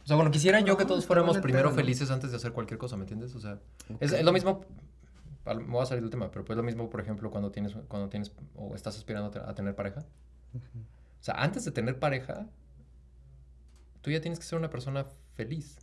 O 0.04 0.06
sea, 0.08 0.18
bueno, 0.18 0.30
quisiera 0.30 0.60
yo 0.60 0.76
que 0.76 0.84
todos 0.84 1.06
fuéramos 1.06 1.38
primero 1.38 1.72
felices 1.72 2.12
antes 2.12 2.32
de 2.32 2.36
hacer 2.36 2.52
cualquier 2.52 2.78
cosa, 2.78 2.98
¿me 2.98 3.04
entiendes? 3.04 3.34
O 3.34 3.40
sea, 3.40 3.62
es, 4.02 4.12
Ok. 4.12 4.20
es 4.20 4.26
lo 4.26 4.34
mismo, 4.34 4.66
me 5.46 5.54
voy 5.64 5.82
a 5.82 5.86
salir 5.86 6.02
del 6.02 6.12
tema, 6.12 6.30
pero 6.32 6.44
pues 6.44 6.56
es 6.56 6.58
lo 6.58 6.64
mismo, 6.64 6.90
por 6.90 7.00
ejemplo, 7.00 7.32
cuando 7.32 7.50
tienes, 7.50 7.74
cuando 7.88 8.10
tienes 8.10 8.34
o 8.56 8.76
estás 8.76 8.98
aspirando 8.98 9.32
a 9.42 9.56
tener 9.56 9.74
pareja. 9.74 10.02
O 10.54 11.24
sea, 11.24 11.36
antes 11.36 11.64
de 11.64 11.72
tener 11.72 11.98
pareja, 11.98 12.46
tú 14.02 14.12
ya 14.12 14.20
tienes 14.20 14.38
que 14.40 14.46
ser 14.46 14.60
una 14.60 14.70
persona 14.70 15.06
feliz. 15.36 15.78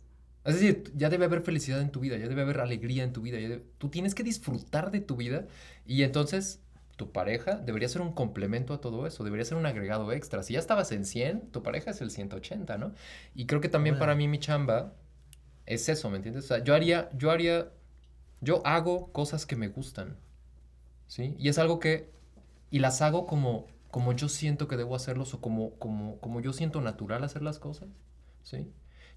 Es 0.45 0.53
decir, 0.53 0.91
ya 0.95 1.09
debe 1.09 1.25
haber 1.25 1.41
felicidad 1.41 1.81
en 1.81 1.89
tu 1.89 1.99
vida, 1.99 2.17
ya 2.17 2.27
debe 2.27 2.43
haber 2.43 2.59
alegría 2.59 3.03
en 3.03 3.13
tu 3.13 3.21
vida. 3.23 3.39
ya 3.39 3.49
debe- 3.49 3.65
tú 3.79 3.89
tienes 3.89 4.13
que 4.13 4.21
disfrutar 4.23 4.91
de 4.91 5.01
tu 5.01 5.15
vida 5.15 5.47
y 5.87 6.03
entonces 6.03 6.59
tu 7.01 7.11
pareja 7.11 7.55
debería 7.55 7.89
ser 7.89 8.03
un 8.03 8.13
complemento 8.13 8.75
a 8.75 8.79
todo 8.79 9.07
eso, 9.07 9.23
debería 9.23 9.43
ser 9.43 9.57
un 9.57 9.65
agregado 9.65 10.11
extra. 10.11 10.43
Si 10.43 10.53
ya 10.53 10.59
estabas 10.59 10.91
en 10.91 11.03
100, 11.03 11.49
tu 11.49 11.63
pareja 11.63 11.89
es 11.89 11.99
el 11.99 12.11
180, 12.11 12.77
¿no? 12.77 12.93
Y 13.33 13.47
creo 13.47 13.59
que 13.59 13.69
también 13.69 13.97
para 13.97 14.13
mí 14.13 14.27
mi 14.27 14.37
chamba 14.37 14.93
es 15.65 15.89
eso, 15.89 16.11
¿me 16.11 16.17
entiendes? 16.17 16.43
O 16.43 16.47
sea, 16.47 16.63
yo 16.63 16.75
haría, 16.75 17.09
yo 17.17 17.31
haría, 17.31 17.71
yo 18.39 18.61
hago 18.67 19.11
cosas 19.13 19.47
que 19.47 19.55
me 19.55 19.67
gustan, 19.67 20.15
¿sí? 21.07 21.35
Y 21.39 21.49
es 21.49 21.57
algo 21.57 21.79
que, 21.79 22.11
y 22.69 22.77
las 22.77 23.01
hago 23.01 23.25
como, 23.25 23.65
como 23.89 24.13
yo 24.13 24.29
siento 24.29 24.67
que 24.67 24.77
debo 24.77 24.95
hacerlos 24.95 25.33
o 25.33 25.41
como, 25.41 25.71
como, 25.79 26.19
como 26.19 26.39
yo 26.39 26.53
siento 26.53 26.81
natural 26.81 27.23
hacer 27.23 27.41
las 27.41 27.57
cosas, 27.57 27.89
¿sí? 28.43 28.57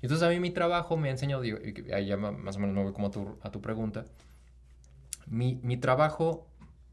Y 0.01 0.07
entonces 0.07 0.27
a 0.27 0.31
mí 0.31 0.41
mi 0.41 0.53
trabajo 0.53 0.97
me 0.97 1.09
ha 1.09 1.13
enseñado, 1.13 1.43
digo, 1.43 1.59
ahí 1.93 2.07
ya 2.07 2.17
más 2.17 2.57
o 2.57 2.61
menos 2.61 2.75
me 2.75 2.83
voy 2.83 2.95
como 2.95 3.09
a 3.09 3.11
tu, 3.11 3.37
a 3.43 3.51
tu 3.51 3.61
pregunta, 3.61 4.07
mi, 5.27 5.61
mi 5.63 5.77
trabajo, 5.77 6.47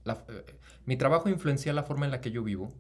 la- 0.03 0.25
eh, 0.29 0.45
mi 0.85 0.97
trabajo 0.97 1.29
influencia 1.29 1.73
la 1.73 1.83
forma 1.83 2.05
en 2.05 2.11
la 2.11 2.21
que 2.21 2.31
yo 2.31 2.43
vivo 2.43 2.73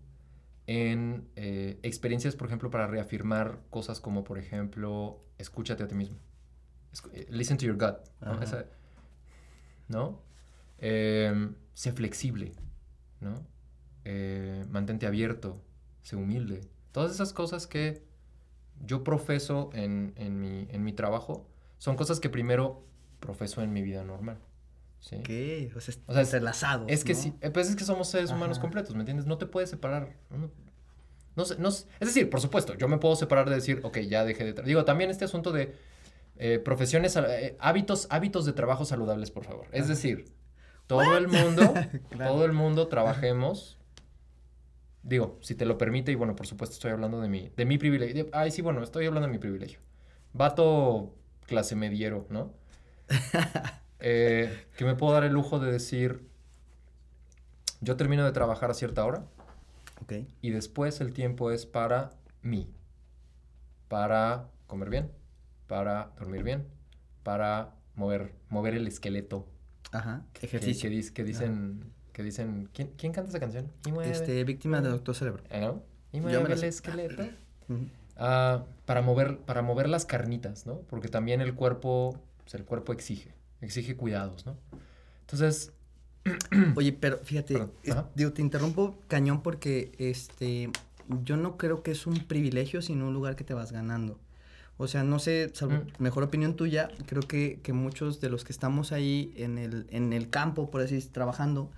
en 0.67 1.27
eh, 1.35 1.79
experiencias, 1.83 2.35
por 2.35 2.47
ejemplo, 2.47 2.69
para 2.69 2.87
reafirmar 2.87 3.59
cosas 3.69 3.99
como, 3.99 4.23
por 4.23 4.37
ejemplo, 4.37 5.19
escúchate 5.37 5.83
a 5.83 5.87
ti 5.87 5.95
mismo. 5.95 6.17
Escu- 6.93 7.09
eh, 7.13 7.27
Listen 7.29 7.57
to 7.57 7.65
your 7.65 7.77
gut. 7.77 7.97
¿no? 8.21 8.41
Esa- 8.41 8.65
¿no? 9.87 10.21
Em, 10.77 11.55
sé 11.73 11.91
flexible, 11.91 12.53
¿no? 13.19 13.45
Eh, 14.05 14.65
mantente 14.69 15.05
abierto, 15.05 15.61
sé 16.01 16.15
humilde. 16.15 16.61
Todas 16.91 17.11
esas 17.11 17.33
cosas 17.33 17.67
que 17.67 18.03
yo 18.83 19.03
profeso 19.03 19.69
en, 19.73 20.13
en 20.15 20.39
mi, 20.39 20.67
en 20.69 20.83
mi 20.83 20.93
trabajo 20.93 21.47
son 21.77 21.95
cosas 21.95 22.19
que 22.19 22.29
primero 22.29 22.83
profeso 23.19 23.61
en 23.61 23.73
mi 23.73 23.81
vida 23.81 24.03
normal. 24.03 24.37
¿Sí? 25.01 25.15
Ok, 25.17 25.75
o 25.75 25.81
sea, 25.81 25.93
O 26.07 26.13
sea, 26.13 26.21
es- 26.21 27.03
que 27.03 27.13
¿no? 27.13 27.19
sí, 27.19 27.33
eh, 27.41 27.49
pues 27.49 27.69
es 27.69 27.75
que 27.75 27.83
somos 27.83 28.07
seres 28.07 28.31
humanos 28.31 28.57
completos, 28.59 28.95
¿me 28.95 29.01
entiendes? 29.01 29.25
No 29.25 29.37
te 29.37 29.45
puedes 29.45 29.69
separar. 29.69 30.15
No, 30.29 30.49
no 31.35 31.45
sé, 31.45 31.55
no 31.57 31.71
sé. 31.71 31.87
Es 31.99 32.07
decir, 32.07 32.29
por 32.29 32.39
supuesto, 32.39 32.75
yo 32.75 32.87
me 32.87 32.97
puedo 32.97 33.15
separar 33.17 33.49
de 33.49 33.55
decir, 33.55 33.81
ok, 33.83 33.97
ya 33.99 34.23
dejé 34.23 34.45
de... 34.45 34.55
tra-". 34.55 34.63
Digo, 34.63 34.85
también 34.85 35.09
este 35.09 35.25
asunto 35.25 35.51
de 35.51 35.75
eh, 36.37 36.59
profesiones, 36.59 37.15
eh, 37.17 37.55
hábitos, 37.59 38.07
hábitos 38.09 38.45
de 38.45 38.53
trabajo 38.53 38.85
saludables, 38.85 39.31
por 39.31 39.43
favor. 39.43 39.67
Es 39.73 39.87
decir, 39.87 40.25
todo 40.87 41.17
el 41.17 41.27
mundo, 41.27 41.73
Claro. 42.09 42.31
todo 42.33 42.45
el 42.45 42.53
mundo 42.53 42.87
trabajemos. 42.87 43.77
Digo, 45.03 45.39
si 45.41 45.55
te 45.55 45.65
lo 45.65 45.77
permite, 45.79 46.11
y 46.11 46.15
bueno, 46.15 46.35
por 46.35 46.45
supuesto 46.45 46.73
estoy 46.75 46.91
hablando 46.91 47.19
de 47.21 47.27
mi, 47.27 47.49
de 47.57 47.65
mi 47.65 47.77
privilegio. 47.79 48.27
ay, 48.33 48.51
sí, 48.51 48.61
bueno, 48.61 48.83
estoy 48.83 49.07
hablando 49.07 49.27
de 49.27 49.33
mi 49.33 49.39
privilegio. 49.39 49.79
Vato 50.33 51.15
clase 51.47 51.75
mediero, 51.75 52.27
¿no? 52.29 52.53
Eh, 54.01 54.65
que 54.77 54.85
me 54.85 54.95
puedo 54.95 55.13
dar 55.13 55.23
el 55.23 55.33
lujo 55.33 55.59
de 55.59 55.71
decir, 55.71 56.27
yo 57.81 57.95
termino 57.97 58.25
de 58.25 58.31
trabajar 58.31 58.71
a 58.71 58.73
cierta 58.73 59.05
hora 59.05 59.23
Ok, 60.01 60.13
y 60.41 60.49
después 60.49 61.01
el 61.01 61.13
tiempo 61.13 61.51
es 61.51 61.65
para 61.65 62.11
mí, 62.41 62.67
para 63.87 64.47
comer 64.67 64.89
bien, 64.89 65.11
para 65.67 66.11
dormir 66.17 66.43
bien, 66.43 66.65
para 67.23 67.75
mover, 67.95 68.33
mover 68.49 68.73
el 68.75 68.87
esqueleto. 68.87 69.47
ajá, 69.91 70.23
que- 70.33 70.45
ejercicio. 70.45 70.89
Que, 70.89 70.95
dis- 70.95 71.11
que 71.13 71.23
dicen, 71.23 71.83
que 72.13 72.23
dicen, 72.23 72.69
¿quién, 72.73 72.91
quién 72.97 73.11
canta 73.13 73.29
esa 73.29 73.39
canción? 73.39 73.71
Y 73.85 73.91
mueve, 73.91 74.11
Este, 74.11 74.43
víctima 74.43 74.81
de 74.81 74.89
Doctor 74.89 75.15
Cerebro. 75.15 75.43
¿eh? 75.49 75.71
Y 76.13 76.21
mueve 76.21 76.51
el 76.53 76.57
sé. 76.59 76.67
esqueleto. 76.67 77.23
Ah, 78.17 78.65
para, 78.85 79.01
mover, 79.01 79.37
para 79.39 79.61
mover 79.61 79.87
las 79.89 80.05
carnitas, 80.05 80.65
¿no? 80.65 80.79
Porque 80.89 81.07
también 81.07 81.41
el 81.41 81.55
cuerpo, 81.55 82.19
pues, 82.41 82.53
el 82.55 82.65
cuerpo 82.65 82.91
exige, 82.93 83.33
exige 83.61 83.95
cuidados, 83.95 84.45
¿no? 84.45 84.57
Entonces, 85.21 85.71
Oye, 86.75 86.93
pero 86.93 87.17
fíjate, 87.23 87.67
digo, 88.15 88.31
te 88.31 88.41
interrumpo 88.41 88.99
cañón 89.07 89.41
porque 89.41 89.91
este 89.97 90.69
yo 91.23 91.35
no 91.35 91.57
creo 91.57 91.81
que 91.81 91.91
es 91.91 92.05
un 92.05 92.13
privilegio, 92.27 92.81
sino 92.81 93.07
un 93.07 93.13
lugar 93.13 93.35
que 93.35 93.43
te 93.43 93.53
vas 93.53 93.71
ganando. 93.71 94.19
O 94.77 94.87
sea, 94.87 95.03
no 95.03 95.19
sé, 95.19 95.49
salvo 95.53 95.75
Mm. 95.75 96.03
mejor 96.03 96.23
opinión 96.23 96.55
tuya, 96.55 96.89
creo 97.07 97.21
que, 97.23 97.59
que 97.63 97.73
muchos 97.73 98.21
de 98.21 98.29
los 98.29 98.43
que 98.43 98.51
estamos 98.51 98.91
ahí 98.91 99.33
en 99.35 99.57
el, 99.57 99.87
en 99.89 100.13
el 100.13 100.29
campo, 100.29 100.69
por 100.71 100.81
así 100.81 100.95
decir, 100.95 101.11
trabajando 101.11 101.69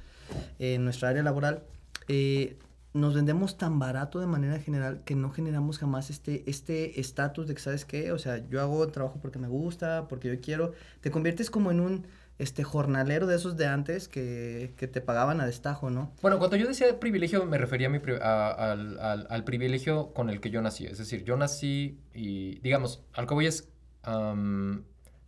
eh, 0.59 0.75
en 0.75 0.83
nuestra 0.83 1.09
área 1.09 1.23
laboral, 1.23 1.63
eh, 2.07 2.57
nos 2.93 3.15
vendemos 3.15 3.57
tan 3.57 3.79
barato 3.79 4.19
de 4.19 4.27
manera 4.27 4.59
general 4.59 5.01
que 5.03 5.15
no 5.15 5.31
generamos 5.31 5.79
jamás 5.79 6.09
este 6.09 6.43
este 6.49 6.99
estatus 6.99 7.47
de 7.47 7.55
que, 7.55 7.61
¿sabes 7.61 7.85
qué? 7.85 8.11
O 8.11 8.19
sea, 8.19 8.47
yo 8.49 8.61
hago 8.61 8.87
trabajo 8.89 9.19
porque 9.21 9.39
me 9.39 9.47
gusta, 9.47 10.07
porque 10.07 10.27
yo 10.35 10.39
quiero. 10.41 10.73
Te 11.01 11.09
conviertes 11.11 11.49
como 11.49 11.71
en 11.71 11.79
un 11.79 12.07
este 12.39 12.63
jornalero 12.63 13.27
de 13.27 13.35
esos 13.35 13.57
de 13.57 13.67
antes 13.67 14.07
que, 14.07 14.73
que 14.77 14.87
te 14.87 15.01
pagaban 15.01 15.39
a 15.39 15.45
destajo, 15.45 15.89
¿no? 15.91 16.11
Bueno, 16.21 16.39
cuando 16.39 16.55
yo 16.57 16.67
decía 16.67 16.99
privilegio, 16.99 17.45
me 17.45 17.57
refería 17.59 17.87
a 17.87 17.89
mi 17.91 17.99
a- 18.21 18.49
al, 18.71 18.99
al- 18.99 19.27
al 19.29 19.43
privilegio 19.43 20.13
con 20.13 20.29
el 20.29 20.39
que 20.41 20.49
yo 20.49 20.61
nací. 20.61 20.85
Es 20.85 20.97
decir, 20.97 21.23
yo 21.23 21.37
nací 21.37 21.99
y, 22.13 22.59
digamos, 22.59 23.03
al 23.13 23.27
voy 23.35 23.45
es, 23.47 23.69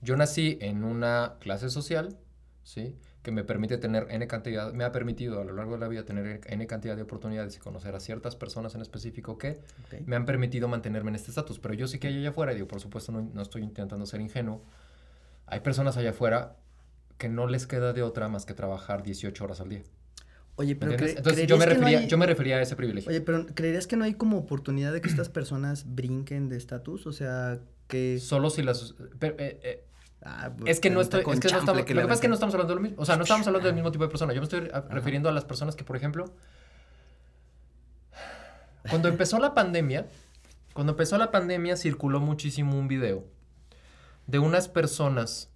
yo 0.01 0.15
nací 0.17 0.57
en 0.61 0.83
una 0.83 1.35
clase 1.39 1.69
social, 1.69 2.17
¿sí? 2.63 2.95
Que 3.25 3.31
me 3.31 3.43
permite 3.43 3.79
tener 3.79 4.05
N 4.11 4.27
cantidad, 4.27 4.71
me 4.71 4.83
ha 4.83 4.91
permitido 4.91 5.41
a 5.41 5.43
lo 5.43 5.53
largo 5.53 5.73
de 5.73 5.79
la 5.79 5.87
vida 5.87 6.05
tener 6.05 6.41
N 6.45 6.67
cantidad 6.67 6.95
de 6.95 7.01
oportunidades 7.01 7.55
y 7.55 7.59
conocer 7.59 7.95
a 7.95 7.99
ciertas 7.99 8.35
personas 8.35 8.75
en 8.75 8.81
específico 8.81 9.39
que 9.39 9.61
Ok. 9.87 10.05
me 10.05 10.15
han 10.15 10.27
permitido 10.27 10.67
mantenerme 10.67 11.09
en 11.09 11.15
este 11.15 11.31
estatus. 11.31 11.57
Pero 11.57 11.73
yo 11.73 11.87
sí 11.87 11.97
que 11.97 12.05
hay 12.07 12.19
allá 12.19 12.29
afuera, 12.29 12.51
y 12.51 12.55
digo, 12.55 12.67
por 12.67 12.79
supuesto, 12.79 13.11
no, 13.11 13.27
no 13.33 13.41
estoy 13.41 13.63
intentando 13.63 14.05
ser 14.05 14.21
ingenuo. 14.21 14.61
Hay 15.47 15.61
personas 15.61 15.97
allá 15.97 16.11
afuera 16.11 16.55
que 17.17 17.27
no 17.27 17.47
les 17.47 17.65
queda 17.65 17.93
de 17.93 18.03
otra 18.03 18.27
más 18.27 18.45
que 18.45 18.53
trabajar 18.53 19.01
18 19.01 19.43
horas 19.43 19.59
al 19.59 19.69
día. 19.69 19.81
Oye, 20.57 20.75
¿Me 20.75 20.79
pero 20.81 20.91
cre- 20.93 21.17
Entonces 21.17 21.47
yo 21.47 21.57
me, 21.57 21.65
¿creerías 21.65 21.77
que 21.77 21.81
no 21.81 21.85
refería, 21.87 21.99
hay- 22.01 22.07
yo 22.07 22.17
me 22.19 22.25
refería 22.27 22.55
a 22.57 22.61
ese 22.61 22.75
privilegio. 22.75 23.09
Oye, 23.09 23.21
pero 23.21 23.43
¿creerías 23.55 23.87
que 23.87 23.97
no 23.97 24.03
hay 24.05 24.13
como 24.13 24.37
oportunidad 24.37 24.93
de 24.93 25.01
que 25.01 25.09
estas 25.09 25.29
personas 25.29 25.95
brinquen 25.95 26.47
de 26.47 26.57
estatus? 26.57 27.07
O 27.07 27.11
sea, 27.11 27.57
que... 27.87 28.19
Solo 28.19 28.51
si 28.51 28.61
las... 28.61 28.93
pero, 29.17 29.33
eh, 29.39 29.59
eh, 29.63 29.83
Ah, 30.23 30.51
es 30.65 30.79
que 30.79 30.89
no 30.89 31.01
estoy... 31.01 31.19
Es 31.21 31.39
que 31.39 31.49
no 31.51 31.59
estamos, 31.59 31.83
que 31.85 31.93
lo 31.93 32.01
que 32.01 32.07
pasa 32.07 32.15
es 32.15 32.21
que 32.21 32.27
no 32.27 32.33
estamos 32.33 32.55
hablando 32.55 32.73
de 32.73 32.81
lo 32.81 32.81
mismo. 32.81 33.01
O 33.01 33.05
sea, 33.05 33.15
no 33.15 33.23
estamos 33.23 33.45
hablando 33.47 33.67
del 33.67 33.75
mismo 33.75 33.91
tipo 33.91 34.03
de 34.03 34.09
persona. 34.09 34.33
Yo 34.33 34.41
me 34.41 34.45
estoy 34.45 34.69
a- 34.73 34.81
refiriendo 34.81 35.29
a 35.29 35.31
las 35.31 35.45
personas 35.45 35.75
que, 35.75 35.83
por 35.83 35.95
ejemplo... 35.95 36.25
Cuando 38.89 39.07
empezó 39.07 39.39
la 39.39 39.53
pandemia... 39.53 40.07
Cuando 40.73 40.91
empezó 40.93 41.17
la 41.17 41.31
pandemia 41.31 41.77
circuló 41.77 42.19
muchísimo 42.19 42.77
un 42.77 42.89
video 42.89 43.25
de 44.27 44.39
unas 44.39 44.67
personas 44.67 45.49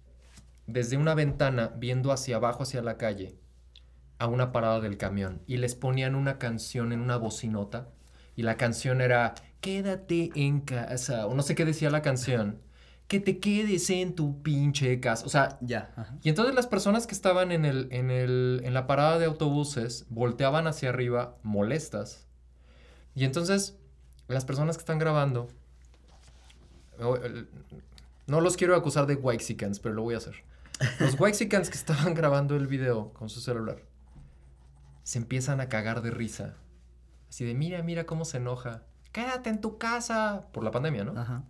desde 0.66 0.96
una 0.96 1.14
ventana 1.14 1.72
viendo 1.76 2.10
hacia 2.12 2.36
abajo, 2.36 2.62
hacia 2.62 2.80
la 2.80 2.96
calle, 2.96 3.34
a 4.18 4.28
una 4.28 4.50
parada 4.52 4.80
del 4.80 4.96
camión 4.96 5.42
y 5.46 5.58
les 5.58 5.74
ponían 5.74 6.14
una 6.14 6.38
canción 6.38 6.92
en 6.92 7.00
una 7.00 7.16
bocinota 7.16 7.88
y 8.34 8.44
la 8.44 8.56
canción 8.56 9.00
era 9.02 9.34
Quédate 9.60 10.30
en 10.36 10.60
casa 10.60 11.26
o 11.26 11.34
no 11.34 11.42
sé 11.42 11.54
qué 11.54 11.66
decía 11.66 11.90
la 11.90 12.00
canción. 12.00 12.62
Que 13.10 13.18
te 13.18 13.40
quedes 13.40 13.90
en 13.90 14.14
tu 14.14 14.40
pinche 14.40 15.00
casa. 15.00 15.26
O 15.26 15.28
sea, 15.28 15.58
Ya, 15.60 15.92
ajá. 15.96 16.16
y 16.22 16.28
entonces 16.28 16.54
las 16.54 16.68
personas 16.68 17.08
que 17.08 17.14
estaban 17.14 17.50
en, 17.50 17.64
el, 17.64 17.88
en, 17.90 18.12
el, 18.12 18.60
en 18.62 18.72
la 18.72 18.86
parada 18.86 19.18
de 19.18 19.24
autobuses 19.24 20.06
volteaban 20.10 20.68
hacia 20.68 20.90
arriba 20.90 21.36
molestas. 21.42 22.28
Y 23.16 23.24
entonces 23.24 23.76
las 24.28 24.44
personas 24.44 24.76
que 24.76 24.82
están 24.82 25.00
grabando, 25.00 25.48
no 28.26 28.40
los 28.40 28.56
quiero 28.56 28.76
acusar 28.76 29.06
de 29.06 29.16
Waxicans, 29.16 29.80
pero 29.80 29.94
lo 29.96 30.02
voy 30.02 30.14
a 30.14 30.18
hacer. 30.18 30.36
Los 31.00 31.18
Waxicans 31.18 31.68
que 31.68 31.76
estaban 31.76 32.14
grabando 32.14 32.54
el 32.56 32.66
video 32.66 33.12
con 33.12 33.28
su 33.28 33.40
celular 33.40 33.82
se 35.02 35.18
empiezan 35.18 35.60
a 35.60 35.68
cagar 35.68 36.02
de 36.02 36.10
risa. 36.12 36.54
Así 37.28 37.44
de, 37.44 37.54
mira, 37.54 37.82
mira 37.82 38.06
cómo 38.06 38.24
se 38.24 38.36
enoja. 38.36 38.82
Quédate 39.12 39.50
en 39.50 39.60
tu 39.60 39.78
casa. 39.78 40.46
Por 40.52 40.62
la 40.62 40.70
pandemia, 40.70 41.02
¿no? 41.04 41.18
Ajá. 41.20 41.42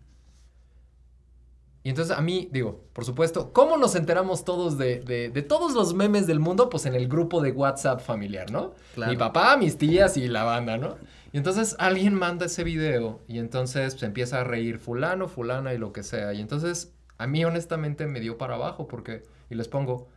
Y 1.82 1.88
entonces 1.88 2.14
a 2.16 2.20
mí, 2.20 2.48
digo, 2.52 2.84
por 2.92 3.04
supuesto, 3.06 3.52
¿cómo 3.54 3.78
nos 3.78 3.94
enteramos 3.94 4.44
todos 4.44 4.76
de, 4.76 5.00
de- 5.00 5.30
de 5.30 5.42
todos 5.42 5.72
los 5.74 5.94
memes 5.94 6.26
del 6.26 6.38
mundo? 6.38 6.68
Pues 6.68 6.84
en 6.84 6.94
el 6.94 7.08
grupo 7.08 7.40
de 7.40 7.52
WhatsApp 7.52 8.00
familiar, 8.00 8.50
¿no? 8.50 8.74
Claro. 8.94 9.12
Mi 9.12 9.16
papá, 9.18 9.56
mis 9.56 9.78
tías 9.78 10.16
y 10.18 10.28
la 10.28 10.44
banda, 10.44 10.76
¿no? 10.76 10.96
Y 11.32 11.38
entonces 11.38 11.76
alguien 11.78 12.14
manda 12.14 12.46
ese 12.46 12.64
video 12.64 13.20
y 13.28 13.38
entonces 13.38 13.94
se 13.94 14.04
empieza 14.04 14.40
a 14.40 14.44
reír 14.44 14.78
fulano, 14.78 15.26
fulana 15.28 15.72
y 15.72 15.78
lo 15.78 15.92
que 15.92 16.02
sea. 16.02 16.34
Y 16.34 16.40
entonces 16.40 16.92
a 17.16 17.26
mí 17.26 17.44
honestamente 17.44 18.06
me 18.06 18.20
dio 18.20 18.36
para 18.36 18.56
abajo 18.56 18.86
porque, 18.86 19.22
y 19.48 19.54
les 19.54 19.68
pongo, 19.68 20.08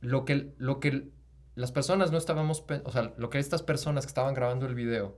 lo 0.00 0.24
que, 0.24 0.52
lo 0.58 0.80
que 0.80 1.08
las 1.54 1.72
personas 1.72 2.10
no 2.12 2.18
estábamos, 2.18 2.64
o 2.84 2.90
sea, 2.92 3.14
lo 3.16 3.30
que 3.30 3.38
estas 3.38 3.62
personas 3.62 4.04
que 4.04 4.08
estaban 4.10 4.34
grabando 4.34 4.66
el 4.66 4.74
video 4.74 5.16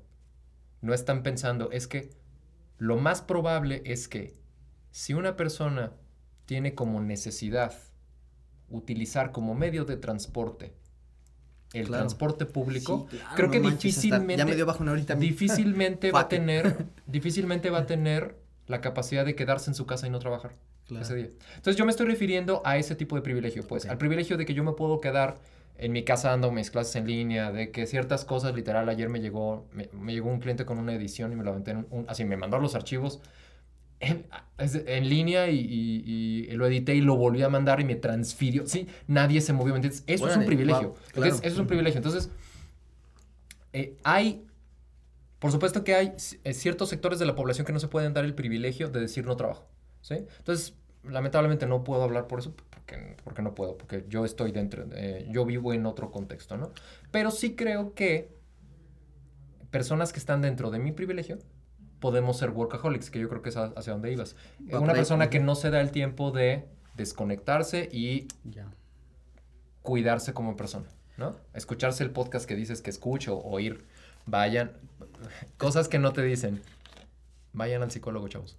no 0.83 0.95
están 0.95 1.23
pensando 1.23 1.71
es 1.73 1.87
que 1.89 2.11
lo 2.79 2.97
más 2.97 3.23
probable 3.23 3.83
es 3.87 4.07
que 4.09 4.35
si 4.97 5.13
una 5.13 5.37
persona 5.37 5.93
tiene 6.47 6.75
como 6.75 7.03
necesidad 7.03 7.75
utilizar 8.71 9.31
como 9.31 9.55
medio 9.55 9.85
de 9.85 9.99
transporte 9.99 10.73
el 11.75 11.85
Claro. 11.89 12.05
transporte 12.05 12.47
público, 12.47 13.07
Sí, 13.11 13.19
claro, 13.19 13.35
creo 13.37 13.47
no 13.49 13.53
que 13.53 13.61
manches, 13.61 13.83
difícilmente 13.83 14.37
Ya 14.39 14.47
me 14.47 14.55
dio 14.55 14.67
difícilmente 15.19 16.13
va 16.13 16.21
a 16.21 16.29
tener 16.31 16.87
difícilmente 17.07 17.69
va 17.69 17.81
a 17.81 17.87
tener 17.87 18.37
la 18.69 18.81
capacidad 18.81 19.27
de 19.27 19.35
quedarse 19.35 19.69
en 19.71 19.75
su 19.75 19.85
casa 19.85 20.07
y 20.07 20.11
no 20.11 20.19
trabajar 20.19 20.57
Claro. 20.87 21.05
ese 21.05 21.15
día. 21.15 21.29
Entonces 21.57 21.77
yo 21.77 21.85
me 21.85 21.91
estoy 21.91 22.07
refiriendo 22.07 22.63
a 22.65 22.79
ese 22.79 22.95
tipo 22.95 23.17
de 23.17 23.23
privilegio, 23.23 23.67
pues, 23.67 23.85
al 23.85 23.99
privilegio 23.99 24.39
de 24.39 24.47
que 24.47 24.55
yo 24.55 24.65
me 24.65 24.73
puedo 24.73 25.03
quedar 25.03 25.35
en 25.77 25.93
mi 25.93 26.05
casa 26.05 26.31
dando 26.31 26.51
mis 26.53 26.71
clases 26.71 26.97
en 26.97 27.07
línea, 27.07 27.53
de 27.53 27.71
que 27.71 27.87
ciertas 27.87 28.25
cosas, 28.25 28.55
literal, 28.55 28.89
ayer 28.89 29.11
me 29.11 29.21
llegó, 29.21 29.67
me, 29.73 29.91
me 29.93 30.15
llegó 30.15 30.31
un 30.31 30.41
cliente 30.41 30.65
con 30.65 30.79
una 30.79 30.95
edición 30.95 31.33
y 31.33 31.37
me 31.37 31.45
lo 31.45 31.51
aventé 31.51 31.73
en 31.73 31.87
un, 31.91 32.07
así, 32.09 32.25
me 32.25 32.39
mandó 32.39 32.59
los 32.61 32.75
archivos 32.75 33.21
en, 34.01 34.27
en 34.59 35.09
línea 35.09 35.49
y, 35.49 35.59
y- 35.59 36.47
y 36.49 36.57
lo 36.57 36.67
edité 36.67 36.95
y 36.95 37.01
lo 37.01 37.17
volví 37.17 37.43
a 37.43 37.49
mandar 37.49 37.81
y 37.81 37.85
me 37.85 37.95
transfirió. 37.97 38.67
Sí, 38.67 38.87
nadie 39.07 39.41
se 39.41 39.53
movió, 39.53 39.73
¿me 39.73 39.79
entiendes? 39.79 40.05
Eso 40.07 40.29
es 40.29 40.37
un 40.37 40.45
privilegio. 40.47 40.95
claro. 41.13 41.35
Eso 41.35 41.41
es 41.43 41.59
un 41.59 41.67
privilegio. 41.67 41.99
Entonces, 41.99 42.31
eh, 43.73 43.97
hay, 44.05 44.45
por 45.39 45.51
supuesto 45.53 45.85
que 45.85 45.95
hay 45.95 46.13
eh, 46.45 46.53
ciertos 46.55 46.89
sectores 46.89 47.19
de 47.19 47.27
la 47.27 47.35
población 47.35 47.67
que 47.67 47.73
no 47.73 47.81
se 47.81 47.89
pueden 47.89 48.13
dar 48.15 48.25
el 48.25 48.35
privilegio 48.35 48.89
de 48.89 49.01
decir 49.01 49.27
no 49.27 49.37
trabajo, 49.37 49.67
¿sí? 50.01 50.15
Entonces, 50.39 50.75
lamentablemente 51.05 51.67
no 51.67 51.85
puedo 51.85 52.03
hablar 52.03 52.27
por 52.27 52.41
eso, 52.41 52.55
porque, 52.71 53.17
porque 53.25 53.43
no 53.43 53.55
puedo, 53.55 53.77
porque 53.79 54.05
yo 54.09 54.25
estoy 54.25 54.53
dentro, 54.53 54.85
de- 54.87 55.27
yo 55.31 55.45
vivo 55.45 55.73
en 55.73 55.87
otro 55.87 56.11
contexto, 56.11 56.57
¿no? 56.57 56.73
Pero 57.11 57.31
sí 57.31 57.55
creo 57.55 57.95
que 57.95 58.35
personas 59.71 60.13
que 60.13 60.19
están 60.19 60.41
dentro 60.43 60.71
de 60.71 60.79
mi 60.79 60.93
privilegio 60.93 61.39
podemos 62.01 62.39
ser 62.39 62.51
workaholics, 62.51 63.11
que 63.11 63.19
yo 63.19 63.29
creo 63.29 63.43
que 63.43 63.49
es 63.51 63.57
hacia 63.57 63.93
donde 63.93 64.13
ibas. 64.13 64.37
Va 64.73 64.81
Una 64.81 64.93
ahí. 64.93 64.99
persona 64.99 65.31
que 65.31 65.41
no 65.41 65.55
se 65.55 65.71
da 65.71 65.81
el 65.81 65.91
tiempo 65.91 66.31
de 66.31 66.67
desconectarse 66.95 67.89
y 67.93 68.29
cuidarse 69.83 70.33
como 70.33 70.57
persona, 70.57 70.87
¿no? 71.17 71.37
Escucharse 71.55 72.03
el 72.03 72.11
podcast 72.11 72.47
que 72.47 72.57
dices 72.57 72.83
que 72.83 72.91
escucho, 72.91 73.39
oír, 73.39 73.85
vayan, 74.27 74.73
cosas 75.59 75.89
que 75.89 75.99
no 75.99 76.13
te 76.13 76.23
dicen. 76.23 76.63
Vayan 77.53 77.83
al 77.83 77.91
psicólogo, 77.91 78.29
chavos. 78.29 78.57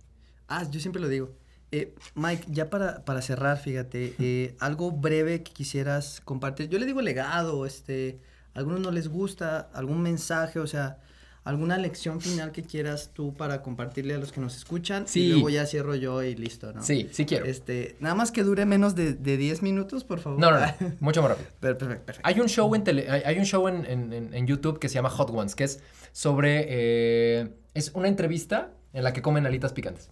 Ah, 0.47 0.63
yo 0.69 0.79
siempre 0.79 1.01
lo 1.01 1.07
digo. 1.07 1.29
Eh, 1.71 1.93
Mike, 2.15 2.45
ya 2.49 2.69
para, 2.69 3.03
para 3.03 3.21
cerrar, 3.21 3.57
fíjate, 3.59 4.15
eh, 4.19 4.55
algo 4.59 4.91
breve 4.91 5.43
que 5.43 5.51
quisieras 5.51 6.21
compartir. 6.23 6.69
Yo 6.69 6.79
le 6.79 6.85
digo 6.85 7.01
legado, 7.01 7.65
este, 7.65 8.21
a 8.53 8.59
algunos 8.59 8.79
no 8.79 8.89
les 8.91 9.09
gusta, 9.09 9.69
algún 9.73 10.01
mensaje, 10.01 10.59
o 10.59 10.67
sea, 10.67 10.99
alguna 11.47 11.77
lección 11.77 12.19
final 12.21 12.51
que 12.51 12.63
quieras 12.63 13.11
tú 13.13 13.33
para 13.33 13.61
compartirle 13.61 14.13
a 14.13 14.17
los 14.17 14.31
que 14.31 14.41
nos 14.41 14.55
escuchan. 14.57 15.07
Sí. 15.07 15.21
Y 15.21 15.29
luego 15.31 15.49
ya 15.49 15.65
cierro 15.65 15.95
yo 15.95 16.21
y 16.23 16.35
listo, 16.35 16.73
¿no? 16.73 16.83
Sí, 16.83 17.09
sí 17.11 17.25
quiero. 17.25 17.45
Este, 17.45 17.95
nada 17.99 18.15
más 18.15 18.31
que 18.31 18.43
dure 18.43 18.65
menos 18.65 18.95
de, 18.95 19.13
de 19.13 19.37
10 19.37 19.61
minutos, 19.63 20.03
por 20.03 20.19
favor. 20.19 20.39
No, 20.39 20.51
no, 20.51 20.59
no, 20.59 20.67
mucho 20.99 21.21
más 21.21 21.31
rápido. 21.31 21.47
Per- 21.59 21.77
Perfecto, 21.77 22.05
perfecto. 22.05 22.27
Hay 22.27 22.39
un 22.39 22.47
show 22.49 22.73
en, 22.75 22.83
tele- 22.83 23.09
hay, 23.09 23.21
hay 23.25 23.39
un 23.39 23.45
show 23.45 23.67
en, 23.67 23.85
en- 23.85 24.13
en- 24.13 24.33
en 24.33 24.47
YouTube 24.47 24.79
que 24.79 24.89
se 24.89 24.95
llama 24.95 25.09
Hot 25.09 25.29
Ones, 25.29 25.55
que 25.55 25.63
es 25.63 25.79
sobre... 26.11 26.65
eh, 26.69 27.49
es 27.73 27.91
una 27.93 28.07
entrevista 28.07 28.71
en 28.93 29.03
la 29.03 29.13
que 29.13 29.21
comen 29.21 29.45
alitas 29.45 29.71
picantes. 29.73 30.09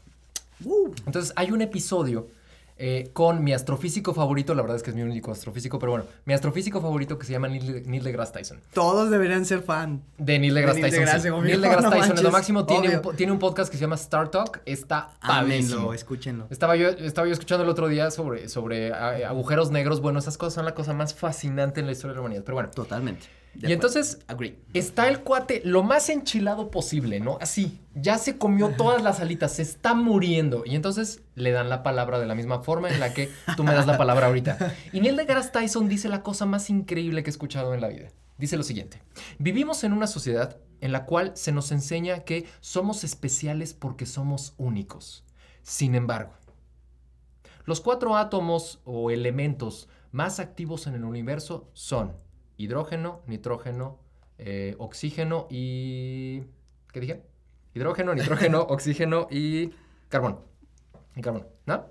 Uh, 0.63 0.89
Entonces 1.05 1.33
hay 1.35 1.51
un 1.51 1.61
episodio 1.61 2.27
eh, 2.77 3.09
con 3.13 3.43
mi 3.43 3.53
astrofísico 3.53 4.13
favorito, 4.13 4.53
la 4.53 4.61
verdad 4.61 4.75
es 4.75 4.83
que 4.83 4.89
es 4.89 4.95
mi 4.95 5.01
único 5.01 5.31
astrofísico, 5.31 5.79
pero 5.79 5.93
bueno, 5.93 6.05
mi 6.25 6.33
astrofísico 6.33 6.81
favorito 6.81 7.17
que 7.17 7.25
se 7.25 7.31
llama 7.31 7.47
Neil, 7.47 7.83
Neil 7.85 8.03
deGrasse 8.03 8.33
Tyson. 8.33 8.59
todos 8.73 9.09
deberían 9.09 9.45
ser 9.45 9.61
fan. 9.61 10.03
De 10.17 10.39
Neil 10.39 10.53
deGrasse 10.53 10.75
De 10.75 10.81
Neil 10.81 10.91
Tyson. 10.91 11.05
deGrasse, 11.05 11.27
sí. 11.27 11.29
obvio, 11.29 11.47
Neil 11.47 11.61
deGrasse 11.61 11.83
no 11.89 11.89
Tyson 11.91 12.17
es 12.17 12.23
lo 12.23 12.31
máximo. 12.31 12.65
Tiene 12.65 12.97
un, 12.97 13.15
tiene 13.15 13.31
un 13.31 13.39
podcast 13.39 13.71
que 13.71 13.77
se 13.77 13.81
llama 13.81 13.95
Star 13.95 14.29
Talk. 14.29 14.61
Está 14.65 15.11
padrísimo. 15.25 15.93
Escúchenlo. 15.93 16.47
Estaba 16.49 16.75
yo, 16.75 16.89
estaba 16.89 17.27
yo 17.27 17.33
escuchando 17.33 17.63
el 17.63 17.69
otro 17.69 17.87
día 17.87 18.11
sobre, 18.11 18.49
sobre 18.49 18.91
ah, 18.91 19.29
agujeros 19.29 19.71
negros. 19.71 20.01
Bueno, 20.01 20.19
esas 20.19 20.37
cosas 20.37 20.55
son 20.55 20.65
la 20.65 20.73
cosa 20.73 20.93
más 20.93 21.13
fascinante 21.13 21.79
en 21.79 21.85
la 21.85 21.93
historia 21.93 22.11
de 22.11 22.15
la 22.15 22.21
humanidad. 22.21 22.43
Pero 22.43 22.55
bueno. 22.55 22.69
Totalmente. 22.71 23.27
Y 23.61 23.71
entonces 23.71 24.19
Agree. 24.27 24.59
está 24.73 25.07
el 25.07 25.21
cuate 25.21 25.61
lo 25.63 25.83
más 25.83 26.09
enchilado 26.09 26.69
posible, 26.71 27.19
¿no? 27.19 27.37
Así, 27.41 27.79
ya 27.93 28.17
se 28.17 28.37
comió 28.37 28.69
todas 28.69 29.01
las 29.01 29.19
alitas, 29.19 29.53
se 29.53 29.61
está 29.61 29.93
muriendo. 29.93 30.63
Y 30.65 30.75
entonces 30.75 31.21
le 31.35 31.51
dan 31.51 31.69
la 31.69 31.83
palabra 31.83 32.19
de 32.19 32.25
la 32.25 32.35
misma 32.35 32.61
forma 32.61 32.89
en 32.89 32.99
la 32.99 33.13
que 33.13 33.31
tú 33.55 33.63
me 33.63 33.73
das 33.73 33.87
la 33.87 33.97
palabra 33.97 34.27
ahorita. 34.27 34.75
Y 34.91 34.99
Neil 34.99 35.15
deGrasse 35.15 35.51
Tyson 35.51 35.87
dice 35.87 36.09
la 36.09 36.23
cosa 36.23 36.45
más 36.45 36.69
increíble 36.69 37.23
que 37.23 37.29
he 37.29 37.31
escuchado 37.31 37.73
en 37.73 37.81
la 37.81 37.87
vida. 37.87 38.09
Dice 38.37 38.57
lo 38.57 38.63
siguiente, 38.63 39.01
vivimos 39.39 39.83
en 39.85 39.93
una 39.93 40.07
sociedad 40.07 40.57
en 40.81 40.91
la 40.91 41.05
cual 41.05 41.31
se 41.35 41.53
nos 41.53 41.71
enseña 41.71 42.25
que 42.25 42.45
somos 42.59 43.03
especiales 43.03 43.73
porque 43.73 44.05
somos 44.05 44.53
únicos. 44.57 45.23
Sin 45.63 45.95
embargo, 45.95 46.33
los 47.63 47.81
cuatro 47.81 48.17
átomos 48.17 48.81
o 48.83 49.09
elementos 49.09 49.87
más 50.11 50.39
activos 50.39 50.85
en 50.85 50.95
el 50.95 51.05
universo 51.05 51.69
son 51.73 52.15
hidrógeno, 52.57 53.21
nitrógeno, 53.27 53.99
eh, 54.37 54.75
oxígeno 54.79 55.47
y... 55.49 56.43
¿Qué 56.91 56.99
dije? 56.99 57.23
Hidrógeno, 57.73 58.13
nitrógeno, 58.15 58.61
oxígeno 58.69 59.27
y 59.29 59.71
carbono. 60.09 60.43
Y 61.15 61.21
carbono, 61.21 61.47
¿no? 61.65 61.85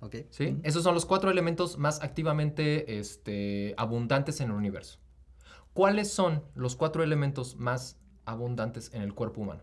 Ok. 0.00 0.16
¿Sí? 0.30 0.58
Esos 0.62 0.82
son 0.82 0.94
los 0.94 1.06
cuatro 1.06 1.30
elementos 1.30 1.76
más 1.78 2.02
activamente 2.02 2.98
este, 2.98 3.74
abundantes 3.76 4.40
en 4.40 4.50
el 4.50 4.56
universo. 4.56 4.98
¿Cuáles 5.72 6.10
son 6.10 6.44
los 6.54 6.76
cuatro 6.76 7.02
elementos 7.02 7.56
más 7.56 7.98
abundantes 8.24 8.92
en 8.94 9.02
el 9.02 9.14
cuerpo 9.14 9.40
humano? 9.42 9.62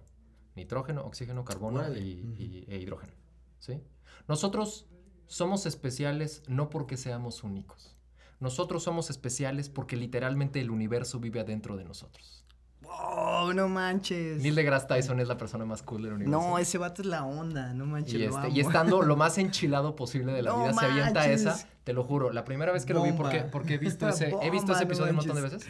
Nitrógeno, 0.55 1.03
oxígeno, 1.05 1.43
carbono 1.43 1.81
y- 1.93 2.65
e 2.67 2.77
hidrógeno. 2.77 3.13
¿Sí? 3.59 3.81
Nosotros 4.27 4.87
somos 5.27 5.65
especiales 5.65 6.43
no 6.47 6.69
porque 6.69 6.97
seamos 6.97 7.43
únicos. 7.43 7.94
Nosotros 8.39 8.83
somos 8.83 9.09
especiales 9.09 9.69
porque 9.69 9.95
literalmente 9.95 10.59
el 10.61 10.69
universo 10.69 11.19
vive 11.19 11.39
adentro 11.39 11.77
de 11.77 11.85
nosotros. 11.85 12.45
Wow, 12.81 13.53
no 13.53 13.67
manches. 13.67 14.41
Neil 14.41 14.55
deGrasse 14.55 14.87
Tyson 14.87 15.19
es 15.19 15.27
la 15.27 15.37
persona 15.37 15.65
más 15.65 15.81
cool 15.81 16.03
del 16.03 16.13
universo. 16.13 16.39
No, 16.39 16.59
ese 16.59 16.77
vato 16.77 17.01
es 17.01 17.07
la 17.07 17.25
onda, 17.25 17.73
no 17.73 17.85
manches. 17.85 18.13
Y, 18.13 18.23
este, 18.23 18.49
y 18.49 18.59
estando 18.59 19.01
lo 19.01 19.15
más 19.15 19.37
enchilado 19.39 19.95
posible 19.95 20.33
de 20.33 20.43
la 20.43 20.51
No 20.51 20.59
vida, 20.63 20.73
se 20.73 20.85
avienta 20.85 21.29
esa, 21.29 21.67
te 21.83 21.93
lo 21.93 22.03
juro. 22.03 22.31
La 22.31 22.45
primera 22.45 22.71
vez 22.71 22.85
que 22.85 22.93
lo 22.93 23.03
vi, 23.03 23.11
porque, 23.13 23.37
Bomba. 23.37 23.51
porque 23.51 23.75
he 23.75 23.77
visto 23.77 24.07
ese, 24.07 24.25
he 24.41 24.51
visto 24.51 24.67
Bomba, 24.67 24.73
ese 24.73 24.85
no 24.85 24.91
episodio 24.91 25.09
un 25.11 25.15
montón 25.15 25.35
de 25.35 25.41
veces. 25.41 25.67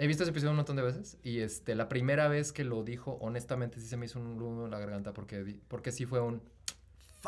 He 0.00 0.06
visto 0.06 0.22
ese 0.22 0.30
episodio 0.30 0.50
un 0.50 0.56
montón 0.56 0.76
de 0.76 0.82
veces. 0.82 1.18
Y 1.24 1.40
este, 1.40 1.74
la 1.74 1.88
primera 1.88 2.28
vez 2.28 2.52
que 2.52 2.62
lo 2.62 2.84
dijo, 2.84 3.18
honestamente, 3.20 3.80
sí 3.80 3.88
se 3.88 3.96
me 3.96 4.06
hizo 4.06 4.20
un 4.20 4.38
nudo 4.38 4.66
en 4.66 4.70
la 4.70 4.78
garganta 4.78 5.12
porque, 5.12 5.58
porque 5.66 5.92
sí 5.92 6.06
fue 6.06 6.20
un. 6.20 6.42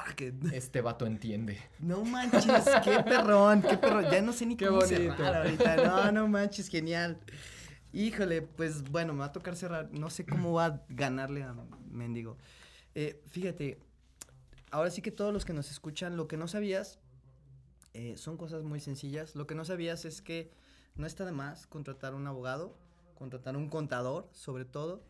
Fuck 0.07 0.21
it. 0.23 0.45
Este 0.53 0.81
vato 0.81 1.07
entiende. 1.07 1.59
No 1.79 2.05
manches, 2.05 2.45
qué 2.85 3.03
perrón, 3.03 3.63
qué 3.63 3.77
perrón. 3.77 4.07
Ya 4.11 4.23
no 4.23 4.33
sé 4.33 4.47
ni 4.47 4.57
Qué 4.57 4.67
cómo 4.67 4.79
bonito. 4.81 5.17
cerrar 5.17 5.37
ahorita. 5.37 5.77
No, 5.77 6.13
no 6.13 6.29
manches, 6.29 6.69
genial. 6.69 7.19
Híjole, 7.93 8.43
pues 8.43 8.83
bueno, 8.91 9.13
me 9.13 9.21
va 9.21 9.27
a 9.27 9.33
tocar 9.33 9.57
cerrar. 9.57 9.91
No 9.93 10.11
sé 10.11 10.25
cómo 10.25 10.53
va 10.53 10.67
a 10.67 10.83
ganarle 10.89 11.43
a 11.43 11.55
Mendigo. 11.91 12.37
Eh, 12.95 13.23
fíjate, 13.31 13.79
ahora 14.71 14.91
sí 14.91 15.03
que 15.03 15.11
todos 15.11 15.33
los 15.33 15.45
que 15.45 15.53
nos 15.53 15.71
escuchan, 15.71 16.17
lo 16.17 16.29
que 16.29 16.37
no 16.37 16.47
sabías 16.49 16.99
eh, 17.95 18.17
son 18.17 18.37
cosas 18.37 18.63
muy 18.63 18.81
sencillas. 18.81 19.35
Lo 19.35 19.47
que 19.47 19.55
no 19.55 19.65
sabías 19.65 20.05
es 20.05 20.23
que 20.23 20.53
no 20.95 21.07
está 21.07 21.25
de 21.25 21.33
más 21.33 21.67
contratar 21.67 22.15
un 22.15 22.27
abogado, 22.27 22.77
contratar 23.15 23.57
un 23.57 23.69
contador, 23.69 24.29
sobre 24.33 24.65
todo, 24.65 25.03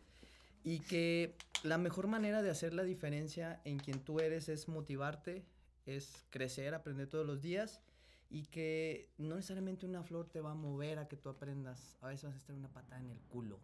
y 0.63 0.79
que 0.79 1.35
la 1.63 1.77
mejor 1.77 2.07
manera 2.07 2.41
de 2.41 2.49
hacer 2.49 2.73
la 2.73 2.83
diferencia 2.83 3.61
en 3.65 3.77
quien 3.77 3.99
tú 3.99 4.19
eres 4.19 4.49
es 4.49 4.67
motivarte, 4.67 5.45
es 5.85 6.25
crecer, 6.29 6.73
aprender 6.73 7.07
todos 7.07 7.25
los 7.25 7.41
días 7.41 7.81
y 8.29 8.43
que 8.43 9.09
no 9.17 9.35
necesariamente 9.35 9.85
una 9.85 10.03
flor 10.03 10.29
te 10.29 10.39
va 10.41 10.51
a 10.51 10.55
mover 10.55 10.99
a 10.99 11.07
que 11.07 11.17
tú 11.17 11.29
aprendas. 11.29 11.97
A 12.01 12.07
veces 12.07 12.25
vas 12.25 12.35
a 12.35 12.37
estar 12.37 12.55
una 12.55 12.71
patada 12.71 13.01
en 13.01 13.09
el 13.09 13.19
culo. 13.21 13.59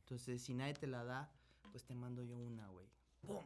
Entonces, 0.00 0.42
si 0.42 0.54
nadie 0.54 0.74
te 0.74 0.86
la 0.86 1.04
da, 1.04 1.32
pues 1.70 1.84
te 1.84 1.94
mando 1.94 2.22
yo 2.22 2.38
una, 2.38 2.68
güey. 2.68 2.86
¡Pum! 3.22 3.44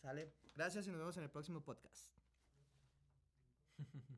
¿Sale? 0.00 0.32
Gracias 0.54 0.86
y 0.86 0.90
nos 0.90 0.98
vemos 0.98 1.16
en 1.16 1.24
el 1.24 1.30
próximo 1.30 1.60
podcast. 1.60 2.08